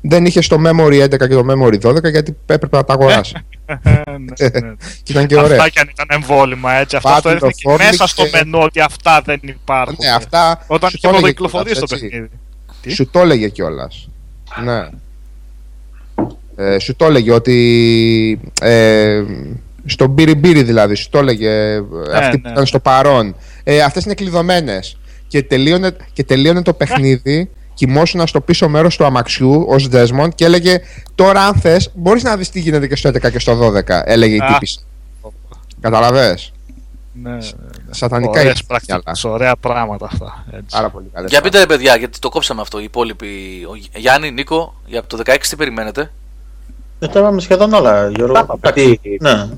δεν 0.00 0.26
είχε 0.26 0.40
στο 0.40 0.56
Memory 0.66 1.02
11 1.04 1.08
και 1.08 1.16
το 1.16 1.44
Memory 1.48 1.80
12 1.80 2.10
γιατί 2.10 2.36
έπρεπε 2.46 2.76
να 2.76 2.84
τα 2.84 2.92
αγοράσει. 2.92 3.34
Ε, 3.66 3.74
ναι, 3.82 4.48
ναι. 4.60 4.74
και 5.02 5.12
ήταν 5.12 5.26
και 5.26 5.36
ωραία. 5.36 5.56
Αυτά 5.56 5.68
κι 5.68 5.78
αν 5.78 5.88
ήταν 5.90 6.06
εμβόλυμα 6.10 6.72
έτσι. 6.72 6.96
Αυτό 6.96 7.08
Πάτε 7.08 7.22
το 7.22 7.28
έδειχνε 7.28 7.48
το 7.48 7.54
και 7.56 7.68
φόρμι 7.68 7.84
μέσα 7.84 8.06
στο 8.06 8.22
και- 8.22 8.30
μενού 8.32 8.58
ότι 8.62 8.80
αυτά 8.80 9.22
δεν 9.24 9.40
υπάρχουν. 9.42 9.96
Ναι, 10.00 10.10
αυτά 10.10 10.64
Όταν 10.66 10.90
σου 10.90 10.96
είχε 10.96 11.08
το 11.08 11.16
έλεγε 11.16 11.32
πρωτοκυκλοφορήσει 11.32 11.80
το 11.80 11.86
κιόλας, 11.86 12.02
έτσι. 12.02 12.08
παιχνίδι. 12.08 12.30
Τι; 12.82 12.90
Σου 12.94 13.10
το 13.10 13.20
έλεγε 13.20 13.48
κιόλας. 13.48 14.08
Ναι. 14.64 14.88
Ε, 16.56 16.78
σου 16.78 16.96
το 16.96 17.04
έλεγε 17.06 17.32
ότι 17.32 18.40
ε, 18.60 19.22
στον 19.84 20.10
Μπίρι 20.10 20.62
δηλαδή 20.62 20.94
σου 20.94 21.08
το 21.10 21.18
έλεγε 21.18 21.48
ε, 21.48 21.82
αυτοί 22.14 22.38
που 22.38 22.46
ναι. 22.46 22.52
ήταν 22.52 22.66
στο 22.66 22.78
παρόν 22.80 23.36
ε, 23.64 23.80
αυτές 23.82 24.04
είναι 24.04 24.14
κλειδωμένες 24.14 24.96
και 25.28 25.42
τελείωνε, 25.42 25.96
και 26.12 26.24
τελείωνε 26.24 26.62
το 26.62 26.72
παιχνίδι 26.80 27.50
κοιμόσουν 27.76 28.26
στο 28.26 28.40
πίσω 28.40 28.68
μέρος 28.68 28.96
του 28.96 29.04
αμαξιού 29.04 29.64
ως 29.68 29.88
Desmond 29.92 30.28
και 30.34 30.44
έλεγε 30.44 30.80
τώρα 31.14 31.40
αν 31.46 31.54
θες 31.54 31.90
μπορείς 31.94 32.22
να 32.22 32.36
δεις 32.36 32.50
τι 32.50 32.60
γίνεται 32.60 32.86
και 32.86 32.96
στο 32.96 33.08
11 33.08 33.30
και 33.30 33.38
στο 33.38 33.58
12 33.58 33.82
έλεγε 34.04 34.34
η 34.34 34.38
Α. 34.38 34.46
τύπη 34.46 34.68
Καταλαβες; 35.80 36.52
Ναι, 37.22 37.30
ναι, 37.30 37.36
ναι. 37.36 37.42
Σατανικά 37.90 38.30
Ωραίες 38.40 38.44
είναι 38.58 38.66
πρακτικές, 38.66 39.24
ωραία 39.24 39.56
πράγματα 39.56 40.06
αυτά. 40.12 40.44
Έτσι. 40.52 40.66
Πάρα 40.70 40.90
πολύ 40.90 41.06
καλές 41.12 41.30
Για 41.30 41.40
πείτε 41.40 41.58
ρε 41.58 41.66
παιδιά, 41.66 41.96
γιατί 41.96 42.18
το 42.18 42.28
κόψαμε 42.28 42.60
αυτό. 42.60 42.78
Οι 42.80 42.84
υπόλοιποι. 42.84 43.26
Ο 43.70 43.98
Γιάννη, 43.98 44.30
Νίκο, 44.30 44.74
για 44.86 45.04
το 45.04 45.18
16 45.24 45.36
τι 45.48 45.56
περιμένετε; 45.56 46.12
Δεν 46.98 47.10
τα 47.10 47.18
είπαμε 47.20 47.40
σχεδόν 47.40 47.72
όλα, 47.72 48.08
Γιώργο. 48.08 48.32
Τα 48.32 48.40
είπαμε. 48.40 48.60
Εντάξει. 48.62 49.00
Ναι. 49.20 49.48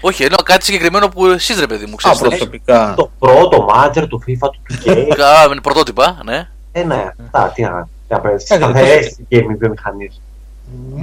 Όχι, 0.00 0.22
εννοώ 0.22 0.38
κάτι 0.44 0.64
συγκεκριμένο 0.64 1.08
που 1.08 1.26
εσείς 1.26 1.58
ρε 1.60 1.66
παιδί 1.66 1.86
μου 1.86 1.92
Α, 1.94 1.96
ξέρετε. 1.96 2.28
προσωπικά. 2.28 2.94
Το 2.96 3.10
Pro, 3.18 3.50
το 3.50 3.66
Manager, 3.74 4.06
το 4.08 4.18
FIFA, 4.26 4.38
το 4.40 4.50
2K. 4.84 5.14
Κα- 5.16 5.48
με 5.48 5.60
πρωτότυπα, 5.62 6.20
ναι. 6.24 6.48
Ε, 6.78 6.84
ναι, 6.84 7.10
αυτά, 7.24 7.52
τι 7.54 7.62
να 7.62 7.88
τι 8.08 8.14
να 8.14 8.20
πες, 8.20 8.50
Ε, 8.50 8.54
σταθερές 8.56 9.18
και 9.28 9.44
μη 9.44 9.54
βιομηχανίες. 9.54 10.20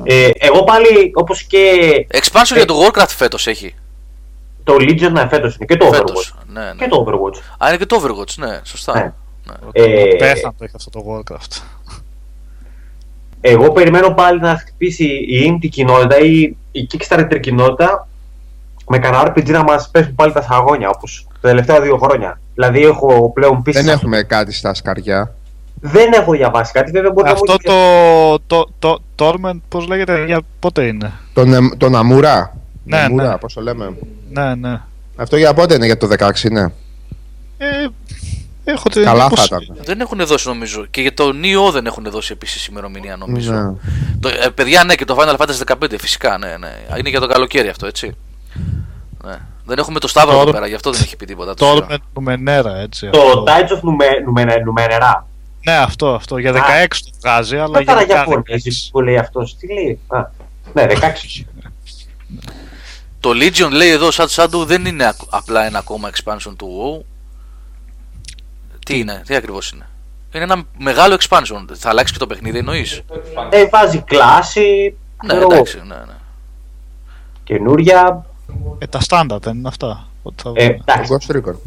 Ε, 0.04 0.30
εγώ 0.34 0.64
πάλι, 0.64 1.12
όπως 1.14 1.44
και 1.44 1.60
Expansion 2.14 2.56
για 2.56 2.66
το 2.66 2.76
Warcraft 2.86 3.08
φέτος 3.08 3.48
έχει. 3.48 3.76
το 4.64 4.76
Legion 4.80 5.12
ναι, 5.12 5.28
φέτος 5.28 5.56
είναι 5.56 5.66
και 5.66 5.78
το 5.78 5.86
Φέτος. 5.86 6.36
Overwatch. 6.36 6.44
Ναι, 6.54 6.62
ναι. 6.62 6.74
Και 6.78 6.88
το 6.88 7.06
Overwatch. 7.08 7.40
Α, 7.64 7.68
είναι 7.68 7.78
και 7.78 7.86
το 7.86 8.02
Overwatch, 8.04 8.34
ναι, 8.36 8.60
σωστά. 8.64 8.94
Ναι. 8.94 9.12
Ε... 9.72 9.84
Ε, 9.84 10.16
Πέθαν 10.16 10.56
το 10.58 10.66
είχε 10.66 10.74
αυτό 10.76 10.90
το 10.90 11.04
Warcraft. 11.10 11.62
Εγώ 13.42 13.72
περιμένω 13.72 14.14
πάλι 14.14 14.40
να 14.40 14.58
χτυπήσει 14.58 15.06
η 15.06 15.60
indie 15.60 15.70
κοινότητα 15.70 16.20
ή 16.20 16.56
η 16.72 16.88
Kickstarter 16.92 17.40
κοινότητα 17.40 18.08
με 18.88 19.00
κανένα 19.00 19.34
RPG 19.34 19.50
να 19.50 19.64
μας 19.64 19.90
πέσουν 19.90 20.16
πάλι 20.16 20.34
τα 20.34 20.42
σαγόνια 20.42 20.90
όπως 20.90 21.28
τα 21.42 21.48
τελευταία 21.50 21.82
δύο 21.82 21.98
χρόνια. 21.98 22.40
Δηλαδή 22.54 22.84
έχω 22.86 23.32
πλέον 23.34 23.62
πίστη. 23.62 23.82
δεν 23.82 23.94
έχουμε 23.94 24.24
κάτι 24.24 24.54
στα 24.54 24.74
σκαριά 24.74 25.36
Δεν 25.92 26.12
έχω 26.14 26.32
διαβάσει 26.32 26.72
κάτι, 26.72 26.92
βέβαια 26.92 27.12
μπορεί 27.12 27.30
Αυτό 27.30 27.56
να 27.64 27.74
μου 27.74 28.40
το, 28.48 28.66
το, 28.80 28.98
το 28.98 29.00
Torment, 29.18 29.60
πώς 29.70 29.88
λέγεται, 29.88 30.26
για 30.26 30.42
πότε 30.60 30.84
είναι; 30.86 31.12
τον, 31.34 31.54
Εμ- 31.54 31.78
τον 31.78 31.96
Αμουρά 31.96 32.56
Ναι, 32.84 32.98
Αμουρά, 32.98 33.30
ναι. 33.30 33.38
πώς 33.38 33.54
το 33.54 33.62
λέμε 33.62 33.98
Ναι, 34.32 34.56
ναι. 34.56 34.82
αυτό 35.16 35.38
για 35.38 35.54
πότε 35.54 35.74
είναι 35.76 35.86
για 35.86 35.98
το 35.98 36.08
16 36.20 36.52
ναι 36.52 36.62
Ε, 37.58 37.68
έχω 38.64 38.90
την 38.90 39.04
Καλά 39.04 39.20
θα 39.20 39.26
εντύπωση- 39.26 39.54
ήταν. 39.54 39.78
Δεν 39.84 40.00
έχουν 40.00 40.26
δώσει 40.26 40.48
νομίζω. 40.48 40.86
Και 40.92 41.02
για 41.02 41.14
το 41.14 41.30
Neo 41.44 41.72
δεν 41.72 41.86
έχουν 41.86 42.04
δώσει 42.10 42.32
επίσης 42.34 42.66
ημερομηνία 42.68 43.16
νομίζω. 43.16 43.54
Ναι. 43.54 43.72
Το, 44.20 44.30
ε, 44.30 44.50
παιδιά, 44.56 44.84
ναι, 44.84 44.96
και 44.96 45.06
το 45.06 45.18
Final 45.20 45.36
Fantasy 45.38 45.74
15 45.84 45.96
φυσικά, 46.00 46.38
ναι, 46.38 46.56
ναι. 46.60 46.70
Είναι 47.00 47.10
για 47.10 47.20
το 47.20 47.28
καλοκαίρι 47.28 47.68
αυτό, 47.68 47.88
έτσι. 47.88 48.16
Ναι. 49.26 49.34
Δεν 49.66 49.78
έχουμε 49.78 50.00
το 50.00 50.08
Σταύρο 50.08 50.36
Το- 50.36 50.42
εδώ 50.42 50.52
πέρα, 50.52 50.68
γι' 50.68 50.74
αυτό 50.74 50.92
δεν 50.92 51.02
έχει 51.04 51.16
πει 51.16 51.26
τίποτα. 51.26 51.54
το 51.54 51.66
ξέρω. 51.66 51.86
Torment 51.90 51.98
του 52.14 52.22
Μενέρα, 52.22 52.78
έτσι. 52.78 53.10
Το 53.10 53.20
αυτό. 53.20 53.44
Tides 53.48 53.72
of 53.72 53.80
Nume- 53.80 54.40
Numenera. 54.40 55.24
Numenera. 55.66 55.72
Ναι, 55.72 55.78
αυτό, 55.78 56.14
αυτό. 56.14 56.38
Για 56.38 56.52
16 56.54 56.58
το 56.90 57.10
βγάζει, 57.22 57.58
αλλά 57.58 57.68
Δεν 57.72 57.84
για 57.84 57.94
ήταν 58.04 58.06
16. 58.08 58.10
Ιαπωνέζι 58.30 58.90
που 58.92 59.02
λέει 59.02 59.18
αυτός. 59.18 59.58
Τι 59.58 59.74
λέει. 59.74 60.00
Α, 60.08 60.20
ναι, 60.74 60.86
16. 60.90 61.46
Το 63.20 63.30
Legion 63.30 63.70
λέει 63.72 63.90
εδώ, 63.90 64.12
σαν 64.12 64.28
Shadow 64.30 64.66
δεν 64.66 64.86
είναι 64.86 65.06
ακ- 65.08 65.22
απλά 65.30 65.66
ένα 65.66 65.78
ακόμα 65.78 66.10
expansion 66.10 66.54
του 66.58 67.02
WoW. 67.02 67.06
Τι 68.86 69.00
είναι, 69.00 69.22
τι 69.26 69.36
ακριβώς 69.36 69.72
είναι. 69.72 69.88
Είναι 70.32 70.44
ένα 70.44 70.64
μεγάλο 70.78 71.18
expansion. 71.20 71.66
Θα 71.74 71.90
αλλάξει 71.90 72.14
και 72.14 72.20
το 72.20 72.28
παιχνίδι, 72.28 72.58
εννοείς; 72.58 73.02
ε, 73.50 73.66
βάζει 73.68 74.02
κλάση. 74.02 74.96
Ναι, 75.24 75.28
ξέρω 75.28 75.42
εγώ, 75.42 75.54
εντάξει, 75.54 75.78
ναι, 75.78 75.96
ναι. 75.96 76.14
Καινούρια. 77.44 78.26
Ε, 78.80 78.88
τα 78.88 79.00
στάνταρ 79.00 79.40
δεν 79.40 79.58
είναι 79.58 79.68
αυτά. 79.68 80.08
Ότι 80.24 80.44
θα 80.44 80.52
Ε, 80.56 80.66
βγουν. 80.68 80.84
Το 80.86 80.94
εντάξει. 80.94 81.60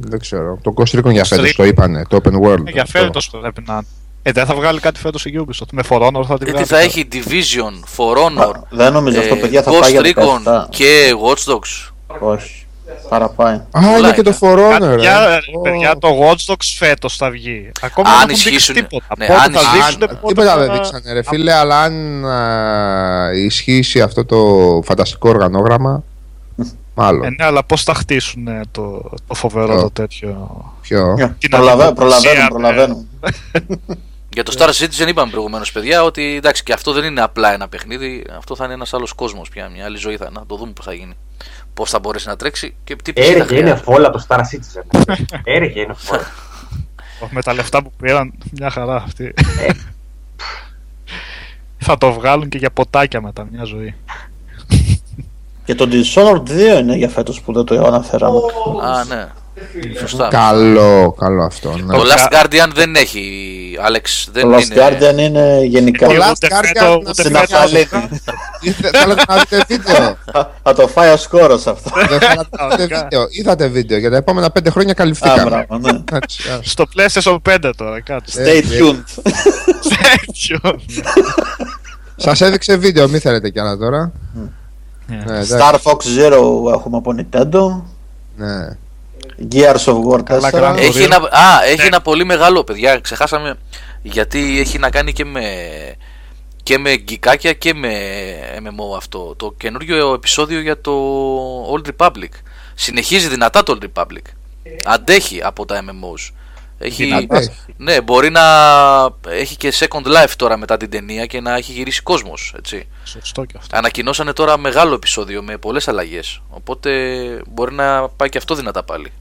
Ghost 0.00 0.04
Recon. 0.04 0.08
Δεν 0.10 0.18
ξέρω. 0.20 0.58
Το 0.62 0.74
Ghost 0.76 0.98
Recon 0.98 1.10
για 1.12 1.22
Ghost 1.22 1.26
φέτος 1.26 1.50
Recon. 1.50 1.54
το 1.56 1.64
είπανε. 1.64 2.04
Το 2.08 2.20
Open 2.24 2.32
World. 2.46 2.66
Ε, 2.66 2.70
για 2.70 2.82
αυτό. 2.82 2.98
φέτος 2.98 3.30
πρέπει 3.30 3.62
να 3.66 3.72
είναι. 3.74 3.84
Ε, 4.26 4.32
δεν 4.32 4.46
θα 4.46 4.54
βγάλει 4.54 4.80
κάτι 4.80 5.00
φέτος 5.00 5.24
η 5.24 5.32
Ubisoft. 5.46 5.66
Με 5.72 5.82
For 5.88 5.96
Honor 6.00 6.24
θα 6.26 6.38
τη 6.38 6.44
Γιατί 6.44 6.50
βγάλει. 6.50 6.66
θα 6.66 6.78
έχει 6.78 7.08
Division, 7.12 7.72
For 7.96 8.16
Honor, 8.16 8.52
Δεν 8.70 8.92
νομίζω 8.92 9.20
αυτό, 9.20 9.34
ε, 9.34 9.38
παιδιά, 9.38 9.62
θα 9.62 9.70
πάει 9.70 9.80
Ghost 9.80 9.90
για 10.02 10.12
Recon 10.14 10.62
17. 10.64 10.66
και 10.68 11.12
Watch 11.24 11.52
Dogs. 11.52 11.92
Όχι. 12.20 12.58
Παραπάει. 13.08 13.54
Α, 13.54 13.80
είναι 13.82 13.92
Πολλά 13.94 14.12
και 14.14 14.22
το 14.22 14.30
είναι. 14.30 14.38
For 14.40 14.58
Honor. 14.76 14.78
Παιδιά, 14.94 15.28
ε. 15.28 15.34
ε, 15.34 15.38
παιδιά, 15.62 15.98
το 15.98 16.08
Watch 16.22 16.52
Dogs 16.52 16.74
φέτος 16.78 17.16
θα 17.16 17.30
βγει. 17.30 17.70
Ακόμα 17.80 18.10
Αν 18.10 18.14
δεν 18.18 18.28
έχουν 18.28 18.34
δείξει 18.42 18.48
ισχύσουν- 18.48 18.74
τίποτα. 18.74 19.06
ναι, 19.18 19.26
Πότε 19.26 19.38
αν 19.40 19.52
θα 19.52 19.60
ισχύσουν- 19.60 19.74
δείξουν, 19.82 20.02
Αν- 20.02 20.18
πότε 20.20 20.26
Τίποτα 20.34 20.50
θα- 20.52 20.58
δεν 20.58 20.72
δείξανε 20.72 21.12
ρε 21.12 21.22
φίλε, 21.22 21.52
αλλά 21.52 21.80
αν 21.82 22.24
α, 22.26 23.34
ισχύσει 23.34 24.00
αυτό 24.00 24.24
το 24.24 24.36
φανταστικό 24.84 25.28
οργανόγραμμα, 25.28 26.04
Ε, 26.96 27.02
μάλλον. 27.02 27.34
ναι, 27.38 27.44
αλλά 27.44 27.64
πώς 27.64 27.82
θα 27.82 27.94
χτίσουν 27.94 28.46
ε, 28.46 28.60
το, 28.70 29.10
το 29.26 29.34
φοβερό 29.34 29.72
Ε. 29.72 29.80
το 29.80 29.90
τέτοιο; 29.90 30.64
Ποιο; 30.80 31.34
Την 31.38 31.50
Προλαβα- 31.50 31.86
αντιπροσία, 31.86 32.46
Προλαβαίνουν, 32.46 32.46
ε. 32.46 32.48
προλαβαίνουν. 32.48 33.08
Για 34.34 34.42
το 34.42 34.54
Star 34.58 34.68
Citizen 34.68 35.08
είπαμε 35.08 35.30
προηγουμένως, 35.30 35.72
παιδιά, 35.72 36.02
ότι 36.04 36.34
εντάξει 36.36 36.62
και 36.62 36.72
αυτό 36.72 36.92
δεν 36.92 37.04
είναι 37.04 37.20
απλά 37.20 37.52
ένα 37.52 37.68
παιχνίδι. 37.68 38.24
Αυτό 38.36 38.56
θα 38.56 38.64
είναι 38.64 38.72
ένας 38.74 38.94
άλλος 38.94 39.12
κόσμος 39.12 39.48
πια. 39.48 39.68
Μια 39.68 39.84
άλλη 39.84 39.96
ζωή 39.96 40.16
θα 40.16 40.30
να 40.30 40.46
το 40.46 40.56
δούμε 40.56 40.72
πώς 40.72 40.84
θα 40.84 40.92
γίνει. 40.94 41.14
Πώς 41.74 41.90
θα 41.90 41.98
μπορέσει 41.98 42.28
να 42.28 42.36
τρέξει 42.36 42.74
και 42.84 42.96
τι 42.96 43.12
πίστη 43.12 43.30
θα 43.32 43.36
Έρεχε, 43.36 43.54
είναι 43.54 43.62
χρειάζεται. 43.62 43.90
φόλα 43.92 44.10
το 44.10 44.26
Star 44.28 44.38
Citizen. 44.38 45.02
Έρεχε, 45.44 45.80
είναι 45.80 45.94
φόλα. 45.96 46.30
Με 47.30 47.42
τα 47.42 47.54
λεφτά 47.54 47.82
που 47.82 47.92
πήραν, 48.02 48.32
μια 48.52 48.70
χαρά 48.70 48.94
αυτή. 48.96 49.24
Ε. 49.60 49.70
θα 51.78 51.98
το 51.98 52.12
βγάλουν 52.12 52.48
και 52.48 52.58
για 52.58 52.70
ποτάκια 52.70 53.20
μετά 53.20 53.46
μια 53.52 53.64
ζωή. 53.64 53.94
Και 55.64 55.74
το 55.74 55.88
Dishonored 55.90 56.50
2 56.76 56.78
είναι 56.80 56.96
για 56.96 57.08
φέτος 57.08 57.40
που 57.40 57.52
δεν 57.52 57.64
το 57.64 57.84
αναφέραμε. 57.86 58.38
Α, 58.82 59.04
ναι. 59.04 59.26
Σωστά. 59.98 60.28
Καλό, 60.28 61.14
καλό 61.18 61.42
αυτό. 61.42 61.76
Ναι. 61.84 61.94
Το 61.96 62.02
Last 62.02 62.32
Guardian 62.34 62.68
δεν 62.74 62.94
έχει, 62.94 63.24
Alex. 63.88 64.28
Δεν 64.32 64.50
Το 64.50 64.56
Last 64.56 64.62
είναι. 64.62 64.74
Guardian 64.76 65.18
είναι 65.18 65.60
γενικά. 65.64 66.06
Το 66.06 66.12
Ούτε 66.12 66.24
Last 66.30 66.32
φέτο, 66.62 66.94
Guardian 66.94 66.98
ούτε 66.98 67.06
να 67.06 67.12
Στην 67.12 67.36
σε 67.36 67.56
Αφαλήνη. 67.56 67.86
Ήθε- 68.60 68.96
Θέλετε 68.96 69.22
να 69.28 69.36
δείτε 69.36 69.64
βίντεο. 69.68 70.16
Θα- 70.32 70.52
Θα 70.62 70.74
το 70.74 70.88
φάει 70.88 71.12
ο 71.12 71.16
σκόρος 71.16 71.66
αυτό. 71.66 71.90
Δεν 72.08 72.20
θέλατε 72.20 72.48
να 72.58 72.68
δείτε 72.76 72.98
βίντεο. 73.02 73.26
Είδατε 73.30 73.66
βίντεο. 73.66 73.98
Για 73.98 74.10
τα 74.10 74.16
επόμενα 74.16 74.50
πέντε 74.50 74.70
χρόνια 74.70 74.92
Α, 74.92 74.94
καλυφθήκαμε. 74.94 75.42
μπράβο, 75.66 75.78
ναι. 75.78 75.98
Εντάξει, 75.98 76.50
α. 76.50 76.58
Στο 76.62 76.84
PlayStation 76.96 77.36
5 77.42 77.70
τώρα, 77.76 78.00
κάτσε. 78.00 78.42
Ε, 78.42 78.60
Stay 78.60 78.82
tuned. 78.82 79.22
Τέτοιο. 80.26 80.80
Σας 82.16 82.40
έδειξε 82.40 82.76
βίντεο, 82.76 83.08
μη 83.08 83.18
θέλετε 83.18 83.50
κι 83.50 83.60
άλλα 83.60 83.76
τώρα. 83.76 84.12
Ναι, 85.06 85.16
εντάξει, 85.16 85.52
Star 85.58 85.74
Fox 85.82 85.96
Zero 86.18 86.72
έχουμε 86.72 86.96
από 86.96 87.14
Nintendo. 87.18 87.82
ναι. 88.36 88.76
Gears 89.52 89.84
of 89.84 89.98
War 90.10 90.18
4. 90.18 90.22
Καλά, 90.22 90.50
Gran 90.52 90.76
Έχει 90.78 90.98
Turismo. 91.00 91.04
ένα, 91.04 91.16
α, 91.16 91.64
έχει 91.64 91.76
Ναι. 91.80 91.84
ένα 91.86 92.00
πολύ 92.00 92.24
μεγάλο, 92.24 92.64
παιδιά. 92.64 92.98
Ξεχάσαμε 93.00 93.54
γιατί 94.02 94.58
έχει 94.60 94.78
να 94.78 94.90
κάνει 94.90 95.12
και 95.12 95.24
με, 95.24 95.42
και 96.62 96.78
με 96.78 96.94
γκικάκια 96.96 97.52
και 97.52 97.74
με 97.74 97.92
MMO 98.58 98.96
αυτό. 98.96 99.34
Το 99.36 99.54
καινούριο 99.56 100.12
επεισόδιο 100.14 100.60
για 100.60 100.80
το 100.80 100.92
Old 101.74 101.88
Republic. 101.98 102.28
Συνεχίζει 102.74 103.28
δυνατά 103.28 103.62
το 103.62 103.78
Old 103.80 103.84
Republic. 104.00 104.22
Αντέχει 104.84 105.40
από 105.42 105.64
τα 105.64 105.80
MMOs. 105.84 106.32
Έχει, 106.86 107.04
Δυνατά. 107.04 107.40
ναι, 107.76 108.00
μπορεί 108.00 108.30
να 108.30 108.42
έχει 109.28 109.56
και 109.56 109.72
second 109.74 110.06
life 110.06 110.32
τώρα 110.36 110.56
μετά 110.56 110.76
την 110.76 110.90
ταινία 110.90 111.26
και 111.26 111.40
να 111.40 111.56
έχει 111.56 111.72
γυρίσει 111.72 112.02
κόσμος, 112.02 112.54
έτσι. 112.56 112.86
Σωστό 113.04 113.44
και 113.44 113.56
αυτό. 113.58 113.76
Ανακοινώσανε 113.76 114.32
τώρα 114.32 114.58
μεγάλο 114.58 114.94
επεισόδιο 114.94 115.42
με 115.42 115.56
πολλές 115.56 115.88
αλλαγές. 115.88 116.40
Οπότε 116.48 116.90
μπορεί 117.48 117.74
να 117.74 118.08
πάει 118.08 118.28
και 118.28 118.38
αυτό 118.38 118.54
δυνατά 118.54 118.82
πάλι. 118.82 119.12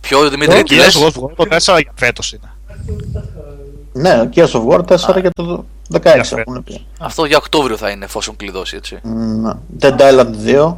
Ποιο 0.00 0.28
Δημήτρη, 0.28 0.62
τι 0.62 0.74
Gears 0.74 0.78
λες; 0.78 0.96
of 1.00 1.22
War 1.22 1.30
το 1.36 1.44
4 1.50 1.80
για 1.80 1.92
φέτος 1.94 2.32
είναι. 2.32 2.52
Ναι, 3.92 4.28
Gears 4.34 4.50
of 4.50 4.66
War 4.66 4.80
4 4.84 5.20
και 5.20 5.30
το 5.34 5.64
16 5.92 6.02
έχουν 6.36 6.64
πει. 6.64 6.86
Αυτό 6.98 7.24
για 7.24 7.36
Οκτώβριο 7.36 7.76
θα 7.76 7.90
είναι 7.90 8.04
εφόσον 8.04 8.36
κλειδώσει 8.36 8.76
έτσι. 8.76 8.98
Ναι. 9.02 9.52
Dead 9.80 9.96
Island 9.98 10.34
2. 10.46 10.74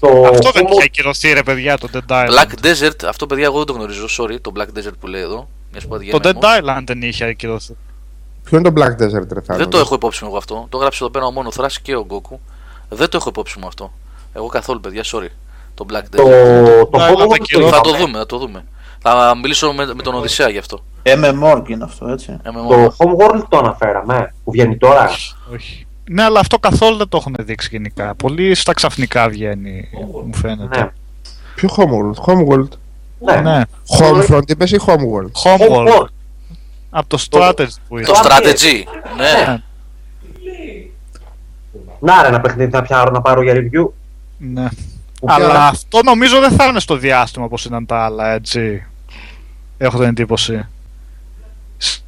Το 0.00 0.08
Αυτό 0.32 0.50
δεν 0.50 0.64
Homo- 0.66 0.70
είχε 0.72 0.82
ακυρωθεί 0.84 1.32
ρε 1.32 1.42
παιδιά 1.42 1.78
το 1.78 1.88
Dead 1.92 2.12
Island. 2.12 2.28
Black 2.28 2.66
Desert, 2.66 3.04
αυτό 3.08 3.26
παιδιά 3.26 3.44
εγώ 3.44 3.56
δεν 3.56 3.66
το 3.66 3.72
γνωρίζω, 3.72 4.06
sorry, 4.18 4.36
το 4.40 4.52
Black 4.56 4.78
Desert 4.78 4.92
που 5.00 5.06
λέει 5.06 5.20
εδώ. 5.20 5.48
Μιας 5.72 5.82
που 5.86 5.90
Το 5.92 5.98
πηγαίνω 5.98 6.18
Dead 6.22 6.24
εγώ. 6.24 6.40
Island 6.78 6.82
δεν 6.86 7.02
είχε 7.02 7.24
ακυρωθεί. 7.24 7.76
Ποιο 8.44 8.58
είναι 8.58 8.70
το 8.72 8.82
Black 8.82 9.02
Desert, 9.02 9.28
ρε 9.32 9.40
Θάνο; 9.40 9.58
Δεν 9.58 9.68
το 9.68 9.78
έχω 9.78 9.94
υπόψη 9.94 10.22
μου 10.24 10.28
εγώ 10.28 10.38
αυτό. 10.38 10.66
Το 10.68 10.76
έγραψε 10.78 11.02
εδώ 11.04 11.12
πέρα 11.12 11.24
ο 11.26 11.30
μόνος 11.30 11.54
Thrash 11.58 11.76
και 11.82 11.96
ο 11.96 12.06
Goku. 12.10 12.36
Δεν 12.88 13.08
το 13.08 13.16
έχω 13.16 13.28
υπόψη 13.28 13.58
μου 13.58 13.66
αυτό. 13.66 13.92
Εγώ 14.32 14.46
καθόλου 14.46 14.80
παιδιά, 14.80 15.02
sorry. 15.04 15.28
Το 15.74 15.86
Black 15.90 16.02
Το, 16.10 16.22
Desert. 16.22 16.88
το 16.90 16.98
Ναι, 16.98 17.04
Homeworld 17.08 17.16
αλλά 17.16 17.26
το 17.26 17.68
Θα 17.68 17.80
το 17.80 17.88
είδαμε. 17.88 18.04
δούμε, 18.04 18.18
θα 18.18 18.26
το 18.26 18.38
δούμε. 18.38 18.64
Θα 19.02 19.34
μιλήσω 19.42 19.72
με, 19.72 19.86
με 19.94 20.02
τον 20.02 20.14
Οδυσσέα 20.14 20.48
γι' 20.48 20.58
αυτό. 20.58 20.84
MMORG 21.02 21.62
είναι 21.68 21.84
αυτό, 21.84 22.08
έτσι. 22.08 22.36
MMO. 22.44 22.68
Το 22.68 22.94
Homeworld 22.98 23.42
το 23.48 23.58
αναφέραμε, 23.58 24.34
που 24.44 24.50
βγαίνει 24.50 24.76
τώρα. 24.76 25.10
Όχι. 25.54 25.86
Ναι, 26.10 26.22
αλλά 26.22 26.40
αυτό 26.40 26.58
καθόλου 26.58 26.96
δεν 26.96 27.08
το 27.08 27.16
έχουν 27.16 27.34
δείξει 27.38 27.68
γενικά. 27.70 28.14
Πολύ 28.14 28.54
στα 28.54 28.72
ξαφνικά 28.72 29.28
βγαίνει, 29.28 29.88
μου 30.26 30.34
φαίνεται. 30.34 30.78
Ναι. 30.78 30.90
Ποιο 31.54 31.68
Homeworld, 31.76 32.32
Homeworld; 32.32 32.68
Ναι. 33.18 33.40
Ναι. 33.40 33.62
Homefront 33.98 34.42
είπες 34.50 34.70
ή 34.70 34.76
Homeworld; 34.86 35.42
Homeworld. 35.44 35.86
Homeworld. 35.88 36.06
Από 36.90 37.08
το 37.08 37.24
Strategy 37.30 37.66
που 37.88 37.94
Το 37.94 38.00
ήταν. 38.00 38.22
strategy. 38.24 38.82
Ναι. 39.16 39.62
Να 42.00 42.22
ρε, 42.22 42.28
ένα 42.28 42.40
παιχνίδι 42.40 42.70
θα 42.70 42.82
πιάρω 42.82 43.10
να 43.10 43.20
πάρω 43.20 43.42
για 43.42 43.54
review. 43.54 43.88
Ναι. 44.38 44.68
Που 45.20 45.26
Αλλά 45.30 45.48
πια- 45.48 45.62
αυτό 45.66 46.00
νομίζω 46.04 46.40
δεν 46.40 46.50
θα 46.50 46.64
είναι 46.66 46.80
στο 46.80 46.96
διάστημα 46.96 47.44
όπως 47.44 47.64
ήταν 47.64 47.86
τα 47.86 48.04
άλλα, 48.04 48.32
έτσι. 48.32 48.86
Έχω 49.78 49.98
την 49.98 50.06
εντύπωση. 50.08 50.66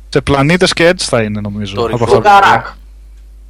Σε 0.08 0.20
πλανήτες 0.20 0.72
και 0.72 0.86
έτσι 0.86 1.08
θα 1.08 1.22
είναι 1.22 1.40
νομίζω. 1.40 1.74
Το 1.74 1.84
από 1.84 1.96
review. 1.96 2.02
αυτά 2.02 2.14
Το 2.14 2.16
που- 2.16 2.22
Καράκ. 2.28 2.66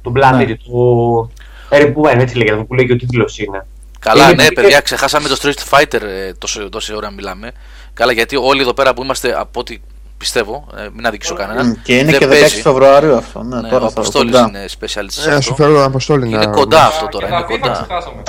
Τον 0.01 0.13
πλανήτη 0.13 0.51
Ναι. 0.51 0.57
του. 0.57 1.31
Ερυπουέν, 1.69 2.19
έτσι 2.19 2.37
λέγεται, 2.37 2.55
που 2.63 2.73
λέει 2.73 2.85
και 2.85 2.93
ο 2.93 2.95
τίτλος 2.95 3.37
είναι. 3.39 3.65
Καλά, 3.99 4.23
Είναι 4.23 4.33
ναι, 4.35 4.47
και- 4.47 4.53
παιδιά, 4.53 4.79
ξεχάσαμε 4.79 5.27
το 5.27 5.37
Street 5.41 5.69
Fighter 5.77 6.01
ε, 6.01 6.33
τόσο, 6.37 6.69
τόση 6.69 6.93
ώρα 6.95 7.11
μιλάμε. 7.11 7.51
Καλά, 7.93 8.11
γιατί 8.11 8.35
όλοι 8.35 8.61
εδώ 8.61 8.73
πέρα 8.73 8.93
που 8.93 9.03
είμαστε, 9.03 9.39
από 9.39 9.59
ό,τι 9.59 9.77
πιστεύω, 10.17 10.67
ε, 10.77 10.87
μην 10.93 11.05
αδικήσω 11.05 11.33
κανέναν. 11.35 11.67
Μμ, 11.67 11.73
Και 11.83 11.97
είναι 11.97 12.11
δεν 12.11 12.19
και 12.19 12.25
16 12.25 12.29
παίζει. 12.29 12.61
Φεβρουαρίου 12.61 13.15
αυτό. 13.15 13.43
Ναι, 13.43 13.61
Ναι, 13.61 13.69
τώρα 13.69 13.85
ο 13.85 13.89
θα 13.89 13.99
Αποστόλης 13.99 14.31
κοντά. 14.31 14.47
είναι 14.47 14.65
specialist 14.79 15.05
σε 15.09 15.29
Ε, 15.29 15.31
σου 15.31 15.37
αυτό. 15.37 15.55
φέρω 15.55 15.73
τον 15.73 15.83
Αποστόλη 15.83 16.27
Είναι 16.27 16.37
να... 16.37 16.47
κοντά 16.51 16.85
αυτό 16.85 17.07
τώρα, 17.07 17.27
Και 17.27 17.33
είναι 17.33 17.41
τα 17.41 17.47
FIFA 17.47 17.59
κοντά. 17.59 17.71
ξεχάσαμε. 17.87 18.21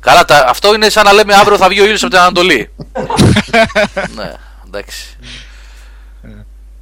Καλά, 0.00 0.24
τα, 0.24 0.46
αυτό 0.48 0.74
είναι 0.74 0.88
σαν 0.88 1.04
να 1.04 1.12
λέμε 1.12 1.34
αύριο 1.34 1.56
θα 1.56 1.68
βγει 1.68 1.80
ο 1.80 1.84
ήλιος 1.84 2.02
από 2.02 2.10
την 2.12 2.20
Ανατολή. 2.20 2.70
ναι, 4.16 4.32
εντάξει. 4.66 5.16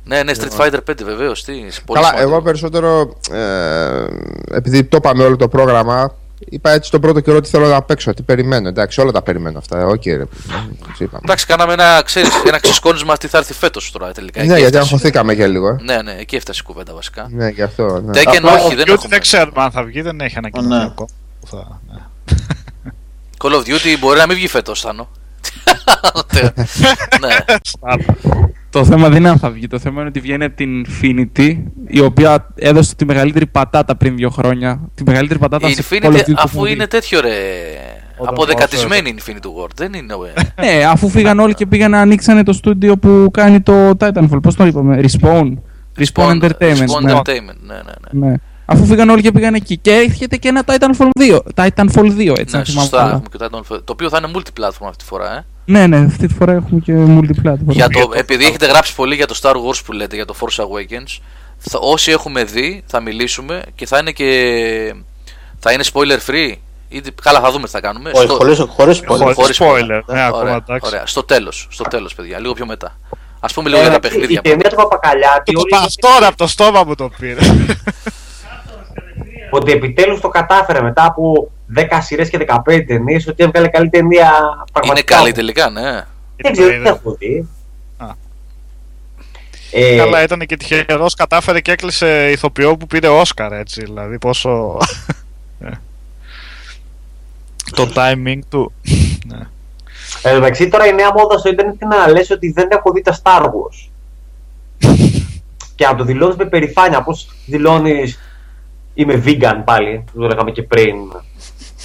Ναι, 0.04 0.22
ναι, 0.22 0.32
Street 0.36 0.56
Fighter 0.60 0.78
5 0.90 1.02
βεβαίως, 1.04 1.44
τι, 1.44 1.52
πολύ 1.52 1.70
Καλά, 2.00 2.06
σημαντικό. 2.06 2.30
εγώ 2.30 2.42
περισσότερο, 2.42 3.14
ε, 3.30 4.06
επειδή 4.56 4.84
το 4.84 4.96
είπαμε 4.96 5.24
όλο 5.24 5.36
το 5.36 5.48
πρόγραμμα, 5.48 6.14
είπα 6.48 6.70
έτσι 6.70 6.90
τον 6.90 7.00
πρώτο 7.00 7.20
καιρό 7.20 7.40
τι 7.40 7.48
θέλω 7.48 7.66
να 7.66 7.82
παίξω, 7.82 8.14
τι 8.14 8.22
περιμένω. 8.22 8.68
Εντάξει, 8.68 9.00
όλα 9.00 9.12
τα 9.12 9.22
περιμένω 9.22 9.58
αυτά. 9.58 9.86
Οκ, 9.86 10.04
ρε. 10.06 10.24
τους 10.88 11.00
είπαμε. 11.00 11.20
Εντάξει, 11.22 11.46
κάναμε 11.46 11.72
ένα, 11.72 12.02
ξέρεις, 12.04 12.30
ένα 12.46 12.58
ξεσκόνισμα 12.60 13.16
τι 13.16 13.26
θα 13.28 13.38
έρθει 13.38 13.52
φέτος 13.52 13.90
τώρα 13.92 14.12
τελικά. 14.12 14.38
Ναι, 14.40 14.44
Εκεί 14.52 14.60
γιατί 14.60 14.76
έφτασε. 14.76 14.94
αγχωθήκαμε 14.94 15.34
και 15.34 15.46
λίγο. 15.46 15.68
ε. 15.68 15.76
Ναι, 15.82 16.02
ναι, 16.02 16.16
εκεί 16.18 16.36
έφτασε 16.36 16.60
η 16.62 16.66
κουβέντα 16.66 16.94
βασικά. 16.94 17.28
Ναι, 17.30 17.48
γι' 17.48 17.62
αυτό. 17.62 18.00
Ναι. 18.04 18.20
Tekken 18.20 18.36
Απλά 18.36 18.52
όχι, 18.52 18.66
Call 18.72 18.76
δεν 18.76 18.84
of 18.86 18.88
Duty 18.88 18.92
έχουμε. 18.92 19.08
δεν 19.08 19.20
ξέρουμε 19.20 19.62
αν 19.62 19.70
θα 19.70 19.82
βγει, 19.82 20.02
δεν 20.02 20.20
έχει 20.20 20.38
ανακοινωθεί 20.38 20.68
Ναι. 20.74 20.84
ακόμα. 20.84 21.08
που 21.40 21.46
θα- 21.46 21.80
ναι. 21.92 22.00
Call 23.42 23.52
of 23.52 23.68
Duty 23.68 23.96
μπορεί 24.00 24.18
να 24.18 24.26
μην 24.26 24.36
βγει 24.36 24.48
φέτος, 24.48 24.80
Θάνο. 24.80 25.08
ναι. 27.20 27.36
Το 28.78 28.84
θέμα 28.84 29.08
δεν 29.08 29.18
είναι 29.18 29.28
αν 29.28 29.38
θα 29.38 29.50
βγει. 29.50 29.66
Το 29.66 29.78
θέμα 29.78 30.00
είναι 30.00 30.08
ότι 30.08 30.20
βγαίνει 30.20 30.44
από 30.44 30.56
την 30.56 30.86
Infinity, 30.88 31.56
η 31.86 32.00
οποία 32.00 32.46
έδωσε 32.54 32.94
τη 32.94 33.04
μεγαλύτερη 33.04 33.46
πατάτα 33.46 33.96
πριν 33.96 34.16
δύο 34.16 34.30
χρόνια. 34.30 34.80
Τη 34.94 35.02
μεγαλύτερη 35.06 35.38
πατάτα 35.38 35.68
Η 35.68 35.72
σε 35.74 35.84
Call 35.90 35.94
of 35.94 35.96
Infinity, 36.06 36.16
Duty 36.16 36.24
που 36.26 36.32
αφού 36.36 36.56
έχουμε 36.56 36.70
είναι 36.70 36.84
δει. 36.84 36.90
τέτοιο 36.90 37.20
ρε. 37.20 37.30
Όταν 38.16 38.34
Αποδεκατισμένη 38.34 39.08
η 39.08 39.14
Infinity 39.18 39.62
Ward. 39.62 39.70
Δεν 39.76 39.92
είναι. 39.92 40.14
ε. 40.54 40.64
Ναι, 40.78 40.84
αφού 40.84 41.08
φύγαν 41.08 41.38
όλοι 41.38 41.54
και 41.54 41.66
πήγαν 41.66 41.90
να 41.90 42.00
ανοίξανε 42.00 42.42
το 42.42 42.52
στούντιο 42.52 42.96
που 42.96 43.28
κάνει 43.32 43.60
το 43.60 43.90
Titanfall. 43.98 44.38
Πώς 44.42 44.54
το 44.54 44.66
είπαμε, 44.66 45.00
Respawn. 45.02 45.52
Respawn 45.98 46.40
Entertainment. 46.40 46.84
Respawn 46.84 47.02
ναι. 47.02 47.12
Entertainment. 47.12 47.58
Ναι, 47.66 47.74
ναι, 47.74 47.92
ναι. 48.12 48.26
Ναι. 48.28 48.34
Αφού 48.64 48.84
φύγαν 48.86 49.08
όλοι 49.08 49.22
και 49.22 49.32
πήγαν 49.32 49.54
εκεί. 49.54 49.76
Και 49.76 49.90
έρχεται 49.90 50.36
και 50.36 50.48
ένα 50.48 50.62
Titanfall 50.66 51.08
2. 51.20 51.38
Titanfall 51.54 52.10
2, 52.18 52.38
έτσι 52.38 52.56
Ναι, 52.56 52.58
να 52.58 52.64
θυμάμαι 52.64 52.64
σωστά. 52.64 52.96
καλά. 52.98 53.08
Έχουμε 53.10 53.28
και 53.30 53.38
το 53.38 53.48
Titanfall. 53.52 53.78
Το 53.84 53.92
οποίο 53.92 54.08
θα 54.08 54.20
είναι 54.22 54.32
multiplatform 54.34 54.86
αυτή 54.88 54.96
τη 54.96 55.04
φορά. 55.04 55.36
Ε. 55.36 55.44
Ναι, 55.64 55.86
ναι, 55.86 55.96
αυτή 55.96 56.26
τη 56.26 56.34
φορά 56.34 56.52
έχουμε 56.52 56.80
και 56.80 56.92
multiplatform. 56.96 57.56
Για 57.66 57.88
το, 57.88 58.10
επειδή 58.14 58.44
έχετε 58.44 58.66
γράψει 58.66 58.94
πολύ 58.94 59.14
για 59.14 59.26
το 59.26 59.38
Star 59.42 59.52
Wars 59.54 59.80
που 59.84 59.92
λέτε, 59.92 60.14
για 60.16 60.24
το 60.24 60.34
Force 60.40 60.62
Awakens, 60.62 61.18
θα, 61.58 61.78
όσοι 61.78 62.10
έχουμε 62.10 62.44
δει 62.44 62.82
θα 62.86 63.00
μιλήσουμε 63.00 63.62
και 63.74 63.86
θα 63.86 63.98
είναι 63.98 64.10
και. 64.10 64.94
θα 65.58 65.72
είναι 65.72 65.84
spoiler 65.92 66.18
free. 66.30 66.52
Ή, 66.88 67.00
καλά, 67.22 67.40
θα 67.40 67.50
δούμε 67.50 67.64
τι 67.64 67.70
θα 67.70 67.80
κάνουμε. 67.80 68.10
Όχι, 68.14 68.26
χωρίς, 68.26 68.58
χωρίς 68.68 68.98
spoiler. 69.00 69.16
Χωρίς 69.18 69.34
χωρίς 69.36 69.60
spoiler. 69.60 70.00
Ναι, 70.06 70.24
ακόμα 70.24 70.42
ωραία, 70.42 70.54
εντάξει. 70.54 70.90
ωραία. 70.92 71.06
Στο 71.06 71.22
τέλος, 71.24 71.66
στο 71.70 71.84
τέλος, 71.84 72.14
παιδιά, 72.14 72.38
λίγο 72.40 72.52
πιο 72.52 72.66
μετά. 72.66 72.98
Ας 73.40 73.52
πούμε 73.52 73.68
λίγο 73.68 73.80
για 73.80 73.90
τα 73.90 73.96
Ε, 73.96 73.98
παιχνίδια. 73.98 74.40
Η 74.44 74.48
ταινία 74.48 74.68
του 74.70 74.76
Παπακαλιάτη. 74.76 75.52
Το 75.52 75.60
όλοι- 75.60 75.70
πας 75.70 75.94
τώρα 75.96 76.26
από 76.26 76.36
το 76.36 76.46
στόμα 76.46 76.84
μου 76.84 76.94
το 76.94 77.10
πήρε. 77.18 77.40
Ότι 79.56 79.72
επιτέλους 79.72 80.20
το 80.20 80.28
κατάφερε 80.28 80.82
μετά 80.82 81.04
από 81.04 81.50
10 81.76 81.80
σειρές 82.00 82.30
και 82.30 82.38
15 82.46 82.84
ταινίες 82.86 83.26
ότι 83.26 83.42
έβγαλε 83.42 83.68
καλή 83.68 83.88
ταινία 83.88 84.26
Είναι 84.26 84.64
πραγματικά. 84.72 85.16
καλή 85.16 85.32
τελικά, 85.32 85.70
ναι. 85.70 86.04
Δεν 86.36 86.52
ξέρω, 86.52 86.68
δεν 86.68 86.86
έχω 86.86 87.16
δει. 87.18 87.48
Α. 87.96 88.06
Ε, 89.70 89.96
Καλά, 89.96 90.22
ήταν 90.22 90.40
και 90.40 90.56
τυχερός, 90.56 91.14
κατάφερε 91.14 91.60
και 91.60 91.72
έκλεισε 91.72 92.30
ηθοποιό 92.30 92.76
που 92.76 92.86
πήρε 92.86 93.08
Όσκαρ, 93.08 93.52
έτσι. 93.52 93.82
Δηλαδή, 93.84 94.18
πόσο. 94.18 94.78
Ε. 95.60 95.70
το 97.76 97.92
timing 97.94 98.38
του. 98.48 98.72
ναι. 99.26 99.38
Εν 100.22 100.34
τω 100.34 100.40
μεταξύ 100.40 100.68
τώρα 100.68 100.86
η 100.86 100.94
νέα 100.94 101.12
μόδα 101.12 101.38
στο 101.38 101.48
Ιντερνετ 101.48 101.80
είναι 101.82 101.96
να 101.96 102.08
λες 102.08 102.30
ότι 102.30 102.52
δεν 102.52 102.68
έχω 102.70 102.92
δει 102.92 103.02
τα 103.02 103.18
Star 103.22 103.42
Wars. 103.42 103.88
και 105.76 105.86
να 105.86 105.94
το 105.94 106.04
δηλώνεις 106.04 106.36
με 106.36 106.44
περηφάνεια, 106.44 107.02
πώς 107.02 107.28
δηλώνεις 107.46 108.18
είμαι 108.94 109.22
vegan 109.26 109.62
πάλι, 109.64 110.04
που 110.12 110.20
το 110.20 110.26
λέγαμε 110.26 110.50
και 110.50 110.62
πριν. 110.62 110.94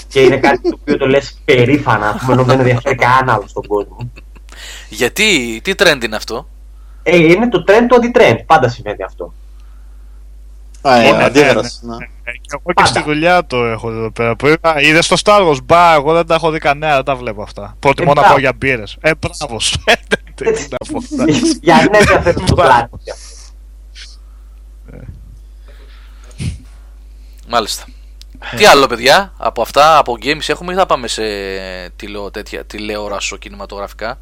Και 0.07 0.19
είναι 0.21 0.37
κάτι 0.37 0.61
το 0.61 0.77
οποίο 0.81 0.97
το 0.97 1.07
λες 1.07 1.39
περήφανα, 1.45 2.21
που 2.25 2.31
ενώ 2.31 2.43
δεν 2.43 2.59
ενδιαφέρει 2.59 2.95
κανένα 2.95 3.33
άλλο 3.33 3.47
στον 3.47 3.67
κόσμο. 3.67 4.11
Γιατί, 4.89 5.59
τι 5.63 5.73
trend 5.77 6.03
είναι 6.03 6.15
αυτό; 6.15 6.47
Ε, 7.03 7.17
είναι 7.17 7.49
το 7.49 7.63
trend 7.67 7.85
του 7.87 7.95
αντι-trend, 7.95 8.37
πάντα 8.45 8.69
συμβαίνει 8.69 9.03
αυτό. 9.03 9.33
Α, 10.81 10.95
ε, 11.01 11.11
Ναι, 11.11 11.17
ναι, 11.17 11.23
αντίδραση. 11.23 11.79
ναι. 11.81 11.95
Ε, 12.23 12.31
Και 12.31 12.49
εγώ 12.49 12.73
και 12.73 12.85
στη 12.85 13.03
δουλειά 13.03 13.45
το 13.45 13.65
έχω 13.65 13.89
εδώ 13.91 14.11
πέρα. 14.11 14.35
Που 14.35 14.47
είπα, 14.47 14.81
είδες 14.81 15.07
το 15.07 15.15
Star 15.23 15.47
Wars. 15.49 15.57
Μπα, 15.63 15.93
εγώ 15.93 16.13
δεν 16.13 16.25
τα 16.25 16.35
έχω 16.35 16.49
δει 16.51 16.59
κανένα, 16.59 16.95
δεν 16.95 17.03
τα 17.03 17.15
βλέπω 17.15 17.41
αυτά. 17.41 17.75
Προτιμώ 17.79 18.11
Ε, 18.11 18.13
να 18.13 18.19
μπράβο. 18.19 18.29
πάω 18.29 18.39
για 18.39 18.53
μπύρες. 18.57 18.97
Ε, 19.01 19.11
μπράβο 19.19 19.59
σου. 19.59 19.81
Ε, 19.85 19.93
δεν 20.35 20.53
τι 20.53 20.67
να 20.69 20.77
πω 20.91 20.97
αυτά. 20.97 21.25
Για 21.61 21.75
να 21.91 21.97
ενδιαφέρει 21.97 22.43
το 22.45 22.55
πλάτη. 22.55 22.89
Μάλιστα. 27.49 27.83
Τι 28.57 28.65
άλλο, 28.65 28.87
παιδιά, 28.87 29.33
από 29.37 29.61
αυτά, 29.61 29.97
από 29.97 30.17
games 30.21 30.47
έχουμε 30.49 30.73
ή 30.73 30.75
θα 30.75 30.85
πάμε 30.85 31.07
σε 31.07 31.21
τηλεο, 31.95 32.31
τέτοια, 32.31 32.63
τηλεόρασο 32.65 33.37
κινηματογραφικά; 33.37 34.17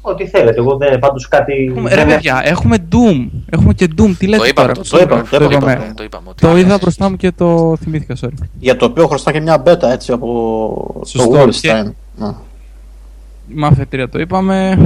Ό,τι 0.00 0.26
θέλετε. 0.28 0.58
Εγώ 0.60 0.76
δεν 0.76 0.98
πάντως 0.98 1.28
κάτι. 1.28 1.52
Έχουμε- 1.70 1.90
Ρε 1.94 2.04
δεν 2.04 2.06
παιδιά, 2.14 2.40
έχουμε 2.44 2.76
Doom. 2.92 3.28
Έχουμε 3.50 3.72
και 3.74 3.88
Doom. 3.98 4.14
Τι 4.18 4.26
λέτε 4.26 4.48
είπαμε, 4.48 4.72
τώρα; 4.72 4.86
το 4.88 4.98
είπαμε, 4.98 5.22
το 5.22 5.36
είπαμε, 5.36 5.54
είπαμε. 5.72 5.92
το 5.96 6.02
είπαμε 6.02 6.28
ότι 6.28 6.40
Το 6.42 6.50
είναι. 6.50 6.60
είδα 6.60 6.78
μπροστά 6.80 7.10
μου 7.10 7.16
και 7.16 7.32
το 7.32 7.76
θυμήθηκα, 7.80 8.16
sorry. 8.20 8.46
Για 8.58 8.76
το 8.76 8.84
οποίο 8.84 9.06
χρωστά 9.06 9.32
και 9.32 9.40
μια 9.40 9.58
μπέτα 9.58 9.92
έτσι 9.92 10.12
από 10.12 11.00
Σωστό. 11.06 11.28
το 11.30 11.48
Και- 11.48 11.70
Wolfenstein. 11.72 11.90
Ναι. 12.16 12.32
Με 13.46 13.66
αφετηρία 13.66 14.08
το 14.08 14.18
είπαμε. 14.18 14.78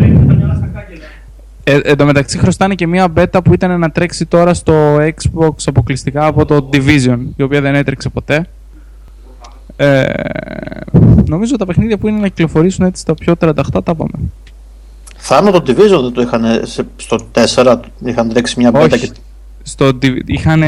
Ε, 1.71 1.81
εν 1.83 1.97
τω 1.97 2.05
μεταξύ 2.05 2.39
χρωστάνε 2.39 2.75
και 2.75 2.87
μια 2.87 3.07
beta 3.17 3.39
που 3.45 3.53
ήταν 3.55 3.79
να 3.81 3.91
τρέξει 3.91 4.27
τώρα 4.27 4.55
στο 4.55 4.97
Xbox 4.97 5.51
αποκλειστικά 5.67 6.27
από 6.27 6.45
το 6.45 6.69
Division, 6.73 7.19
η 7.37 7.43
οποία 7.43 7.61
δεν 7.61 7.75
έτρεξε 7.75 8.09
ποτέ. 8.09 8.47
Ε, 9.77 10.05
νομίζω 11.27 11.57
τα 11.57 11.67
παιχνίδια 11.67 11.99
που 11.99 12.09
είναι 12.09 12.19
να 12.21 12.29
κυκλοφορήσουν 12.29 12.87
έτσι 12.87 13.05
τα 13.05 13.15
πιο 13.15 13.35
38 13.41 13.53
τα 13.85 13.95
πάμε. 13.95 14.11
Θάνο 15.17 15.51
το 15.51 15.63
Division 15.67 16.01
δεν 16.03 16.13
το 16.13 16.21
είχαν 16.21 16.45
σε- 16.67 16.87
στο 16.97 17.19
4, 17.55 17.77
είχαν 18.05 18.29
τρέξει 18.29 18.55
μια 18.59 18.71
μπέτα 18.71 18.85
Όχι. 18.95 19.09
και 19.11 19.17
Στο, 19.63 19.87
Div- 19.89 20.23
είχαν 20.25 20.63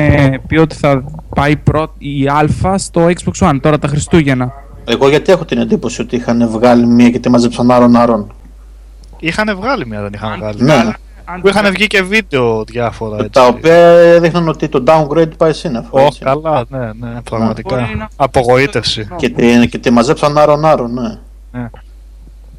πει 0.47 0.57
ότι 0.57 0.75
θα 0.75 1.05
πάει 1.35 1.57
πρώτη 1.57 2.21
η 2.21 2.27
Α 2.27 2.79
στο 2.79 3.07
Xbox 3.07 3.49
One 3.49 3.59
τώρα 3.63 3.79
τα 3.79 3.89
Χριστούγεννα. 3.89 4.53
Εγώ 4.85 5.09
γιατί 5.09 5.33
έχω 5.33 5.45
την 5.45 5.59
εντύπωση 5.59 6.01
ότι 6.01 6.17
είχαν 6.17 6.49
βγάλει 6.51 6.87
μία 6.87 7.11
και 7.11 7.19
τη 7.19 7.29
μαζέψαν 7.29 7.71
άρον 7.71 7.97
άρον. 7.97 8.33
Είχαν 9.25 9.57
βγάλει 9.57 9.87
μια, 9.87 10.01
δεν 10.03 10.13
είχαν 10.15 10.37
βγάλει. 10.39 10.63
Ναι. 10.63 10.91
Που 11.41 11.49
είχαν 11.49 11.71
βγει 11.73 11.87
και 11.87 12.03
βίντεο 12.03 12.65
διάφορα 12.65 13.17
έτσι. 13.17 13.31
Τα 13.31 13.47
οποία 13.47 13.75
έδειχναν 13.89 14.49
ότι 14.49 14.69
το 14.69 14.83
downgrade 14.87 15.37
πάει 15.37 15.53
σύννεφο. 15.53 15.89
Ω, 15.91 16.01
έτσι. 16.01 16.21
καλά, 16.21 16.65
ναι, 16.69 16.79
ναι, 16.79 17.21
πραγματικά. 17.25 17.77
Μπορεί 17.77 17.97
να- 17.97 18.09
Απογοήτευση. 18.17 19.09
Και 19.17 19.29
τη, 19.29 19.69
και 19.69 19.79
τη 19.79 19.91
μαζέψαν 19.91 20.39
άρον 20.39 20.65
άρον, 20.65 20.93
ναι. 20.93 21.19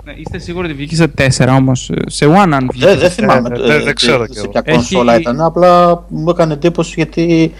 Ναι, 0.06 0.12
είστε 0.16 0.38
σίγουροι 0.38 0.66
ότι 0.68 0.76
βγήκε 0.76 0.96
σε 0.96 1.08
4 1.08 1.56
όμως. 1.58 1.92
Σε 2.06 2.26
One 2.26 2.52
αν 2.52 2.68
βγήκε. 2.72 2.86
Δεν, 2.88 3.00
δεν 3.00 3.10
θυμάμαι. 3.10 3.50
δεν- 3.50 3.64
ε, 3.64 3.68
δεν 3.78 3.86
τι- 3.86 3.94
ξέρω 3.94 4.26
κι 4.28 4.34
σε 4.34 4.40
εγώ. 4.40 4.50
ποια 4.50 4.62
Έχει- 4.66 4.76
κονσόλα 4.78 5.20
ήταν. 5.20 5.42
Απλά 5.42 6.04
μου 6.08 6.30
έκανε 6.30 6.54
εντύπωση 6.54 6.94
γιατί 6.96 7.54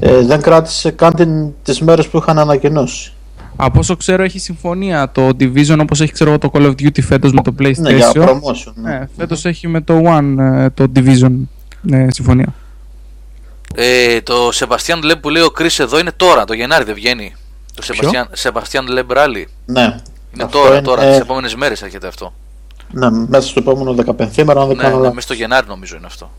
ε, 0.00 0.20
δεν 0.20 0.40
κράτησε 0.42 0.90
καν 0.90 1.14
την, 1.14 1.52
τις 1.62 1.80
μέρες 1.80 2.08
που 2.08 2.18
είχαν 2.18 2.38
ανακοινώσει. 2.38 3.12
Από 3.56 3.78
όσο 3.78 3.96
ξέρω 3.96 4.22
έχει 4.22 4.38
συμφωνία 4.38 5.10
το 5.10 5.28
Division 5.28 5.78
όπως 5.80 6.00
έχει 6.00 6.12
ξέρω 6.12 6.30
εγώ, 6.30 6.38
το 6.38 6.50
Call 6.54 6.62
of 6.66 6.70
Duty 6.70 7.02
φέτος 7.02 7.32
με 7.32 7.42
το 7.42 7.54
PlayStation. 7.58 7.78
Ναι, 7.78 7.92
για 7.92 8.12
promotion. 8.14 8.72
Ναι. 8.74 8.90
Ναι, 8.98 9.08
φέτος 9.16 9.44
έχει 9.44 9.68
με 9.68 9.80
το 9.80 10.02
One 10.06 10.38
ε, 10.38 10.70
το 10.70 10.86
Division 10.96 11.32
ε, 11.90 12.06
συμφωνία. 12.10 12.54
Ε, 13.74 14.20
το 14.20 14.48
Sebastian 14.54 15.10
Leb 15.10 15.20
που 15.20 15.28
λέει 15.28 15.42
ο 15.42 15.52
Chris 15.58 15.76
εδώ 15.78 15.98
είναι 15.98 16.12
τώρα, 16.16 16.44
το 16.44 16.52
Γενάρη 16.54 16.84
δεν 16.84 16.94
βγαίνει. 16.94 17.34
Το 17.74 17.82
Sebastian, 17.86 18.24
Sebastian 18.48 18.98
Leb 18.98 19.16
Rally. 19.16 19.44
Ναι. 19.66 19.82
Είναι 20.34 20.44
Αυτό 20.44 20.58
τώρα, 20.58 20.72
είναι, 20.72 20.82
τώρα, 20.82 21.02
ε, 21.02 21.10
τις 21.10 21.20
επόμενες 21.20 21.54
μέρες 21.54 21.82
έρχεται 21.82 22.06
αυτό. 22.06 22.32
Ναι, 22.90 23.10
μέσα 23.10 23.48
στο 23.48 23.60
επόμενο 23.60 23.94
15 24.18 24.44
μέρα, 24.44 24.60
αν 24.60 24.66
δεν 24.66 24.76
Ναι, 24.76 24.82
κάνω 24.82 24.94
ναι, 24.94 25.00
λάθος. 25.00 25.14
μέσα 25.14 25.20
στο 25.20 25.34
Γενάρη 25.34 25.66
νομίζω 25.66 25.96
είναι 25.96 26.06
αυτό. 26.06 26.30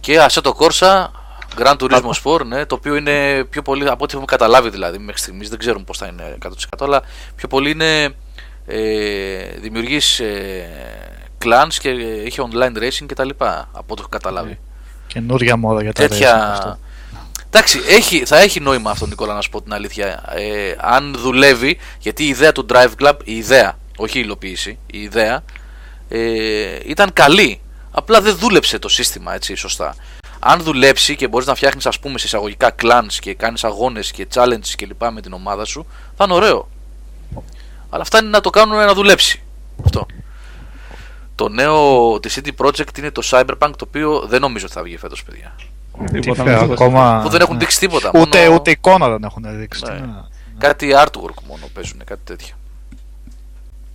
Και 0.00 0.18
Assetto 0.28 0.50
Corsa, 0.50 1.06
Gran 1.58 1.76
Turismo 1.76 2.10
Sport, 2.22 2.44
ναι, 2.46 2.66
το 2.66 2.74
οποίο 2.74 2.96
είναι 2.96 3.44
πιο 3.50 3.62
πολύ, 3.62 3.88
από 3.88 4.04
ό,τι 4.04 4.12
έχουμε 4.12 4.24
καταλάβει 4.26 4.70
δηλαδή 4.70 4.98
μέχρι 4.98 5.20
στιγμής, 5.20 5.48
δεν 5.48 5.58
ξέρουμε 5.58 5.84
πώς 5.84 5.98
θα 5.98 6.06
είναι 6.06 6.36
100% 6.44 6.50
αλλά 6.80 7.02
πιο 7.36 7.48
πολύ 7.48 7.70
είναι 7.70 8.14
ε, 8.66 9.44
δημιουργείς 9.60 10.20
ε, 10.20 10.68
clans 11.44 11.74
και 11.80 11.88
έχει 12.24 12.48
online 12.52 12.78
racing 12.78 13.06
και 13.06 13.14
τα 13.14 13.24
λοιπά, 13.24 13.68
από 13.72 13.86
ό,τι 13.88 14.00
έχω 14.00 14.08
καταλάβει. 14.08 14.58
Καινούρια 15.06 15.56
μόδα 15.56 15.82
για 15.82 15.92
τα 15.92 16.04
racing 16.04 16.08
Τέτοια... 16.08 16.50
αυτό. 16.50 16.78
Εντάξει, 17.46 17.80
έχει, 17.88 18.24
θα 18.24 18.38
έχει 18.38 18.60
νόημα 18.60 18.90
αυτό 18.90 19.06
Νικόλα 19.06 19.34
να 19.34 19.40
σου 19.40 19.50
πω 19.50 19.62
την 19.62 19.72
αλήθεια. 19.72 20.22
Ε, 20.34 20.74
αν 20.78 21.14
δουλεύει, 21.18 21.78
γιατί 21.98 22.24
η 22.24 22.28
ιδέα 22.28 22.52
του 22.52 22.66
Drive 22.72 22.90
Club, 23.00 23.14
η 23.24 23.36
ιδέα, 23.36 23.78
όχι 23.96 24.18
η 24.18 24.22
υλοποίηση, 24.24 24.78
η 24.86 25.02
ιδέα 25.02 25.44
ε, 26.08 26.78
ήταν 26.84 27.12
καλή. 27.12 27.60
Απλά 27.90 28.20
δεν 28.20 28.36
δούλεψε 28.36 28.78
το 28.78 28.88
σύστημα 28.88 29.34
έτσι 29.34 29.54
σωστά. 29.54 29.94
Αν 30.44 30.60
δουλέψει 30.62 31.16
και 31.16 31.28
μπορείς 31.28 31.46
να 31.46 31.54
φτιάχνεις 31.54 31.86
ας 31.86 31.98
πούμε 31.98 32.18
σε 32.18 32.26
εισαγωγικά 32.26 32.74
clans 32.82 33.12
και 33.20 33.34
κάνεις 33.34 33.64
αγώνες 33.64 34.10
και 34.10 34.26
challenges 34.34 34.68
και 34.76 34.86
λοιπά 34.86 35.10
με 35.10 35.20
την 35.20 35.32
ομάδα 35.32 35.64
σου, 35.64 35.86
θα 36.16 36.24
είναι 36.24 36.34
ωραίο. 36.34 36.68
Αλλά 37.90 38.02
αυτά 38.02 38.18
είναι 38.18 38.28
να 38.28 38.40
το 38.40 38.50
κάνουν 38.50 38.76
να 38.76 38.94
δουλέψει. 38.94 39.42
Αυτό. 39.84 40.06
Το 41.34 41.48
νέο 41.48 42.20
της 42.20 42.40
CD 42.40 42.48
Projekt 42.64 42.98
είναι 42.98 43.10
το 43.10 43.22
Cyberpunk 43.30 43.70
το 43.76 43.84
οποίο 43.88 44.24
δεν 44.26 44.40
νομίζω 44.40 44.64
ότι 44.64 44.74
θα 44.74 44.82
βγει 44.82 44.96
φέτος 44.96 45.22
παιδιά. 45.24 45.54
Τι 46.20 46.32
φέρα, 46.34 46.60
ακόμα... 46.60 47.20
Που 47.22 47.28
δεν 47.28 47.40
έχουν 47.40 47.58
δείξει 47.58 47.78
τίποτα. 47.78 48.10
Ούτε, 48.14 48.42
μόνο- 48.44 48.54
ούτε 48.54 48.70
εικόνα 48.70 49.08
δεν 49.08 49.22
έχουν 49.24 49.44
δείξει. 49.58 49.82
Ναι. 49.86 49.94
Τι 49.94 50.00
να- 50.06 50.28
Κάτι 50.58 50.88
artwork 50.96 51.42
μόνο 51.48 51.68
παίζουν, 51.74 52.00
κάτι 52.04 52.20
τέτοιο. 52.24 52.54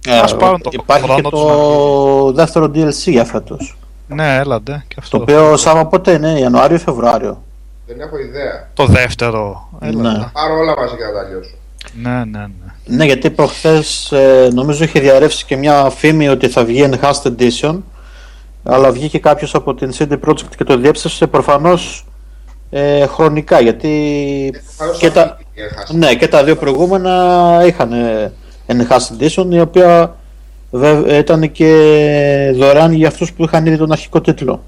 Ε, 0.06 0.20
Ας 0.20 0.36
πάρουν 0.38 0.62
το 0.62 0.70
υπάρχει 0.74 1.06
και 1.06 1.12
χρόνο 1.12 1.30
τους 1.30 1.40
το 1.42 2.32
δεύτερο 2.32 2.66
DLC 2.66 2.92
για 3.12 3.26
φέτος. 3.26 3.78
Ναι, 4.08 4.36
έλατε. 4.36 4.84
Και 4.88 4.96
Το 4.96 5.02
αυτό. 5.04 5.18
οποίο 5.18 5.58
Σάβα 5.58 5.86
πότε 5.86 6.12
είναι, 6.12 6.40
Ιανουάριο 6.40 6.76
ή 6.76 6.80
Φεβρουάριο. 6.80 7.44
Δεν 7.88 8.00
έχω 8.00 8.18
ιδέα. 8.18 8.70
Το 8.74 8.86
δεύτερο. 8.86 9.70
Έλατε. 9.82 10.08
Ναι. 10.10 10.18
Θα 10.18 10.30
πάρω 10.34 10.58
όλα 10.58 10.76
μαζί 10.78 10.96
και 10.96 11.04
να 11.04 11.12
τα 11.12 11.20
αλλιώσω. 11.20 11.52
Ναι, 11.94 12.26
ναι, 12.26 12.40
ναι. 12.40 12.96
Ναι, 12.96 13.06
γιατί 13.06 13.30
προχθές 13.30 14.12
ε, 14.12 14.50
νομίζω 14.54 14.84
είχε 14.84 15.00
διαρρεύσει 15.00 15.46
και 15.46 15.56
μια 15.56 15.90
φήμη 15.90 16.30
ότι 16.30 16.48
θα 16.48 16.66
βγει 16.66 16.90
Enhanced 16.92 17.32
Edition 17.38 17.80
αλλά 18.64 18.92
βγήκε 18.92 19.20
κάποιος 19.20 19.56
από 19.56 19.74
την 19.74 19.92
CD 19.98 20.12
Projekt 20.26 20.56
και 20.58 20.64
το 20.64 20.78
διέψευσε 20.78 21.28
προφανώς 21.28 22.06
ε, 22.70 23.06
χρονικά 23.08 23.60
γιατί 23.62 24.54
και 25.00 25.12
τα, 25.12 25.38
ναι, 25.92 26.16
και 26.16 26.28
τα 26.28 26.44
δύο 26.44 26.56
προηγούμενα 26.56 27.14
είχαν 27.66 27.92
ε, 27.92 28.32
Enhanced 28.68 29.22
Edition 29.22 29.46
η 29.50 29.60
οποία 29.60 30.16
βε- 30.72 31.12
ήταν 31.12 31.52
και 31.52 31.72
δωρεάν 32.56 32.92
για 32.94 33.08
αυτούς 33.08 33.34
που 33.34 33.44
είχαν 33.44 33.66
ήδη 33.66 33.78
τον 33.78 33.92
αρχικό 33.92 34.22
τίτλο. 34.22 34.64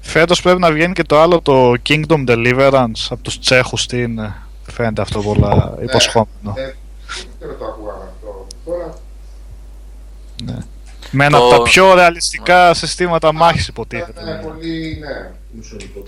Φέτος 0.00 0.42
πρέπει 0.42 0.60
να 0.60 0.72
βγαίνει 0.72 0.92
και 0.92 1.02
το 1.02 1.20
άλλο, 1.20 1.40
το 1.40 1.72
Kingdom 1.88 2.28
Deliverance 2.28 3.06
από 3.10 3.22
τους 3.22 3.38
Τσέχους. 3.38 3.86
Τι 3.86 4.02
είναι. 4.02 4.34
Φαίνεται 4.70 5.02
αυτό 5.02 5.20
πολλά 5.20 5.74
υποσχόμενο. 5.82 6.54
Ε, 6.54 6.62
δεν 6.62 6.74
ξέρω 7.38 7.54
το 7.58 7.64
ακούγαμε 7.64 8.04
αυτό. 8.14 8.46
Τώρα 8.64 8.94
Με 11.10 11.24
ένα 11.24 11.38
το- 11.38 11.46
από 11.46 11.56
τα 11.56 11.62
πιο 11.62 11.94
ρεαλιστικά 11.94 12.74
συστήματα 12.74 13.32
μάχης 13.32 13.68
υποτίθεται. 13.68 14.20
είναι 14.20 14.40
πολύ, 14.46 14.98
ναι, 15.00 15.30
μισολικό. 15.50 16.02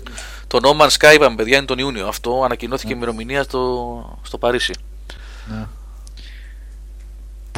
Το 0.47 0.59
No 0.63 0.81
Man's 0.81 0.97
Sky 0.97 1.13
είπαμε 1.15 1.35
παιδιά 1.35 1.57
είναι 1.57 1.65
τον 1.65 1.77
Ιούνιο. 1.77 2.07
Αυτό 2.07 2.41
ανακοινώθηκε 2.45 2.93
ημερομηνία 2.93 3.43
στο, 3.43 4.19
στο 4.23 4.37
Παρίσι. 4.37 4.73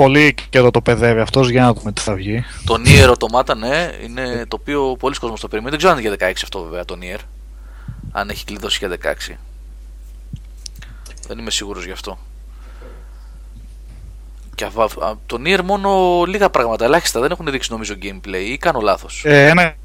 Πολύ 0.02 0.36
καιρό 0.50 0.72
το 0.72 0.82
παιδεύει 0.82 1.20
αυτός 1.20 1.50
για 1.50 1.62
να 1.62 1.74
δούμε 1.74 1.92
τι 1.92 2.02
θα 2.02 2.14
βγει. 2.14 2.44
Το 2.66 2.82
Nier 2.86 3.14
Automata, 3.14 3.56
ναι, 3.58 3.90
είναι 4.04 4.46
το 4.48 4.58
οποίο 4.62 4.96
πολλοί 5.00 5.16
κόσμος 5.16 5.40
το 5.40 5.48
περιμένει. 5.48 5.70
Δεν 5.70 5.78
ξέρω 5.80 5.94
αν 5.94 6.00
είναι 6.06 6.16
για 6.20 6.28
16 6.30 6.34
αυτό 6.44 6.62
βέβαια 6.64 6.86
το 6.86 6.98
Nier. 7.02 7.20
Αν 8.12 8.30
έχει 8.30 8.46
κλειδώσει 8.46 8.78
για 8.86 8.90
16. 9.32 9.36
Δεν 11.28 11.38
είμαι 11.38 11.52
σίγουρος 11.52 11.86
γι' 11.86 11.92
αυτό. 11.92 12.18
Και 14.56 14.66
αυ- 14.66 14.80
αυ- 14.80 15.04
α- 15.04 15.18
το 15.26 15.38
Nier 15.46 15.62
μόνο 15.64 16.24
λίγα 16.28 16.50
πράγματα, 16.50 16.86
ελάχιστα. 16.86 17.20
Δεν 17.20 17.32
έχουν 17.32 17.46
δείξει 17.52 17.72
νομίζω 17.72 17.96
gameplay 18.02 18.44
ή 18.48 18.58
κάνω 18.58 18.80
λάθος. 18.80 19.22
Ε, 19.26 19.48
ένα, 19.48 19.62
ένα 19.62 19.76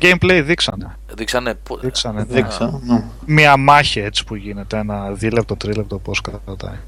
gameplay 0.00 0.42
δείξανε. 0.44 0.96
Δείξανε. 1.14 1.54
πο- 1.54 1.78
Δείξανε. 1.78 2.20
ναι. 2.28 2.34
Δείξα, 2.34 2.80
ναι. 2.84 3.04
Μια 3.26 3.56
μάχη 3.56 4.00
έτσι 4.00 4.24
που 4.24 4.34
γίνεται, 4.34 4.78
ένα 4.78 5.10
δίλεπτο, 5.12 5.56
τρίλεπτο 5.56 5.98
πώς 5.98 6.20
κρατάει. 6.20 6.78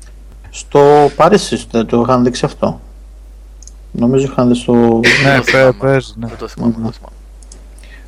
Στο 0.56 1.10
Παρίσι 1.16 1.64
δεν 1.70 1.86
το 1.86 2.00
είχαν 2.00 2.24
δείξει 2.24 2.44
αυτό. 2.44 2.80
Νομίζω 3.90 4.24
είχαν 4.24 4.48
δει 4.48 4.54
στο... 4.54 4.72
ναι, 4.72 5.36
το 5.36 5.42
παι- 5.42 5.44
θυμάμαι. 5.44 5.72
παίζει, 5.72 6.12
ναι. 6.16 6.26
Δεν 6.26 6.36
το 6.38 6.48
θυμάμαι. 6.48 6.72
δεν 6.76 6.84
το 6.84 6.92
θυμάμαι. 6.92 7.14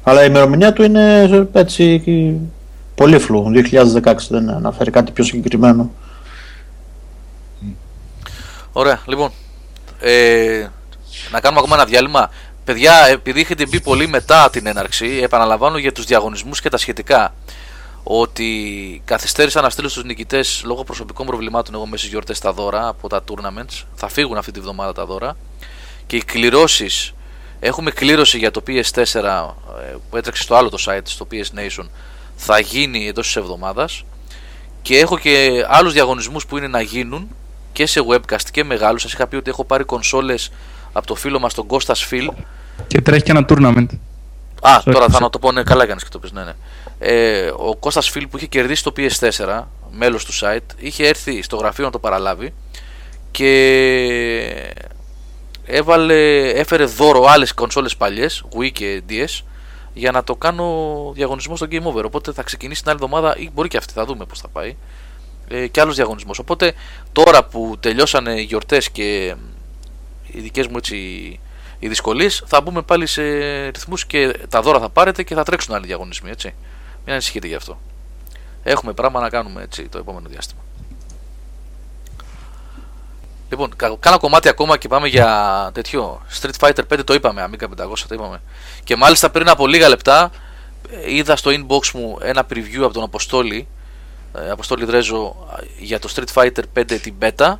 Αλλά 0.02 0.22
η 0.22 0.26
ημερομηνία 0.28 0.72
του 0.72 0.82
είναι 0.82 1.30
έτσι 1.52 2.02
πολύ 2.94 3.18
φλού. 3.18 3.52
2016 4.02 4.14
δεν 4.28 4.50
αναφέρει 4.50 4.90
κάτι 4.90 5.12
πιο 5.12 5.24
συγκεκριμένο. 5.24 5.90
Ωραία, 8.72 9.00
λοιπόν. 9.06 9.30
Ε, 10.00 10.66
να 11.30 11.40
κάνουμε 11.40 11.60
ακόμα 11.60 11.76
ένα 11.76 11.84
διάλειμμα. 11.84 12.30
Παιδιά, 12.64 12.92
επειδή 13.10 13.40
έχετε 13.40 13.66
μπει 13.66 13.80
πολύ 13.80 14.08
μετά 14.08 14.50
την 14.50 14.66
έναρξη, 14.66 15.20
επαναλαμβάνω 15.22 15.78
για 15.78 15.92
τους 15.92 16.04
διαγωνισμούς 16.04 16.60
και 16.60 16.68
τα 16.68 16.76
σχετικά. 16.76 17.34
Ότι 18.08 19.02
καθυστέρησα 19.04 19.60
να 19.60 19.70
στείλω 19.70 19.88
στους 19.88 20.04
νικητές 20.04 20.62
λόγω 20.64 20.84
προσωπικών 20.84 21.26
προβλημάτων 21.26 21.74
εγώ 21.74 21.84
μέσα 21.84 21.96
στις 21.96 22.10
γιορτές 22.10 22.38
τα 22.38 22.52
δώρα 22.52 22.88
από 22.88 23.08
τα 23.08 23.24
tournaments. 23.28 23.82
Θα 23.94 24.08
φύγουν 24.08 24.36
αυτή 24.36 24.52
τη 24.52 24.60
βδομάδα 24.60 24.92
τα 24.92 25.06
δώρα. 25.06 25.36
Και 26.06 26.16
οι 26.16 26.22
κληρώσεις, 26.24 27.14
έχουμε 27.60 27.90
κλήρωση 27.90 28.38
για 28.38 28.50
το 28.50 28.62
PS4 28.66 28.94
ες, 28.94 29.14
που 30.10 30.16
έτρεξε 30.16 30.42
στο 30.42 30.54
άλλο 30.54 30.68
το 30.68 30.84
site, 30.86 31.00
στο 31.04 31.26
PS 31.30 31.58
Nation, 31.58 31.86
θα 32.36 32.58
γίνει 32.58 33.06
εντός 33.08 33.26
της 33.26 33.36
εβδομάδας. 33.36 34.04
Και 34.82 34.98
έχω 34.98 35.18
και 35.18 35.64
άλλους 35.68 35.92
διαγωνισμούς 35.92 36.46
που 36.46 36.56
είναι 36.56 36.68
να 36.68 36.80
γίνουν 36.80 37.28
και 37.72 37.86
σε 37.86 38.00
webcast 38.08 38.50
και 38.50 38.64
μεγάλους. 38.64 39.02
Σας 39.02 39.12
είχα 39.12 39.26
πει 39.26 39.36
ότι 39.36 39.50
έχω 39.50 39.64
πάρει 39.64 39.84
κονσόλες 39.84 40.50
από 40.92 41.06
το 41.06 41.14
φίλο 41.14 41.38
μας 41.38 41.54
τον 41.54 41.66
Κώστας 41.66 42.04
Φιλ 42.04 42.30
Και 42.86 43.00
τρέχει 43.00 43.22
και 43.22 43.30
ένα 43.30 43.44
tournament. 43.48 43.86
Α, 44.60 44.78
Sorry, 44.78 44.92
τώρα 44.92 45.06
θα 45.08 45.18
sorry. 45.18 45.20
να 45.20 45.30
το 45.30 45.38
πω, 45.38 45.52
ναι, 45.52 45.62
καλά 45.62 45.82
έκανες 45.82 46.02
και 46.02 46.08
το 46.12 46.18
πεις, 46.18 46.32
ναι, 46.32 46.44
ναι. 46.44 46.52
Ε, 46.98 47.50
ο 47.56 47.76
Κώστας 47.76 48.10
Φιλ 48.10 48.28
που 48.28 48.36
είχε 48.36 48.46
κερδίσει 48.46 48.82
το 48.82 48.92
PS4, 48.96 49.62
μέλος 49.90 50.24
του 50.24 50.32
site, 50.40 50.74
είχε 50.76 51.06
έρθει 51.06 51.42
στο 51.42 51.56
γραφείο 51.56 51.84
να 51.84 51.90
το 51.90 51.98
παραλάβει 51.98 52.54
και 53.30 54.72
έβαλε, 55.64 56.48
έφερε 56.50 56.84
δώρο 56.84 57.24
άλλες 57.24 57.54
κονσόλες 57.54 57.96
παλιές, 57.96 58.44
Wii 58.58 58.72
και 58.72 59.02
DS, 59.08 59.44
για 59.94 60.10
να 60.10 60.24
το 60.24 60.36
κάνω 60.36 61.12
διαγωνισμό 61.14 61.56
στο 61.56 61.66
Game 61.70 61.82
Over. 61.82 62.04
Οπότε 62.04 62.32
θα 62.32 62.42
ξεκινήσει 62.42 62.82
την 62.82 62.90
άλλη 62.90 62.98
εβδομάδα 63.02 63.36
ή 63.36 63.50
μπορεί 63.54 63.68
και 63.68 63.76
αυτή, 63.76 63.92
θα 63.92 64.04
δούμε 64.04 64.24
πώς 64.24 64.40
θα 64.40 64.48
πάει. 64.48 64.76
Ε, 65.48 65.66
και 65.66 65.80
άλλος 65.80 65.94
διαγωνισμός. 65.94 66.38
Οπότε 66.38 66.72
τώρα 67.12 67.44
που 67.44 67.76
τελειώσανε 67.80 68.40
οι 68.40 68.42
γιορτές 68.42 68.90
και 68.90 69.34
οι 70.26 70.40
δικές 70.40 70.66
μου 70.66 70.76
έτσι 70.76 70.96
οι 71.78 71.88
δυσκολίες 71.88 72.42
θα 72.46 72.60
μπούμε 72.60 72.82
πάλι 72.82 73.06
σε 73.06 73.22
ρυθμούς 73.68 74.06
και 74.06 74.38
τα 74.48 74.62
δώρα 74.62 74.80
θα 74.80 74.88
πάρετε 74.88 75.22
και 75.22 75.34
θα 75.34 75.42
τρέξουν 75.42 75.74
άλλοι 75.74 75.86
διαγωνισμοί 75.86 76.30
έτσι. 76.30 76.54
Μην 77.06 77.14
ανησυχείτε 77.14 77.46
γι' 77.46 77.54
αυτό. 77.54 77.78
Έχουμε 78.62 78.92
πράγμα 78.92 79.20
να 79.20 79.28
κάνουμε 79.28 79.62
έτσι 79.62 79.88
το 79.88 79.98
επόμενο 79.98 80.28
διάστημα. 80.28 80.60
Λοιπόν, 83.50 83.76
κα- 83.76 83.96
κάνα 84.00 84.18
κομμάτι 84.18 84.48
ακόμα 84.48 84.76
και 84.76 84.88
πάμε 84.88 85.08
για 85.08 85.70
τέτοιο. 85.74 86.22
Street 86.40 86.66
Fighter 86.68 86.82
5 86.94 87.04
το 87.04 87.14
είπαμε, 87.14 87.48
Amiga 87.50 87.64
500 87.64 87.68
το 88.08 88.14
είπαμε. 88.14 88.40
Και 88.84 88.96
μάλιστα 88.96 89.30
πριν 89.30 89.48
από 89.48 89.66
λίγα 89.66 89.88
λεπτά 89.88 90.30
ε, 90.90 91.14
είδα 91.14 91.36
στο 91.36 91.50
inbox 91.50 91.90
μου 91.94 92.18
ένα 92.22 92.46
preview 92.50 92.80
από 92.82 92.92
τον 92.92 93.02
Αποστόλη, 93.02 93.68
ε, 94.38 94.50
Αποστόλη 94.50 94.84
Δρέζο, 94.84 95.36
ε, 95.60 95.64
για 95.78 95.98
το 95.98 96.12
Street 96.14 96.32
Fighter 96.42 96.62
5 96.78 97.00
την 97.00 97.14
beta 97.20 97.54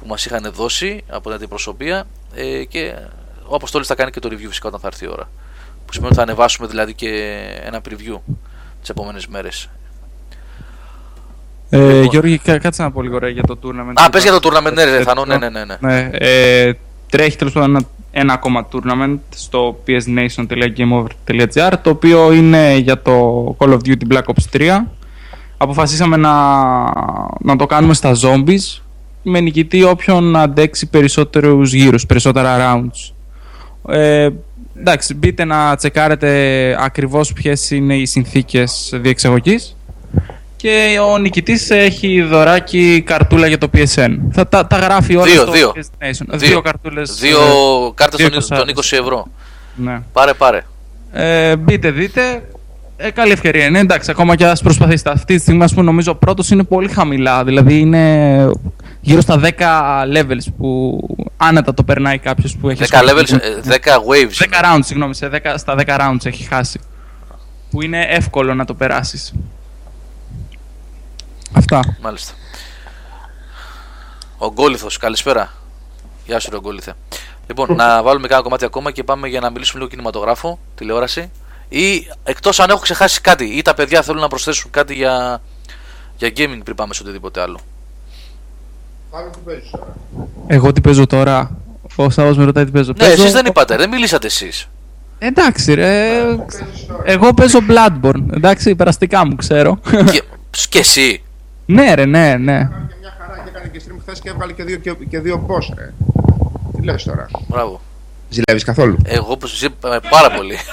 που 0.00 0.06
μας 0.06 0.24
είχαν 0.26 0.52
δώσει 0.54 1.04
από 1.08 1.22
την 1.22 1.32
αντιπροσωπεία 1.32 2.06
ε, 2.34 2.64
και 2.64 2.94
ο 3.46 3.54
Αποστόλης 3.54 3.86
θα 3.86 3.94
κάνει 3.94 4.10
και 4.10 4.20
το 4.20 4.28
review 4.32 4.46
φυσικά 4.48 4.68
όταν 4.68 4.80
θα 4.80 4.86
έρθει 4.86 5.04
η 5.04 5.08
ώρα. 5.08 5.30
Που 5.86 5.92
σημαίνει 5.92 6.06
ότι 6.10 6.16
θα 6.16 6.22
ανεβάσουμε 6.22 6.66
δηλαδή 6.68 6.94
και 6.94 7.08
ένα 7.62 7.80
preview 7.88 8.16
τις 8.86 8.94
επόμενες 8.94 9.26
μέρες. 9.26 9.68
Ε, 11.70 12.02
Γιώργη, 12.02 12.38
κα- 12.38 12.58
κάτσε 12.58 12.82
να 12.82 12.90
πω 12.90 13.02
λίγο 13.02 13.18
ρε, 13.18 13.28
για 13.30 13.42
το 13.42 13.58
tournament. 13.62 13.92
Α, 13.94 14.10
πες 14.10 14.22
για 14.22 14.38
το 14.38 14.48
tournament, 14.48 14.72
ναι, 14.74 14.84
ρε, 14.84 15.02
Θανό, 15.02 15.24
ναι, 15.24 15.36
ναι, 15.36 15.48
ναι, 15.48 15.64
ναι. 15.64 15.76
ναι 15.80 16.10
ε, 16.12 16.72
τρέχει 17.10 17.36
τέλος 17.36 17.52
πάντων 17.52 17.70
ένα, 17.70 17.80
ένα 18.10 18.32
ακόμα 18.32 18.68
tournament 18.72 19.18
στο 19.34 19.82
psnation.gameover.gr 19.86 21.72
το 21.82 21.90
οποίο 21.90 22.32
είναι 22.32 22.76
για 22.76 23.02
το 23.02 23.46
Call 23.58 23.68
of 23.68 23.78
Duty 23.84 24.12
Black 24.12 24.22
Ops 24.22 24.44
3. 24.52 24.80
Αποφασίσαμε 25.56 26.16
να, 26.16 26.32
να 27.40 27.56
το 27.56 27.66
κάνουμε 27.66 27.94
στα 27.94 28.12
zombies 28.22 28.80
με 29.22 29.40
νικητή 29.40 29.82
όποιον 29.82 30.36
αντέξει 30.36 30.86
περισσότερους 30.86 31.72
γύρους, 31.72 32.06
περισσότερα 32.06 32.56
rounds. 32.58 33.12
Ε, 33.94 34.28
εντάξει, 34.78 35.14
μπείτε 35.14 35.44
να 35.44 35.76
τσεκάρετε 35.76 36.30
ακριβώς 36.80 37.32
ποιες 37.32 37.70
είναι 37.70 37.96
οι 37.96 38.06
συνθήκες 38.06 38.90
διεξαγωγής 38.94 39.76
και 40.56 40.98
ο 41.12 41.18
νικητής 41.18 41.70
έχει 41.70 42.22
δωράκι 42.22 43.02
καρτούλα 43.06 43.46
για 43.46 43.58
το 43.58 43.70
PSN. 43.74 44.16
Θα 44.32 44.48
τα, 44.48 44.66
τα 44.66 44.76
γράφει 44.76 45.16
όλα 45.16 45.24
Δύο, 45.24 45.40
στο 45.40 45.52
δύο. 45.52 45.72
PS 45.76 46.04
Nation. 46.04 46.26
Δύο. 46.28 46.48
Δύο 46.48 46.60
καρτούλες. 46.60 47.18
Δύο 47.20 47.38
ε, 47.38 47.90
κάρτες 47.94 48.18
δύο 48.18 48.30
των, 48.30 48.48
των 48.48 48.68
20 48.74 48.98
ευρώ. 49.00 49.26
Ναι. 49.74 50.00
Πάρε, 50.12 50.32
πάρε. 50.34 50.62
Ε, 51.12 51.56
μπείτε, 51.56 51.90
δείτε. 51.90 52.48
Ε, 52.96 53.10
καλή 53.10 53.32
ευκαιρία 53.32 53.64
είναι. 53.64 53.78
Εντάξει, 53.78 54.10
ακόμα 54.10 54.36
και 54.36 54.46
α 54.46 54.56
προσπαθήσετε. 54.62 55.10
Αυτή 55.10 55.34
τη 55.34 55.40
στιγμή, 55.40 55.64
ας 55.64 55.72
πούμε, 55.72 55.84
νομίζω 55.84 56.12
ο 56.12 56.14
πρώτος 56.14 56.50
είναι 56.50 56.62
πολύ 56.64 56.88
χαμηλά. 56.88 57.44
Δηλαδή 57.44 57.78
είναι 57.78 58.46
γύρω 59.06 59.20
στα 59.20 59.40
10 59.42 59.48
levels 60.16 60.52
που 60.58 61.00
άνετα 61.36 61.74
το 61.74 61.82
περνάει 61.84 62.18
κάποιος 62.18 62.56
που 62.56 62.68
έχει. 62.68 62.84
10 62.90 63.00
levels, 63.02 63.32
ε, 63.40 63.60
10 63.60 63.98
waves. 63.98 64.34
10 64.38 64.60
rounds, 64.64 64.80
συγγνώμη, 64.84 65.14
σε 65.14 65.28
10, 65.28 65.54
στα 65.56 65.74
10 65.74 65.96
rounds 66.00 66.26
έχει 66.26 66.44
χάσει. 66.44 66.80
Που 67.70 67.82
είναι 67.82 68.06
εύκολο 68.08 68.54
να 68.54 68.64
το 68.64 68.74
περάσεις. 68.74 69.32
Αυτά. 71.52 71.96
Μάλιστα. 72.00 72.32
Ο 74.38 74.52
Γκόλιθος, 74.52 74.96
καλησπέρα. 74.96 75.52
Γεια 76.26 76.40
σου, 76.40 76.50
ρε 76.50 76.58
Γκόλιθε. 76.60 76.94
Λοιπόν, 77.46 77.74
να 77.76 78.02
βάλουμε 78.02 78.26
κάνα 78.26 78.42
κομμάτι 78.42 78.64
ακόμα 78.64 78.90
και 78.90 79.04
πάμε 79.04 79.28
για 79.28 79.40
να 79.40 79.50
μιλήσουμε 79.50 79.78
λίγο 79.78 79.90
κινηματογράφο, 79.90 80.58
τηλεόραση. 80.74 81.30
Ή 81.68 82.08
εκτός 82.24 82.60
αν 82.60 82.70
έχω 82.70 82.78
ξεχάσει 82.78 83.20
κάτι, 83.20 83.44
ή 83.44 83.62
τα 83.62 83.74
παιδιά 83.74 84.02
θέλουν 84.02 84.20
να 84.20 84.28
προσθέσουν 84.28 84.70
κάτι 84.70 84.94
για, 84.94 85.42
για 86.16 86.28
gaming 86.28 86.60
πριν 86.64 86.76
πάμε 86.76 86.94
σε 86.94 87.02
οτιδήποτε 87.02 87.40
άλλο. 87.40 87.60
Εγώ 90.46 90.72
τι 90.72 90.80
παίζω 90.80 91.06
τώρα; 91.06 91.50
Ο 91.96 92.10
Σάββας 92.10 92.36
με 92.36 92.44
ρωτάει 92.44 92.64
τι 92.64 92.70
παίζω. 92.70 92.92
Ναι, 92.92 92.98
Παίζω- 92.98 93.22
εσείς 93.22 93.32
δεν 93.32 93.46
είπατε, 93.46 93.76
δεν 93.76 93.88
μιλήσατε 93.88 94.26
εσείς. 94.26 94.68
Εντάξει, 95.18 95.74
ρε. 95.74 96.18
Εγώ 97.04 97.34
παίζω 97.34 97.58
Bloodborne. 97.68 98.24
Εντάξει, 98.34 98.74
περαστικά 98.74 99.26
μου 99.26 99.36
ξέρω. 99.36 99.78
και, 100.12 100.22
και 100.68 100.78
εσύ. 100.78 101.22
ναι, 101.66 101.94
ρε, 101.94 102.04
ναι, 102.04 102.36
ναι. 102.36 102.54
Έκανε 103.48 103.68
και 103.72 103.80
stream 103.86 103.96
χθες 104.00 104.20
και 104.20 104.28
έβγαλε 104.28 104.52
και 104.52 104.64
δύο, 104.64 104.76
και, 104.76 104.94
και 105.10 105.20
δύο 105.20 105.46
boss, 105.48 105.74
ρε. 105.78 105.92
Τι 106.76 106.82
λες 106.82 107.02
τώρα; 107.04 107.26
Μπράβο. 107.48 107.80
Ζηλεύεις 108.28 108.64
καθόλου; 108.64 108.96
Εγώ 109.04 109.36
που 109.36 109.46
σου 109.46 109.64
είπα 109.66 110.00
πάρα 110.10 110.30
πολύ. 110.30 110.56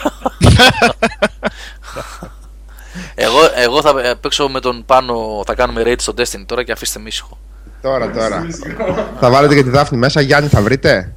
εγώ, 3.16 3.38
εγώ 3.56 3.82
θα 3.82 3.94
ε, 4.04 4.14
παίξω 4.22 4.48
με 4.50 4.60
τον 4.60 4.84
πάνω, 4.86 5.44
θα 5.46 5.56
κάνουμε 5.56 5.82
raid 5.86 5.96
στο 6.00 6.14
Destiny 6.18 6.44
τώρα 6.46 6.64
και 6.64 6.72
αφήστε 6.72 7.00
με 7.00 7.08
ήσυχο. 7.08 7.38
Τώρα, 7.84 8.12
τώρα. 8.12 8.46
θα 9.20 9.30
βάλετε 9.30 9.56
και 9.56 9.64
τη 9.64 9.70
Δάφνη 9.70 9.98
μέσα. 9.98 10.22
Γιάννη 10.22 10.50
θα 10.50 10.62
βρείτε. 10.62 11.14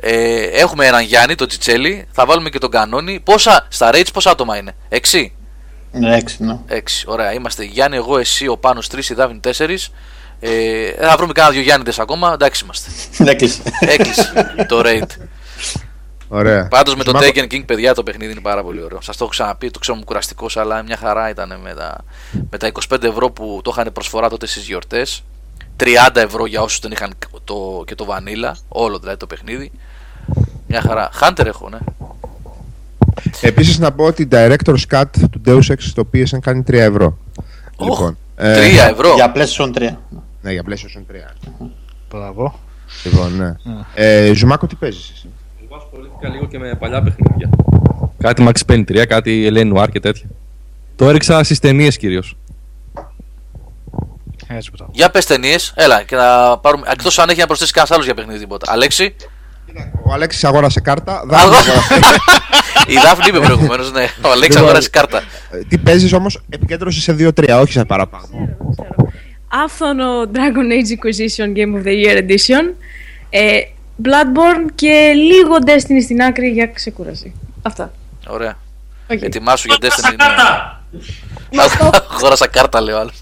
Ε, 0.00 0.42
έχουμε 0.42 0.86
έναν 0.86 1.02
Γιάννη, 1.02 1.34
τον 1.34 1.48
Τσιτσέλη, 1.48 2.06
θα 2.12 2.26
βάλουμε 2.26 2.48
και 2.48 2.58
τον 2.58 2.70
Κανόνι. 2.70 3.20
Πόσα, 3.24 3.66
στα 3.68 3.90
raids 3.92 4.06
πόσα 4.12 4.30
άτομα 4.30 4.56
είναι, 4.56 4.72
6. 4.88 5.32
Ναι, 5.92 6.16
έξι, 6.16 6.36
ναι. 6.44 6.58
6, 6.68 6.80
ωραία. 7.06 7.32
Είμαστε 7.32 7.64
Γιάννη, 7.64 7.96
εγώ, 7.96 8.18
εσύ, 8.18 8.48
ο 8.48 8.56
Πάνος 8.56 8.86
3, 8.94 9.10
η 9.10 9.14
Δάφνη 9.14 9.40
4. 9.44 9.50
Ε, 10.40 10.90
θα 11.00 11.16
βρούμε 11.16 11.32
κάνα 11.32 11.50
δύο 11.50 11.60
Γιάννηδες 11.60 11.98
ακόμα, 11.98 12.32
εντάξει 12.32 12.64
είμαστε. 12.64 12.90
Έκλεισε. 13.32 13.62
Έκλεισε 13.80 14.54
το 14.68 14.82
raid. 14.84 15.06
Ωραία. 16.28 16.68
Πάντως 16.68 16.94
με 16.96 17.04
το 17.04 17.10
Ζουμάκο- 17.10 17.40
Taken 17.40 17.52
King, 17.54 17.62
παιδιά, 17.66 17.94
το 17.94 18.02
παιχνίδι 18.02 18.32
είναι 18.32 18.40
πάρα 18.40 18.62
πολύ 18.62 18.82
ωραίο. 18.82 19.00
Σας 19.00 19.16
το 19.16 19.24
έχω 19.24 19.32
ξαναπεί, 19.32 19.70
το 19.70 19.78
ξέρω 19.78 19.96
είμαι 19.98 20.04
κουραστικός, 20.04 20.56
αλλά 20.56 20.82
μια 20.82 20.96
χαρά 20.96 21.28
ήταν 21.28 21.60
με 21.62 21.74
τα, 21.74 22.04
με 22.50 22.58
τα 22.58 22.66
25 22.92 23.02
ευρώ 23.02 23.30
που 23.30 23.60
το 23.64 23.70
είχαν 23.76 23.92
προσφορά 23.92 24.28
τότε 24.28 24.46
στις 24.46 24.64
γιορτές. 24.66 25.24
30 25.80 25.86
ευρώ 26.14 26.46
για 26.46 26.62
όσους 26.62 26.78
δεν 26.78 26.90
είχαν 26.92 27.12
το, 27.44 27.82
και 27.86 27.94
το 27.94 28.04
vanilla, 28.04 28.56
όλο 28.68 28.98
δηλαδή 28.98 29.16
το 29.16 29.26
παιχνίδι. 29.26 29.70
Μια 30.66 30.80
χαρά. 30.80 31.10
Hunter 31.20 31.46
έχω, 31.46 31.68
ναι. 31.68 31.78
Επίσης 33.40 33.78
να 33.78 33.92
πω 33.92 34.04
ότι 34.04 34.22
η 34.22 34.28
Director's 34.30 34.82
Cut 34.90 35.04
του 35.30 35.40
Deus 35.46 35.72
Ex 35.72 35.76
στο 35.78 36.08
PSN 36.14 36.38
κάνει 36.40 36.64
3 36.66 36.72
ευρώ. 36.72 37.18
Λοιπόν, 37.80 38.16
ε, 38.36 38.86
3 38.86 38.90
ευρώ. 38.90 39.14
Για 39.14 39.32
PlayStation 39.34 39.72
3. 39.74 39.96
Ναι, 40.42 40.52
για 40.52 40.62
PlayStation 40.68 41.12
3. 41.12 41.48
Μπράβο. 42.10 42.58
Λοιπόν, 43.04 43.36
ναι. 43.36 43.54
Ε, 43.94 44.32
Ζουμάκο, 44.34 44.66
τι 44.66 44.74
παίζεις 44.74 45.10
εσύ; 45.10 45.28
Εγώ 45.64 45.76
ασχολήθηκα 45.76 46.28
λίγο 46.28 46.46
και 46.46 46.58
με 46.58 46.74
παλιά 46.74 47.02
παιχνίδια. 47.02 47.50
Κάτι 48.18 48.46
Max 48.48 48.72
Payne 48.72 48.84
3, 48.84 49.04
κάτι 49.08 49.48
L.A. 49.50 49.76
Noire 49.76 49.88
και 49.92 50.00
τέτοια. 50.00 50.28
Το 50.96 51.08
έριξα 51.08 51.44
στις 51.44 51.58
ταινίες 51.58 51.96
κυρίως. 51.96 52.36
Έτσι 54.48 54.70
μπράβο. 54.76 54.90
Για 54.94 55.10
πες 55.10 55.26
ταινίες, 55.26 55.72
έλα 55.76 56.02
και 56.02 56.16
να 56.16 56.58
πάρουμε. 56.58 56.86
Εκτός 56.90 57.18
αν 57.18 57.28
έχει 57.28 57.40
να 57.40 57.46
προσθέσει 57.46 57.72
κανένας 57.72 57.94
άλλος 57.94 58.04
για 58.06 58.14
παιχνίδι 58.14 58.38
τίποτα. 58.38 58.72
Αλέξη; 58.72 59.14
Ο 60.06 60.12
Αλέξης 60.12 60.44
αγόρασε 60.44 60.80
κάρτα. 60.80 61.22
Δάφνη 61.28 61.56
Αγώ- 61.56 61.68
αγόρασε- 61.68 62.20
Η 62.86 62.94
Δάφνη 63.04 63.24
είπε 63.28 63.38
προηγουμένως, 63.38 63.92
ναι. 63.92 64.06
Ο 64.22 64.28
Αλέξης 64.30 64.48
Λοιπόν, 64.48 64.62
αγόρασε 64.64 64.88
κάρτα. 64.90 65.22
Ε, 65.50 65.58
Τι 65.68 65.78
παίζεις 65.78 66.12
όμως, 66.12 66.40
επικέντρωση 66.48 67.00
σε 67.00 67.12
2-3, 67.18 67.58
όχι 67.60 67.72
σε 67.72 67.84
παραπάνω. 67.84 68.28
Άφθονο 69.48 70.22
Dragon 70.22 70.72
Age 70.72 70.90
Inquisition 70.96 71.56
Game 71.56 71.82
of 71.82 71.86
the 71.86 72.04
Year 72.04 72.18
Edition. 72.28 72.74
Ε, 73.30 73.58
Bloodborne 74.02 74.70
και 74.74 75.12
λίγο 75.14 75.56
Destiny 75.66 76.02
στην 76.02 76.22
άκρη 76.22 76.48
για 76.48 76.66
ξεκούραση. 76.66 77.32
Αυτά. 77.62 77.92
Ωραία. 78.26 78.54
Οκ. 79.10 79.22
Ετοιμάσου 79.22 79.66
για 79.68 79.76
Destiny. 79.90 80.14
ναι. 80.16 81.62
Αγόρασα 82.08 82.48
κάρτα, 82.48 82.80
λέει 82.80 82.94
ο 82.94 82.98
άλλος. 82.98 83.14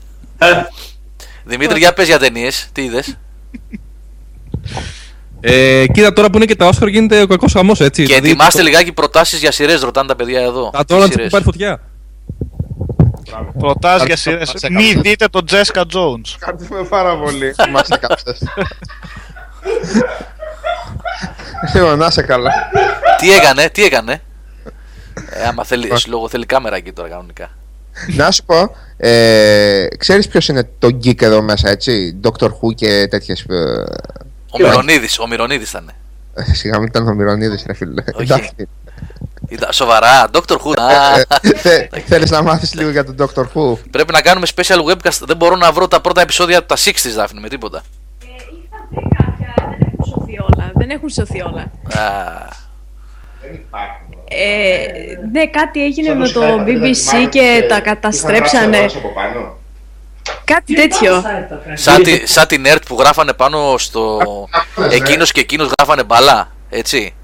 Δημήτρη, 1.48 1.78
για 1.78 1.92
πες 1.92 2.06
για 2.06 2.18
ταινίες, 2.18 2.68
τι 2.72 2.82
είδες; 2.84 3.18
Ε, 5.40 5.84
κοίτα 5.92 6.12
τώρα 6.12 6.30
που 6.30 6.36
είναι 6.36 6.44
και 6.46 6.56
τα 6.56 6.66
Όσκαρ 6.66 6.88
γίνεται 6.88 7.22
ο 7.22 7.26
κακός 7.26 7.52
χαμός 7.52 7.80
έτσι. 7.80 8.02
Και 8.02 8.06
δηλαδή, 8.14 8.28
ετοιμάστε 8.28 8.58
το- 8.58 8.64
λιγάκι 8.68 8.92
προτάσεις 8.92 9.40
για 9.40 9.52
σειρές, 9.52 9.80
ρωτάνε 9.80 10.08
τα 10.08 10.16
παιδιά 10.16 10.40
εδώ. 10.40 10.70
Τα 10.72 10.78
Τι 10.78 10.84
τώρα 10.84 11.02
τους 11.04 11.10
σειρές; 11.10 11.24
που 11.26 11.30
πάρει 11.30 11.44
φωτιά. 11.44 11.80
Προτάσεις 13.58 14.06
για 14.06 14.14
Ευχαριστώ, 14.14 14.58
σειρές. 14.58 14.60
σε 14.60 14.70
Μη 14.70 14.88
καλά. 14.90 15.00
δείτε 15.00 15.26
τον 15.28 15.44
Jessica 15.50 15.80
Jones. 15.80 16.34
Ευχαριστούμε 16.40 16.82
πάρα 16.84 17.16
πολύ. 17.18 17.54
Μας 17.72 17.88
έκαψες. 17.88 18.42
Λοιπόν, 21.74 21.98
να 21.98 22.10
σε 22.10 22.22
καλά. 22.22 22.52
Τι 23.18 23.32
έκανε, 23.32 23.68
τι 23.68 23.84
έκανε; 23.84 24.22
Ε, 25.30 25.46
άμα 25.46 25.64
θέλει, 25.64 25.92
λόγω 26.08 26.28
θέλει 26.28 26.46
κάμερα 26.46 26.76
εκεί 26.76 26.92
τώρα 26.92 27.08
κανονικά. 27.08 27.50
Να 28.16 28.30
σου 28.30 28.44
πω, 28.44 28.74
ε, 28.96 29.86
ξέρεις 29.98 30.28
ποιος 30.28 30.48
είναι 30.48 30.68
το 30.78 30.88
geek 31.04 31.22
εδώ 31.22 31.42
μέσα, 31.42 31.68
έτσι, 31.70 32.20
Doctor 32.22 32.48
Who 32.48 32.74
και 32.74 33.06
τέτοιες... 33.10 33.40
Ε, 33.40 33.84
Ο 34.50 34.58
Μυρονίδης, 34.58 35.18
ο 35.18 35.26
Μυρονίδης 35.26 35.70
ήταν. 35.70 35.90
σιγά 36.52 36.78
μην 36.78 36.86
ήταν 36.86 37.08
ο 37.08 37.14
Μυρονίδης, 37.14 37.64
ρε 37.66 37.74
φίλε. 37.74 38.02
Όχι. 38.14 38.22
Εντάξει. 38.22 38.50
Ήταν 39.48 39.72
σοβαρά, 39.72 40.30
Doctor 40.32 40.56
Who. 40.56 40.78
Α, 40.78 41.18
Ε, 41.62 41.88
Θέλεις 42.08 42.30
να 42.30 42.42
μάθεις 42.42 42.74
λίγο 42.74 42.90
για 42.90 43.04
τον 43.04 43.16
Doctor 43.18 43.42
Who; 43.54 43.78
πρέπει 43.90 44.12
να 44.12 44.20
κάνουμε 44.20 44.46
special 44.56 44.84
webcast. 44.90 45.18
Δεν 45.26 45.36
μπορώ 45.36 45.56
να 45.56 45.72
βρω 45.72 45.88
τα 45.88 46.00
πρώτα 46.00 46.20
επεισόδια 46.20 46.58
από 46.58 46.68
τα 46.68 46.76
60 46.76 46.90
Δάφνη 47.14 47.40
με 47.40 47.48
τίποτα. 47.48 47.82
Είχα 48.22 48.88
βρει 48.90 49.08
κάποια, 49.16 49.54
δεν 49.78 49.88
έχουν 49.98 50.04
σωθεί 50.04 50.38
όλα. 50.40 50.70
Δεν 50.74 50.90
έχουν 50.90 51.08
σωθεί 51.08 51.42
όλα. 51.42 51.60
Α, 51.92 52.64
Ε, 54.28 54.86
ναι, 55.32 55.46
κάτι 55.46 55.84
έγινε 55.84 56.14
με 56.14 56.28
το 56.28 56.64
BBC 56.66 57.28
και 57.30 57.66
τα 57.68 57.80
καταστρέψανε. 57.80 58.86
Κάτι 60.44 60.74
τέτοιο. 60.74 61.22
σαν, 61.74 62.02
τη, 62.02 62.26
σαν 62.26 62.46
την 62.46 62.66
ΕΡΤ 62.66 62.82
που 62.88 62.96
γράφανε 62.98 63.32
πάνω 63.32 63.74
στο. 63.78 64.20
Εκείνος 64.90 65.32
και 65.32 65.40
εκείνος 65.40 65.70
γράφανε 65.78 66.04
μπαλά. 66.04 66.52
Έτσι. 66.68 67.14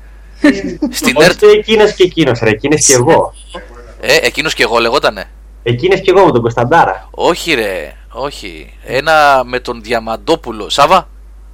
Στην 0.91 1.17
ΕΡΤ. 1.21 1.43
Όχι 1.43 1.57
εκείνος 1.59 1.93
και 1.93 2.03
εκείνος, 2.03 2.41
ρε. 2.43 2.51
Εκείνε 2.51 2.77
και 2.77 2.93
εγώ. 2.93 3.35
Ε, 4.01 4.17
εκείνος 4.23 4.55
και 4.55 4.63
εγώ 4.63 4.79
λεγότανε. 4.79 5.25
Εκείνε 5.63 5.97
και 5.97 6.11
εγώ 6.11 6.25
με 6.25 6.33
τον 6.33 6.41
Κωνσταντάρα. 6.41 7.09
Όχι, 7.11 7.55
ρε. 7.55 7.97
Όχι. 8.13 8.73
Ένα 8.85 9.43
με 9.45 9.61
τον 9.61 9.83
Διαμαντόπουλο. 9.83 10.69
Σάβα. 10.69 11.09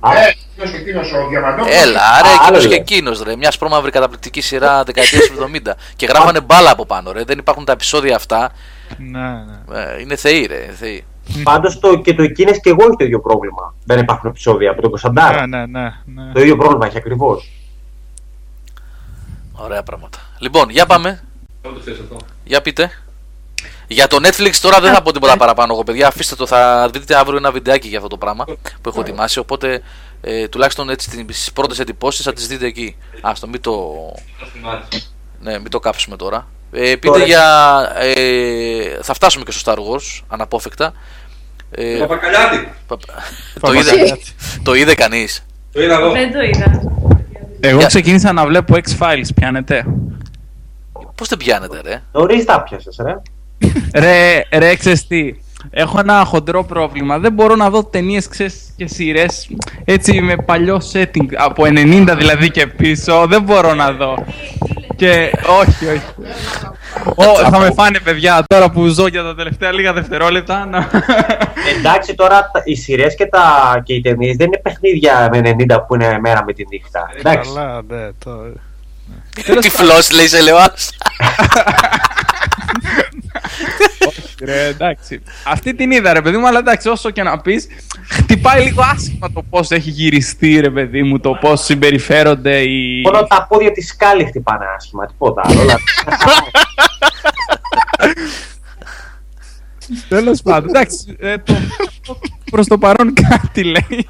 Ε, 0.07 0.29
εκείνος 0.29 0.71
και 0.71 0.77
εκείνος 0.77 1.13
ο 1.13 1.29
Διαμαντόπουλος. 1.29 1.83
Έλα, 1.83 2.01
Α, 2.01 2.23
ρε, 2.23 2.29
άλλο 2.29 2.39
εκείνο 2.41 2.59
και 2.61 2.67
λέω. 2.69 2.77
εκείνος, 2.77 3.23
ρε. 3.23 3.37
Μια 3.37 3.51
σπρώμαυρη 3.51 3.91
καταπληκτική 3.91 4.41
σειρά 4.41 4.83
δεκαετία 4.85 5.21
του 5.21 5.51
70. 5.67 5.73
Και 5.97 6.07
γράφανε 6.07 6.41
μπάλα 6.41 6.71
από 6.71 6.87
πάνω, 6.87 7.13
ρε. 7.13 7.25
Δεν 7.25 7.39
υπάρχουν 7.39 7.65
τα 7.65 7.73
επεισόδια 7.73 8.17
αυτά. 8.17 8.51
Ναι, 8.99 9.21
ναι. 9.69 9.81
Ε, 9.81 10.01
είναι 10.01 10.17
θεοί, 10.17 10.47
ρε. 10.47 10.63
είναι 10.65 10.73
Θεοί. 10.73 11.05
Πάντως 11.43 11.79
το, 11.79 11.97
και 11.99 12.15
το 12.15 12.23
εκείνες 12.23 12.61
και 12.61 12.71
εγώ 12.71 12.85
έχει 12.87 12.97
το 12.97 13.05
ίδιο 13.05 13.21
πρόβλημα. 13.21 13.75
Δεν 13.85 13.99
υπάρχουν 13.99 14.31
επεισόδια 14.31 14.71
από 14.71 14.81
τον 14.81 14.91
Κωνσταντάρα. 14.91 15.47
Ναι, 15.47 15.59
ναι, 15.59 15.67
ναι, 15.67 15.93
ναι. 16.05 16.33
Το 16.33 16.41
ίδιο 16.41 16.57
πρόβλημα 16.57 16.87
έχει 16.87 16.97
ακριβώς. 16.97 17.51
Ωραία 19.53 19.83
πράγματα. 19.83 20.19
Λοιπόν, 20.39 20.71
για 20.71 20.87
πάμε. 20.87 21.23
Δεν 21.63 21.73
το 21.75 21.81
ξέρεις 21.81 22.01
αυτό. 22.01 22.17
Για 22.45 22.63
πείτε. 22.63 22.91
Για 23.91 24.07
το 24.07 24.17
Netflix 24.23 24.55
τώρα 24.61 24.81
δεν 24.81 24.93
θα 24.95 25.03
πω 25.03 25.13
τίποτα 25.13 25.37
παραπάνω 25.37 25.73
εγώ, 25.73 25.83
παιδιά. 25.85 26.07
Αφήστε 26.07 26.35
το, 26.35 26.47
θα 26.47 26.89
δείτε 26.93 27.17
αύριο 27.17 27.37
ένα 27.37 27.51
βιντεάκι 27.53 27.89
για 27.89 27.97
αυτό 27.97 28.09
το 28.09 28.17
πράγμα 28.17 28.45
που 28.83 28.89
έχω 28.89 29.01
ετοιμάσει. 29.01 29.39
Οπότε 29.39 29.83
ε, 30.21 30.49
τουλάχιστον 30.49 30.91
έτσι 30.91 31.25
τις 31.25 31.51
πρώτες 31.53 31.79
εντυπώσεις 31.79 32.25
θα 32.25 32.33
τις 32.33 32.47
δείτε 32.47 32.67
εκεί. 32.67 32.97
Α 33.21 33.33
το 33.41 33.49
μην 33.49 33.61
το. 33.61 33.73
Θα 34.41 34.47
θυμάσαι. 34.47 35.09
Ναι, 35.41 35.59
μην 35.59 35.71
το 35.71 35.79
κάψουμε 35.79 36.17
τώρα. 36.17 36.47
Ε, 36.73 36.81
πείτε 36.95 37.07
Τώρα. 37.09 37.25
για. 37.25 37.43
Ε, 37.99 38.99
θα 39.03 39.15
φτάσουμε 39.15 39.45
και 39.45 39.51
στο 39.53 39.73
Star 39.73 39.77
Wars, 39.77 40.23
αναπόφευκτα. 40.29 40.93
Ε, 41.71 41.97
Παπακαλιάτη. 41.99 42.73
πα- 42.87 42.97
το, 43.61 43.73
είδε, 43.73 44.19
το 44.63 44.75
είδε 44.75 44.95
κανείς; 44.95 45.45
Το 45.73 45.83
είδα 45.83 45.95
εγώ. 45.99 46.11
Δεν 46.13 46.33
το 46.33 46.41
είδα. 46.41 46.83
Εγώ 47.61 47.79
Για- 47.79 47.87
ξεκίνησα 47.87 48.33
να 48.33 48.47
βλέπω 48.47 48.75
X-Files, 48.77 49.29
πιάνετε; 49.35 49.87
Πώς 51.15 51.29
δεν 51.29 51.39
πιάνετε, 51.39 51.81
ρε; 51.85 52.03
Νωρίς 52.13 52.45
τα 52.45 52.63
πιάσες, 52.63 52.97
ρε. 53.03 53.17
Ρε, 53.95 54.43
ρε, 54.59 54.75
ξέρεις 54.77 55.07
τι. 55.07 55.35
Έχω 55.71 55.99
ένα 56.01 56.25
χοντρό 56.25 56.65
πρόβλημα. 56.65 57.19
Δεν 57.19 57.33
μπορώ 57.33 57.57
να 57.57 57.71
δω 57.71 57.85
ταινίες 57.85 58.29
και 58.77 58.87
σειρές 58.87 59.49
έτσι 59.85 60.21
με 60.21 60.37
παλιό 60.37 60.81
setting. 60.93 61.27
Από 61.37 61.63
90 61.67 62.15
δηλαδή 62.19 62.51
και 62.51 62.67
πίσω. 62.67 63.27
Δεν 63.27 63.43
μπορώ 63.43 63.75
να 63.75 63.93
δω. 63.93 64.25
Και 64.97 65.31
όχι, 65.61 65.87
όχι. 65.87 66.03
Ω, 67.15 67.51
θα 67.51 67.59
με 67.59 67.71
φάνε 67.73 67.99
παιδιά 68.05 68.45
τώρα 68.47 68.71
που 68.71 68.87
ζω 68.87 69.07
για 69.07 69.23
τα 69.23 69.35
τελευταία 69.35 69.73
λίγα 69.73 69.93
δευτερόλεπτα. 69.93 70.67
Να... 70.67 70.89
Εντάξει, 71.79 72.15
τώρα 72.15 72.51
τα- 72.53 72.63
οι 72.65 72.75
σειρές 72.75 73.15
και, 73.15 73.27
τα- 73.27 73.81
και 73.85 73.95
οι 73.95 74.01
ταινίες 74.01 74.37
δεν 74.37 74.47
είναι 74.47 74.59
παιχνίδια 74.59 75.29
με 75.33 75.41
90 75.69 75.79
που 75.87 75.95
είναι 75.95 76.19
μέρα 76.21 76.45
με 76.45 76.53
τη 76.53 76.65
νύχτα. 76.71 77.11
Εντάξει. 77.19 77.51
Καλά, 77.55 77.83
ναι, 77.89 78.09
το... 78.25 78.31
Τυφλό 79.61 79.95
λέει 80.15 80.27
σε 80.29 80.41
λέω. 80.41 80.57
ρε, 84.45 84.65
εντάξει. 84.67 85.23
Αυτή 85.45 85.75
την 85.75 85.91
είδα, 85.91 86.13
ρε 86.13 86.23
παιδί 86.23 86.37
μου, 86.37 86.47
αλλά 86.47 86.59
εντάξει, 86.59 86.89
όσο 86.89 87.11
και 87.11 87.23
να 87.23 87.41
πεις, 87.41 87.67
χτυπάει 88.09 88.63
λίγο 88.65 88.83
άσχημα 88.95 89.33
το 89.33 89.43
πώς 89.51 89.71
έχει 89.71 89.91
γυριστεί, 89.91 90.61
ρε 90.61 90.71
παιδί 90.71 91.03
μου, 91.03 91.21
το 91.21 91.39
πώς 91.41 91.61
συμπεριφέρονται 91.65 92.59
οι. 92.61 93.01
Μόνο 93.01 93.23
τα 93.27 93.47
πόδια 93.49 93.73
της 93.73 93.89
σκάλη 93.89 94.25
χτυπάνε 94.25 94.65
άσχημα, 94.77 95.07
τίποτα 95.07 95.43
άλλο. 95.45 95.61
όλα- 95.61 95.79
Τέλος 100.09 100.43
πάντων, 100.43 100.69
εντάξει. 100.69 101.17
Ε, 102.49 102.51
το, 102.51 102.57
Προς 102.57 102.67
το 102.67 102.79
παρόν 102.79 103.13
κάτι 103.15 103.65
λέει. 103.65 104.09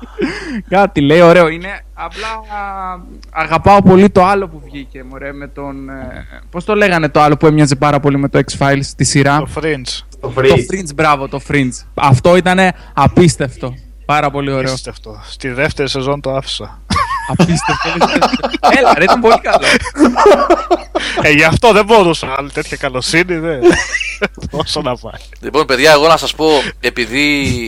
κάτι 0.68 1.00
λέει, 1.00 1.20
ωραίο 1.20 1.48
είναι. 1.48 1.80
Απλά 1.94 2.26
α, 2.28 3.00
αγαπάω 3.30 3.82
πολύ 3.82 4.10
το 4.10 4.24
άλλο 4.24 4.48
που 4.48 4.62
βγήκε, 4.64 5.02
μωρέ, 5.04 5.32
με 5.32 5.48
τον. 5.48 5.88
Ε, 5.88 6.26
Πώς 6.50 6.64
το 6.64 6.74
λέγανε 6.74 7.08
το 7.08 7.20
άλλο 7.20 7.36
που 7.36 7.46
έμοιαζε 7.46 7.76
πάρα 7.76 8.00
πολύ 8.00 8.18
με 8.18 8.28
το 8.28 8.40
X-Files 8.50 8.78
στη 8.82 9.04
σειρά; 9.04 9.38
Το 9.38 9.48
Fringe. 9.54 10.02
Το 10.20 10.28
Το 10.28 10.32
Fringe. 10.36 10.74
Fringe, 10.74 10.94
μπράβο, 10.94 11.28
το 11.28 11.40
Fringe. 11.48 11.72
Αυτό 11.94 12.36
ήταν 12.36 12.58
απίστευτο. 12.94 13.74
Πάρα 14.04 14.30
πολύ 14.30 14.50
ωραίο. 14.52 14.68
Απίστευτο. 14.70 15.20
Στη 15.24 15.48
δεύτερη 15.48 15.88
σεζόν 15.88 16.20
το 16.20 16.34
άφησα. 16.34 16.80
Απίστευτο. 17.28 17.88
Έλα, 18.78 18.94
ρε, 18.96 19.04
ήταν 19.04 19.20
πολύ 19.20 19.40
καλό. 19.40 19.66
ε, 21.22 21.30
γι' 21.30 21.44
αυτό 21.44 21.72
δεν 21.72 21.84
μπορούσα. 21.84 22.34
Άλλη 22.38 22.50
τέτοια 22.50 22.76
καλοσύνη 22.76 23.36
δεν. 23.36 23.60
Όσο 24.50 24.82
να 24.82 24.96
πάει. 24.96 25.20
Λοιπόν, 25.40 25.66
παιδιά, 25.66 25.92
εγώ 25.92 26.06
να 26.06 26.16
σας 26.16 26.34
πω, 26.34 26.48
επειδή 26.80 27.58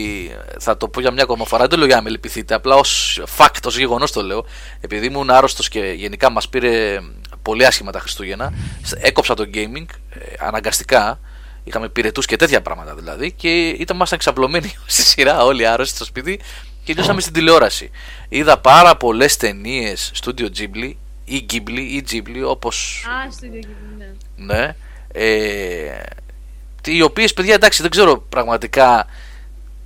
θα 0.59 0.77
το 0.77 0.87
πω 0.87 1.01
για 1.01 1.11
μια 1.11 1.23
ακόμα 1.23 1.45
φορά, 1.45 1.61
δεν 1.61 1.69
το 1.69 1.77
λέω 1.77 1.85
για 1.85 1.95
να 1.95 2.01
με 2.01 2.09
λυπηθείτε, 2.09 2.53
απλά 2.53 2.75
ως 2.75 3.21
fact, 3.37 3.65
ως 3.65 3.77
γεγονός 3.77 4.11
το 4.11 4.23
λέω. 4.23 4.45
Επειδή 4.81 5.05
ήμουν 5.05 5.29
άρρωστος 5.29 5.69
και 5.69 5.79
γενικά 5.79 6.29
μας 6.31 6.49
πήρε 6.49 6.99
πολύ 7.41 7.65
άσχημα 7.65 7.91
τα 7.91 7.99
Χριστούγεννα, 7.99 8.53
έκοψα 9.01 9.33
το 9.33 9.43
gaming 9.53 9.85
ε, 10.09 10.19
αναγκαστικά. 10.39 11.19
Είχαμε 11.63 11.89
πυρετούς 11.89 12.25
και 12.25 12.35
τέτοια 12.35 12.61
πράγματα 12.61 12.95
δηλαδή 12.95 13.31
και 13.31 13.67
ήταν 13.69 13.95
ήμασταν 13.95 14.17
εξαπλωμένοι 14.17 14.73
στη 14.85 15.01
σειρά, 15.01 15.43
όλοι 15.43 15.67
άρρωστοι 15.67 15.95
στο 15.95 16.05
σπίτι 16.05 16.39
και 16.93 16.97
νιώσαμε 16.99 17.21
στην 17.21 17.33
τηλεόραση. 17.33 17.91
Είδα 18.29 18.57
πάρα 18.59 18.97
πολλές 18.97 19.37
ταινίες 19.37 20.11
Studio 20.23 20.45
Ghibli 20.57 20.93
ή 21.25 21.45
Ghibli 21.51 21.77
ή 21.77 22.03
Ghibli, 22.11 22.43
όπω 22.45 22.67
Α, 22.67 23.31
στο 23.31 23.45
ίδιο 23.45 23.59
κύβι, 23.59 24.13
ναι. 24.35 24.55
ναι. 24.55 24.75
Ε, 25.13 26.03
οι 26.85 27.01
οποίες, 27.01 27.33
παιδιά, 27.33 27.53
εντάξει, 27.53 27.81
δεν 27.81 27.91
ξέρω 27.91 28.17
πραγματικά 28.29 29.07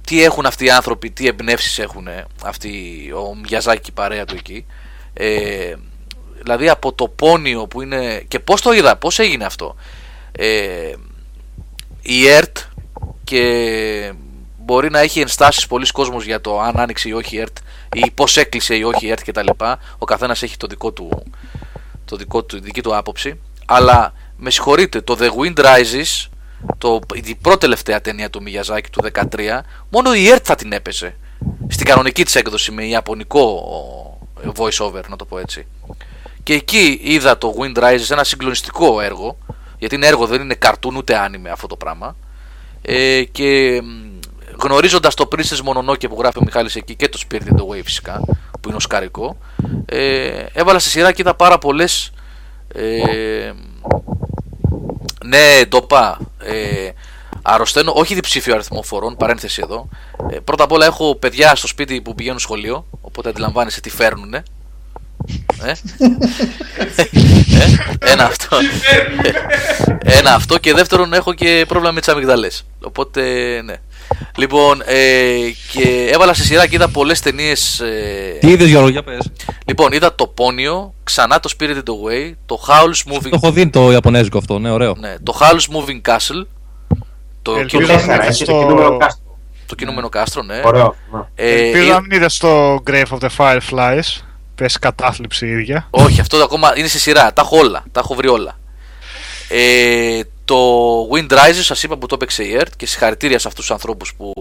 τι 0.06 0.24
έχουν 0.24 0.46
αυτοί 0.46 0.66
οι 0.66 0.70
άνθρωποι, 0.70 1.12
τι 1.12 1.28
εμπνεύσεις 1.28 1.80
έχουν 1.80 2.08
αυτοί, 2.44 2.72
ο 3.16 3.36
Μιαζάκη 3.36 3.82
και 3.82 3.90
η 3.90 3.94
παρέα 3.94 4.26
του 4.26 4.36
εκεί. 4.36 4.66
Ε, 5.14 5.74
δηλαδή 6.42 6.70
από 6.70 6.94
το 6.94 7.08
πόνιο 7.08 7.68
που 7.68 7.82
είναι. 7.82 8.24
και 8.28 8.40
πώς 8.40 8.62
το 8.62 8.74
είδα, 8.74 8.96
πώς 8.96 9.20
έγινε 9.20 9.46
αυτό. 9.46 9.76
Ε, 10.32 10.94
η 12.02 12.28
ΕΡΤ 12.28 12.58
και 13.24 14.14
μπορεί 14.66 14.90
να 14.90 15.00
έχει 15.00 15.20
ενστάσεις 15.20 15.68
πολλοί 15.68 15.92
κόσμος 15.92 16.26
για 16.26 16.42
το 16.42 16.60
αν 16.60 16.80
άνοιξε 16.80 17.10
ή 17.10 17.12
όχι 17.12 17.36
η 17.36 17.40
ΕΡΤ 17.40 17.58
ή 17.94 18.12
πώς 18.12 18.38
έκλεισε 18.38 18.76
ή 18.76 18.84
όχι 18.84 19.06
η 19.06 19.10
ΕΡΤ 19.10 19.24
κτλ. 19.26 19.50
Ο 19.98 20.06
καθένας 20.06 20.44
έχει 20.44 20.58
το 20.58 20.68
δικό 20.68 20.92
του, 20.92 21.24
το 22.06 22.16
δικό 22.16 22.44
του, 22.44 22.62
δική 22.62 22.82
του 22.82 22.96
άποψη. 22.96 23.40
Αλλά 23.66 24.14
με 24.38 24.50
συγχωρείτε, 24.50 25.02
το 25.02 25.18
The 25.20 25.30
Wind 25.30 25.66
Rises, 25.66 26.28
το, 26.78 27.00
η 27.14 27.36
πρώτη 27.36 27.60
τελευταία 27.60 28.02
ταινία 28.02 28.30
του 28.30 28.42
Μιγιαζάκη 28.42 28.90
του 28.90 29.04
2013, 29.14 29.60
μόνο 29.90 30.14
η 30.14 30.28
ΕΡΤ 30.28 30.44
θα 30.48 30.56
την 30.56 30.72
έπαιζε. 30.72 31.16
Στην 31.68 31.86
κανονική 31.86 32.26
της 32.26 32.36
έκδοση 32.36 32.72
με 32.72 32.86
ιαπωνικό 32.86 33.64
voice 34.56 34.86
over, 34.86 35.02
να 35.10 35.16
το 35.16 35.26
πω 35.26 35.38
έτσι. 35.38 35.68
Και 36.44 36.54
εκεί 36.54 37.00
είδα 37.02 37.38
το 37.38 37.54
Wind 37.60 37.78
Rises, 37.78 38.12
ένα 38.12 38.24
συγκλονιστικό 38.24 39.02
έργο, 39.02 39.38
γιατί 39.78 39.96
είναι 39.96 40.08
έργο, 40.08 40.26
δεν 40.26 40.42
είναι 40.42 40.54
καρτούν 40.54 40.96
ούτε 40.96 41.18
άνιμε 41.18 41.50
αυτό 41.50 41.68
το 41.68 41.76
πράγμα. 41.76 42.16
Ε, 42.82 43.24
και 43.24 43.82
γνωρίζοντας 44.62 45.14
το 45.14 45.28
Princess 45.32 45.60
Mononoke 45.68 46.10
που 46.10 46.16
γράφει 46.20 46.38
ο 46.38 46.44
Μιχάλης 46.44 46.76
εκεί 46.76 46.96
και 46.96 47.10
το 47.10 47.20
Spirit 47.28 47.36
in 47.36 47.56
the 47.56 47.68
Way 47.68 47.82
φυσικά, 47.84 48.22
που 48.62 48.68
είναι 48.68 48.76
οσκαρικό, 48.76 49.38
ε, 49.86 50.46
έβαλα 50.54 50.80
στη 50.80 50.90
σειρά 50.90 51.12
και 51.12 51.22
είδα 51.22 51.36
πάρα 51.36 51.58
πολλές. 51.58 52.12
Ε, 52.68 53.52
ναι, 55.26 55.66
ντόπα. 55.68 56.20
Ε, 56.40 56.90
αρρωσταίνω, 57.42 57.92
όχι 57.96 58.14
διψήφιο 58.14 58.54
αριθμό 58.54 58.84
φορών, 58.84 59.18
παρένθεση 59.18 59.62
εδώ. 59.64 59.90
Ε, 60.32 60.40
πρώτα 60.40 60.64
απ' 60.64 60.72
όλα 60.72 60.86
έχω 60.86 61.16
παιδιά 61.16 61.56
στο 61.56 61.68
σπίτι 61.68 62.02
που 62.02 62.16
πηγαίνουν 62.16 62.40
σχολείο, 62.40 62.86
οπότε 63.02 63.30
αντιλαμβάνεσαι 63.30 63.82
τι 63.82 63.90
φέρνουνε. 63.90 64.44
Ε; 65.64 65.70
ε, 65.70 65.76
ένα 68.12 68.26
αυτό. 68.26 68.58
ένα 70.00 70.34
αυτό 70.34 70.58
και 70.58 70.74
δεύτερον 70.74 71.14
έχω 71.14 71.34
και 71.34 71.66
πρόβλημα 71.68 71.94
με 71.94 72.00
τις 72.00 72.10
αμυγδαλές. 72.10 72.66
Οπότε 72.82 73.22
ναι. 73.62 73.76
Λοιπόν, 74.38 74.82
ε, 74.86 74.96
και 75.72 76.10
έβαλα 76.14 76.34
στη 76.34 76.44
σειρά 76.44 76.68
και 76.68 76.76
είδα 76.76 76.88
πολλές 76.90 77.20
ταινίες. 77.20 77.80
Ε, 77.80 78.38
Τι 78.40 78.48
είδες 78.50 78.68
Γιώργο, 78.68 78.90
για 78.90 79.04
πες. 79.04 79.32
λοιπόν, 79.66 79.92
είδα 79.92 80.16
το 80.16 80.28
Πόνιο, 80.28 80.94
ξανά 81.04 81.40
το 81.40 81.50
Spirit 81.58 81.76
the 81.76 81.76
Way, 82.10 82.34
το 82.46 82.60
Howl's 82.68 83.14
Moving, 83.14 83.22
Το 83.30 83.30
έχω 83.34 83.52
δει 83.52 83.70
το 83.70 83.92
Ιαπωνέζικο 83.92 84.38
αυτό, 84.38 84.60
ναι, 84.60 84.70
ωραίο. 84.72 84.96
ναι, 85.00 85.16
το 85.24 85.38
Howl's 85.40 85.76
Moving 85.76 86.12
Castle, 86.12 86.46
το, 87.42 87.56
Ελπίζω 87.56 87.68
κοινο- 87.82 87.88
να 87.88 87.94
Τέσσερα, 87.94 88.18
μην 88.18 88.28
έχει 88.32 88.46
το 88.46 88.52
στο- 88.52 88.60
κινούμενο 88.60 88.98
κάστρο. 88.98 89.38
το 89.66 89.76
κινούμενο 89.76 90.10
κάστρο, 90.10 90.42
ναι. 90.44 90.62
Ωραίο. 90.66 90.96
ναι. 91.14 91.20
Ε, 91.36 91.66
Ελπίζω 91.66 91.90
ε, 91.90 91.94
να 91.94 92.02
μην 92.02 92.12
είδες 92.12 92.38
το 92.38 92.76
Grave 92.88 93.04
of 93.10 93.18
the 93.20 93.30
Fireflies. 93.38 94.22
Πες 94.56 94.80
κατάθλιψη 94.80 95.46
η 95.48 95.50
ίδια. 95.50 95.88
όχι, 95.90 96.20
αυτό 96.22 96.38
ακόμα 96.38 96.78
είναι 96.78 96.88
στη 96.88 97.00
σειρά. 97.00 97.34
Τα 97.34 97.42
έχω 97.42 97.58
όλα. 97.58 97.84
Τα 97.92 98.00
έχω 98.00 98.14
βρει 98.16 98.28
όλα. 98.28 98.58
Ε, 99.50 100.20
το 100.46 100.58
Wind 101.12 101.32
Rises 101.32 101.62
σας 101.62 101.84
είπα 101.84 101.98
που 101.98 102.06
το 102.06 102.16
έπαιξε 102.16 102.44
η 102.44 102.58
ERT 102.60 102.70
και 102.78 102.86
συγχαρητήρια 102.86 103.40
σε 103.40 103.48
αυτούς 103.48 103.66
τους 103.66 103.74
ανθρώπους 103.74 104.14
που 104.14 104.34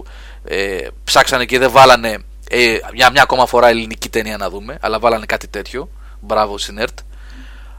ε, 0.43 0.87
ψάξανε 1.03 1.45
και 1.45 1.59
δεν 1.59 1.71
βάλανε 1.71 2.17
ε, 2.49 2.77
για 2.93 3.11
μια 3.11 3.21
ακόμα 3.21 3.45
φορά 3.45 3.67
ελληνική 3.67 4.09
ταινία 4.09 4.37
να 4.37 4.49
δούμε 4.49 4.77
αλλά 4.81 4.99
βάλανε 4.99 5.25
κάτι 5.25 5.47
τέτοιο 5.47 5.89
μπράβο 6.19 6.57
στην 6.57 6.79
ERT 6.81 7.03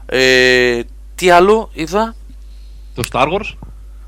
ε, 0.05 0.81
τι 1.15 1.29
άλλο 1.29 1.69
είδα; 1.73 2.15
Το 2.95 3.03
Star 3.11 3.27
Wars; 3.27 3.53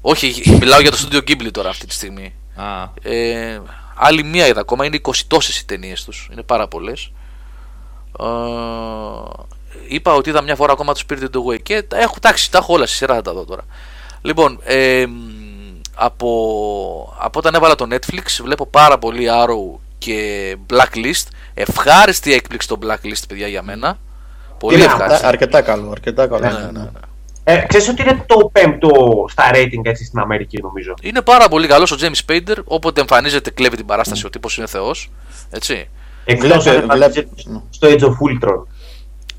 όχι 0.02 0.58
μιλάω 0.60 0.80
για 0.80 0.92
το 0.92 0.98
Studio 1.02 1.18
Ghibli 1.18 1.52
τώρα 1.52 1.70
αυτή 1.70 1.86
τη 1.86 1.94
στιγμή 1.94 2.34
Α, 2.56 2.84
ε, 3.02 3.62
άλλη 3.96 4.24
μία 4.24 4.48
είδα 4.48 4.60
ακόμα, 4.60 4.86
είναι 4.86 5.00
20 5.04 5.12
τόσες 5.28 5.60
οι 5.60 5.66
ταινίες 5.66 6.04
τους, 6.04 6.30
είναι 6.32 6.44
πάρα 6.44 6.68
πολλές. 6.68 7.12
Ε, 8.20 8.26
είπα 9.88 10.14
ότι 10.14 10.30
είδα 10.30 10.42
μια 10.42 10.56
φορά 10.56 10.72
ακόμα 10.72 10.94
το 10.94 11.02
Spirited 11.08 11.36
Away 11.36 11.62
και 11.62 11.82
τα 11.84 11.98
έχω, 11.98 12.16
τάξει, 12.22 12.52
τα 12.52 12.58
έχω 12.58 12.74
όλα 12.74 12.86
στη 12.86 12.96
σειρά 12.96 13.16
θα 13.16 13.22
τα 13.22 13.34
δω 13.34 13.46
τώρα. 13.46 13.64
Λοιπόν, 14.22 14.60
ε, 14.64 15.06
μ, 15.06 15.12
από, 15.96 16.28
από 17.20 17.40
όταν 17.40 17.54
έβαλα 17.56 17.76
το 17.76 17.88
Netflix 17.92 18.26
βλέπω 18.44 18.66
πάρα 18.66 18.98
πολύ 18.98 19.28
Arrow 19.32 19.80
και 19.98 20.56
Blacklist. 20.70 21.28
Ευχάριστη 21.54 22.34
έκπληξη 22.34 22.68
το 22.68 22.78
Blacklist, 22.84 23.24
παιδιά, 23.28 23.48
για 23.48 23.64
μένα. 23.64 23.98
Πολύ 24.60 24.76
Είναι 24.76 24.84
ευχάριστη. 24.86 25.26
αρκετά 25.26 25.62
καλό, 25.62 25.92
αρκετά 25.92 26.28
καλό. 26.28 26.40
Ναι, 26.46 26.52
ναι, 26.52 26.60
ναι, 26.60 26.72
ναι. 26.72 26.80
ναι. 26.80 26.90
Ε, 27.44 27.66
ξέρεις 27.68 27.88
ότι 27.90 28.02
είναι 28.02 28.24
το 28.26 28.50
πέμπτο 28.52 28.90
στα 29.30 29.44
rating 29.54 29.82
έτσι 29.84 30.06
στην 30.06 30.20
Αμερική 30.20 30.62
νομίζω. 30.62 30.94
Είναι 31.02 31.22
πάρα 31.22 31.48
πολύ 31.48 31.68
καλός 31.68 31.92
ο 31.92 31.96
James 32.00 32.26
Spader. 32.32 32.56
Όποτε 32.66 33.02
εμφανίζεται, 33.02 33.50
κλέβει 33.50 33.76
την 33.76 33.86
παράσταση. 33.86 34.26
Ο 34.26 34.30
τύπος 34.30 34.58
είναι 34.58 34.68
θεός. 34.68 35.12
Έτσι. 35.50 35.90
Εκτός 36.26 36.64
Βλέπε- 36.64 36.68
αν 36.92 36.98
βλέπε- 36.98 37.18
εμφανίζεται 37.18 37.28
στο 37.70 37.88
Age 37.88 38.12
of 38.12 38.48
Ultron. 38.48 38.64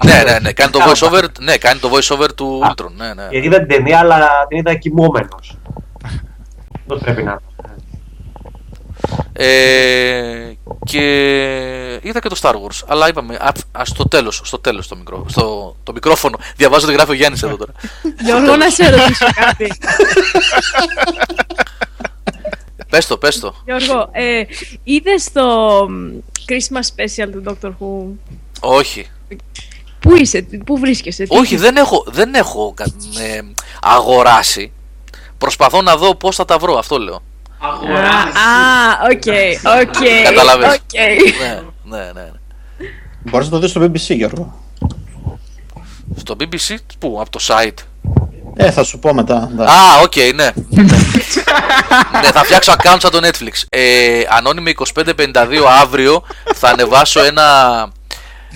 Ναι, 0.05 0.23
ναι, 0.27 0.39
ναι. 0.39 0.53
Κάνει 0.53 0.71
το 0.71 0.79
voice 0.87 1.09
over, 1.09 1.25
ναι, 1.41 1.57
κάνει 1.57 1.81
το 1.81 1.91
voice 1.93 2.15
over 2.15 2.35
του 2.35 2.61
Α. 2.65 2.73
Ultron. 2.73 2.91
Ναι, 2.97 3.15
ναι. 3.15 3.27
Γιατί 3.31 3.47
είδα 3.47 3.59
την 3.59 3.69
ταινία, 3.69 3.99
αλλά 3.99 4.29
την 4.49 4.59
είδα 4.59 4.75
κοιμόμενος. 4.75 5.59
Αυτό 6.75 6.97
πρέπει 6.97 7.23
να 7.23 7.41
Ε, 9.33 10.53
και 10.85 11.01
είδα 12.03 12.21
και 12.21 12.29
το 12.29 12.37
Star 12.43 12.53
Wars. 12.53 12.85
Αλλά 12.87 13.09
είπαμε, 13.09 13.35
α, 13.35 13.53
ας, 13.73 13.89
στο 13.89 14.09
τέλος, 14.09 14.41
στο 14.45 14.59
τέλος 14.59 14.89
το, 14.89 14.97
μικρό, 14.97 15.25
στο, 15.29 15.77
το 15.83 15.93
μικρόφωνο. 15.93 16.39
Διαβάζω 16.57 16.87
τι 16.87 16.93
γράφει 16.93 17.11
ο 17.11 17.15
Γιάννης 17.15 17.43
εδώ 17.43 17.57
τώρα. 17.57 17.73
Γιώργο, 18.25 18.57
να 18.57 18.71
σε 18.71 18.91
ρωτήσω 18.91 19.27
κάτι. 19.35 19.73
πες 22.91 23.07
το, 23.07 23.17
πες 23.17 23.39
το. 23.39 23.55
Γιώργο, 23.65 24.09
ε, 24.13 24.43
είδες 24.83 25.33
το 25.33 25.47
μ, 25.89 26.19
Christmas 26.47 26.87
special 26.97 27.29
του 27.33 27.43
Doctor 27.47 27.69
Who; 27.69 28.17
Όχι. 28.61 29.07
Πού 30.01 30.17
είσαι, 30.17 30.41
τι- 30.41 30.59
πού 30.59 30.79
βρίσκεσαι, 30.79 31.23
τι 31.25 31.29
Όχι, 31.37 31.43
έχεις- 31.55 31.61
δεν 31.61 31.77
έχω, 31.77 32.05
δεν 32.09 32.35
έχω 32.35 32.73
κα- 32.77 32.93
ε, 33.23 33.41
αγοράσει. 33.83 34.73
Προσπαθώ 35.39 35.83
να 35.83 35.97
δω 35.97 36.15
πώς 36.15 36.37
θα 36.37 36.45
τα 36.45 36.59
βρω, 36.59 36.79
αυτό 36.79 36.99
λέω. 36.99 37.23
Α, 37.59 37.69
Α, 37.69 37.73
οκ, 39.11 39.23
οκ. 39.81 40.05
Κατάλαβες. 40.25 40.69
οκ. 40.75 40.93
ναι, 41.41 41.61
ναι, 41.97 42.05
ναι. 42.05 42.13
ναι. 42.13 42.31
Μπορείς 43.31 43.47
να 43.47 43.53
το 43.53 43.59
δεις 43.59 43.71
στο 43.71 43.81
BBC, 43.81 44.15
Γιώργο. 44.17 44.55
Στο 46.17 46.37
BBC, 46.41 46.75
πού, 46.99 47.19
από 47.21 47.31
το 47.31 47.39
site. 47.43 47.85
Ε, 48.57 48.71
θα 48.71 48.83
σου 48.85 48.99
πω 48.99 49.15
μετά. 49.15 49.51
ναι. 49.57 49.65
Α, 49.65 50.01
οκ, 50.03 50.13
ναι. 50.35 50.51
ναι, 52.23 52.31
θα 52.33 52.45
φτιάξω 52.45 52.73
account 52.73 52.97
σαν 52.99 53.11
το 53.11 53.21
Netflix. 53.23 53.63
Ε, 53.69 54.21
ανώνυμη 54.29 54.75
2552 54.95 55.67
αύριο 55.83 56.23
θα 56.55 56.69
ανεβάσω 56.69 57.25
ένα, 57.25 57.45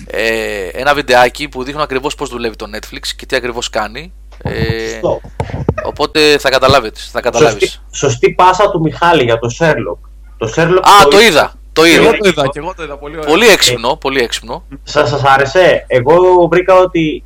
ε, 0.07 0.67
ένα 0.73 0.93
βιντεάκι 0.93 1.49
που 1.49 1.63
δείχνω 1.63 1.83
ακριβώς 1.83 2.15
πώς 2.15 2.29
δουλεύει 2.29 2.55
το 2.55 2.65
Netflix 2.75 3.07
και 3.15 3.25
τι 3.25 3.35
ακριβώς 3.35 3.69
κάνει. 3.69 4.13
Ε, 4.43 4.89
Σωστό. 4.91 5.21
οπότε 5.85 6.37
θα 6.37 6.49
καταλάβεις. 6.49 6.91
Θα 6.91 6.99
Σωστή, 6.99 7.21
καταλάβεις. 7.21 7.81
σωστή 7.91 8.31
πάσα 8.33 8.71
του 8.71 8.79
Μιχάλη 8.79 9.23
για 9.23 9.39
το 9.39 9.47
Sherlock. 9.59 10.09
Το 10.37 10.53
Sherlock 10.55 10.81
Α, 10.81 11.07
το 11.09 11.19
είδα. 11.21 11.53
Το 11.73 11.83
και 11.83 11.89
εγώ 11.89 12.03
είδα. 12.03 12.17
το 12.17 12.27
είδα, 12.29 12.47
και 12.47 12.59
εγώ 12.59 12.73
το 12.75 12.83
είδα. 12.83 12.97
Πολύ 12.97 13.17
ωραία. 13.17 13.29
Πολύ 13.29 13.47
έξυπνο, 13.47 13.95
πολύ 13.95 14.21
έξυπνο. 14.21 14.63
Σας, 14.83 15.09
σας 15.09 15.23
άρεσε; 15.23 15.83
Εγώ 15.87 16.47
βρήκα 16.51 16.75
ότι 16.75 17.23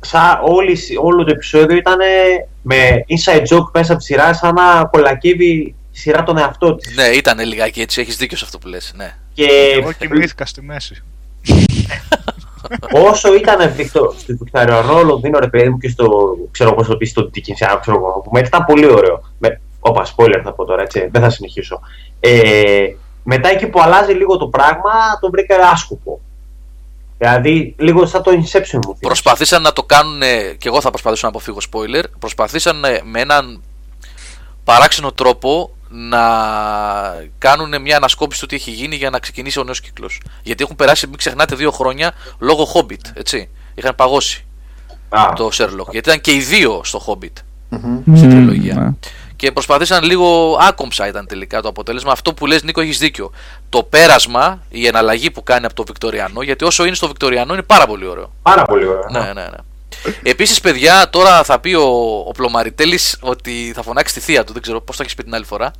σαν 0.00 0.38
όλη, 0.44 0.78
όλο 1.02 1.24
το 1.24 1.30
επεισόδιο 1.30 1.76
ήταν 1.76 1.98
με 2.62 3.04
inside 3.08 3.42
joke 3.56 3.70
μέσα 3.72 3.90
από 3.92 4.00
τη 4.00 4.04
σειρά 4.06 4.34
σαν 4.34 4.54
να 4.54 4.84
κολακεύει 4.84 5.46
η 5.46 5.74
σειρά 5.90 6.22
τον 6.22 6.38
εαυτό 6.38 6.74
της. 6.74 6.94
Ναι, 6.94 7.06
ήταν 7.06 7.38
λιγάκι 7.40 7.80
έτσι, 7.80 8.00
έχεις 8.00 8.16
δίκιο 8.16 8.36
σε 8.36 8.44
αυτό 8.44 8.58
που 8.58 8.68
λες. 8.68 8.92
Ναι. 8.96 9.14
Και 9.34 9.46
Εγώ 9.80 9.92
κοιμήθηκα 9.92 10.46
στη 10.46 10.62
μέση. 10.62 11.02
Όσο 12.92 13.34
ήταν 13.34 13.72
Βικτο- 13.74 14.14
στο 14.18 14.36
Βικταριανό 14.38 15.02
Λονδίνο, 15.02 15.38
ρε 15.38 15.48
παιδί 15.48 15.68
μου, 15.68 15.78
και 15.78 15.88
στο 15.88 16.36
ξέρω 16.50 16.74
πώς 16.74 16.86
το 16.86 16.96
πει, 16.96 17.06
στο 17.06 17.30
Dickensian, 17.34 17.78
ξέρω 17.80 17.96
εγώ, 17.96 18.20
που 18.24 18.30
μετά 18.32 18.46
ήταν 18.46 18.64
πολύ 18.64 18.86
ωραίο. 18.86 19.22
Με, 19.38 19.60
όπα, 19.80 20.06
spoiler 20.16 20.40
θα 20.44 20.52
πω 20.52 20.64
τώρα, 20.64 20.82
έτσι, 20.82 21.08
δεν 21.12 21.22
θα 21.22 21.30
συνεχίσω. 21.30 21.80
Ε, 22.20 22.86
μετά 23.22 23.48
εκεί 23.48 23.66
που 23.66 23.80
αλλάζει 23.80 24.12
λίγο 24.12 24.36
το 24.36 24.46
πράγμα, 24.46 24.92
το 25.20 25.30
βρήκα 25.30 25.68
άσκοπο. 25.72 26.20
Δηλαδή, 27.18 27.74
λίγο 27.78 28.06
σαν 28.06 28.22
το 28.22 28.30
Inception 28.30 28.72
μου. 28.72 28.80
θύμισε. 28.82 28.98
Προσπαθήσαν 29.00 29.62
να 29.62 29.72
το 29.72 29.82
κάνουν, 29.82 30.20
και 30.58 30.68
εγώ 30.68 30.80
θα 30.80 30.90
προσπαθήσω 30.90 31.22
να 31.26 31.28
αποφύγω 31.28 31.58
spoiler, 31.70 32.04
προσπαθήσαν 32.18 32.84
ε, 32.84 33.00
με 33.04 33.20
έναν 33.20 33.62
παράξενο 34.64 35.12
τρόπο 35.12 35.70
να 35.88 36.20
κάνουν 37.38 37.80
μια 37.82 37.96
ανασκόπηση 37.96 38.40
του 38.40 38.46
τι 38.46 38.56
έχει 38.56 38.70
γίνει 38.70 38.96
για 38.96 39.10
να 39.10 39.18
ξεκινήσει 39.18 39.58
ο 39.58 39.64
νέος 39.64 39.80
κύκλος. 39.80 40.20
Γιατί 40.42 40.62
έχουν 40.62 40.76
περάσει, 40.76 41.06
μην 41.06 41.16
ξεχνάτε, 41.16 41.54
δύο 41.54 41.70
χρόνια 41.70 42.12
λόγω 42.38 42.66
Hobbit, 42.74 43.10
έτσι. 43.14 43.48
Είχαν 43.74 43.94
παγώσει 43.94 44.44
Α, 45.08 45.32
το 45.36 45.48
Sherlock. 45.52 45.90
Γιατί 45.90 46.08
ήταν 46.08 46.20
και 46.20 46.32
οι 46.32 46.38
δύο 46.40 46.80
στο 46.84 47.02
Hobbit. 47.06 47.32
Μμμ. 47.68 48.02
στην 48.16 48.28
Μμμ, 48.28 48.46
τριλογία. 48.46 48.74
ναι. 48.74 48.90
Και 49.36 49.52
προσπαθήσαν 49.52 50.04
λίγο 50.04 50.58
άκομψα 50.60 51.08
ήταν 51.08 51.26
τελικά 51.26 51.62
το 51.62 51.68
αποτέλεσμα. 51.68 52.12
Αυτό 52.12 52.34
που 52.34 52.46
λες 52.46 52.62
Νίκο 52.62 52.80
έχεις 52.80 52.98
δίκιο. 52.98 53.30
Το 53.68 53.82
πέρασμα, 53.82 54.62
η 54.68 54.86
εναλλαγή 54.86 55.30
που 55.30 55.42
κάνει 55.42 55.64
από 55.64 55.74
το 55.74 55.84
Βικτοριανό, 55.86 56.42
γιατί 56.42 56.64
όσο 56.64 56.84
είναι 56.84 56.94
στο 56.94 57.06
Βικτοριανό 57.08 57.52
είναι 57.52 57.62
πάρα 57.62 57.86
πολύ 57.86 58.06
ωραίο. 58.06 58.32
πάρα 58.42 58.64
πολύ 58.64 58.86
ωραίο. 58.86 59.06
Ναι, 59.10 59.18
ναι, 59.20 59.32
ναι. 59.32 59.56
Επίσης, 60.22 60.60
παιδιά, 60.60 61.10
τώρα 61.10 61.44
θα 61.44 61.60
πει 61.60 61.74
ο, 61.74 62.18
ο 62.26 62.30
Πλωμαριτέλης 62.32 63.16
ότι 63.20 63.72
θα 63.74 63.82
φωνάξει 63.82 64.14
τη 64.14 64.20
θεία 64.20 64.44
του. 64.44 64.52
Δεν 64.52 64.62
ξέρω 64.62 64.80
πώς 64.80 64.96
το 64.96 65.02
έχεις 65.02 65.14
πει 65.14 65.22
την 65.22 65.34
άλλη 65.34 65.44
φορά. 65.44 65.70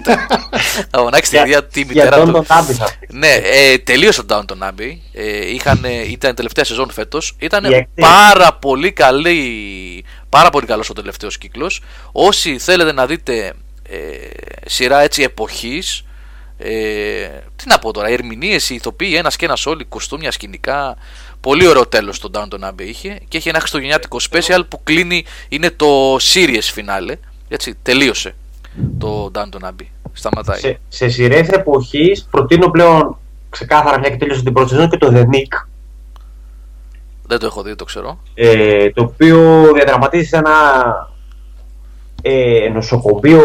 θα 0.90 0.98
φωνάξει 0.98 1.30
τη 1.30 1.36
Για- 1.36 1.44
θεία 1.46 1.62
του, 1.62 1.68
τη 1.72 1.80
Για 1.82 2.04
μητέρα 2.04 2.16
τον 2.16 2.26
του. 2.26 2.32
τον 2.32 2.44
Άμπη 2.48 2.72
θα 2.72 2.84
πει. 3.00 3.16
Ναι, 3.16 3.32
ε, 3.42 3.78
τελείωσε 3.78 4.22
το 4.22 4.36
Downton 4.48 4.68
Abbey. 4.68 4.96
Ε, 5.12 5.50
είχαν, 5.52 5.84
ήταν 6.08 6.34
τελευταία 6.34 6.64
σεζόν 6.64 6.90
φέτος. 6.90 7.36
Ήταν 7.38 7.64
Η 7.64 7.74
έκτη. 7.74 8.00
πάρα 8.00 8.52
πολύ 8.54 8.92
καλή. 8.92 10.04
Πάρα 10.28 10.50
πολύ 10.50 10.66
καλός 10.66 10.90
ο 10.90 10.92
τελευταίος 10.92 11.38
κύκλος. 11.38 11.80
Όσοι 12.12 12.58
θέλετε 12.58 12.92
να 12.92 13.06
δείτε 13.06 13.52
ε, 13.88 13.98
σειρά 14.66 15.00
έτσι 15.00 15.22
εποχής, 15.22 16.04
ε, 16.58 16.70
τι 17.56 17.64
να 17.68 17.78
πω 17.78 17.92
τώρα, 17.92 18.08
οι 18.08 18.12
ερμηνείες, 18.12 18.70
οι 18.70 18.74
ηθοποιοί, 18.74 19.14
ένας 19.16 19.36
και 19.36 19.44
ένας 19.44 19.66
όλοι, 19.66 19.84
κοστούμια, 19.84 20.30
σκηνικά. 20.30 20.96
Πολύ 21.42 21.66
ωραίο 21.66 21.86
τέλος 21.86 22.18
το 22.18 22.30
Downton 22.34 22.68
Abbey 22.68 22.80
είχε 22.82 23.20
και 23.28 23.36
έχει 23.36 23.48
ένα 23.48 23.58
χριστουγεννιάτικο 23.58 24.18
special 24.30 24.62
που 24.68 24.80
κλείνει, 24.84 25.24
είναι 25.48 25.70
το 25.70 26.16
series 26.16 26.74
finale. 26.74 27.14
Έτσι, 27.48 27.74
τελείωσε 27.82 28.34
το 28.98 29.30
Downton 29.34 29.68
Abbey. 29.68 29.86
Σταματάει. 30.12 30.60
Σε, 30.60 30.80
σε 30.88 31.08
σειρές 31.08 31.48
εποχής 31.48 32.28
προτείνω 32.30 32.68
πλέον 32.68 33.18
ξεκάθαρα 33.50 33.98
μια 33.98 34.08
και 34.08 34.16
τελείωσε 34.16 34.42
την 34.42 34.52
πρώτη 34.52 34.68
σεζόν 34.68 34.90
και 34.90 34.96
το 34.96 35.10
The 35.14 35.20
Nick. 35.20 35.66
Δεν 37.26 37.38
το 37.38 37.46
έχω 37.46 37.62
δει, 37.62 37.74
το 37.76 37.84
ξέρω. 37.84 38.18
ε, 38.34 38.90
το 38.90 39.02
οποίο 39.02 39.70
διαδραματίζει 39.74 40.24
σε 40.28 40.36
ένα 40.36 40.52
ε, 42.22 42.68
νοσοκομείο 42.72 43.42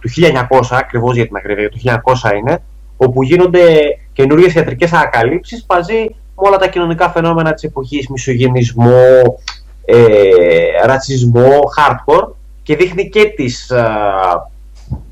του 0.00 0.10
1900, 0.16 0.60
ακριβώς 0.70 1.16
για 1.16 1.26
την 1.26 1.36
ακρίβεια, 1.36 1.68
το 1.70 1.78
1900 2.22 2.36
είναι, 2.36 2.62
όπου 2.96 3.22
γίνονται 3.22 3.64
καινούριες 4.12 4.54
ιατρικές 4.54 4.92
ανακαλύψεις 4.92 5.64
μαζί 5.68 6.14
με 6.42 6.48
όλα 6.48 6.56
τα 6.56 6.68
κοινωνικά 6.68 7.10
φαινόμενα 7.10 7.52
της 7.52 7.62
εποχής, 7.62 8.08
μισογενισμό, 8.08 9.22
ε, 9.84 9.98
ρατσισμό, 10.84 11.58
hardcore 11.76 12.28
και 12.62 12.76
δείχνει 12.76 13.08
και 13.08 13.24
τις, 13.24 13.70
α, 13.70 13.84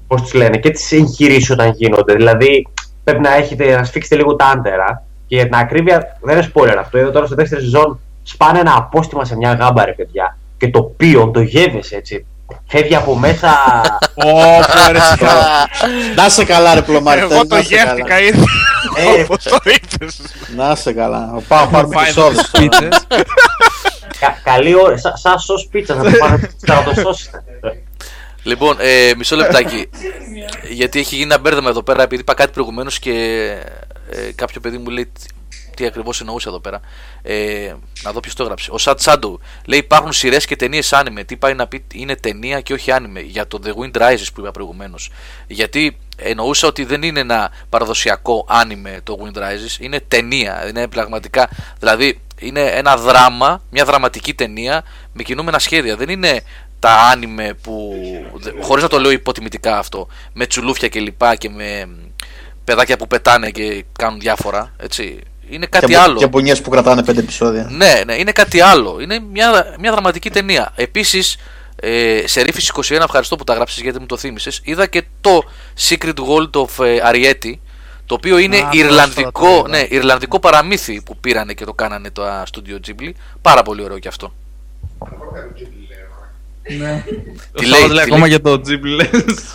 πώς 0.07 0.23
τις 0.23 0.35
λένε, 0.35 0.57
και 0.57 0.71
τις 0.71 0.93
εγχειρήσεις 0.93 1.51
όταν 1.51 1.73
γίνονται. 1.77 2.15
Δηλαδή 2.15 2.67
πρέπει 3.05 3.21
να 3.21 3.35
έχετε 3.35 3.77
να 3.77 3.85
σφίξετε 3.85 4.17
λίγο 4.17 4.37
τα 4.37 4.47
άντερα 4.47 5.05
και 5.27 5.35
για 5.35 5.45
την 5.45 5.55
ακρίβεια 5.55 6.19
δεν 6.21 6.37
είναι 6.37 6.51
spoiler 6.55 6.77
αυτό. 6.79 6.99
Είδα 6.99 7.11
τώρα 7.11 7.27
στο 7.27 7.35
δεύτερο 7.35 7.61
σεζόν 7.61 8.01
σπάνε 8.23 8.59
ένα 8.59 8.75
απόστημα 8.77 9.25
σε 9.25 9.37
μια 9.37 9.53
γάμπα 9.53 9.85
ρε 9.85 9.93
παιδιά 9.93 10.39
και 10.57 10.69
το 10.71 10.83
πίον, 10.83 11.33
το 11.33 11.41
γεύεσαι 11.41 11.97
έτσι. 11.97 12.27
Φεύγει 12.67 12.95
από 12.95 13.17
μέσα. 13.17 13.51
Ω, 14.15 14.31
ρε, 14.93 14.99
σιγά. 15.01 15.33
Να 16.17 16.29
σε 16.29 16.45
καλά, 16.45 16.75
ρε 16.75 16.83
Πλωμαριτέλη. 16.83 17.33
Εγώ 17.33 17.47
το 17.47 17.55
να 17.55 17.63
σε 17.63 17.75
γεύτηκα 17.75 18.09
καλά. 18.09 18.21
ήδη. 18.21 18.45
Ε, 18.99 19.23
Όπως 19.23 19.43
το 19.45 19.59
είπες. 19.65 20.21
Να 20.57 20.75
σε 20.75 20.93
καλά. 20.93 21.43
Πάω 21.49 21.65
να 21.65 21.71
πάρουμε 21.71 21.95
Πάει 21.95 22.05
τις 22.07 22.17
εδώ 22.17 22.27
όρδες 22.27 22.41
τις 22.43 22.51
τώρα. 22.51 22.69
πίτσες. 22.79 23.07
κα- 24.21 24.41
καλή 24.45 24.75
ώρα, 24.75 24.97
σαν 24.99 25.17
σας 25.17 25.45
σως 25.45 25.69
πίτσα 25.71 25.95
να 25.95 26.03
το 26.11 26.11
πάρετε 26.19 26.51
να 26.67 26.83
το 26.83 26.95
σώσετε. 27.01 27.43
Λοιπόν, 28.43 28.77
ε, 28.81 29.13
μισό 29.17 29.37
λεπτάκι. 29.37 29.89
Γιατί 30.71 30.99
έχει 30.99 31.15
γίνει 31.15 31.27
ένα 31.33 31.39
μπέρδεμα 31.39 31.69
εδώ 31.69 31.83
πέρα, 31.83 32.03
επειδή 32.03 32.21
είπα 32.21 32.35
κάτι 32.35 32.51
προηγουμένως 32.53 32.99
και 32.99 33.13
ε, 34.11 34.33
κάποιο 34.35 34.61
παιδί 34.61 34.79
μου 34.79 34.89
λέει. 34.91 35.13
Τι 35.79 35.87
ακριβώς 35.87 36.21
εννοούσε 36.21 36.49
εδώ 36.49 36.61
πέρα. 36.61 36.81
Ε, 37.23 37.75
να 38.03 38.13
δω 38.13 38.21
ποιος 38.21 38.35
το 38.35 38.43
έγραψε. 38.43 38.71
Ο 38.73 38.79
Σατ 38.79 39.01
Σάντου 39.01 39.41
λέει: 39.65 39.79
Υπάρχουν 39.79 40.13
σειρές 40.13 40.47
και 40.47 40.57
ταινίες 40.57 40.93
άνιμε. 40.93 41.25
Τι 41.25 41.37
πάει 41.37 41.55
να 41.55 41.67
πει 41.67 41.85
είναι 41.93 42.17
ταινία 42.17 42.61
και 42.61 42.73
όχι 42.73 42.91
άνιμε. 42.93 43.21
Για 43.21 43.47
το 43.47 43.61
The 43.65 43.69
Wind 43.69 44.03
Rises 44.03 44.27
που 44.35 44.41
είπα 44.41 44.51
προηγουμένως. 44.51 45.11
Γιατί 45.47 45.99
εννοούσα 46.17 46.67
ότι 46.67 46.85
δεν 46.85 47.03
είναι 47.03 47.21
ένα 47.21 47.51
παραδοσιακό 47.69 48.47
άνιμε 48.49 49.01
το 49.03 49.19
Wind 49.23 49.39
Rises. 49.39 49.81
Είναι 49.81 50.01
ταινία. 50.01 50.69
Είναι 50.69 50.89
πραγματικά. 50.89 51.49
Δηλαδή 51.79 52.21
είναι 52.39 52.61
ένα 52.61 52.97
δράμα, 52.97 53.63
μια 53.71 53.85
δραματική 53.85 54.35
ταινία 54.35 54.85
με 55.13 55.23
κινούμενα 55.23 55.59
σχέδια. 55.59 55.97
Δεν 55.97 56.09
είναι 56.09 56.41
τα 56.79 56.91
άνιμε 56.91 57.55
που. 57.63 57.95
χωρίς 58.61 58.83
να 58.83 58.89
το 58.89 58.99
λέω 58.99 59.11
υποτιμητικά 59.11 59.79
αυτό. 59.79 60.09
Με 60.33 60.47
τσουλούφια 60.47 60.89
και 60.89 61.01
λοιπά 61.01 61.35
και 61.35 61.51
με 61.51 61.89
παιδάκια 62.65 62.97
που 62.97 63.07
πετάνε 63.07 63.51
και 63.51 63.85
κάνουν 63.99 64.21
διάφορα. 64.21 64.73
Έτσι. 64.77 65.21
Είναι 65.51 65.67
κάτι 65.67 65.87
και, 65.87 65.97
άλλο. 65.99 66.19
Και 66.19 66.27
μπονιέ 66.27 66.55
που 66.55 66.71
κρατάνε 66.71 67.05
πέντε 67.05 67.21
επεισόδια. 67.21 67.69
Ναι, 67.71 68.01
ναι, 68.07 68.15
είναι 68.15 68.33
κάτι 68.33 68.61
άλλο. 68.61 68.99
Είναι 69.01 69.19
μια, 69.33 69.75
μια 69.81 69.91
δραματική 69.93 70.31
ταινία. 70.31 70.73
Επίσης, 70.77 71.37
ε, 71.77 72.23
σε 72.27 72.41
Ρίφη 72.43 72.63
21, 72.75 72.91
ευχαριστώ 73.05 73.37
που 73.37 73.45
τα 73.45 73.55
γράψει 73.55 73.81
γιατί 73.83 74.01
μου 74.01 74.07
το 74.07 74.17
θύμισες. 74.17 74.61
Είδα 74.65 74.87
και 74.87 75.05
το 75.21 75.43
Secret 75.89 76.15
World 76.15 76.51
of 76.51 76.85
ε, 76.85 76.99
Ariety, 77.13 77.53
το 78.07 78.15
οποίο 78.15 78.39
είναι 78.39 78.57
Α, 78.57 78.69
Ιρλανδικό, 78.73 79.31
πρόσφατα 79.31 79.63
το 79.63 79.69
είδα. 79.69 79.79
ναι, 79.79 79.97
Ιρλανδικό 79.97 80.41
παραμύθι 80.41 81.03
που 81.03 81.17
πήρανε 81.17 81.53
και 81.53 81.65
το 81.65 81.73
κάνανε 81.73 82.11
το 82.11 82.25
α, 82.25 82.43
Studio 82.53 82.79
Ghibli. 82.89 83.11
Πάρα 83.43 83.63
πολύ 83.63 83.83
ωραίο 83.83 83.99
κι 83.99 84.09
αυτό. 84.09 84.33
Ναι. 86.79 87.05
Τι 87.55 87.65
Ο 87.65 87.69
λέει, 87.69 87.81
Σάββας 87.81 87.91
λέει 87.91 88.05
τι 88.05 88.11
ακόμα 88.13 88.27
λέει; 88.27 88.29
για 88.29 88.41
το 88.41 88.53
Ghibli 88.53 88.97
λες. 88.97 89.11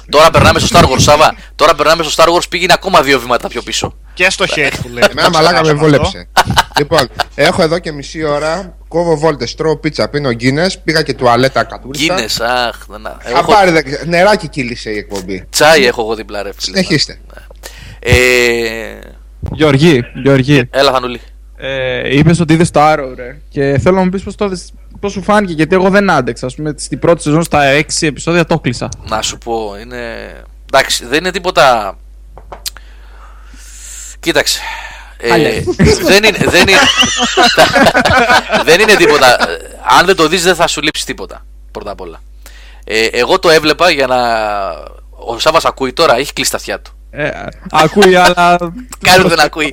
Τώρα 0.09 0.29
περνάμε 0.31 0.59
στο 0.59 0.79
Star 0.79 0.83
Wars, 0.83 0.99
Σάβα. 1.01 1.35
Τώρα 1.55 1.75
περνάμε 1.75 2.03
στο 2.03 2.23
Star 2.23 2.35
Wars, 2.35 2.49
πήγαινε 2.49 2.73
ακόμα 2.73 3.01
δύο 3.01 3.19
βήματα 3.19 3.47
πιο 3.47 3.61
πίσω. 3.61 3.97
Και 4.13 4.29
στο 4.29 4.45
χέρι 4.47 4.75
που 4.81 4.87
λέει. 4.89 5.03
Εμένα 5.11 5.29
μαλάκα 5.29 5.65
με 5.65 5.73
βόλεψε. 5.73 6.27
λοιπόν, 6.77 7.07
έχω 7.35 7.61
εδώ 7.61 7.79
και 7.79 7.91
μισή 7.91 8.23
ώρα. 8.23 8.77
Κόβω 8.87 9.17
βόλτες, 9.17 9.55
τρώω 9.55 9.77
πίτσα, 9.77 10.09
πίνω 10.09 10.31
γκίνε. 10.31 10.69
Πήγα 10.83 11.01
και 11.01 11.13
τουαλέτα 11.13 11.63
κατούριστα. 11.63 12.13
Γκίνε, 12.15 12.27
αχ. 12.51 12.87
να- 12.87 13.17
Εγώ 13.23 13.37
έχω 13.37 13.51
Χαμπάρι, 13.51 13.71
δε- 13.71 14.05
νεράκι 14.05 14.47
κύλησε 14.47 14.89
η 14.91 14.97
εκπομπή. 14.97 15.45
τσάι 15.49 15.85
έχω 15.85 16.01
εγώ 16.01 16.15
δίπλα, 16.15 16.43
ρε 16.43 16.49
φίλε. 16.57 16.77
Συνεχίστε. 16.77 17.19
Ε, 17.99 18.13
Γιώργη, 19.51 20.03
Γιώργη, 20.23 20.67
έλα, 20.71 20.91
Θανούλη. 20.91 21.21
ε, 21.57 22.17
είπες 22.17 22.39
ότι 22.39 22.53
είδες 22.53 22.71
το 22.71 22.79
Arrow, 22.83 23.13
ρε. 23.15 23.37
Και 23.49 23.79
θέλω 23.81 23.95
να 23.95 24.03
μου 24.03 24.09
πεις 24.09 24.23
πώς 24.23 24.35
το 24.35 24.45
είδες, 24.45 24.73
πώς 24.99 25.11
σου 25.11 25.21
φάνηκε, 25.23 25.53
γιατί 25.53 25.75
εγώ 25.75 25.89
δεν 25.89 26.09
άντεξα. 26.09 26.47
Α 26.47 26.49
πούμε, 26.55 26.73
στην 26.77 26.99
πρώτη 26.99 27.21
σεζόν 27.21 27.43
στα 27.43 27.63
6 27.63 28.07
επεισόδια 28.07 28.45
το 28.45 28.59
κλείσα. 28.59 28.89
Να 29.09 29.21
σου 29.21 29.37
πω, 29.37 29.75
είναι. 29.81 30.01
Εντάξει, 30.73 31.05
δεν 31.05 31.17
είναι 31.19 31.31
τίποτα. 31.31 31.97
Κοίταξε. 34.23 34.59
Ε, 35.17 35.29
Χάλια. 35.29 35.51
δεν, 36.03 36.23
είναι, 36.23 36.37
δεν, 36.37 36.61
είναι, 36.67 36.77
δεν 38.63 38.79
είναι 38.79 38.95
τίποτα. 38.95 39.49
Ε, 39.49 39.57
Αν 39.99 40.05
δεν 40.05 40.15
το 40.15 40.27
δεις 40.27 40.43
δεν 40.43 40.55
θα 40.55 40.67
σου 40.67 40.81
λείψει 40.81 41.05
τίποτα. 41.05 41.45
Πρώτα 41.71 41.91
απ' 41.91 42.01
όλα. 42.01 42.21
Ε, 42.85 43.05
εγώ 43.05 43.39
το 43.39 43.49
έβλεπα 43.49 43.89
για 43.89 44.07
να. 44.07 44.17
Ο 45.25 45.39
Σάββας 45.39 45.65
ακούει 45.65 45.93
τώρα, 45.93 46.15
έχει 46.17 46.33
κλείσει 46.33 46.51
τα 46.51 46.57
αυτιά 46.57 46.79
του. 46.79 46.91
Ε, 47.11 47.29
ακούει, 47.71 48.15
αλλά. 48.15 48.57
Κάνει 49.01 49.27
δεν 49.27 49.39
ακούει. 49.39 49.69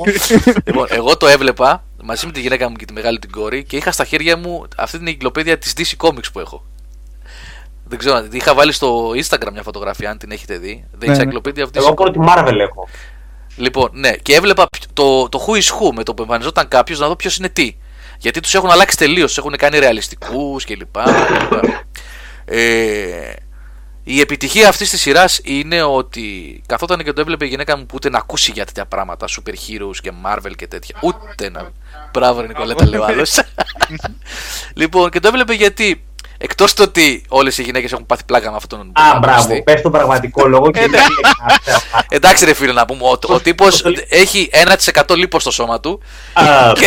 λοιπόν, 0.64 0.86
εγώ 0.90 1.16
το 1.16 1.27
έβλεπα 1.27 1.85
μαζί 2.02 2.27
με 2.27 2.32
τη 2.32 2.40
γυναίκα 2.40 2.68
μου 2.68 2.77
και 2.77 2.85
τη 2.85 2.93
μεγάλη 2.93 3.18
την 3.18 3.31
κόρη 3.31 3.64
και 3.64 3.77
είχα 3.77 3.93
στα 3.93 4.05
χέρια 4.05 4.36
μου 4.36 4.64
αυτή 4.77 4.98
την 4.98 5.06
εγκυκλοπαίδεια 5.06 5.59
της 5.59 5.72
DC 5.77 6.06
Comics 6.06 6.32
που 6.32 6.40
έχω. 6.40 6.64
Δεν 7.85 7.98
ξέρω, 7.98 8.16
αν- 8.16 8.28
είχα 8.32 8.55
βάλει 8.55 8.72
στο 8.72 9.10
Instagram 9.10 9.52
μια 9.52 9.62
φωτογραφία, 9.62 10.10
αν 10.10 10.18
την 10.18 10.31
έχετε 10.31 10.56
δει. 10.59 10.85
The 11.01 11.06
Ναι, 11.06 11.14
ναι. 11.16 11.22
Encyclopedia 11.24 11.59
of 11.62 11.66
DC 11.66 11.77
Εγώ 11.77 11.94
πρώτη 11.94 12.18
Marvel 12.28 12.59
έχω. 12.60 12.89
Λοιπόν, 13.61 13.91
ναι, 13.93 14.11
και 14.16 14.35
έβλεπα 14.35 14.65
π- 14.65 14.93
το, 14.93 15.28
το 15.28 15.45
who 15.47 15.51
is 15.57 15.62
who 15.65 15.93
με 15.95 16.03
το 16.03 16.15
που 16.15 16.23
εμφανιζόταν 16.23 16.69
κάποιος 16.69 16.99
να 16.99 17.07
δω 17.09 17.16
ποιος 17.16 17.37
είναι 17.37 17.49
τι. 17.49 17.77
Γιατί 18.19 18.41
τους 18.41 18.55
έχουν 18.55 18.70
αλλάξει 18.70 18.97
τελείως, 18.97 19.35
του 19.35 19.41
έχουν 19.41 19.57
κάνει 19.57 19.78
ρεαλιστικούς 19.78 20.65
κλπ. 20.65 20.97
ε, 22.45 23.32
η 24.05 24.20
επιτυχία 24.20 24.69
αυτής 24.69 24.91
της 24.91 25.01
σειράς 25.01 25.41
είναι 25.45 25.82
ότι 25.82 26.62
καθόταν 26.66 27.05
και 27.05 27.12
το 27.12 27.20
έβλεπε 27.20 27.45
η 27.45 27.49
γυναίκα 27.49 27.77
μου 27.77 27.87
που 27.87 27.93
ούτε 27.95 28.11
να 28.11 28.19
ακούσει 28.19 28.51
για 28.53 28.65
τέτοια 28.65 28.87
πράγματα, 28.87 29.27
super 29.28 29.51
heroes 29.53 29.97
και 30.03 30.12
Marvel 30.24 30.53
και 30.57 30.66
τέτοια. 30.66 30.97
Ούτε 31.03 31.51
να. 31.51 31.70
Μπράβο, 32.12 32.41
ρε 32.41 32.47
Νικολέτα, 32.47 32.87
λέει 32.89 33.01
ο 33.01 33.05
άλλος. 33.05 33.41
λοιπόν, 34.81 35.11
και 35.11 35.20
το 35.20 35.28
έβλεπε 35.28 35.55
γιατί 35.55 36.05
εκτός 36.43 36.75
το 36.75 36.83
ότι 36.83 37.23
όλες 37.29 37.59
οι 37.59 37.62
γυναίκες 37.62 37.93
έχουν 37.93 38.07
πάθει 38.07 38.25
πλάκα 38.25 38.51
με 38.51 38.57
αυτόν 38.57 38.79
τον 38.79 38.89
Α, 39.05 39.11
πρωταγωνιστή, 39.11 39.47
μπράβο. 39.49 39.62
Πες 39.65 39.83
τον 39.83 39.93
πραγματικό 39.93 40.47
λόγο 40.49 40.71
και 40.71 40.79
Ε, 40.81 40.83
ναι. 40.87 40.89
δεν 40.89 41.01
λέει 41.01 41.77
Εντάξει, 42.09 42.45
ρε 42.45 42.55
φίλε, 42.55 42.73
να 42.73 42.85
πούμε. 42.85 43.01
Ο, 43.05 43.19
ο 43.27 43.41
τύπος 43.41 43.83
έχει 44.09 44.51
1% 45.05 45.17
λίπος 45.17 45.43
στο 45.43 45.51
σώμα 45.51 45.81
του. 45.81 46.01
Α, 46.33 46.73
Και, 46.73 46.87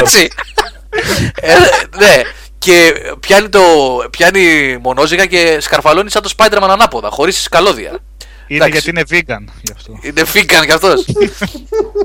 έτσι. 0.00 0.28
Ε, 1.40 1.52
ναι. 1.98 2.22
Και 2.58 2.92
πιάνει, 3.20 3.48
το, 3.48 3.60
πιάνει 4.10 4.76
μονόζυγα 4.82 5.26
και 5.26 5.58
σκαρφαλώνει 5.60 6.10
σαν 6.10 6.22
το 6.22 6.30
Spider-Man 6.36 6.68
ανάποδα, 6.70 7.08
χωρίς 7.10 7.48
καλώδια. 7.48 7.98
Είναι 8.48 8.64
Εντάξει. 8.64 8.90
γιατί 8.90 8.90
είναι 8.90 9.24
vegan 9.26 9.52
γι' 9.62 9.72
αυτό. 9.76 9.98
Είναι 10.02 10.24
φίγκαν 10.24 10.64
κι 10.66 10.72
αυτός. 10.72 11.04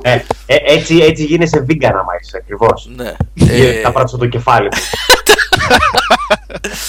ε, 0.01 0.11
ε, 0.45 0.55
έτσι, 0.65 0.97
έτσι 0.97 1.23
γίνεσαι 1.23 1.65
vegan 1.69 1.85
άμα 1.91 2.13
είσαι 2.21 2.37
ακριβώς. 2.41 2.89
ναι. 2.95 3.13
Ε, 3.49 3.67
Ε, 3.69 3.81
τα 3.81 3.91
πράττω 3.91 4.17
το 4.17 4.25
κεφάλι 4.27 4.63
μου. 4.63 4.81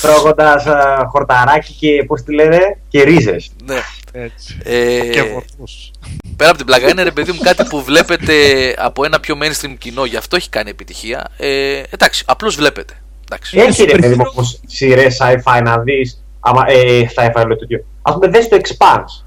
Τρώγοντας 0.02 0.64
χορταράκι 1.10 1.72
και 1.72 2.04
πώς 2.06 2.22
τη 2.22 2.34
λένε, 2.34 2.58
και 2.88 3.02
ρίζες. 3.02 3.50
ναι. 3.64 3.80
Έτσι. 4.14 4.58
Ε, 4.64 4.98
Και 5.10 5.22
βοηθούς. 5.22 5.90
πέρα 6.36 6.48
από 6.48 6.58
την 6.58 6.66
πλάκα 6.66 6.88
είναι 6.88 7.02
ρε 7.02 7.10
παιδί 7.10 7.32
μου 7.32 7.38
κάτι 7.42 7.64
που 7.64 7.82
βλέπετε 7.82 8.34
από 8.78 9.04
ένα 9.04 9.20
πιο 9.20 9.38
mainstream 9.42 9.74
κοινό, 9.78 10.04
γι' 10.04 10.16
αυτό 10.16 10.36
έχει 10.36 10.48
κάνει 10.48 10.70
επιτυχία. 10.70 11.28
Ε, 11.36 11.82
εντάξει, 11.90 12.24
απλώς 12.26 12.54
βλέπετε. 12.56 12.94
Εντάξει. 13.24 13.58
Έχει 13.58 13.84
ρε 13.84 13.98
παιδί 13.98 14.14
μου 14.14 14.24
όμω 14.36 14.48
σειρές 14.66 15.18
sci-fi 15.20 15.60
να 15.64 15.78
δεις. 15.78 16.24
Ε, 16.66 17.00
sci-fi 17.16 17.46
λέω 17.46 17.56
τέτοιο. 17.56 17.84
Α 18.02 18.12
πούμε, 18.12 18.28
δες 18.28 18.48
το 18.48 18.56
Expanse. 18.62 19.24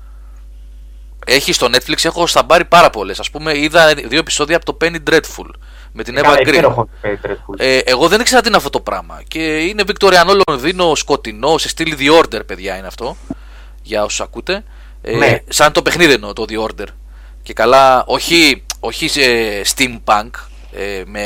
Έχει 1.26 1.54
στο 1.54 1.68
Netflix, 1.72 2.06
έχω 2.06 2.28
στα 2.28 2.44
μπάρει 2.44 2.66
πάρα 2.66 2.90
πολλές. 2.90 3.20
Α 3.20 3.24
πούμε, 3.32 3.58
είδα 3.58 3.94
δύο 4.08 4.20
επεισόδια 4.20 4.56
από 4.56 4.66
το 4.66 4.78
Penny 4.82 5.10
Dreadful 5.10 5.50
με 5.98 6.04
την 6.04 6.16
Eva 6.18 6.22
Καλά, 6.22 6.36
Green. 6.38 6.48
υπέροχο 6.48 6.84
το 7.02 7.08
Penny 7.10 7.26
Dreadful. 7.30 7.56
Ε, 7.58 7.78
εγώ 7.78 8.08
δεν 8.08 8.20
ήξερα 8.20 8.42
τι 8.42 8.48
είναι 8.48 8.58
αυτό 8.58 8.70
το 8.70 8.80
πράγμα. 8.80 9.22
Και 9.28 9.58
είναι 9.60 9.84
Βικτοριανό 9.84 10.34
Λονδίνο, 10.48 10.96
σκοτεινό, 10.96 11.58
σε 11.58 11.68
στυλ 11.70 11.96
The 12.00 12.22
Order, 12.24 12.42
παιδιά 12.46 12.78
είναι 12.78 12.88
αυτό. 12.88 13.18
Για 13.82 14.04
όσους 14.04 14.22
ακούτε. 14.22 14.64
Ε, 15.02 15.16
Ναι. 15.16 15.38
Σαν 15.48 15.72
το 15.72 15.82
παιχνίδι 15.82 16.14
εννοώ, 16.14 16.34
το 16.34 16.46
The 16.50 16.64
Order. 16.64 16.88
Και 17.44 17.54
καλά, 17.54 18.04
όχι, 18.08 18.64
όχι 18.80 19.08
σε 19.08 19.22
steampunk, 19.76 20.30
ε, 20.74 21.02
με, 21.06 21.22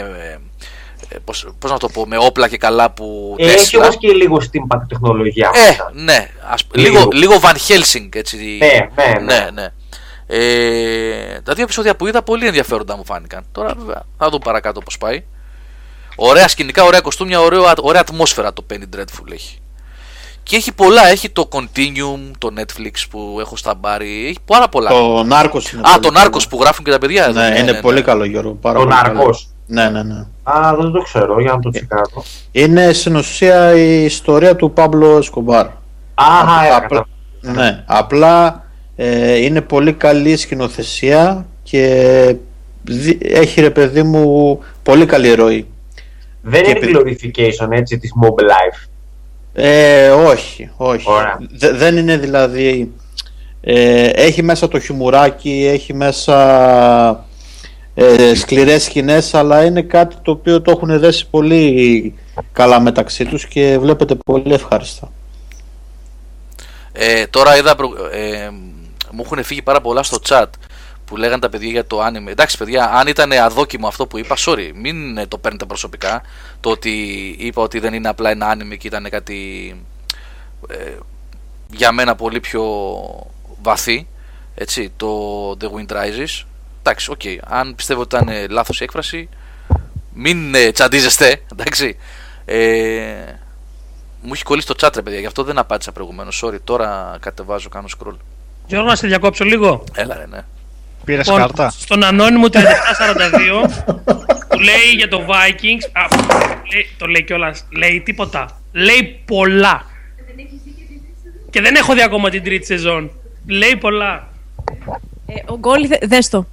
ε, 1.09 1.17
πώς, 1.25 1.47
πώς 1.59 1.71
να 1.71 1.77
το 1.77 1.89
πω, 1.89 2.07
με 2.07 2.17
όπλα 2.17 2.47
και 2.49 2.57
καλά 2.57 2.91
που 2.91 3.35
Ε, 3.37 3.51
έχει 3.51 3.77
Tesla. 3.77 3.81
όμω 3.81 3.93
και 3.93 4.11
λίγο 4.11 4.41
steampunk 4.41 4.81
τεχνολογία. 4.87 5.51
Ε, 5.53 5.59
μέσα. 5.67 5.91
ναι, 5.93 6.29
ας, 6.49 6.67
Λίγο. 6.71 6.97
λίγο, 6.97 7.09
λίγο 7.13 7.39
Van 7.41 7.55
Helsing, 7.67 8.07
έτσι. 8.15 8.37
Ναι, 8.59 8.67
ναι, 8.67 9.19
ναι. 9.19 9.33
ναι, 9.39 9.49
ναι. 9.53 9.67
Ε, 10.31 11.41
τα 11.43 11.53
δύο 11.53 11.63
επεισόδια 11.63 11.95
που 11.95 12.07
είδα 12.07 12.21
πολύ 12.21 12.45
ενδιαφέροντα 12.45 12.97
μου 12.97 13.05
φάνηκαν. 13.05 13.43
Τώρα 13.51 13.73
βέβαια 13.77 14.03
θα 14.17 14.29
δω 14.29 14.39
παρακάτω 14.39 14.81
πώς 14.81 14.97
πάει. 14.97 15.23
Ωραία 16.15 16.47
σκηνικά, 16.47 16.83
ωραία 16.83 17.01
κοστούμια, 17.01 17.39
ωραία, 17.39 17.73
ωραία 17.81 18.01
ατμόσφαιρα 18.01 18.53
το 18.53 18.65
Penny 18.69 18.95
Dreadful 18.95 19.31
έχει. 19.31 19.57
Και 20.43 20.55
έχει 20.55 20.73
πολλά, 20.73 21.07
έχει 21.07 21.29
το 21.29 21.49
Continuum, 21.51 22.31
το 22.37 22.49
Netflix 22.57 22.91
που 23.09 23.37
έχω 23.39 23.55
στα 23.57 23.73
μπάρι, 23.73 24.25
έχει 24.27 24.37
πάρα 24.45 24.69
πολλά. 24.69 24.89
Το 24.89 25.23
Νάρκος 25.23 25.71
είναι 25.71 25.81
Α, 25.81 25.83
πολύ 25.83 25.95
το 26.01 26.07
καλό. 26.07 26.19
Νάρκος 26.19 26.47
που 26.47 26.57
γράφουν 26.61 26.85
και 26.85 26.91
τα 26.91 26.97
παιδιά 26.97 27.25
εδώ. 27.25 27.39
Ναι, 27.39 27.59
είναι 27.59 27.73
πολύ 27.73 28.01
καλό 28.01 28.23
Γιώργο. 28.23 28.51
Πάρα 28.53 28.79
Το 28.79 28.83
πολύ 28.83 28.95
καλό. 28.95 29.13
Ναρκός. 29.13 29.49
Ναι, 29.65 29.89
ναι, 29.89 30.03
ναι. 30.03 30.25
Α, 30.43 30.75
δεν 30.75 30.91
το 30.91 31.01
ξέρω, 31.01 31.39
για 31.41 31.51
να 31.51 31.59
το 31.59 31.69
τσεκάρω. 31.69 32.23
Είναι 32.51 32.93
στην 32.93 33.15
ουσία 33.15 33.75
η 33.75 34.03
ιστορία 34.03 34.55
του 34.55 34.71
Παύλο 34.71 35.17
Εσκομπάρ. 35.17 35.67
Αχα, 36.13 36.65
ε, 36.65 36.69
απλά, 36.75 37.05
ναι, 37.41 37.83
απλά 37.87 38.63
ε, 39.01 39.35
είναι 39.37 39.61
πολύ 39.61 39.93
καλή 39.93 40.37
σκηνοθεσία 40.37 41.45
και 41.63 42.35
δι- 42.83 43.33
έχει 43.35 43.61
ρε 43.61 43.69
παιδί 43.69 44.03
μου 44.03 44.59
πολύ 44.83 45.05
καλή 45.05 45.33
ροή. 45.33 45.67
Δεν 46.41 46.63
Και 46.63 46.69
είναι 46.69 46.79
επει- 46.79 46.95
glorification 46.97 47.67
έτσι 47.71 47.97
της 47.97 48.11
Mob 48.21 48.41
Life. 48.43 48.87
Ε, 49.53 50.09
όχι, 50.09 50.69
όχι. 50.77 51.09
Ωραία. 51.09 51.37
Δε- 51.51 51.71
δεν 51.71 51.97
είναι 51.97 52.17
δηλαδή. 52.17 52.91
Ε, 53.61 54.05
έχει 54.05 54.43
μέσα 54.43 54.67
το 54.67 54.79
χιουμουράκι, 54.79 55.67
έχει 55.73 55.93
μέσα 55.93 57.25
ε, 57.93 58.33
σκληρές 58.35 58.83
σκηνές, 58.83 59.33
αλλά 59.33 59.63
είναι 59.65 59.81
κάτι 59.81 60.15
το 60.21 60.31
οποίο 60.31 60.61
το 60.61 60.71
έχουν 60.71 60.99
δέσει 60.99 61.27
πολύ 61.29 62.13
καλά 62.51 62.79
μεταξύ 62.79 63.25
τους 63.25 63.45
και 63.47 63.77
βλέπετε 63.79 64.15
πολύ 64.25 64.53
ευχάριστα. 64.53 65.11
Ε, 66.91 67.25
τώρα 67.27 67.57
είδα, 67.57 67.75
προ- 67.75 67.97
ε, 68.13 68.49
μου 69.11 69.21
έχουν 69.25 69.43
φύγει 69.43 69.61
πάρα 69.61 69.81
πολλά 69.81 70.03
στο 70.03 70.17
chat 70.27 70.45
που 71.05 71.17
λέγανε 71.17 71.39
τα 71.39 71.49
παιδιά 71.49 71.69
για 71.69 71.85
το 71.85 72.05
anime. 72.05 72.27
Εντάξει, 72.27 72.57
παιδιά, 72.57 72.91
αν 72.91 73.07
ήταν 73.07 73.31
αδόκιμο 73.31 73.87
αυτό 73.87 74.07
που 74.07 74.17
είπα, 74.17 74.35
sorry, 74.37 74.71
μην 74.75 75.17
ε, 75.17 75.27
το 75.27 75.37
παίρνετε 75.37 75.65
προσωπικά. 75.65 76.21
Το 76.59 76.69
ότι 76.69 76.91
είπα 77.39 77.61
ότι 77.61 77.79
δεν 77.79 77.93
είναι 77.93 78.09
απλά 78.09 78.29
ένα 78.29 78.55
anime 78.55 78.77
και 78.77 78.87
ήταν 78.87 79.09
κάτι 79.09 79.75
ε, 80.69 80.97
για 81.71 81.91
μένα 81.91 82.15
πολύ 82.15 82.39
πιο 82.39 82.63
βαθύ. 83.61 84.07
Έτσι, 84.55 84.91
το 84.97 85.51
The 85.61 85.65
Wind 85.65 85.91
Rises. 85.91 86.45
εντάξει, 86.79 87.11
οκ. 87.11 87.21
Αν 87.43 87.75
πιστεύω 87.75 88.01
ότι 88.01 88.15
ήταν 88.15 88.49
λάθος 88.49 88.79
η 88.79 88.83
έκφραση, 88.83 89.29
μην 90.13 90.55
ε, 90.55 90.71
τσαντίζεστε, 90.71 91.41
εντάξει. 91.51 91.97
Ε, 92.45 93.33
μου 94.21 94.33
έχει 94.33 94.43
κολλήσει 94.43 94.67
το 94.67 94.75
chat, 94.79 94.91
ρε 94.95 95.01
παιδιά, 95.01 95.19
γι' 95.19 95.25
αυτό 95.25 95.43
δεν 95.43 95.57
απάντησα 95.57 95.91
προηγουμένως. 95.91 96.43
Sorry, 96.45 96.57
τώρα 96.63 97.17
κατεβάζω, 97.21 97.69
κάνω 97.69 97.87
scroll. 97.97 98.15
Γιώργο, 98.69 98.87
να 98.87 98.95
σε 98.95 99.07
διακόψω 99.07 99.43
λίγο. 99.45 99.83
Έλα, 99.95 100.15
ρε, 100.17 100.25
ναι. 100.29 100.39
Πήρες 101.05 101.25
Λοιπόν, 101.25 101.41
κάρτα. 101.41 101.69
Στον 101.69 102.03
ανώνυμο 102.03 102.45
3742 102.47 102.57
που 104.49 104.59
λέει 104.59 104.89
για 104.97 105.07
το 105.07 105.25
Vikings. 105.27 105.89
Α, 105.93 106.05
λέει, 106.73 106.85
το 106.97 107.05
λέει 107.05 107.23
κιόλας. 107.23 107.65
Λέει 107.77 108.01
τίποτα. 108.05 108.59
Λέει 108.71 109.21
πολλά. 109.25 109.85
Και 111.49 111.61
δεν 111.61 111.75
έχω 111.75 111.93
δει 111.93 112.01
ακόμα 112.01 112.29
την 112.29 112.43
τρίτη 112.43 112.65
σεζόν. 112.65 113.11
Λέει 113.47 113.75
πολλά. 113.75 114.27
Ε, 115.25 115.33
ο 115.45 115.57
Γκόλι, 115.57 115.87
δε- 115.87 116.07
δες 116.07 116.29
το. 116.29 116.45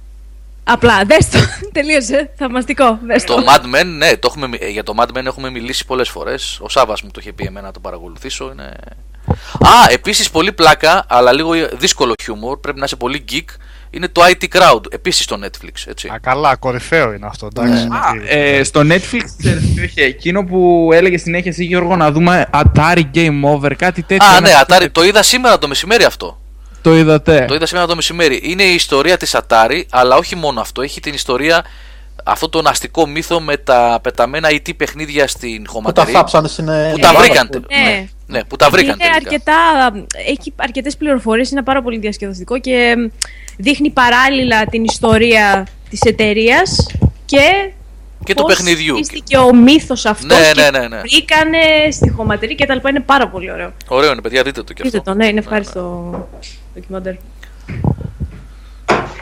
Απλά, 0.67 1.01
δες 1.05 1.29
το. 1.29 1.37
Τελείωσε. 1.73 2.29
Θαυμαστικό. 2.37 2.99
Δες 3.05 3.23
το. 3.23 3.35
Το 3.35 3.43
Mad 3.47 3.61
Men, 3.81 3.85
ναι, 3.85 4.11
το 4.17 4.27
έχουμε, 4.31 4.47
μι- 4.47 4.61
ε, 4.63 4.67
για 4.69 4.83
το 4.83 4.93
Mad 4.99 5.17
Men 5.17 5.25
έχουμε 5.25 5.49
μιλήσει 5.49 5.85
πολλές 5.85 6.09
φορές. 6.09 6.59
Ο 6.61 6.69
Σάβα 6.69 6.93
μου 7.03 7.09
το 7.11 7.19
είχε 7.21 7.33
πει 7.33 7.45
εμένα 7.45 7.65
να 7.65 7.71
το 7.73 7.79
παρακολουθήσω. 7.79 8.49
Είναι... 8.53 8.73
Α, 9.59 9.69
επίσης 9.91 10.29
πολύ 10.29 10.51
πλάκα, 10.51 11.05
αλλά 11.09 11.33
λίγο 11.33 11.51
δύσκολο 11.73 12.13
χιούμορ. 12.23 12.59
Πρέπει 12.59 12.79
να 12.79 12.85
είσαι 12.85 12.95
πολύ 12.95 13.23
geek. 13.31 13.45
Είναι 13.89 14.07
το 14.07 14.21
IT 14.25 14.43
Crowd, 14.57 14.81
επίσης 14.93 15.23
στο 15.23 15.39
Netflix. 15.43 15.71
Έτσι. 15.85 16.07
Α, 16.07 16.19
καλά, 16.21 16.55
κορυφαίο 16.55 17.13
είναι 17.13 17.25
αυτό. 17.25 17.47
Εντάξει. 17.55 17.83
Α, 17.83 18.37
ε, 18.37 18.63
στο 18.63 18.79
Netflix 18.81 19.23
ξέρεις 19.37 19.73
τι 19.75 19.83
είχε, 19.83 20.01
εκείνο 20.01 20.43
που 20.43 20.89
έλεγε 20.93 21.17
συνέχεια 21.17 21.51
εσύ 21.51 21.63
Γιώργο 21.63 21.95
να 21.95 22.11
δούμε 22.11 22.49
Atari 22.53 23.01
Game 23.13 23.41
Over, 23.43 23.71
κάτι 23.77 24.01
τέτοιο. 24.03 24.27
Α, 24.27 24.35
ένα- 24.37 24.47
ναι, 24.47 24.53
Atari, 24.67 24.87
το 24.91 25.03
είδα 25.03 25.23
σήμερα 25.23 25.57
το 25.57 25.67
μεσημέρι 25.67 26.03
αυτό. 26.03 26.39
Το 26.87 26.95
είδατε. 26.97 27.45
Το 27.47 27.53
είδα 27.55 27.65
σήμερα 27.65 27.87
το 27.87 27.95
μεσημέρι. 27.95 28.39
Είναι 28.43 28.63
η 28.63 28.73
ιστορία 28.73 29.17
της 29.17 29.35
Atari, 29.35 29.81
αλλά 29.89 30.15
όχι 30.15 30.35
μόνο 30.35 30.61
αυτό. 30.61 30.81
Έχει 30.81 30.99
την 30.99 31.13
ιστορία, 31.13 31.65
αυτό 32.23 32.49
τον 32.49 32.67
αστικό 32.67 33.07
μύθο 33.07 33.39
με 33.41 33.57
τα 33.57 33.99
πεταμένα 34.03 34.49
IT 34.51 34.75
παιχνίδια 34.77 35.27
στην 35.27 35.55
Που 35.57 35.63
τα 35.63 35.71
χωματερή. 35.71 36.11
θάψανε 36.11 36.47
στην. 36.47 36.67
ε, 36.67 36.89
Που 36.93 36.99
τα 36.99 37.07
Ελλάδα. 37.07 37.25
βρήκαν. 37.25 37.49
Ναι. 37.51 37.77
Ναι, 37.83 38.07
ναι, 38.27 38.43
που 38.43 38.55
τα 38.55 38.69
βρήκαν 38.69 38.93
είναι 38.99 39.09
τελικά. 39.11 39.15
αρκετά, 39.25 39.53
έχει 40.27 40.53
αρκετές 40.55 40.97
πληροφορίες, 40.97 41.51
είναι 41.51 41.63
πάρα 41.63 41.81
πολύ 41.81 41.97
διασκεδαστικό 41.97 42.59
και 42.59 42.95
μ, 42.97 43.05
δείχνει 43.57 43.89
παράλληλα 43.89 44.65
την 44.65 44.83
ιστορία 44.83 45.67
της 45.89 46.01
εταιρείας 46.01 46.87
και, 47.25 47.71
Και 48.25 48.33
του 48.33 48.43
πώς 48.43 48.55
παιχνιδιού. 48.55 48.93
χτίστηκε 48.95 49.37
ο 49.37 49.55
μύθος 49.55 50.05
αυτός 50.05 50.37
Ναι, 50.39 50.51
και 50.51 50.61
ναι, 50.61 50.79
ναι, 50.79 50.87
ναι. 50.87 50.99
βρήκανε 50.99 51.91
στη 51.91 52.09
χωματερή 52.09 52.55
και 52.55 52.65
τα 52.65 52.73
λοιπά. 52.73 52.89
Είναι 52.89 52.99
πάρα 52.99 53.27
πολύ 53.27 53.51
ωραίο. 53.51 53.73
Ωραίο 53.87 54.11
είναι, 54.11 54.21
παιδιά, 54.21 54.43
δείτε 54.43 54.63
το 54.63 54.73
κι 54.73 54.81
Δείτε 54.83 54.97
αυτό. 54.97 55.11
το, 55.11 55.17
ναι, 55.17 55.27
είναι 55.27 55.39
ευχάριστο 55.39 56.11
ντοκιμαντέρ. 56.79 57.13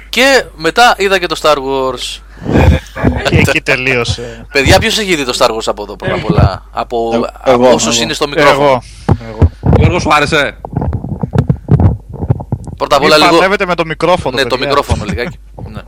Και 0.09 0.45
μετά 0.55 0.95
είδα 0.97 1.19
και 1.19 1.25
το 1.25 1.39
Star 1.41 1.55
Wars. 1.55 2.19
Και 3.29 3.37
εκεί 3.37 3.61
τελείωσε. 3.61 4.45
Παιδιά, 4.51 4.79
ποιος 4.79 4.97
έχει 4.99 5.15
δει 5.15 5.25
το 5.25 5.37
Star 5.39 5.49
Wars 5.49 5.63
από 5.65 5.83
εδώ 5.83 5.95
πρώτα 5.95 6.13
απ' 6.15 6.31
όλα; 6.31 6.63
Από, 6.71 7.09
Εγώ, 7.13 7.29
από 7.41 7.51
εγώ, 7.51 7.73
όσους 7.73 7.93
εγώ. 7.95 8.03
είναι 8.03 8.13
στο 8.13 8.27
μικρόφωνο; 8.27 8.63
Εγώ. 8.65 8.81
εγώ. 9.29 9.51
Γιώργος, 9.77 10.01
σου 10.01 10.13
άρεσε; 10.13 10.57
Πρώτα 12.77 12.95
απ' 12.95 13.01
Μην 13.01 13.11
όλα 13.11 13.17
λίγο. 13.25 13.35
παλεύετε 13.37 13.65
με 13.65 13.75
το 13.75 13.85
μικρόφωνο. 13.85 14.35
Ναι, 14.35 14.41
το 14.43 14.47
παιδιά. 14.49 14.65
μικρόφωνο 14.67 15.03
λιγάκι. 15.03 15.39
ναι. 15.69 15.81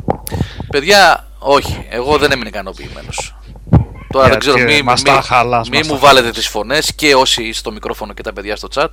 Παιδιά, 0.70 1.28
όχι. 1.40 1.86
Εγώ 1.90 2.18
δεν 2.18 2.32
έμεινε 2.32 2.50
ικανοποιημένος. 2.50 3.36
Τώρα 4.12 4.28
δεν 4.30 4.38
Γιατί, 4.42 4.58
ξέρω, 4.58 4.72
μη, 4.72 4.82
μας 4.82 5.02
μη- 5.02 5.10
τα 5.10 5.22
χαλάς, 5.22 5.70
μη 5.70 5.78
μας 5.78 5.88
μου 5.88 5.94
τα 5.94 6.00
βάλετε 6.00 6.32
τις 6.32 6.48
φωνές 6.48 6.94
και 6.96 7.16
όσοι 7.16 7.42
είστε 7.44 7.54
στο 7.54 7.72
μικρόφωνο 7.72 8.14
και 8.14 8.22
τα 8.24 8.34
παιδιά 8.34 8.56
στο 8.56 8.68
chat. 8.76 8.88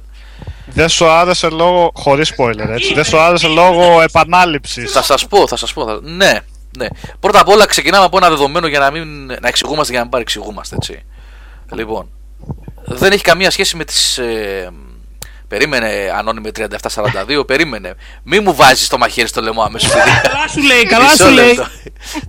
Δεν 0.66 0.88
σου 0.88 1.06
άρεσε 1.08 1.48
λόγω. 1.48 1.90
Χωρίς 1.94 2.34
spoiler, 2.36 2.68
έτσι. 2.68 2.94
Δεν 2.94 3.04
σου 3.04 3.18
άρεσε 3.18 3.48
λόγω 3.48 4.00
επανάληψης. 4.00 4.92
Θα 4.92 5.02
σας 5.02 5.26
πω, 5.26 5.46
θα 5.48 5.56
σας 5.56 5.72
πω. 5.72 5.84
Θα... 5.84 5.98
Ναι, 6.02 6.40
ναι. 6.78 6.86
Πρώτα 7.20 7.40
απ' 7.40 7.48
όλα 7.48 7.66
ξεκινάμε 7.66 8.04
από 8.04 8.16
ένα 8.16 8.28
δεδομένο 8.28 8.66
για 8.66 8.78
να 8.78 8.90
μην 8.90 9.26
να 9.26 9.48
εξηγούμαστε 9.48 9.88
για 9.90 9.98
να 9.98 10.02
μην 10.02 10.10
παρεξηγούμαστε, 10.10 10.74
έτσι. 10.74 11.04
Λοιπόν, 11.72 12.08
δεν 12.84 13.12
έχει 13.12 13.22
καμία 13.22 13.50
σχέση 13.50 13.76
με 13.76 13.84
τις... 13.84 14.18
Ε, 14.18 14.72
περίμενε, 15.56 16.12
ανώνυμη 16.18 16.50
3742, 17.40 17.46
περίμενε. 17.46 17.94
Μη 18.22 18.40
μου 18.40 18.54
βάζεις 18.54 18.88
το 18.88 18.98
μαχαίρι 18.98 19.28
στο 19.28 19.40
λαιμό 19.40 19.62
αμέσως. 19.62 19.90
Καλά 19.90 20.48
σου 20.48 20.62
λέει, 20.62 20.84
καλά 20.86 21.04
Μισό 21.04 21.24
σου 21.24 21.30
λέει. 21.30 21.46
λεπτό. 21.46 21.66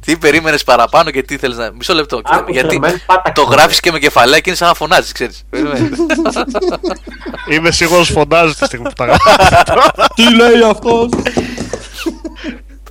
τι 0.06 0.18
περίμενες 0.18 0.64
παραπάνω 0.64 1.12
και 1.12 1.22
τι 1.22 1.38
θέλεις 1.38 1.58
να. 1.58 1.72
Μισό 1.72 1.94
λεπτό. 1.94 2.16
κοίτα, 2.16 2.36
Άκουσε, 2.36 2.52
γιατί 2.52 2.74
ρε, 2.74 2.80
μεν, 2.80 3.02
πάτα 3.06 3.32
το 3.32 3.42
ξέρω. 3.44 3.56
γράφεις 3.60 3.80
και 3.80 3.92
με 3.92 4.00
κεφαλαία 4.00 4.40
και 4.40 4.50
είναι 4.50 4.58
σαν 4.58 4.68
να 4.68 4.74
φωνάζεις, 4.74 5.12
ξέρεις. 5.12 5.44
Είμαι 7.52 7.72
σίγουρος 7.72 8.10
φωνάζεις 8.10 8.56
τη 8.56 8.66
στιγμή 8.66 8.88
που 8.88 8.94
τα 8.96 9.06
γράφω. 9.06 9.30
Τι 10.16 10.36
λέει 10.36 10.62
αυτός; 10.70 11.10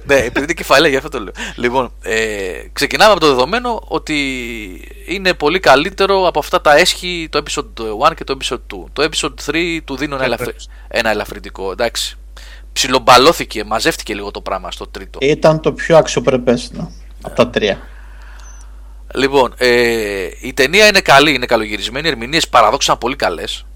Ναι, 0.07 0.15
επειδή 0.15 0.43
είναι 0.43 0.53
κεφαλαία, 0.53 0.91
γι' 0.91 0.97
αυτό 0.97 1.09
το 1.09 1.19
λέω. 1.19 1.33
Λοιπόν, 1.57 1.93
ε, 2.03 2.53
ξεκινάμε 2.73 3.11
από 3.11 3.21
το 3.21 3.27
δεδομένο 3.27 3.83
ότι 3.89 4.19
είναι 5.07 5.35
πολύ 5.35 5.61
καλύτερο 5.61 6.27
από 6.27 6.39
αυτά 6.39 6.61
τα 6.61 6.77
έσχη 6.77 7.29
το 7.31 7.43
episode 7.45 8.09
1 8.09 8.15
και 8.15 8.25
το 8.25 8.37
episode 8.41 8.55
2. 8.55 8.85
Το 8.93 9.09
episode 9.11 9.51
3 9.51 9.79
του 9.85 9.97
δίνω 9.97 10.15
ένα, 10.15 10.25
ελαφρυ... 10.25 10.55
ένα 10.89 11.11
ελαφρυντικό, 11.11 11.71
εντάξει. 11.71 12.19
Ψιλομπαλώθηκε, 12.73 13.65
μαζεύτηκε 13.65 14.15
λίγο 14.15 14.31
το 14.31 14.41
πράγμα 14.41 14.71
στο 14.71 14.87
τρίτο. 14.87 15.19
Ήταν 15.23 15.61
το 15.61 15.73
πιο 15.73 15.97
αξιοπρεπές 15.97 16.71
ναι, 16.73 16.87
από 17.23 17.37
τα 17.37 17.49
τρία. 17.49 17.79
Λοιπόν, 19.15 19.55
ε, 19.57 20.29
η 20.41 20.53
ταινία 20.53 20.87
είναι 20.87 21.01
καλή, 21.01 21.35
είναι 21.35 21.47
καλογυρισμένη. 21.47 22.07
Οι 22.07 22.11
ερμηνείες 22.11 22.49
παραδόξα 22.49 22.93
είναι 22.93 23.01
πολύ 23.01 23.17
καλές. 23.17 23.67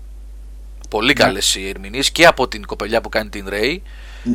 Πολύ 0.91 1.13
καλές 1.13 1.55
οι 1.55 1.69
ερμηνείες 1.69 2.11
και 2.11 2.27
από 2.27 2.49
την 2.49 2.67
κοπελιά 2.67 3.01
που 3.01 3.09
κάνει 3.09 3.29
την 3.29 3.49
Ρέι. 3.49 3.83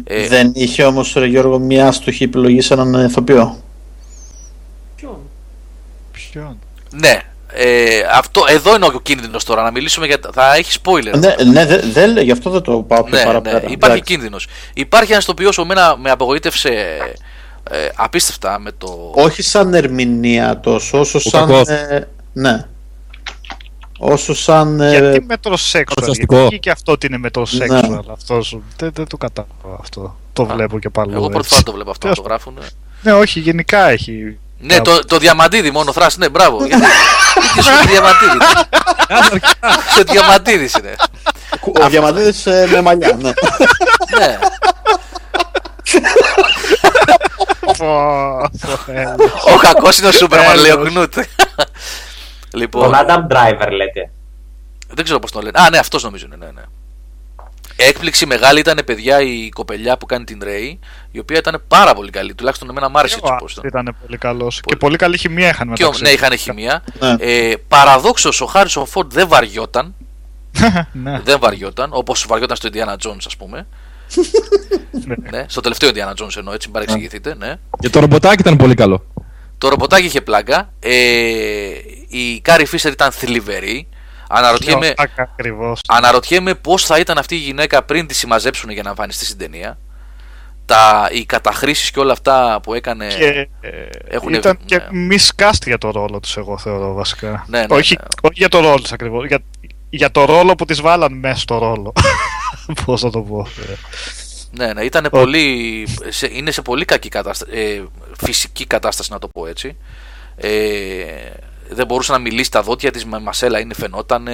Ε, 0.04 0.28
Δεν 0.28 0.52
είχε 0.56 0.84
όμως 0.84 1.14
ρε 1.14 1.26
Γιώργο 1.26 1.60
μια 1.60 1.88
άστοχη 1.88 2.24
επιλογή 2.24 2.62
σε 2.62 2.74
έναν 2.74 3.06
ηθοποιό. 3.06 3.58
Ποιον; 6.12 6.60
ναι, 6.92 7.22
ε, 7.48 8.00
αυτό, 8.14 8.44
εδώ 8.50 8.76
είναι 8.76 8.86
ο 8.86 9.00
κίνδυνος 9.00 9.44
τώρα. 9.44 9.64
Να 9.64 9.72
μιλήσουμε 9.72 10.06
για. 10.06 10.18
Θα 10.34 10.56
έχεις 10.56 10.78
spoiler. 10.84 11.20
Ναι, 11.20 11.36
ναι 11.52 11.66
δε, 11.66 11.78
δε- 11.78 12.22
γι' 12.22 12.32
αυτό 12.32 12.50
δεν 12.50 12.62
το 12.62 12.72
πάω 12.82 13.04
πιο 13.04 13.18
ναι, 13.18 13.24
παραπέρα. 13.24 13.56
ναι, 13.56 13.62
υπάρχει 13.72 13.86
Εντάξει. 13.98 14.14
κίνδυνος. 14.14 14.48
Υπάρχει 14.74 15.12
ένας 15.12 15.26
τοπίο 15.26 15.50
που 15.50 15.62
εμένα 15.62 15.98
με 15.98 16.10
απογοήτευσε 16.12 16.70
ε, 17.72 17.88
απίστευτα 17.96 18.60
με 18.60 18.72
το. 18.78 19.12
Όχι 19.16 19.42
σαν 19.42 19.74
ερμηνεία 19.74 20.60
τόσο, 20.60 21.00
όσο 21.00 21.20
σαν. 21.20 21.48
κακός. 21.48 21.68
ε, 21.68 22.08
ναι. 22.34 22.66
Όσο 24.00 24.34
σαν. 24.36 24.82
ε, 24.82 24.90
Γιατί 24.90 25.26
μετροσέξουαλ. 25.28 25.86
παρουσιαστικό. 25.96 26.38
Γιατί 26.40 26.60
και 26.60 26.70
αυτό 26.70 26.92
ότι 26.92 27.06
είναι 27.06 27.18
μετροσέξουαλ. 27.18 27.90
Ναι. 27.90 28.00
Αυτός 28.12 28.58
δεν, 28.78 28.92
δεν 28.94 29.08
το 29.08 29.18
κατάλαβα 29.18 29.78
αυτό. 29.80 30.16
Το 30.34 30.46
βλέπω 30.46 30.80
και 30.80 30.90
πάλι. 30.90 31.14
Εγώ 31.14 31.30
πρώτη 31.30 31.48
φορά 31.48 31.64
το 31.64 31.72
βλέπω 31.72 31.92
αυτό 31.92 32.08
να 32.08 32.16
το 32.16 32.22
γράφουν. 32.22 32.58
Ναι, 33.02 33.14
όχι, 33.14 33.40
γενικά 33.40 33.90
έχει. 33.90 34.38
Ναι, 34.60 34.82
το, 34.82 35.00
το 35.06 35.18
διαμαντίδι 35.18 35.72
μόνο 35.72 35.92
θράσι, 35.92 36.20
ναι, 36.20 36.30
μπράβο. 36.30 36.58
Γιατί 36.66 36.86
γιατί 37.54 37.70
σου 37.70 37.88
διαμαντίδι. 37.88 38.38
Σε 39.96 40.04
διαμαντίδις 40.04 40.74
είναι. 40.74 40.96
Ο 41.86 41.90
Διαμαντίδης 41.90 42.46
ε, 42.46 42.68
με 42.72 42.82
μαλλιά. 42.82 43.18
Ναι. 43.22 43.34
ναι. 44.18 44.38
Ο 49.54 49.58
κακός 49.62 49.98
είναι 49.98 50.08
ο 50.08 50.12
Σούπερμαν, 50.12 50.60
λέει 50.60 50.72
ο 50.72 50.78
Κνούτ. 50.78 51.14
Λοιπόν, 52.54 52.84
Τον 52.84 52.94
Adam 52.94 53.28
Driver 53.32 53.72
λέτε. 53.72 54.12
δεν 54.94 55.04
ξέρω 55.04 55.20
πώς 55.20 55.32
τον 55.32 55.44
λένε. 55.44 55.60
Α, 55.60 55.70
ναι, 55.70 55.78
αυτός 55.78 56.04
νομίζω 56.04 56.26
είναι. 56.26 56.36
Ναι, 56.36 56.52
ναι. 56.52 56.62
Έκπληξη 57.76 58.26
μεγάλη 58.26 58.60
ήταν, 58.60 58.80
παιδιά, 58.86 59.22
η 59.22 59.50
κοπελιά 59.50 59.98
που 59.98 60.06
κάνει 60.06 60.24
την 60.24 60.40
Ρέι, 60.44 60.80
η 61.12 61.20
οποία 61.20 61.38
ήταν 61.38 61.64
πάρα 61.68 61.94
πολύ 61.94 62.10
καλή. 62.10 62.34
Τουλάχιστον 62.36 62.70
εμένα 62.70 62.90
μ' 62.90 62.98
άρεσε 62.98 63.16
έτσι 63.24 63.36
πώ 63.40 63.46
ήταν. 63.52 63.64
Ήταν 63.84 63.96
πολύ 64.06 64.18
καλός. 64.18 64.62
Και 64.66 64.76
πολύ 64.76 64.96
καλή 64.98 65.18
χημεία 65.18 65.50
είχαν 65.50 65.74
Και, 65.74 65.84
ο- 65.84 65.86
μεταξύ. 65.92 66.04
ναι, 66.04 66.10
είχαν 66.10 66.38
χημεία. 66.38 66.84
Ναι. 67.00 67.16
Ε, 67.20 67.54
Παραδόξως, 67.68 68.42
ο 68.42 68.46
Χάρισον 68.46 68.86
Φορντ 68.86 69.14
δεν 69.14 69.28
βαριόταν. 69.28 69.94
ναι. 71.04 71.20
Δεν 71.24 71.40
βαριόταν, 71.40 71.90
όπως 71.94 72.26
βαριόταν 72.28 72.56
στο 72.58 72.70
Indiana 72.74 73.08
Jones, 73.08 73.22
ας 73.26 73.38
πούμε. 73.38 73.68
ναι, 75.32 75.46
στο 75.48 75.62
τελευταίο 75.62 75.90
Indiana 75.94 76.24
Jones 76.24 76.36
εννοώ, 76.38 76.54
έτσι, 76.54 76.68
μην 76.68 76.74
παρεξηγηθείτε. 76.74 77.36
Ναι. 77.36 77.56
Και 77.80 77.90
το 77.90 78.00
ρομποτάκι 78.00 78.42
ήταν 78.42 78.56
πολύ 78.58 78.74
καλό. 78.76 79.06
Το 79.64 79.70
ρομποτάκι 79.70 80.06
είχε 80.06 80.22
πλάκα. 80.22 80.74
Ε, 80.80 80.92
η 82.08 82.40
Κάρι 82.42 82.66
Φίσερ 82.66 82.92
ήταν 82.92 83.12
θλιβερή. 83.12 83.88
Αναρωτιέμαι, 84.30 84.94
Ακριβώς. 85.18 85.82
αναρωτιέμαι 85.88 86.56
πώς 86.56 86.86
θα 86.86 87.00
ήταν 87.00 87.18
αυτή 87.18 87.36
η 87.36 87.38
γυναίκα 87.38 87.84
πριν 87.84 88.08
τη 88.08 88.14
συμμαζέψουν 88.14 88.70
για 88.70 88.84
να 88.84 88.90
εμφανιστεί 88.90 89.26
στην 89.26 89.38
ταινία. 89.38 89.78
Τα, 90.66 91.10
οι 91.12 91.26
καταχρήσεις 91.26 91.92
και 91.92 92.00
όλα 92.00 92.12
αυτά 92.12 92.60
που 92.64 92.74
έκανε. 92.74 93.08
Και 93.08 93.48
ε, 93.62 93.70
έχουν- 94.08 94.34
ήταν 94.34 94.60
και 94.66 94.82
ναι. 94.92 95.16
miscast 95.16 95.66
για 95.66 95.78
το 95.78 95.92
ρόλο 95.92 96.20
τη, 96.20 96.34
εγώ 96.38 96.58
θεωρώ 96.58 96.94
βασικά. 96.94 97.46
Ναι, 97.48 97.60
ναι, 97.60 97.66
όχι, 97.70 97.96
ναι. 98.00 98.06
όχι 98.22 98.34
για 98.34 98.50
το 98.50 98.60
ρόλο 98.60 98.82
τη 98.82 98.90
ακριβώς. 98.94 99.26
Για, 99.28 99.40
για 99.90 100.12
το 100.12 100.26
ρόλο 100.26 100.56
που 100.56 100.66
τη 100.66 100.74
βάλαν 100.74 101.14
μέσα 101.14 101.40
στο 101.40 101.58
ρόλο. 101.58 101.94
Πώς 102.86 103.02
θα 103.02 103.10
το 103.10 103.20
πω. 103.22 103.48
Ε. 104.60 104.66
Ναι, 104.66 104.74
ναι, 104.74 104.84
ήταν 104.84 105.08
πολύ, 105.12 105.88
σε, 106.10 106.30
είναι 106.32 106.52
σε 106.52 106.62
πολύ 106.62 106.86
κακή 106.86 107.10
κατάσταση, 107.10 107.52
ε, 107.54 107.82
φυσική 108.18 108.66
κατάσταση 108.66 109.12
να 109.12 109.20
το 109.20 109.28
πω 109.28 109.48
έτσι. 109.48 109.78
Ε, 110.36 110.50
δεν 111.70 111.86
μπορούσε 111.86 112.12
να 112.12 112.18
μιλήσει 112.20 112.52
τα 112.52 112.62
δόντια 112.62 112.92
της 112.92 113.06
με 113.06 113.20
μασέλα, 113.20 113.60
είναι 113.60 113.74
φαινόταν. 113.74 114.28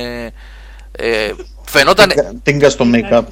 Ε, 0.92 1.34
φαινόταν. 1.66 2.12
Τίγκα 2.44 2.70
στο 2.70 2.86
make-up. 2.94 3.24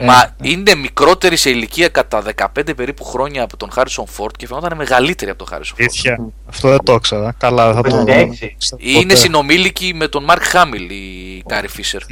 Μα 0.00 0.36
είναι 0.42 0.74
μικρότερη 0.74 1.36
σε 1.36 1.50
ηλικία 1.50 1.88
κατά 1.88 2.22
15 2.36 2.76
περίπου 2.76 3.04
χρόνια 3.04 3.42
από 3.42 3.56
τον 3.56 3.70
Χάρισον 3.70 4.06
Φορντ 4.06 4.36
και 4.36 4.46
φαινόταν 4.46 4.76
μεγαλύτερη 4.76 5.30
από 5.30 5.38
τον 5.38 5.48
Χάρισον 5.48 5.76
Φορντ. 5.76 5.90
Αλήθεια. 5.90 6.32
Αυτό 6.48 6.68
δεν 6.68 6.78
το 6.84 6.92
ήξερα. 6.92 7.34
Καλά, 7.38 7.72
θα 7.72 7.82
το 7.82 8.04
56. 8.06 8.22
Είναι 8.76 9.02
ποτέ. 9.02 9.14
συνομήλικη 9.14 9.94
με 9.94 10.08
τον 10.08 10.24
Μαρκ 10.24 10.42
Χάμιλ 10.42 10.90
η 10.90 11.42
Κάρι 11.46 11.68
Φίσερ. 11.68 12.02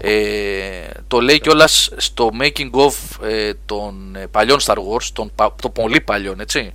Ε, 0.00 0.88
το 1.08 1.20
λέει 1.20 1.40
κιόλας 1.40 1.90
στο 1.96 2.30
making 2.40 2.70
of 2.70 2.92
ε, 3.28 3.52
των 3.66 4.16
ε, 4.16 4.26
παλιών 4.26 4.58
Star 4.60 4.74
Wars, 4.76 5.04
των, 5.12 5.30
πα- 5.34 5.54
των 5.62 5.72
πολύ 5.72 6.00
παλιών, 6.00 6.40
έτσι. 6.40 6.72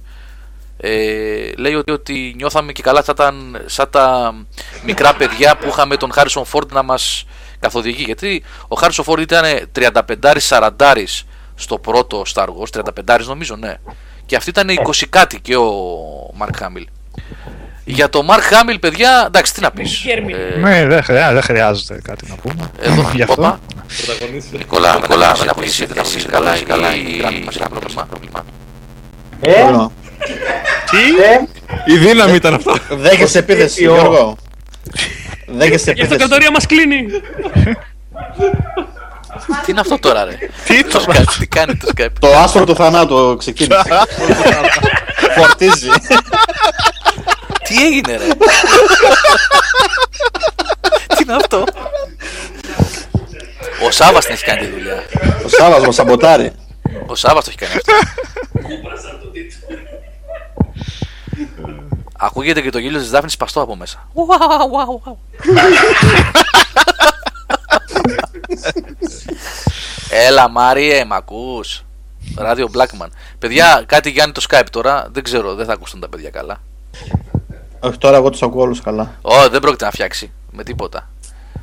Ε, 0.77 1.51
λέει 1.57 1.73
ότι, 1.73 1.91
ότι 1.91 2.33
νιώθαμε 2.35 2.71
και 2.71 2.81
καλά 2.81 3.03
σαν 3.03 3.15
τα, 3.15 3.33
σαν 3.65 3.89
τα 3.89 4.35
μικρά 4.85 5.15
παιδιά 5.15 5.57
που 5.57 5.67
είχαμε 5.67 5.97
τον 5.97 6.11
Harrison 6.15 6.43
Ford 6.51 6.67
να 6.71 6.83
μας 6.83 7.25
καθοδηγεί. 7.59 8.03
Γιατί 8.03 8.43
ο 8.67 8.77
Harrison 8.81 9.03
Ford 9.05 9.19
ήταν 9.19 9.43
35-40 10.49 10.69
στο 11.55 11.77
πρώτο 11.77 12.23
Star 12.33 12.45
Wars, 12.45 12.81
35 13.05 13.19
νομίζω, 13.25 13.55
ναι. 13.55 13.75
Και 14.25 14.35
αυτή 14.35 14.49
ήταν 14.49 14.67
20 14.69 15.03
κάτι 15.09 15.39
και 15.41 15.55
ο 15.55 15.71
Mark 16.39 16.61
Hamill. 16.61 16.85
Για 17.85 18.09
το 18.09 18.25
Mark 18.29 18.39
Hamill, 18.53 18.77
παιδιά, 18.79 19.23
εντάξει, 19.27 19.53
τι 19.53 19.61
να 19.61 19.71
πεις. 19.71 20.03
Ε, 20.05 20.59
Ναι, 20.59 20.85
δεν 20.85 21.03
χρειά- 21.03 21.33
δεν 21.33 21.41
χρειάζεται 21.41 22.01
κάτι 22.03 22.25
να 22.29 22.35
πούμε. 22.35 22.71
εδώ, 22.81 23.11
Γι' 23.15 23.21
αυτό. 23.21 23.33
όπα. 23.41 23.59
Πρωταγωνίστρια. 24.05 24.59
Νικόλα, 24.59 24.95
Νικόλα, 25.01 25.33
δεν 25.33 25.53
πεις, 25.59 25.77
δεν 25.93 26.03
πεις, 26.13 26.25
καλά, 26.29 26.57
η- 26.57 26.61
καλά, 26.61 26.95
η 26.95 27.17
γραμμή 27.19 27.39
μας 27.45 27.55
έχει 27.55 27.65
πρόβλημα. 28.09 28.45
Ε, 29.41 29.61
Ωραίο. 29.61 29.91
ε, 31.23 31.93
Η 31.93 31.97
δύναμη 31.97 32.35
ήταν 32.35 32.53
αυτό. 32.53 32.75
Δέχεσαι 32.89 33.37
επίθεση, 33.37 33.81
Ποιο; 33.81 33.93
Γιώργο. 33.93 34.37
Δέχεσαι 35.47 35.89
Η 35.89 35.91
επίθεση. 35.91 36.01
αυτοκρατορία 36.01 36.51
μας 36.51 36.65
κλείνει. 36.65 37.05
Τι 39.65 39.71
είναι 39.71 39.79
αυτό 39.79 39.99
τώρα, 39.99 40.23
ρε; 40.25 40.37
Τι 40.65 40.83
Το 40.83 41.05
Skype, 41.07 41.23
τι 41.39 41.47
κάνει 41.47 41.75
το 41.75 41.87
Skype; 41.97 42.07
Το 42.19 42.27
άστρο 42.37 42.63
του 42.65 42.75
θανάτου 42.75 43.35
ξεκίνησε. 43.39 43.81
Φορτίζει. 45.37 45.87
Τι 47.63 47.85
έγινε, 47.85 48.15
ρε; 48.15 48.27
Τι 51.07 51.23
είναι 51.23 51.35
αυτό; 51.35 51.63
Ο 53.85 53.91
Σάββας 53.91 54.25
την 54.25 54.33
έχει 54.33 54.43
κάνει 54.43 54.59
τη 54.59 54.71
δουλειά. 54.71 55.03
Ο 55.45 55.47
Σάββας 55.47 55.85
μας 55.85 55.95
σαμποτάρει. 55.95 56.51
Ο 57.07 57.15
Σάββας 57.15 57.43
το 57.43 57.49
έχει 57.49 57.59
κάνει 57.59 57.73
αυτό. 57.75 57.93
Ακούγεται 62.17 62.61
και 62.61 62.69
το 62.69 62.77
γέλιο 62.77 62.99
της 62.99 63.09
Δάφνης 63.09 63.37
παστό 63.37 63.61
από 63.61 63.75
μέσα. 63.75 64.07
Έλα 70.09 70.49
Μάριε, 70.49 71.05
μ' 71.05 71.13
ακούς. 71.13 71.83
Ράδιο 72.37 72.69
Blackman. 72.73 73.07
Παιδιά, 73.39 73.83
κάτι 73.85 74.09
Γιάννη 74.09 74.33
το 74.33 74.45
Skype 74.49 74.67
τώρα. 74.71 75.07
Δεν 75.11 75.23
ξέρω, 75.23 75.55
δεν 75.55 75.65
θα 75.65 75.73
ακούσουν 75.73 75.99
τα 75.99 76.09
παιδιά 76.09 76.29
καλά. 76.29 76.61
Όχι 77.83 77.97
τώρα 77.97 78.17
εγώ 78.17 78.29
τους 78.29 78.41
ακούω 78.41 78.61
όλους 78.61 78.81
καλά. 78.81 79.13
Ω, 79.21 79.49
δεν 79.49 79.61
πρόκειται 79.61 79.85
να 79.85 79.91
φτιάξει. 79.91 80.31
Με 80.51 80.63
τίποτα. 80.63 81.09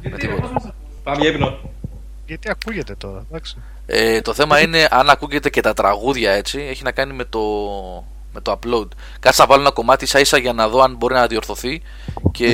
Με 0.02 0.16
τίποτα. 0.16 0.74
Πάμε 1.02 1.20
για 1.20 1.30
ύπνο. 1.30 1.58
Γιατί 2.26 2.50
ακούγεται 2.50 2.94
τώρα, 2.94 3.24
εντάξει. 3.30 3.56
Ε, 3.86 4.20
το 4.20 4.34
θέμα 4.34 4.60
είναι 4.60 4.88
αν 4.90 5.10
ακούγεται 5.10 5.50
και 5.50 5.60
τα 5.60 5.74
τραγούδια 5.74 6.32
έτσι, 6.32 6.60
έχει 6.60 6.82
να 6.82 6.92
κάνει 6.92 7.12
με 7.12 7.24
το, 7.24 7.40
με 8.32 8.40
το 8.40 8.58
upload. 8.58 8.88
Κάτσε 9.20 9.40
να 9.40 9.46
βάλω 9.48 9.60
ένα 9.60 9.70
κομμάτι 9.70 10.04
ίσα 10.04 10.20
ίσα 10.20 10.38
για 10.38 10.52
να 10.52 10.68
δω 10.68 10.80
αν 10.80 10.96
μπορεί 10.96 11.14
να 11.14 11.26
διορθωθεί 11.26 11.82
και 12.32 12.48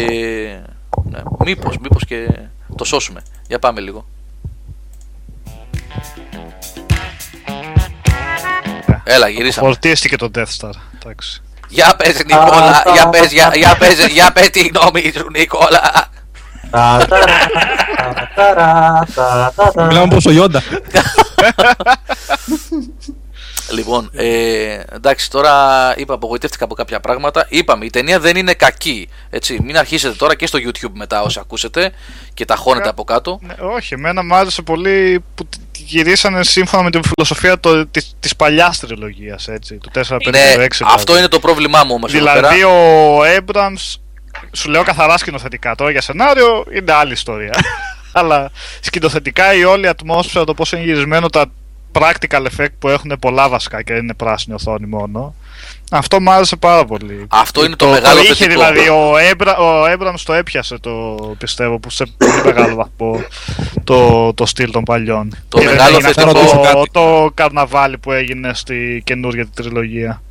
ναι, 1.05 1.23
μήπως, 1.45 1.79
μήπως 1.79 2.05
και 2.05 2.29
το 2.77 2.85
σώσουμε. 2.85 3.23
Για 3.49 3.59
πάμε 3.59 3.81
λίγο. 3.81 4.07
Έλα, 9.05 9.29
γυρίσαμε. 9.29 9.67
Φορτίστηκε 9.67 10.17
το 10.17 10.31
Death 10.35 10.57
Star. 10.59 10.73
Εντάξει. 10.95 11.43
Για 11.69 11.95
πες 11.97 12.25
Νικόλα, 12.25 12.83
για 12.93 13.09
πες, 13.09 13.33
για, 13.33 13.53
για 13.55 13.77
πες, 13.79 14.07
για 14.07 14.33
πες 14.33 14.51
τη 14.51 14.61
γνώμη 14.69 15.13
σου 15.17 15.27
Νικόλα. 15.31 16.09
τα, 16.71 17.07
τα, 17.09 17.19
τα, 18.35 18.55
τα, 18.55 19.07
τα, 19.15 19.53
τα, 19.57 19.73
τα. 19.75 19.85
Μιλάμε 19.85 20.15
πως 20.15 20.27
ο 20.27 20.31
Ιόντα. 20.31 20.63
Λοιπόν, 23.71 24.11
ε, 24.13 24.81
εντάξει, 24.93 25.31
τώρα 25.31 25.55
είπα, 25.97 26.15
απογοητεύτηκα 26.15 26.65
από 26.65 26.75
κάποια 26.75 27.01
πράγματα. 27.01 27.47
Είπαμε, 27.49 27.85
η 27.85 27.91
ταινία 27.91 28.21
δεν 28.21 28.37
είναι 28.37 28.55
κακή. 28.55 29.09
Έτσι, 29.31 29.59
μην 29.63 29.79
αρχίσετε 29.79 30.15
τώρα 30.15 30.35
και 30.37 30.47
στο 30.47 30.59
YouTube 30.63 30.91
μετά 30.93 31.23
όσοι 31.23 31.39
ακούσετε 31.39 31.93
και 32.35 32.45
τα 32.45 32.57
χώνετε 32.57 32.89
από 32.89 33.05
κάτω. 33.05 33.39
Ναι, 33.43 33.55
όχι, 33.75 33.95
εμένα 33.95 34.25
μου 34.25 34.35
άρεσε 34.35 34.63
πολύ 34.63 35.25
που 35.35 35.45
τ- 35.47 35.55
γυρίσανε 35.77 36.45
σύμφωνα 36.45 36.83
με 36.83 36.91
την 36.91 37.03
φιλοσοφία 37.05 37.61
το, 37.61 37.87
της, 37.87 38.17
της 38.21 38.37
παλιάς 38.37 38.79
τριλογίας, 38.79 39.49
έτσι, 39.49 39.75
του 39.75 39.91
4, 39.95 40.17
5, 40.17 40.31
Ναι, 40.31 40.55
6. 40.59 40.67
αυτό 40.95 41.19
είναι 41.19 41.29
το 41.29 41.39
πρόβλημά 41.39 41.85
μου 41.85 41.95
όμως 41.95 42.15
εδώ 42.15 42.19
Δηλαδή 42.33 42.57
πέρα. 42.61 42.69
ο 42.69 43.25
Έμπραμς, 43.25 43.97
σου 44.53 44.71
λέω 44.71 44.83
καθαρά 44.83 45.19
σκηνοθετικά 45.19 45.75
τώρα 45.75 45.91
για 45.91 46.01
σενάριο, 46.01 46.65
είναι 46.75 46.93
άλλη 46.93 47.13
ιστορία. 47.13 47.53
Αλλά 48.19 48.51
σκηνοθετικά 48.81 49.55
η 49.55 49.65
όλη 49.65 49.89
ατμόσφαιρα, 49.89 50.45
το 50.45 50.55
πώς 50.55 50.73
είναι 50.73 50.83
γυρισμένο, 50.83 51.29
τα 51.31 51.47
practical 52.01 52.47
effect 52.47 52.73
που 52.79 52.89
έχουν 52.89 53.13
πολλά 53.21 53.49
βασικά 53.49 53.83
και 53.83 53.93
δεν 53.93 54.03
είναι 54.03 54.15
πράσινη 54.15 54.55
οθόνη 54.55 54.87
μόνο. 54.87 55.35
Αυτό 55.91 56.21
μου 56.21 56.31
άρεσε 56.31 56.57
πάρα 56.57 56.85
πολύ. 56.85 57.27
Αυτό 57.29 57.65
είναι 57.65 57.77
το 57.77 57.87
μεγάλο 57.89 58.21
είχε, 58.21 58.35
θετικό. 58.35 58.49
δηλαδή, 58.61 58.89
ο, 58.89 59.17
Έμπρα, 59.31 59.57
ο 59.57 59.87
Έμπραμς 59.87 60.23
το 60.23 60.33
έπιασε 60.33 60.79
το 60.79 60.91
πιστεύω 61.39 61.79
που 61.79 61.91
σε 61.91 62.05
πολύ 62.17 62.43
μεγάλο 62.45 62.75
βαθμό 62.75 63.23
το, 63.85 64.33
το 64.35 64.47
στυλ 64.47 64.71
των 64.71 64.83
παλιών. 64.83 65.37
Το 65.49 65.59
Και 65.59 65.65
δεν 65.65 65.75
μεγάλο 65.75 65.97
έγινε 65.97 66.09
αυτό 66.09 66.21
θετικό- 66.29 66.91
το, 66.93 67.01
το 67.23 67.31
καρναβάλι 67.35 67.99
που 67.99 68.13
έγινε 68.13 68.51
στη 68.55 69.03
καινούργια 69.05 69.45
τη 69.45 69.51
τριλογία. 69.63 70.23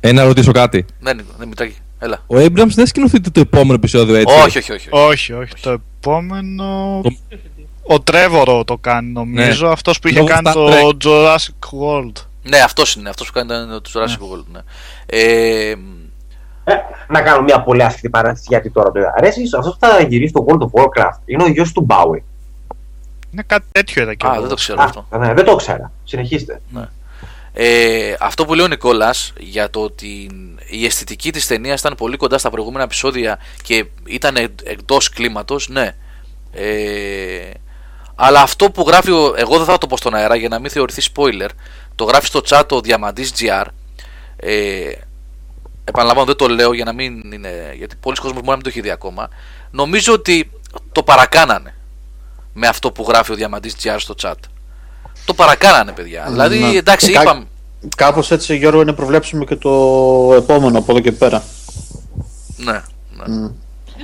Ε, 0.00 0.12
να 0.12 0.24
ρωτήσω 0.24 0.52
κάτι. 0.52 0.84
Ναι, 1.00 1.12
Νίκο, 1.12 1.32
ναι, 1.38 1.46
Μητράκη, 1.46 1.76
έλα. 1.98 2.22
Ο 2.26 2.36
Abrams 2.36 2.66
δεν 2.74 2.86
σκηνοθετεί 2.86 3.30
το 3.30 3.40
επόμενο 3.40 3.74
επεισόδιο 3.74 4.14
έτσι; 4.14 4.34
Όχι, 4.44 4.58
όχι, 4.58 4.72
όχι. 4.72 4.88
όχι. 4.92 5.06
Όχι, 5.12 5.32
όχι. 5.32 5.52
Το 5.60 5.80
επόμενο. 6.00 7.00
Το- 7.02 7.16
Ο 7.86 8.00
Τρέβορο 8.00 8.64
το 8.64 8.76
κάνει 8.76 9.12
νομίζω. 9.12 9.66
Ναι. 9.66 9.72
αυτός 9.72 9.98
που 9.98 10.08
είχε 10.08 10.16
Λόγω 10.18 10.28
κάνει 10.28 10.48
Star 10.50 10.52
το 10.52 10.68
Trek. 10.68 11.06
Jurassic 11.06 11.78
World. 11.80 12.12
Ναι, 12.42 12.58
αυτός 12.58 12.94
είναι, 12.94 13.08
αυτός 13.08 13.26
που 13.26 13.32
κάνει 13.32 13.48
το 13.48 13.90
Jurassic 13.94 14.38
World. 14.38 14.44
Ναι. 14.52 14.60
Ε, 15.06 15.74
Ε, 16.66 16.74
να 17.08 17.20
κάνω 17.22 17.42
μια 17.42 17.62
πολύ 17.62 17.82
άσχητη 17.84 18.08
παρένθεση 18.08 18.46
γιατί 18.48 18.70
τώρα 18.70 18.92
το 18.92 18.98
είδα. 18.98 19.14
Αρέσει 19.16 19.42
αυτό 19.58 19.70
που 19.70 19.76
θα 19.80 20.02
γυρίσει 20.02 20.32
το 20.32 20.44
World 20.48 20.58
of 20.60 20.82
Warcraft 20.82 21.18
είναι 21.24 21.42
ο 21.42 21.46
γιος 21.48 21.72
του 21.72 21.80
Μπάουι. 21.80 22.24
Είναι 23.32 23.42
κάτι 23.46 23.66
τέτοιο 23.72 24.02
είδα 24.02 24.14
και 24.14 24.26
α, 24.26 24.30
εγώ. 24.32 24.40
δεν 24.40 24.48
το 24.48 24.54
ξέρω 24.54 24.80
Α, 24.80 24.84
αυτό. 24.84 25.06
ναι, 25.18 25.34
δεν 25.34 25.44
το 25.44 25.56
ξέρα. 25.56 25.92
Συνεχίστε. 26.04 26.60
Ε, 27.52 28.14
αυτό 28.20 28.44
που 28.44 28.54
λέει 28.54 28.64
ο 28.64 28.68
Νικόλας 28.68 29.32
για 29.38 29.70
το 29.70 29.80
ότι 29.80 30.30
η 30.70 30.84
αισθητική 30.84 31.32
της 31.32 31.46
ταινίας 31.46 31.80
ήταν 31.80 31.94
πολύ 31.94 32.16
κοντά 32.16 32.38
στα 32.38 32.50
προηγούμενα 32.50 32.84
επεισόδια 32.84 33.38
και 33.62 33.86
ήταν 34.06 34.36
εκτό 34.64 34.96
κλίματος, 35.14 35.68
ναι. 35.68 35.94
Ε, 36.52 37.50
αλλά 38.14 38.40
αυτό 38.40 38.70
που 38.70 38.84
γράφει, 38.86 39.10
ο, 39.10 39.34
εγώ 39.36 39.56
δεν 39.56 39.64
θα 39.66 39.78
το 39.78 39.86
πω 39.86 39.96
στον 39.96 40.14
αέρα 40.14 40.36
για 40.36 40.48
να 40.48 40.58
μην 40.58 40.70
θεωρηθεί 40.70 41.02
spoiler, 41.14 41.48
το 41.94 42.04
γράφει 42.04 42.26
στο 42.26 42.40
chat 42.48 42.62
ο 42.70 42.80
Διαμαντής 42.80 43.32
GR. 43.38 43.64
Ε, 44.36 44.92
επαναλαμβάνω, 45.84 46.26
δεν 46.26 46.36
το 46.36 46.48
λέω 46.48 46.72
για 46.72 46.84
να 46.84 46.92
μην 46.92 47.32
είναι. 47.32 47.72
Γιατί 47.76 47.96
πολλοί 48.00 48.16
κόσμοι 48.16 48.34
μπορεί 48.34 48.48
να 48.48 48.54
μην 48.54 48.62
το 48.62 48.68
έχει 48.68 48.80
δει 48.80 48.90
ακόμα. 48.90 49.28
Νομίζω 49.70 50.12
ότι 50.12 50.50
το 50.92 51.02
παρακάνανε 51.02 51.74
με 52.52 52.66
αυτό 52.66 52.92
που 52.92 53.04
γράφει 53.08 53.32
ο 53.32 53.34
Διαμαντής 53.34 53.76
GR 53.82 53.96
στο 53.98 54.14
chat. 54.22 54.34
Το 55.24 55.34
παρακάνανε, 55.34 55.92
παιδιά. 55.92 56.26
δηλαδή, 56.30 56.58
Ναι. 56.58 56.76
εντάξει, 56.76 57.12
Κα- 57.12 57.22
είπαμε. 57.22 57.44
Κάπως 57.96 58.30
έτσι 58.30 58.56
Γιώργο 58.56 58.80
είναι 58.80 58.92
προβλέψιμο 58.92 59.44
και 59.44 59.56
το 59.56 59.70
επόμενο 60.36 60.78
από 60.78 60.92
εδώ 60.92 61.00
και 61.00 61.12
πέρα. 61.12 61.42
Ναι, 62.56 62.82
ναι. 63.26 63.50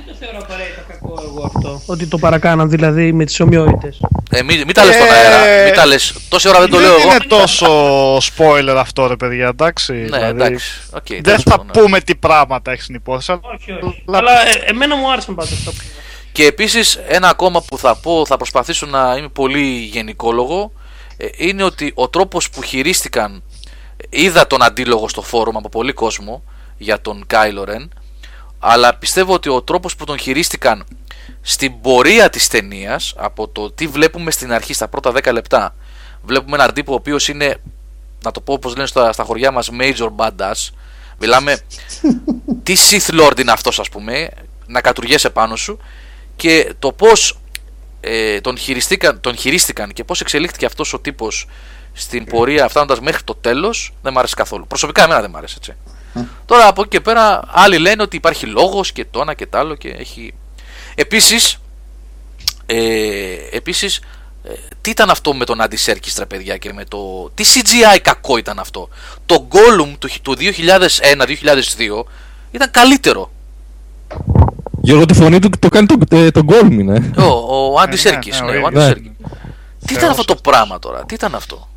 Δεν 0.05 0.13
το 0.13 0.13
θεωρώ 0.19 0.37
απαραίτητα 0.43 0.81
κακό 0.87 1.21
εγώ 1.23 1.51
αυτό. 1.55 1.81
Ότι 1.85 2.07
το 2.07 2.17
παρακάναν 2.17 2.69
δηλαδή 2.69 3.13
με 3.13 3.25
τις 3.25 3.39
ομοιότητες. 3.39 3.99
Ε, 4.31 4.43
μην, 4.43 4.57
μην 4.65 4.73
τα 4.73 4.85
λες 4.85 4.95
στον 4.95 5.07
Ε, 5.07 5.09
αέρα. 5.11 5.63
Μην 5.65 5.73
τα 5.73 5.85
λες. 5.85 6.13
Τόση 6.29 6.49
ώρα 6.49 6.59
δεν 6.59 6.69
το 6.69 6.79
λέω 6.79 6.93
εγώ. 6.93 7.01
είναι 7.09 7.17
τόσο 7.27 7.67
spoiler 8.17 8.75
αυτό 8.77 9.07
ρε 9.07 9.15
παιδιά, 9.15 9.47
εντάξει. 9.47 9.93
Ναι, 9.93 9.99
δηλαδή, 10.05 10.25
εντάξει. 10.43 10.81
Οκ, 10.95 11.07
δεν 11.07 11.23
τέλος 11.23 11.43
θα 11.43 11.49
πάντων, 11.49 11.65
ναι. 11.75 11.81
πούμε 11.81 11.99
τι 12.01 12.15
πράγματα 12.15 12.71
έχεις 12.71 12.83
στην 12.83 12.95
υπόθεση. 12.95 13.31
αλλά- 13.31 13.41
Όχι, 13.53 13.71
όχι. 13.71 14.03
Αλλά 14.11 14.31
ε, 14.47 14.51
εμένα 14.65 14.95
μου 14.95 15.11
άρεσαν 15.11 15.35
πάντως 15.35 15.51
αυτό 15.51 15.71
που 15.71 15.77
είδα. 15.81 15.93
Και 16.31 16.45
επίσης 16.45 16.99
ένα 17.07 17.29
ακόμα 17.29 17.61
που 17.61 17.77
θα 17.77 17.95
πω, 17.95 18.25
θα 18.25 18.37
προσπαθήσω 18.37 18.85
να 18.85 19.15
είμαι 19.17 19.27
πολύ 19.29 19.61
γενικόλογο, 19.91 20.71
ε, 21.17 21.27
είναι 21.37 21.63
ότι 21.63 21.91
ο 21.95 22.09
τρόπος 22.09 22.49
που 22.49 22.61
χειρίστηκαν, 22.61 23.43
είδα 24.09 24.47
τον 24.47 24.63
αντίλογο 24.63 25.09
στο 25.09 25.21
φόρουμ 25.21 25.57
από 25.57 25.69
πολύ 25.69 25.93
κόσμο 25.93 26.43
για 26.77 27.01
τον 27.01 27.23
Κάιλο 27.27 27.63
Ρεν, 27.63 27.91
αλλά 28.63 28.95
πιστεύω 28.95 29.33
ότι 29.33 29.49
ο 29.49 29.61
τρόπος 29.61 29.95
που 29.95 30.05
τον 30.05 30.17
χειρίστηκαν 30.17 30.85
στην 31.41 31.81
πορεία 31.81 32.29
της 32.29 32.47
ταινίας, 32.47 33.13
από 33.17 33.47
το 33.47 33.71
τι 33.71 33.87
βλέπουμε 33.87 34.31
στην 34.31 34.53
αρχή 34.53 34.73
στα 34.73 34.87
πρώτα 34.87 35.11
10 35.11 35.31
λεπτά, 35.33 35.75
βλέπουμε 36.23 36.55
έναν 36.55 36.73
τύπο 36.73 36.91
ο 36.91 36.95
οποίος 36.95 37.27
είναι, 37.27 37.57
να 38.23 38.31
το 38.31 38.41
πω 38.41 38.53
όπως 38.53 38.75
λένε 38.75 38.87
στα, 38.87 39.13
στα 39.13 39.23
χωριά 39.23 39.51
μας, 39.51 39.69
major 39.79 40.09
badass, 40.15 40.69
μιλάμε 41.19 41.59
τι 42.63 42.75
Sith 42.89 43.19
Lord 43.21 43.39
είναι 43.39 43.51
αυτός 43.51 43.79
ας 43.79 43.89
πούμε, 43.89 44.29
να 44.67 44.81
κατουργέσαι 44.81 45.29
πάνω 45.29 45.55
σου 45.55 45.79
και 46.35 46.73
το 46.79 46.91
πώς 46.91 47.39
ε, 48.01 48.41
τον, 48.41 48.57
χειριστήκαν, 48.57 49.19
τον 49.21 49.37
χειρίστηκαν 49.37 49.93
και 49.93 50.03
πώς 50.03 50.21
εξελίχθηκε 50.21 50.65
αυτός 50.65 50.93
ο 50.93 50.99
τύπος 50.99 51.47
στην 51.93 52.25
πορεία 52.25 52.67
φτάνοντας 52.67 52.99
μέχρι 52.99 53.23
το 53.23 53.35
τέλος 53.35 53.93
δεν 54.01 54.13
μ' 54.13 54.17
άρεσε 54.17 54.35
καθόλου. 54.35 54.67
Προσωπικά 54.67 55.03
εμένα 55.03 55.21
δεν 55.21 55.29
μ' 55.29 55.35
άρεσε 55.35 55.55
έτσι. 55.57 55.75
Τώρα 56.45 56.67
από 56.67 56.81
εκεί 56.81 56.89
και 56.89 57.01
πέρα 57.01 57.41
άλλοι 57.47 57.77
λένε 57.77 58.01
ότι 58.01 58.15
υπάρχει 58.15 58.45
λόγος 58.45 58.91
και 58.91 59.05
το 59.11 59.21
ένα 59.21 59.33
και 59.33 59.47
το 59.47 59.57
άλλο 59.57 59.75
και 59.75 59.89
έχει... 59.89 60.33
Επίσης, 60.95 61.57
ε, 62.65 62.75
επίσης 63.51 64.01
ε, 64.43 64.49
τι 64.81 64.89
ήταν 64.89 65.09
αυτό 65.09 65.33
με 65.33 65.45
τον 65.45 65.61
Άντι 65.61 65.75
Σέρκης 65.75 66.17
ρε 66.17 66.25
παιδιά 66.25 66.57
και 66.57 66.73
με 66.73 66.85
το... 66.85 67.31
Τι 67.35 67.43
CGI 67.47 67.99
κακό 68.01 68.37
ήταν 68.37 68.59
αυτό; 68.59 68.89
Το 69.25 69.47
Gollum 69.51 69.93
του, 69.99 70.09
του 70.21 70.35
2001-2002 70.37 70.43
ήταν 72.51 72.71
καλύτερο. 72.71 73.31
Γιώργο 74.81 75.05
τη 75.05 75.13
φωνή 75.13 75.39
του 75.39 75.49
το 75.59 75.69
κάνει 75.69 75.85
τον 75.85 76.07
το, 76.07 76.31
το 76.31 76.41
Gollum 76.47 76.71
είναι. 76.71 77.11
Ο, 77.17 77.23
ο 77.73 77.79
Άντι 77.79 77.91
ναι, 77.91 77.97
Σέρκης, 77.97 78.41
ναι, 78.41 78.51
ναι, 78.51 78.57
ο 78.57 78.61
ο 78.61 78.65
Άντι 78.65 78.77
ίδιος. 78.77 78.85
Σέρκης. 78.85 79.11
Τι 79.85 79.93
ήταν 79.93 80.09
αυτό 80.09 80.25
το 80.25 80.35
πράγμα 80.35 80.79
τώρα, 80.79 81.05
τι 81.05 81.13
ήταν 81.13 81.35
αυτό; 81.35 81.69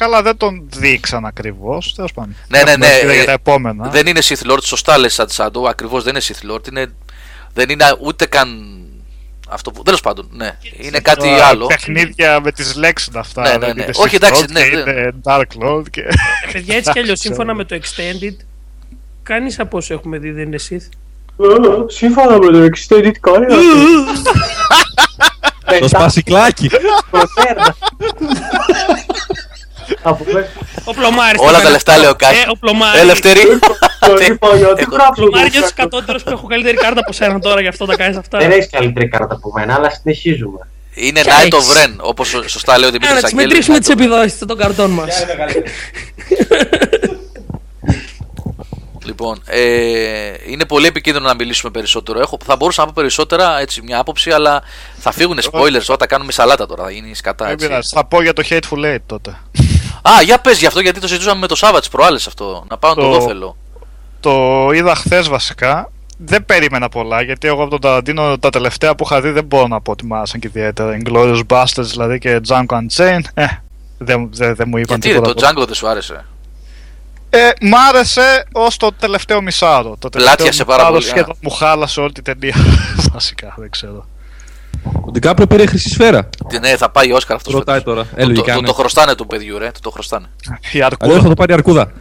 Καλά, 0.00 0.22
δεν 0.22 0.36
τον 0.36 0.68
δείξαν 0.76 1.26
ακριβώς. 1.26 1.94
Τέλος 1.94 2.12
πάντων. 2.12 2.36
Ναι, 2.48 2.62
ναι, 2.62 2.76
ναι, 2.76 2.86
Έχουμε 2.86 3.12
Για 3.12 3.22
ε, 3.22 3.24
τα 3.24 3.32
επόμενα. 3.32 3.88
Δεν 3.88 4.06
είναι 4.06 4.20
Sith 4.22 4.50
Lord, 4.50 4.62
σωστά 4.62 4.98
λες 4.98 5.14
σαν 5.14 5.28
Σάντο, 5.28 5.68
ακριβώς 5.68 6.04
δεν 6.04 6.14
είναι 6.14 6.24
Sith 6.26 6.52
Lord, 6.52 6.68
είναι, 6.68 6.92
δεν 7.54 7.68
είναι 7.68 7.84
ούτε 8.00 8.26
καν 8.26 8.48
αυτό 9.48 9.70
που... 9.70 9.82
Τέλος 9.82 10.00
πάντων, 10.00 10.28
ναι, 10.32 10.58
είναι 10.80 11.00
κάτι 11.00 11.28
Τώρα, 11.28 11.46
άλλο. 11.46 11.66
Παιχνίδια 11.66 12.40
με 12.40 12.52
τις 12.52 12.76
λέξεις 12.76 13.08
είναι 13.08 13.18
αυτά. 13.18 13.42
Ναι, 13.42 13.48
ναι, 13.48 13.58
δεν 13.58 13.76
ναι. 13.76 13.82
είναι 13.82 13.92
Όχι, 13.96 14.16
Sith 14.16 14.18
εντάξει, 14.22 14.44
Lord 14.46 14.50
ναι, 14.50 14.68
και 14.68 14.76
ναι. 14.76 14.80
είναι 14.80 15.14
Dark 15.22 15.46
Lord 15.62 15.90
και. 15.90 16.00
Ε, 16.00 16.08
Παιδιά, 16.52 16.76
έτσι 16.76 16.92
κι 16.92 16.98
αλλιώς, 17.04 17.18
σύμφωνα 17.18 17.54
με 17.54 17.64
το 17.64 17.80
Extended, 17.82 18.36
κανεί 19.22 19.54
από 19.58 19.76
όσοι 19.76 19.92
έχουμε 19.92 20.18
δει 20.18 20.30
δεν 20.30 20.44
είναι 20.44 20.58
Sith. 20.70 20.88
Σύμφωνα 21.86 22.38
με 22.38 22.46
το 22.46 22.64
Extended 22.64 23.14
κάνει 23.20 23.46
Το 25.80 25.88
σπασικλάκι. 25.88 26.70
Από 30.02 30.24
μέσα. 30.32 30.48
Ο 30.84 30.94
Πλωμάρης. 30.94 31.40
Όλα 31.40 31.46
το 31.48 31.52
τα 31.52 31.58
έκανε 31.58 31.70
λεφτά 31.72 31.92
αυτό. 31.92 32.02
λέω 32.04 32.14
κάτι. 32.14 32.36
Ε, 32.36 32.44
ο 32.48 32.56
Πλωμάρης. 32.60 33.00
Ελευθερή. 33.00 33.40
Το 34.00 34.16
είπα 34.28 34.56
γιατί 34.56 34.82
Εγώ- 34.82 34.94
γράψω. 34.96 35.12
Πλωμάρης 35.22 35.54
είναι 35.54 35.66
ο 35.66 35.68
κατώτερος 35.74 36.22
που 36.22 36.30
έχω 36.30 36.46
καλύτερη 36.46 36.76
κάρτα 36.76 37.00
από 37.00 37.12
σένα 37.12 37.38
τώρα, 37.38 37.60
γι' 37.60 37.68
αυτό 37.68 37.84
τα 37.86 37.96
κάνεις 37.96 38.16
αυτά. 38.16 38.38
Δεν 38.38 38.50
έχεις 38.50 38.68
καλύτερη 38.70 39.08
κάρτα 39.08 39.34
από 39.34 39.52
μένα, 39.54 39.74
αλλά 39.74 39.90
συνεχίζουμε. 39.90 40.58
Είναι 40.94 41.20
Ποια 41.20 41.34
Night 41.42 41.46
of 41.54 41.58
έχεις; 41.58 41.72
Ren, 41.76 41.94
όπως 42.00 42.28
σω- 42.28 42.48
σωστά 42.48 42.78
λέει 42.78 42.84
ο 42.84 42.88
Ε, 42.88 42.90
Δημήτρης 42.92 43.14
να 43.14 43.20
τις 43.22 43.32
Αγγέλης. 43.32 43.46
μετρήσουμε 43.46 43.76
Night 43.76 43.80
τις 43.80 43.88
of 43.88 43.92
Ren. 43.92 44.00
επιδόσεις 44.00 44.38
των 44.38 44.56
καρτών 44.56 44.90
μας. 44.90 45.24
Λοιπόν, 49.04 49.42
ε, 49.46 49.60
είναι 50.46 50.64
πολύ 50.64 50.86
επικίνδυνο 50.86 51.26
να 51.26 51.34
μιλήσουμε 51.34 51.70
περισσότερο. 51.70 52.20
Έχω, 52.20 52.38
θα 52.44 52.56
μπορούσα 52.56 52.80
να 52.80 52.86
πω 52.86 52.92
περισσότερα, 52.96 53.60
έτσι, 53.60 53.82
μια 53.82 53.98
άποψη, 53.98 54.30
αλλά 54.30 54.62
θα 54.98 55.12
φύγουν 55.12 55.38
spoilers 55.52 55.86
όταν 55.88 56.08
κάνουμε 56.08 56.32
σαλάτα 56.32 56.66
τώρα. 56.66 56.84
Θα 56.84 56.90
γίνει 56.90 57.14
σκατά, 57.14 57.44
Δεν 57.44 57.54
έτσι. 57.54 57.66
πειράζει. 57.66 57.90
Θα 57.94 58.04
πω 58.04 58.22
για 58.22 58.32
το 58.32 58.42
Hateful 58.50 58.94
Eight 58.94 58.98
τότε. 59.06 59.38
Α, 60.02 60.22
για 60.24 60.38
πες 60.40 60.58
γι' 60.58 60.66
αυτό, 60.66 60.80
γιατί 60.80 61.00
το 61.00 61.06
συζητούσαμε 61.08 61.40
με 61.40 61.46
το 61.46 61.54
Σάββατς 61.54 61.88
προάλλες 61.88 62.26
αυτό. 62.26 62.64
Να 62.68 62.78
πάω 62.78 62.94
να 62.94 63.02
το 63.02 63.10
Το- 63.10 63.18
δω 63.18 63.26
θέλω. 63.26 63.56
Το 64.20 64.68
είδα 64.74 64.94
χθες 64.94 65.28
βασικά. 65.28 65.90
Δεν 66.22 66.44
περίμενα 66.44 66.88
πολλά 66.88 67.22
γιατί 67.22 67.48
εγώ 67.48 67.60
από 67.62 67.70
τον 67.70 67.80
Ταραντίνο 67.80 68.38
τα 68.38 68.50
τελευταία 68.50 68.94
που 68.94 69.04
είχα 69.04 69.20
δει 69.20 69.30
δεν 69.30 69.44
μπορώ 69.44 69.66
να 69.66 69.80
πω 69.80 69.90
ότι 69.92 70.06
μ' 70.06 70.14
άρεσαν 70.14 70.40
και 70.40 70.46
ιδιαίτερα. 70.46 70.96
Inglourious 71.04 71.40
Basterds 71.48 71.82
δηλαδή 71.84 72.18
και 72.18 72.40
Django 72.48 72.64
Unchained. 72.66 73.24
Ε, 73.34 73.46
δεν 73.98 74.28
δεν- 74.32 74.54
δεν 74.54 74.68
μου 74.68 74.76
είπαν 74.76 74.98
Γιατί 75.00 75.08
ρε, 75.08 75.14
τίποτα. 75.14 75.34
το 75.54 75.60
Django 75.62 75.66
δεν 75.66 75.74
σου 75.74 75.88
άρεσε; 75.88 76.24
Ε, 77.30 77.48
μ' 77.60 77.74
άρεσε 77.88 78.46
ως 78.52 78.76
το 78.76 78.92
τελευταίο 78.92 79.40
μισάρο. 79.42 79.96
Το 79.98 80.08
τελευταίο 80.08 80.36
Πλάτιασε 80.36 80.64
πάρα 80.64 80.76
μισάρο 80.82 80.92
πολύ, 80.94 81.04
σχεδόν 81.08 81.36
μου 81.40 81.50
χάλασε 81.50 82.00
όλη 82.00 82.12
την 82.12 82.24
ταινία. 82.24 82.54
βασικά, 83.12 83.54
δεν 83.56 83.70
ξέρω. 83.70 84.06
Ο 84.84 85.10
Ντικάπριο 85.10 85.46
πήρε 85.46 85.66
χρυσή 85.66 85.88
σφαίρα. 85.88 86.28
Τι, 86.48 86.58
Ναι, 86.58 86.76
θα 86.76 86.90
πάει 86.90 87.12
Όσκαρ 87.12 87.36
αυτός. 87.36 87.52
Ρωτάει 87.54 87.82
τώρα. 87.82 88.06
Ε, 88.14 88.22
Το, 88.22 88.28
λογικά, 88.28 88.54
το, 88.54 88.60
ναι. 88.60 88.66
το 88.66 88.72
χρωστάνε 88.72 89.14
του 89.14 89.26
παιδιού, 89.26 89.58
ρε. 89.58 89.70
του 89.70 89.80
Το 89.82 89.90
χρωστάνε. 89.90 90.26
Η 90.72 90.82
αρκούδα. 90.82 91.10
Αλλιώς 91.10 91.22
θα 91.22 91.28
το 91.28 91.34
πάρει 91.34 91.52
αρκούδα. 91.52 91.92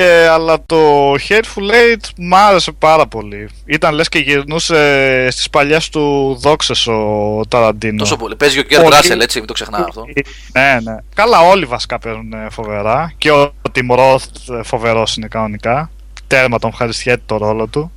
Ε, 0.00 0.28
αλλά 0.28 0.58
το 0.66 1.12
Hateful 1.12 1.70
Eight 1.70 2.08
μ' 2.16 2.34
άρεσε 2.34 2.72
πάρα 2.72 3.06
πολύ. 3.06 3.48
Ήταν 3.64 3.94
λες 3.94 4.08
και 4.08 4.18
γυρνούσε 4.18 5.28
στις 5.30 5.50
παλιές 5.50 5.88
του 5.88 6.36
δόξες 6.40 6.86
ο 6.86 7.40
Ταραντίνο. 7.48 7.98
Τόσο 7.98 8.16
πολύ. 8.16 8.36
Παίζει 8.36 8.58
ο 8.58 8.62
Κέρ 8.62 8.82
Πολύ. 8.82 8.94
Ράσελ, 8.94 9.20
έτσι, 9.20 9.38
μην 9.38 9.46
το 9.46 9.52
ξεχνάω 9.52 9.82
αυτό. 9.82 10.04
Ναι, 10.52 10.78
ναι. 10.82 10.96
Καλά, 11.14 11.40
όλοι 11.40 11.64
βασικά 11.64 11.98
παίζουν 11.98 12.32
ε, 12.32 12.46
φοβερά. 12.50 13.12
Και 13.18 13.30
ο 13.30 13.52
Tim 13.74 13.96
Roth 13.98 14.54
ε, 14.58 14.62
φοβερός 14.62 15.16
είναι 15.16 15.28
κανονικά. 15.28 15.90
Τέρμα 16.26 16.58
τον 16.58 16.70
ευχαριστιέται 16.70 17.22
το 17.26 17.36
ρόλο 17.36 17.66
του. 17.66 17.92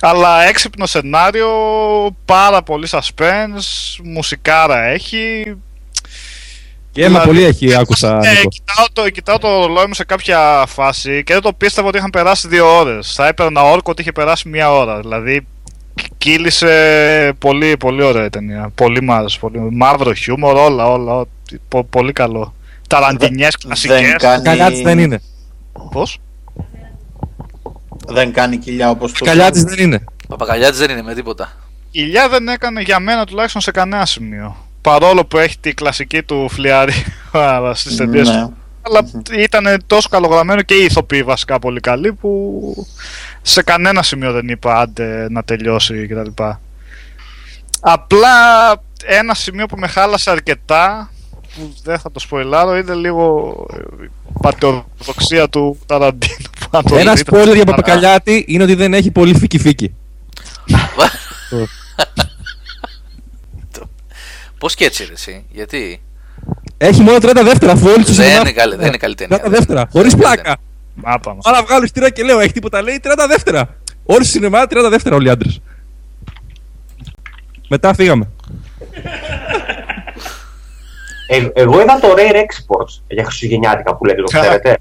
Αλλά 0.00 0.42
έξυπνο 0.42 0.86
σενάριο, 0.86 1.48
πάρα 2.24 2.62
πολύ 2.62 2.88
suspense, 2.90 4.00
μουσικάρα 4.04 4.82
έχει. 4.84 5.54
Και 6.92 7.02
αίμα 7.04 7.08
Δηλαδή- 7.20 7.26
πολύ 7.26 7.42
έχει, 7.44 7.74
άκουσα. 7.76 8.20
Ε, 8.24 8.30
Νίκο. 8.32 8.48
κοιτάω, 8.48 8.86
το, 8.92 9.10
κοιτάω 9.10 9.38
το 9.38 9.48
ρολόι 9.66 9.86
μου 9.86 9.94
σε 9.94 10.04
κάποια 10.04 10.64
φάση 10.66 11.22
και 11.24 11.32
δεν 11.32 11.42
το 11.42 11.52
πίστευα 11.52 11.88
ότι 11.88 11.98
είχαν 11.98 12.10
περάσει 12.10 12.48
δύο 12.48 12.76
ώρες. 12.78 13.12
Θα 13.12 13.26
έπαιρνα 13.26 13.62
όρκο 13.62 13.90
ότι 13.90 14.02
είχε 14.02 14.12
περάσει 14.12 14.48
μία 14.48 14.72
ώρα. 14.72 15.00
Δηλαδή 15.00 15.46
κύλησε 16.18 17.32
πολύ, 17.38 17.76
πολύ 17.76 18.02
ωραία 18.02 18.24
η 18.24 18.30
ταινία. 18.30 18.70
Πολύ 18.74 19.02
μ' 19.02 19.12
άρεσε. 19.12 19.38
Πολύ. 19.40 19.58
Μαύρο 19.72 20.12
χιούμορ, 20.14 20.56
όλα, 20.56 20.86
όλα. 20.86 21.12
ό,τι- 21.14 21.56
πο- 21.68 21.84
πολύ 21.84 22.12
καλό. 22.12 22.54
Ταραντινιές 22.88 23.56
Δεν 23.60 23.66
κλασικές. 23.66 24.14
κάνει, 24.18 24.42
Καλιά 24.42 24.70
της 24.70 24.80
δεν 24.80 24.98
είναι. 24.98 25.20
Πώς; 25.90 26.18
Δεν 28.06 28.32
κάνει 28.32 28.56
κοιλιά 28.56 28.90
όπως 28.90 29.12
το 29.12 29.24
Καλιά 29.24 29.50
της 29.50 29.62
δεν 29.62 29.78
είναι. 29.78 30.04
Παπαγαλιάτη 30.28 30.76
δεν 30.76 30.90
είναι 30.90 31.02
με 31.02 31.14
τίποτα. 31.14 31.52
Η 31.90 32.00
Ηλιά 32.02 32.28
δεν 32.28 32.48
έκανε 32.48 32.80
για 32.80 33.00
μένα 33.00 33.24
τουλάχιστον 33.26 33.60
σε 33.60 33.70
κανένα 33.70 34.06
σημείο. 34.06 34.56
Παρόλο 34.80 35.24
που 35.24 35.38
έχει 35.38 35.58
τη 35.58 35.74
κλασική 35.74 36.22
του 36.22 36.48
φλιάρη 36.48 36.92
στι 37.74 37.96
ταινίες 37.96 38.28
Ναι. 38.28 38.40
του. 38.40 38.56
Αλλά 38.82 39.10
ήταν 39.38 39.82
τόσο 39.86 40.08
καλογραμμένο 40.08 40.62
και 40.62 40.74
οι 40.74 40.84
ηθοποιοί 40.84 41.22
βασικά 41.22 41.58
πολύ 41.58 41.80
καλοί 41.80 42.12
που 42.12 42.86
σε 43.42 43.62
κανένα 43.62 44.02
σημείο 44.02 44.32
δεν 44.32 44.48
είπα 44.48 44.78
άντε 44.80 45.26
να 45.30 45.42
τελειώσει 45.42 46.06
κτλ. 46.06 46.42
Απλά 47.80 48.28
ένα 49.04 49.34
σημείο 49.34 49.66
που 49.66 49.76
με 49.76 49.86
χάλασε 49.86 50.30
αρκετά 50.30 51.10
που 51.54 51.74
δεν 51.82 51.98
θα 51.98 52.10
το 52.10 52.18
σποιλάρω 52.20 52.76
είναι 52.76 52.94
λίγο 52.94 53.54
ε, 53.72 54.04
η 54.04 54.25
πατεοδοξία 54.40 55.48
του 55.48 55.78
Ταραντίνου. 55.86 56.34
που 56.60 56.68
αν 56.78 56.84
το 56.84 56.96
Ένα 56.96 57.12
δείτε, 57.14 57.30
spoiler 57.42 57.46
για 57.46 57.56
θα- 57.56 57.64
Παπακαλιάτη 57.64 58.44
είναι 58.48 58.62
ότι 58.62 58.74
δεν 58.74 58.94
έχει 58.94 59.10
πολύ 59.10 59.34
φίκι 59.34 59.58
φίκι. 59.58 59.94
Πώς 64.58 64.74
και 64.74 64.84
έτσι, 64.84 65.04
ρε, 65.04 65.12
εσύ, 65.12 65.44
γιατί; 65.50 66.00
Έχει 66.78 67.00
μόνο 67.02 67.16
30 67.20 67.40
δεύτερα 67.44 67.72
αφού 67.72 67.88
όλοι 67.88 68.04
τους 68.04 68.16
Δεν 68.16 68.40
είναι 68.40 68.52
καλή- 68.52 68.76
δεν 68.78 68.86
είναι 68.86 68.96
καλή 68.96 69.14
ταινία. 69.14 69.36
30 69.38 69.48
δεύτερα, 69.50 69.80
Δεν 69.80 69.88
χωρίς 69.92 70.12
είναι 70.12 70.22
καλή 70.22 70.34
πλάκα. 70.34 70.56
Μάπα 70.94 71.34
μας. 71.34 71.44
Άρα 71.46 71.62
βγάλω 71.62 71.86
στήρα 71.86 72.10
και 72.10 72.22
λέω: 72.22 72.38
Έχει 72.40 72.52
τίποτα, 72.52 72.82
λέει 72.82 73.00
30 73.02 73.26
δεύτερα. 73.28 73.76
Όλοι 74.04 74.24
στο 74.24 74.32
σινεμά 74.32 74.62
30 74.66 74.88
δεύτερα 74.90 75.16
όλοι 75.16 75.26
οι 75.26 75.30
άντρες. 75.30 75.60
Μετά 77.68 77.94
φύγαμε. 77.94 78.28
Ε, 81.26 81.48
εγώ 81.52 81.80
είδα 81.80 81.98
το 82.00 82.08
Rare 82.16 82.34
Exports 82.36 83.00
για 83.08 83.24
Χριστουγεννιάτικα 83.24 83.94
που 83.96 84.04
λέτε, 84.04 84.22
το 84.22 84.38
ξέρετε. 84.38 84.78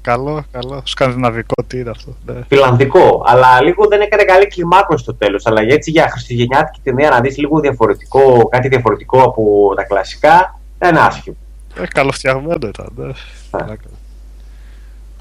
Καλό, 0.00 0.44
καλό. 0.50 0.82
Σκανδιναβικό, 0.84 1.54
τι 1.66 1.78
είναι 1.78 1.90
αυτό. 1.90 2.16
Ναι. 2.26 2.34
Φιλανδικό. 2.48 3.22
Αλλά 3.26 3.62
λίγο 3.62 3.86
δεν 3.88 4.00
έκανε 4.00 4.22
καλή 4.22 4.46
κλιμάκωση 4.46 5.02
στο 5.02 5.14
τέλος. 5.14 5.46
Αλλά 5.46 5.62
για 5.62 5.74
έτσι 5.74 5.90
για 5.90 6.08
Χριστουγεννιάτικη 6.10 6.80
ταινία 6.82 7.10
να 7.10 7.20
δεις 7.20 7.36
λίγο 7.38 7.60
διαφορετικό, 7.60 8.48
κάτι 8.48 8.68
διαφορετικό 8.68 9.22
από 9.22 9.72
τα 9.76 9.82
κλασικά, 9.84 10.60
δεν 10.78 10.90
είναι 10.90 11.00
άσχημο. 11.00 11.36
Ε, 11.80 11.86
καλοφτιαγμένο 11.86 12.68
ήταν. 12.68 12.92
ναι. 12.96 13.74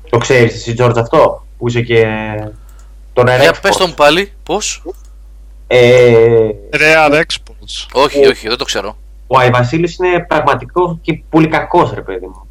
Το 0.09 0.17
ξέρεις 0.17 0.53
εσύ, 0.53 0.73
Τζόρτζ, 0.73 0.97
αυτό 0.99 1.45
που 1.57 1.67
είσαι 1.67 1.81
και. 1.81 2.05
Το 3.13 3.21
Rare 3.21 3.39
Για 3.41 3.51
Exports. 3.53 3.61
πε 3.61 3.69
τον 3.69 3.93
πάλι, 3.93 4.31
πώς; 4.43 4.83
Ε, 5.67 6.49
Rare 6.73 7.13
Exports. 7.13 7.87
Όχι, 7.93 8.25
όχι, 8.27 8.47
δεν 8.47 8.57
το 8.57 8.63
ξέρω. 8.63 8.97
Ο 9.27 9.38
Αϊβασίλη 9.39 9.95
είναι 9.99 10.19
πραγματικό 10.27 10.99
και 11.02 11.22
πολύ 11.30 11.47
κακός, 11.47 11.93
ρε 11.93 12.02
παιδί 12.02 12.26
μου. 12.26 12.47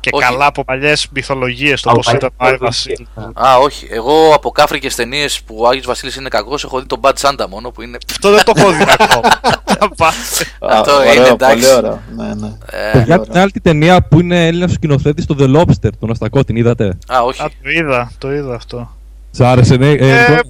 Και 0.00 0.10
Όχι. 0.12 0.24
καλά 0.24 0.46
από 0.46 0.64
παλιές 0.64 1.08
μυθολογίες 1.12 1.80
το 1.80 1.90
Από 1.90 1.98
πώ 1.98 2.04
παλιές 2.04 2.22
ήταν 2.22 2.32
ο 2.36 2.44
Άι 2.44 2.52
μυθολογίες. 2.52 2.86
Βασίλη. 3.14 3.48
Α, 3.48 3.56
όχι. 3.58 3.86
Εγώ 3.90 4.34
από 4.34 4.50
κάφρικε 4.50 4.90
ταινίες 4.90 5.42
που 5.42 5.56
ο 5.58 5.68
Άγιος 5.68 5.86
Βασίλης 5.86 6.16
είναι 6.16 6.28
κακός 6.28 6.64
έχω 6.64 6.80
δει 6.80 6.86
τον 6.86 7.00
Bad 7.02 7.12
Santa 7.20 7.46
μόνο 7.48 7.70
που 7.70 7.82
είναι. 7.82 7.98
Αυτό 8.12 8.30
δεν 8.30 8.44
το 8.44 8.52
έχω 8.56 8.70
δει 8.72 8.82
ακόμα. 8.98 9.28
Θα 9.78 9.88
πάτε. 9.96 10.16
Αυτό 10.60 10.92
Α, 10.92 11.04
είναι 11.12 11.20
ωραίο, 11.20 11.32
εντάξει. 11.32 11.54
Πολύ 11.56 11.72
ωραίο. 11.76 12.00
Ναι, 12.16 12.34
ναι. 12.34 12.52
Ε, 12.92 13.02
Για 13.02 13.20
την 13.20 13.38
άλλη 13.38 13.50
τη 13.50 13.60
ταινία 13.60 14.02
που 14.02 14.20
είναι 14.20 14.46
Έλληνας 14.46 14.72
σκηνοθέτης, 14.72 15.26
το 15.26 15.36
The 15.38 15.56
Lobster, 15.56 15.90
τον 16.00 16.10
Αστακό, 16.10 16.44
την 16.44 16.56
είδατε; 16.56 16.98
Α, 17.12 17.22
όχι. 17.22 17.42
Α, 17.42 17.50
το 17.62 17.70
είδα, 17.70 18.12
το 18.18 18.32
είδα 18.32 18.54
αυτό. 18.54 18.90
Σ' 19.30 19.40
άρεσε, 19.40 19.76
ναι. 19.76 19.90
ε, 19.90 19.92
Ε, 19.92 20.20
Νικόλα; 20.20 20.40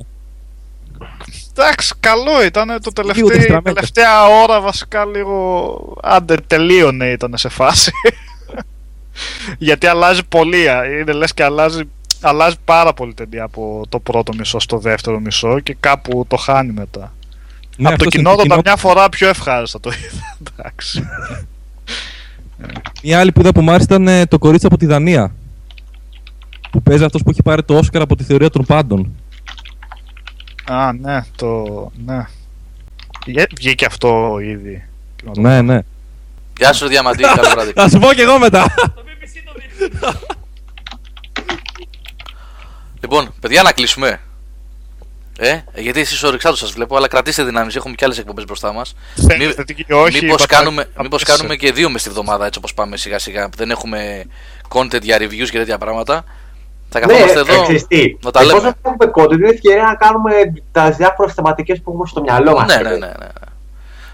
Εντάξει, 1.62 1.94
καλό 2.00 2.44
ήταν 2.44 2.66
το 2.68 2.74
Λίγο 2.74 2.92
τελευταίο, 2.92 3.26
τεστραμμένο. 3.28 3.74
τελευταία 3.74 4.26
ώρα 4.26 4.60
βασικά 4.60 5.04
λίγο 5.04 5.96
άντε 6.02 6.36
τελείωνε 6.46 7.06
ήταν 7.10 7.32
σε 7.36 7.48
φάση. 7.48 7.90
Γιατί 9.58 9.86
αλλάζει 9.86 10.24
πολύ. 10.28 10.64
Είναι 11.00 11.12
λες 11.12 11.34
και 11.34 11.44
αλλάζει, 11.44 11.82
αλλάζει 12.20 12.56
πάρα 12.64 12.92
πολύ 12.92 13.14
ταινία 13.14 13.44
από 13.44 13.82
το 13.88 13.98
πρώτο 13.98 14.32
μισό 14.38 14.60
στο 14.60 14.78
δεύτερο 14.78 15.20
μισό 15.20 15.60
και 15.60 15.76
κάπου 15.80 16.24
το 16.28 16.36
χάνει 16.36 16.72
μετά. 16.72 17.12
Ναι, 17.76 17.88
από 17.88 17.98
το 17.98 18.04
αυτός 18.04 18.14
είναι 18.14 18.22
κοινό 18.22 18.28
το 18.28 18.42
ήταν 18.44 18.48
κοινό- 18.48 18.62
μια 18.66 18.76
φορά 18.76 19.08
πιο 19.08 19.28
ευχάριστα 19.28 19.80
το 19.80 19.90
είδα. 19.90 20.36
Εντάξει. 20.58 21.02
Μια 23.02 23.18
άλλη 23.20 23.32
που 23.32 23.40
είδα 23.40 23.52
που 23.52 23.60
μου 23.62 23.70
άρεσε 23.70 23.84
ήταν 23.84 24.08
ε, 24.08 24.26
το 24.26 24.38
κορίτσι 24.38 24.66
από 24.66 24.76
τη 24.76 24.86
Δανία. 24.86 25.34
Που 26.70 26.82
παίζει 26.82 27.04
αυτός 27.04 27.22
που 27.22 27.30
έχει 27.30 27.42
πάρει 27.42 27.62
το 27.62 27.76
Όσκαρ 27.76 28.02
από 28.02 28.16
τη 28.16 28.24
θεωρία 28.24 28.50
των 28.50 28.64
πάντων. 28.64 29.12
Α, 30.64 30.92
ναι, 30.92 31.24
το. 31.36 31.64
Ναι. 32.04 32.26
Βγε- 33.26 33.54
Βγήκε 33.56 33.84
αυτό 33.86 34.38
ήδη. 34.42 34.84
Ναι, 35.36 35.62
ναι. 35.62 35.78
Γεια 36.58 36.72
σου, 36.72 36.86
Διαμαντή, 36.88 37.22
καλό 37.22 37.48
βράδυ. 37.54 37.72
Θα 37.72 37.88
σου 37.88 37.98
πω 37.98 38.12
κι 38.12 38.20
εγώ 38.20 38.38
μετά. 38.38 38.74
Λοιπόν, 43.00 43.32
παιδιά, 43.40 43.62
να 43.62 43.72
κλείσουμε. 43.72 44.20
Ε, 45.38 45.60
γιατί 45.74 46.00
εσείς 46.00 46.22
ορυξάτου 46.22 46.56
σας 46.56 46.70
βλέπω, 46.72 46.96
αλλά 46.96 47.08
κρατήστε 47.08 47.44
δυνάμεις. 47.44 47.76
Έχουμε 47.76 47.94
και 47.94 48.04
άλλες 48.04 48.18
εκπομπές 48.18 48.44
μπροστά 48.44 48.72
μας. 48.72 48.94
Θέλετε 49.14 49.64
τι- 49.64 49.92
όχι, 49.92 50.24
Μήπως 50.24 50.40
πατά- 50.40 50.56
κάνουμε, 50.58 50.88
θα 50.94 51.02
μήπως 51.02 51.22
πέσει. 51.24 51.36
κάνουμε 51.36 51.56
και 51.56 51.72
δύο 51.72 51.90
μες 51.90 52.00
στη 52.00 52.10
βδομάδα 52.10 52.46
έτσι 52.46 52.58
όπως 52.58 52.74
πάμε 52.74 52.96
σιγά 52.96 53.18
σιγά. 53.18 53.48
που 53.48 53.56
Δεν 53.56 53.70
έχουμε 53.70 54.24
content 54.68 55.02
για 55.02 55.16
reviews 55.20 55.48
και 55.50 55.58
τέτοια 55.58 55.78
πράγματα. 55.78 56.24
Θα 56.92 57.00
καθόμαστε 57.00 57.34
ναι, 57.34 57.40
εδώ 57.40 57.62
ξέρεις 57.62 57.86
τι, 57.86 58.16
να 58.22 58.30
τα 58.30 58.40
εφόσον 58.40 58.58
λέμε. 58.60 58.74
έχουμε 58.82 59.10
content, 59.14 59.32
είναι 59.32 59.48
ευκαιρία 59.48 59.82
να 59.82 59.94
κάνουμε 59.94 60.32
τι 60.72 60.90
διάφορε 60.96 61.32
θεματικέ 61.32 61.74
που 61.74 61.90
έχουμε 61.90 62.06
στο 62.06 62.20
μυαλό 62.20 62.52
μας. 62.52 62.66
Ναι, 62.66 62.82
ναι, 62.82 62.90
ναι, 62.90 62.96
ναι. 62.96 63.06
ναι. 63.06 63.28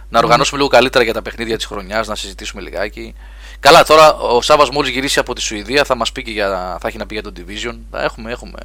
Να 0.09 0.19
οργανώσουμε 0.19 0.59
λίγο 0.59 0.71
καλύτερα 0.71 1.05
για 1.05 1.13
τα 1.13 1.23
παιχνίδια 1.23 1.57
της 1.57 1.67
χρονιάς, 1.67 2.09
να 2.09 2.15
συζητήσουμε 2.15 2.63
λιγάκι. 2.63 3.15
Καλά, 3.61 3.85
τώρα 3.85 4.15
ο 4.15 4.41
Σάβα 4.41 4.67
μόλις 4.73 4.91
γυρίσει 4.91 5.19
από 5.19 5.35
τη 5.35 5.41
Σουηδία 5.41 5.85
θα 5.85 5.95
μας 5.95 6.13
πει 6.13 6.23
και 6.23 6.31
για. 6.31 6.79
θα 6.81 6.89
έχει 6.89 6.97
να 6.97 7.07
πει 7.07 7.15
για 7.15 7.23
το 7.23 7.33
Division. 7.37 7.77
Θα 7.91 8.03
έχουμε, 8.03 8.31
έχουμε. 8.31 8.59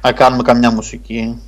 Να 0.00 0.12
κάνουμε 0.12 0.42
καμιά 0.42 0.70
μουσική. 0.70 1.42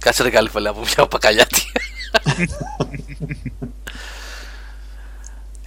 Κάτσε 0.00 0.22
ρε 0.22 0.30
καλή 0.30 0.48
φωλιά 0.48 0.70
από 0.70 0.80
μια 0.80 1.06
πακαλιάτη. 1.06 1.62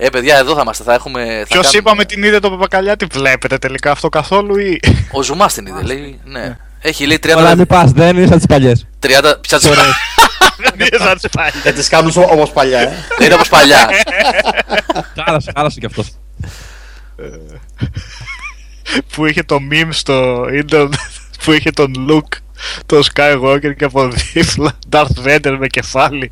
ε, 0.02 0.10
παιδιά, 0.10 0.38
εδώ 0.38 0.54
θα 0.56 0.62
είμαστε. 0.62 0.84
Θα 0.84 0.94
έχουμε. 0.94 1.22
θα 1.26 1.30
Ποιος 1.30 1.48
κάνουμε- 1.50 1.74
είπαμε 1.76 2.06
την 2.06 2.24
είδε 2.24 2.40
το 2.40 2.50
Παπακαλιάτη, 2.50 3.06
βλέπετε 3.12 3.58
τελικά 3.58 3.92
αυτό 3.92 4.10
καθόλου 4.10 4.58
ή. 4.60 4.80
Ο 5.12 5.22
Ζουμάς 5.24 5.54
την 5.54 5.66
είδε, 5.66 5.82
λέει. 5.82 6.20
Ναι. 6.24 6.58
Έχει 6.82 7.06
λέει 7.06 7.20
30. 7.24 7.30
Αλλά 7.38 7.56
μην 7.56 7.68
πας, 7.68 7.92
δεν 7.92 8.18
είναι 8.18 8.28
σαν 8.28 8.38
τις 8.38 8.46
παλιές. 8.46 8.88
30 9.00 9.08
πια 9.42 9.58
τις- 9.60 9.70
Δεν 10.78 10.88
είναι 10.94 11.06
σαν 11.06 11.18
τις 11.18 11.30
παλιές. 11.30 11.62
Δεν 11.64 11.74
τις 11.76 11.88
κάνουν 11.88 12.12
όπως 12.16 12.52
παλιά. 12.52 12.80
Ε. 12.80 12.94
Δεν 13.18 13.26
είναι 13.26 13.34
όπως 13.34 13.50
παλιά. 13.50 13.90
Χάλασε, 15.26 15.52
χάλασε 15.56 15.80
κι 15.80 15.86
αυτός. 15.86 16.08
που 19.14 19.26
είχε 19.26 19.44
το 19.44 19.58
meme 19.72 19.88
στο 19.90 20.48
ίντερνετ 20.54 20.94
που 21.44 21.52
είχε 21.52 21.72
τον 21.72 21.94
Luke, 22.10 22.38
τον 22.86 23.04
Skywalker 23.14 23.76
και 23.78 23.84
από 23.86 24.08
δίπλα 24.34 24.72
Darth 24.92 25.26
Vader 25.26 25.56
με 25.60 25.68
κεφάλι 25.68 26.32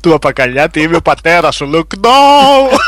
του 0.00 0.10
Παπακαλιάτη 0.10 0.80
είμαι 0.80 0.96
ο 0.96 1.02
πατέρας 1.02 1.54
σου 1.54 1.70
Luke 1.74 2.00
no 2.06 2.78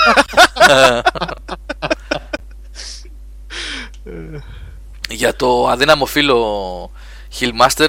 για 5.10 5.36
το 5.36 5.68
αδύναμο 5.68 6.06
φίλο 6.06 6.90
Hillmaster 7.40 7.88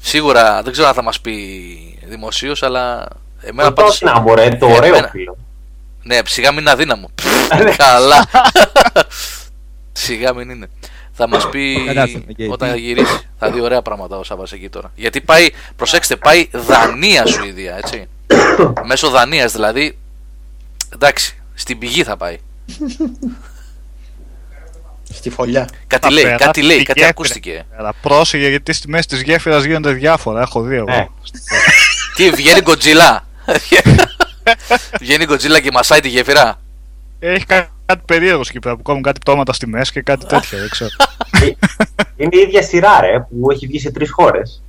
σίγουρα 0.00 0.62
δεν 0.62 0.72
ξέρω 0.72 0.88
αν 0.88 0.94
θα 0.94 1.02
μας 1.02 1.20
πει 1.20 1.38
δημοσίως 2.04 2.62
αλλά 2.62 3.08
εμένα 3.40 3.72
Το 3.72 3.84
αδύναμο, 3.84 4.34
ρε, 4.34 4.48
το 4.48 4.66
ωραίο 4.66 4.84
εμένα- 4.94 5.08
φίλο. 5.08 5.36
ναι 6.02 6.18
σιγά 6.26 6.50
μην 6.50 6.60
είναι 6.60 6.70
αδύναμο. 6.70 7.10
Καλά. 7.76 8.24
Σιγά 9.92 10.34
μην 10.34 10.50
είναι 10.50 10.68
θα 11.16 11.28
μας 11.28 11.48
πει 11.48 11.82
Φαντάζομαι, 11.86 12.24
γιατί. 12.26 12.52
όταν 12.52 12.76
γυρίσει 12.76 13.20
θα 13.38 13.50
δει 13.50 13.60
ωραία 13.60 13.82
πράγματα 13.82 14.16
ο 14.16 14.22
Σάββας 14.24 14.52
εκεί 14.52 14.68
τώρα 14.68 14.92
γιατί 14.94 15.20
πάει 15.20 15.48
προσέξτε 15.76 16.16
πάει 16.16 16.48
Δανία 16.52 17.26
Σουηδία 17.26 17.76
έτσι 17.76 18.08
μέσω 18.88 19.08
Δανίας 19.10 19.52
δηλαδή 19.52 19.98
εντάξει 20.94 21.38
στην 21.54 21.78
πηγή 21.78 22.02
θα 22.04 22.16
πάει 22.16 22.38
Στη 25.12 25.30
φωλιά. 25.30 25.68
κάτι 25.86 26.06
Θα 26.06 26.12
λέει 26.12 26.22
περάσει 26.22 26.44
κάτι 26.44 26.62
λέει 26.62 26.76
τη 26.78 26.82
κάτι 26.84 26.98
γέφυρα. 26.98 27.08
ακούστηκε 27.18 27.64
Αλλά 27.76 27.92
πρόσεχε 28.02 28.48
γιατί 28.48 28.72
στη 28.72 28.88
μέση 28.88 29.06
της 29.08 29.22
γέφυρας 29.22 29.64
γίνονται 29.64 29.92
διάφορα 29.92 30.40
έχω 30.40 30.60
δει 30.62 30.76
εγώ 30.76 30.84
Ναι. 30.84 31.06
Τι, 32.16 32.30
βγαίνει 32.30 32.60
Γκοτζίλα. 32.60 33.26
βγαίνει 35.00 35.24
Γκοτζίλα 35.24 35.60
και 35.60 35.70
μασάει 35.72 36.00
τη 36.00 36.08
γέφυρα. 36.08 36.60
Έχει 37.18 37.46
κα- 37.46 37.68
κάτι 37.86 38.02
περίεργο 38.06 38.40
εκεί 38.40 38.58
πέρα 38.58 38.76
που 38.76 38.82
κάνουν 38.82 39.02
κάτι 39.02 39.18
πτώματα 39.20 39.52
στη 39.52 39.66
μέση 39.66 39.92
και 39.92 40.02
κάτι 40.02 40.26
τέτοιο 40.26 40.58
δεν 40.58 40.68
ξέρω 40.68 40.90
Είναι 42.16 42.36
η 42.36 42.38
ίδια 42.40 42.62
σειρά, 42.62 43.00
ρε, 43.00 43.20
που 43.20 43.50
έχει 43.50 43.66
βγει 43.66 43.78
σε 43.80 43.90
τρεις 43.90 44.10
χώρες. 44.10 44.62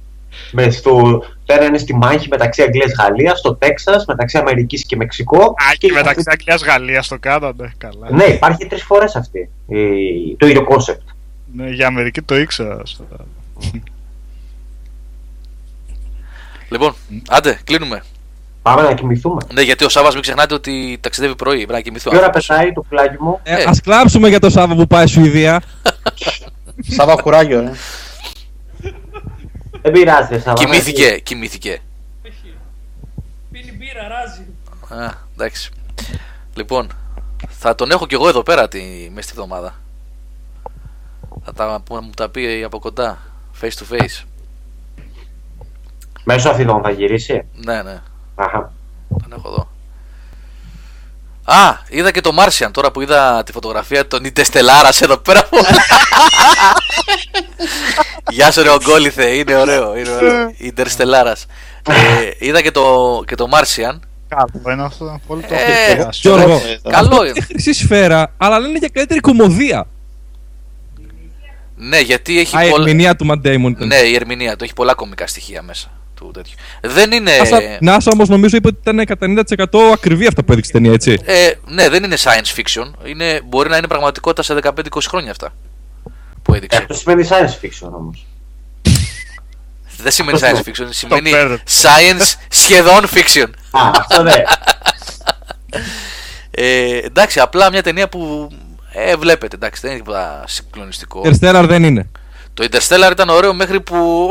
Με 0.51 0.69
στο, 0.69 1.23
πέρα 1.45 1.65
είναι 1.65 1.77
στη 1.77 1.95
μάχη 1.95 2.27
μεταξύ 2.27 2.61
Αγγλίας 2.61 2.91
Γαλλίας, 2.99 3.39
στο 3.39 3.55
Τέξας, 3.55 4.05
μεταξύ 4.05 4.38
Αμερικής 4.38 4.85
και 4.85 4.95
Μεξικό. 4.95 5.41
Α, 5.43 5.76
και 5.77 5.91
μεταξύ 5.91 6.23
Αγγλίας 6.26 6.63
Γαλλίας 6.63 7.07
το 7.07 7.17
κάνανε 7.19 7.73
καλά 7.77 8.11
Ναι, 8.11 8.23
υπάρχει 8.23 8.65
τρεις 8.67 8.84
φορές 8.84 9.15
αυτή. 9.15 9.49
η- 9.67 10.35
το 10.38 10.47
ίδιο 10.47 10.63
concept. 10.64 11.07
Ναι, 11.53 11.69
για 11.69 11.88
Αμερική 11.88 12.22
το 12.22 12.38
ήξερα 12.38 12.81
Λοιπόν, 16.69 16.95
άντε, 17.30 17.59
κλείνουμε. 17.63 18.03
Πάμε 18.65 18.81
να 18.81 18.93
κοιμηθούμε. 18.93 19.41
Ναι, 19.53 19.61
γιατί 19.61 19.85
ο 19.85 19.89
Σάββας 19.89 20.13
μην 20.13 20.21
ξεχνάτε 20.21 20.53
ότι 20.53 20.97
ταξιδεύει 21.01 21.35
πρωί. 21.35 21.55
Πρέπει 21.55 21.71
να 21.71 21.81
κοιμηθεί 21.81 22.07
ο 22.07 22.11
Τι 22.11 22.17
ώρα 22.17 22.25
άνθρωπος. 22.25 22.47
πετάει 22.47 22.73
το 22.73 22.85
πουλάκι 22.89 23.15
μου. 23.23 23.39
Ε. 23.43 23.53
Α 23.53 23.71
κλάψουμε 23.83 24.29
για 24.29 24.39
το 24.39 24.49
Σάββα 24.49 24.75
που 24.75 24.87
πάει 24.87 25.07
Σουηδία. 25.07 25.61
Σάβα 26.95 27.15
κουράγιο, 27.15 27.59
ε. 27.59 27.73
Δεν 29.81 29.91
πειράζει, 29.91 30.33
ρε, 30.33 30.39
Σάββα. 30.39 30.63
Κοιμήθηκε, 30.63 31.19
κοιμήθηκε. 31.23 31.81
Πίνει 33.51 33.71
μπύρα, 33.77 34.07
ράζει. 34.07 34.45
Α, 35.03 35.13
εντάξει. 35.33 35.71
Λοιπόν, 36.53 36.87
θα 37.47 37.75
τον 37.75 37.91
έχω 37.91 38.07
κι 38.07 38.13
εγώ 38.13 38.27
εδώ 38.27 38.43
πέρα 38.43 38.67
τη, 38.67 38.79
μέσα 39.13 39.27
στη 39.27 39.37
βδομάδα. 39.37 39.75
Θα 41.43 41.53
τα, 41.53 41.81
που 41.85 41.95
μου 41.95 42.11
τα 42.15 42.29
πει 42.29 42.63
από 42.65 42.79
κοντά, 42.79 43.17
face 43.61 43.65
to 43.65 43.97
face. 43.97 44.23
Μέσω 46.23 46.49
Αθηνών 46.49 46.81
θα 46.81 46.89
γυρίσει. 46.89 47.45
Ναι, 47.65 47.81
ναι, 47.81 48.01
Αχα. 48.36 48.72
τον 49.10 49.34
έχω 49.38 49.48
εδώ. 49.49 49.70
Α, 51.48 51.78
είδα 51.90 52.12
και 52.12 52.22
το 52.22 52.32
Martian 52.40 52.70
τώρα 52.72 52.91
που 52.91 53.02
είδα 53.02 53.44
τη 53.44 53.52
φωτογραφία 53.52 54.07
των 54.07 54.24
Ιντεστελάρας 54.26 55.02
εδώ 55.02 55.18
πέρα. 55.18 55.49
Γεια 58.30 58.52
σου 58.52 58.62
ρε 58.64 58.70
ογκόλιθε, 58.70 59.26
είναι 59.26 59.56
ωραίο, 59.56 59.98
είναι 59.98 60.10
ωραίο. 60.10 60.53
Ιντερστελάρας. 60.57 61.45
Ε, 61.90 61.94
είδα 62.48 62.62
και 62.62 62.72
το, 62.72 63.24
και 63.28 63.36
το 63.36 63.48
Martian. 63.52 63.99
Καλό 64.28 64.72
είναι 64.72 64.84
αυτό 64.84 65.20
πολύ 65.28 65.41
το 65.41 65.53
Ε, 65.53 65.91
έχω 65.91 66.10
Γιώργο, 66.12 66.62
Καλό 66.90 66.95
αυτό; 67.07 67.16
είναι. 67.16 67.28
είναι 67.30 67.41
χρυσή 67.41 67.74
σφαίρα, 67.74 68.32
αλλά 68.38 68.60
λένε 68.60 68.78
για 68.78 68.90
καλύτερη 68.94 69.20
κομμωδία. 69.20 69.88
Ναι, 71.76 71.99
γιατί 71.99 72.40
έχει 72.40 72.57
Α, 72.57 72.66
η 72.66 72.70
πολλά... 72.70 72.84
ερμηνεία 72.84 73.16
του 73.16 73.26
Matt 73.30 73.48
Damon 73.48 73.70
ήταν. 73.70 73.88
Ναι, 73.88 73.95
η 73.95 74.16
ερμηνεία 74.16 74.56
του 74.56 74.64
έχει 74.64 74.74
πολλά 74.74 74.94
κομικά 74.94 75.28
στοιχεία 75.28 75.62
μέσα. 75.62 75.91
Του 76.15 76.31
τέτοιου. 76.33 76.55
Δεν 76.81 77.11
είναι. 77.11 77.31
Άσα- 77.41 77.77
Νάσα 77.81 78.11
όμως 78.13 78.29
νομίζω 78.29 78.57
είπε 78.57 78.67
ότι 78.67 78.77
ήταν 78.81 79.05
κατά 79.05 79.25
90% 79.25 79.91
ακριβή 79.93 80.27
αυτά 80.27 80.43
που 80.43 80.51
έδειξε 80.51 80.69
η 80.69 80.73
ταινία, 80.73 80.91
έτσι. 80.93 81.17
Ε, 81.25 81.51
ναι, 81.67 81.89
δεν 81.89 82.03
είναι 82.03 82.15
science 82.19 82.59
fiction. 82.59 82.91
Είναι, 83.05 83.41
μπορεί 83.45 83.69
να 83.69 83.77
είναι 83.77 83.87
πραγματικότητα 83.87 84.43
σε 84.43 84.53
15-20 84.63 84.71
χρόνια 85.07 85.31
αυτά 85.31 85.53
που 86.43 86.53
έδειξε. 86.53 86.77
Αυτό 86.77 86.93
σημαίνει 86.93 87.27
science 87.29 87.65
fiction 87.65 87.89
όμως. 87.91 88.25
Δεν 89.97 90.11
σημαίνει 90.11 90.39
science 90.41 90.57
fiction, 90.69 90.87
σημαίνει 90.89 91.29
παίρνω. 91.29 91.55
science 91.81 92.33
σχεδόν 92.49 93.05
fiction. 93.13 93.47
Α, 93.71 93.91
αυτό 93.99 94.21
ναι. 94.23 94.33
Ε, 96.51 96.97
εντάξει, 96.97 97.39
απλά 97.39 97.71
μια 97.71 97.83
ταινία 97.83 98.09
που 98.09 98.49
ε, 98.93 99.15
βλέπετε, 99.15 99.55
εντάξει, 99.55 99.81
δεν 99.81 99.91
είναι 99.91 99.99
τίποτα 99.99 100.43
συγκλονιστικό. 100.47 101.21
Interstellar 101.25 101.65
δεν 101.67 101.83
είναι. 101.83 102.09
Το 102.56 102.68
Interstellar 102.72 103.11
ήταν 103.11 103.30
ωραίο 103.30 103.53
μέχρι 103.53 103.82
που 103.82 104.30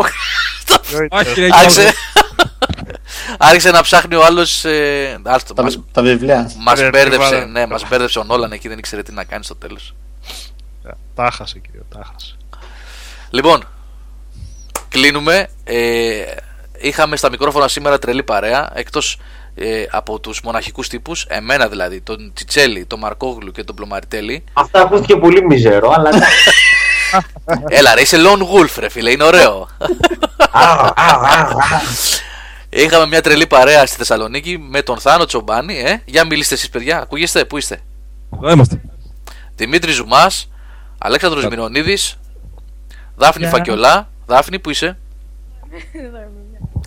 Όχι, 1.11 1.41
ρε, 1.41 1.49
άρχισε, 1.51 1.81
Γιώργο. 1.81 1.99
άρχισε 3.39 3.71
να 3.71 3.83
ψάχνει 3.83 4.15
ο 4.15 4.25
άλλος 4.25 4.65
ε, 4.65 5.19
άστο, 5.25 5.55
Τα, 5.55 5.63
μας, 5.63 5.79
τα 5.93 6.03
βιβλία. 6.03 6.51
μας 6.59 6.81
Ρε, 6.81 6.89
μπέρδεψε, 6.89 7.19
βάλε. 7.31 7.45
ναι, 7.45 7.67
μας 7.67 7.89
μπέρδεψε 7.89 8.19
ο 8.19 8.25
Νόλαν 8.25 8.53
εκεί, 8.53 8.69
δεν 8.69 8.79
ήξερε 8.79 9.03
τι 9.03 9.13
να 9.13 9.25
κάνει 9.25 9.45
στο 9.45 9.57
τέλος. 9.57 9.95
Τα 11.15 11.31
χάσε 11.31 11.59
κύριο, 11.59 11.83
τα 11.95 12.01
χάσε. 12.13 12.37
Λοιπόν, 13.31 13.65
κλείνουμε. 14.89 15.49
Ε, 15.65 16.23
είχαμε 16.79 17.17
στα 17.17 17.31
μικρόφωνα 17.31 17.69
σήμερα 17.69 17.99
τρελή 17.99 18.23
παρέα, 18.23 18.71
εκτός 18.75 19.19
ε, 19.55 19.85
από 19.91 20.21
τους 20.21 20.41
μοναχικούς 20.43 20.89
τύπους, 20.89 21.25
εμένα 21.29 21.69
δηλαδή, 21.69 22.01
τον 22.01 22.31
Τσιτσέλη, 22.35 22.85
τον 22.87 22.99
Μαρκόγλου 22.99 23.51
και 23.53 23.65
τον 23.65 23.75
Πλωμαριτέλη. 23.77 24.45
Αυτό 24.53 24.79
ακούστηκε 24.79 25.17
πολύ 25.17 25.45
μιζέρο, 25.45 25.91
αλλά 25.97 26.09
εντάξει. 26.09 26.51
Έλα 27.69 27.95
ρε, 27.95 28.01
είσαι 28.01 28.17
lone 28.21 28.43
wolf 28.43 28.75
ρε 28.79 28.89
φίλε, 28.89 29.11
είναι 29.11 29.25
ωραίο. 29.25 29.69
Α, 30.51 30.71
α, 30.71 30.95
α, 30.95 31.41
α. 31.41 31.81
Είχαμε 32.69 33.07
μια 33.07 33.21
τρελή 33.23 33.47
παρέα 33.47 33.87
στη 33.87 33.97
Θεσσαλονίκη 33.97 34.59
με 34.59 34.83
τον 34.83 34.99
Θάνο 34.99 35.25
Τσομπάνη. 35.25 35.79
Ε. 35.79 36.03
Για 36.05 36.25
μιλήστε 36.25 36.55
εσείς, 36.55 36.69
παιδιά. 36.69 37.01
Ακούγεστε, 37.01 37.45
πού 37.45 37.57
είστε; 37.59 37.81
Εδώ 38.37 38.51
είμαστε. 38.51 38.81
Δημήτρη 39.55 39.93
Ζουμάς, 39.93 40.49
Αλέξανδρος 40.99 41.47
Μινονίδη, 41.47 41.99
Δάφνη 43.17 43.43
Γεια. 43.43 43.51
Φακιολά. 43.51 44.09
Δάφνη, 44.27 44.59
πού 44.59 44.71
είσαι; 44.71 44.99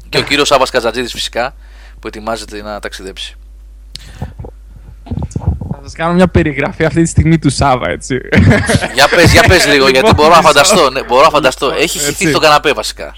Και 0.09 0.17
ο 0.17 0.21
κύριος 0.21 0.47
Σάβα 0.47 0.65
Καζατζίδης 0.71 1.11
φυσικά 1.11 1.55
που 1.99 2.07
ετοιμάζεται 2.07 2.61
να 2.61 2.79
ταξιδέψει. 2.79 3.35
Θα 5.89 5.93
σας 5.95 6.05
κάνω 6.05 6.14
μια 6.15 6.27
περιγραφή 6.27 6.85
αυτή 6.85 7.01
τη 7.01 7.07
στιγμή 7.07 7.39
του 7.39 7.49
Σάβα, 7.49 7.89
έτσι. 7.89 8.19
για 8.93 9.07
πες, 9.15 9.31
για 9.31 9.43
πες 9.47 9.68
λίγο, 9.68 9.88
γιατί 9.89 10.14
μπορώ 10.14 10.30
να 10.30 10.35
Λοιπόν, 10.35 10.51
φανταστώ. 10.51 10.89
Ναι, 10.89 11.03
μπορώ 11.03 11.23
να 11.23 11.30
φανταστώ. 11.30 11.72
Έχει 11.80 11.99
χυθεί 11.99 12.09
Έτσι. 12.09 12.30
στο 12.30 12.39
καναπέ 12.39 12.73
βασικά. 12.73 13.14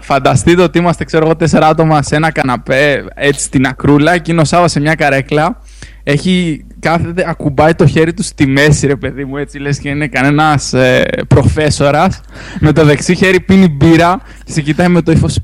Φανταστείτε 0.00 0.62
ότι 0.62 0.78
είμαστε, 0.78 1.04
ξέρω 1.04 1.24
εγώ, 1.24 1.36
τέσσερα 1.36 1.66
άτομα 1.66 2.02
σε 2.02 2.16
ένα 2.16 2.32
καναπέ, 2.32 3.04
έτσι 3.14 3.44
στην 3.44 3.66
ακρούλα, 3.66 4.18
και 4.18 4.32
είναι 4.32 4.40
ο 4.40 4.44
Σάβα 4.44 4.68
σε 4.68 4.80
μια 4.80 4.94
καρέκλα. 4.94 5.60
Έχει 6.02 6.64
κάθεται, 6.80 7.24
ακουμπάει 7.28 7.74
το 7.74 7.86
χέρι 7.86 8.14
του 8.14 8.22
στη 8.22 8.46
μέση, 8.46 8.86
ρε 8.86 8.96
παιδί 8.96 9.24
μου, 9.24 9.36
έτσι 9.36 9.58
λες 9.58 9.78
και 9.78 9.88
είναι 9.88 10.06
κανένας 10.08 10.72
ε, 10.72 11.04
προφέσορας. 11.28 12.20
Με 12.60 12.72
το 12.72 12.84
δεξί 12.84 13.14
χέρι 13.14 13.40
πίνει 13.40 13.68
μπύρα 13.68 14.20
και 14.44 14.52
σε 14.52 14.60
κοιτάει 14.60 14.88
με 14.88 15.02
το 15.02 15.12
ύφος. 15.12 15.38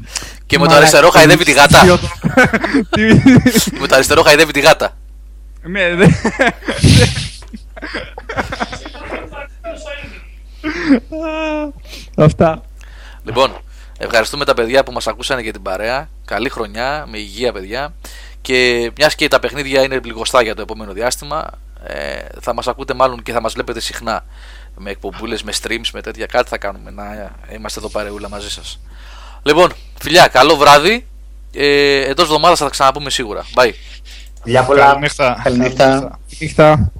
Και 0.47 0.59
με 0.59 0.67
το 0.67 0.75
αριστερό 0.75 1.09
χαϊδεύει 1.11 1.45
τη 1.45 1.53
γάτα. 1.53 1.81
Τι- 2.91 3.15
με 3.81 3.87
το 3.87 3.95
αριστερό 3.95 4.23
χαϊδεύει 4.23 4.53
τη 4.53 4.61
γάτα. 4.61 4.95
Ναι, 5.63 5.95
δε... 5.95 6.07
Αυτά. 12.17 12.63
Λοιπόν, 13.25 13.57
ευχαριστούμε 13.99 14.45
τα 14.45 14.55
παιδιά 14.55 14.85
που 14.85 14.93
μας 14.93 15.07
ακούσανε 15.07 15.41
για 15.41 15.53
την 15.53 15.63
παρέα. 15.63 16.09
Καλή 16.25 16.49
χρονιά, 16.49 17.07
με 17.09 17.19
υγεία, 17.19 17.53
παιδιά. 17.53 17.95
Και 18.41 18.91
μιας 18.97 19.15
και 19.15 19.29
τα 19.29 19.39
παιχνίδια 19.39 19.83
είναι 19.83 20.01
πληγωστά 20.01 20.43
για 20.43 20.55
το 20.55 20.63
επόμενο 20.63 20.93
διάστημα, 20.93 21.51
ε, 21.85 22.19
θα 22.41 22.55
μας 22.55 22.69
ακούτε 22.69 22.95
μάλλον 22.95 23.23
και 23.23 23.33
θα 23.33 23.41
μας 23.41 23.53
βλέπετε 23.53 23.81
συχνά 23.81 24.25
με 24.77 24.91
εκπομπούλες, 24.91 25.43
με 25.43 25.53
streams, 25.63 25.89
με 25.93 26.01
τέτοια. 26.01 26.27
Κάτι 26.27 26.49
θα 26.49 26.59
κάνουμε 26.59 26.91
να 26.91 27.33
είμαστε 27.55 27.79
εδώ 27.79 27.89
παρεούλα 27.89 28.29
μαζί 28.29 28.51
σας. 28.51 28.81
Λοιπόν, 29.43 29.73
φιλιά, 30.01 30.27
καλό 30.27 30.57
βράδυ. 30.57 31.07
Ε, 31.53 32.01
Εντός 32.11 32.25
εβδομάδας 32.25 32.59
θα 32.59 32.65
τα 32.65 32.71
ξαναπούμε 32.71 33.11
σίγουρα. 33.11 33.45
Bye. 33.55 33.71
Γεια 34.45 34.65
πολλά. 34.65 34.85
Καληνύχτα. 34.87 35.41
Καληνύχτα. 35.43 36.19
Καληνύχτα. 36.29 36.93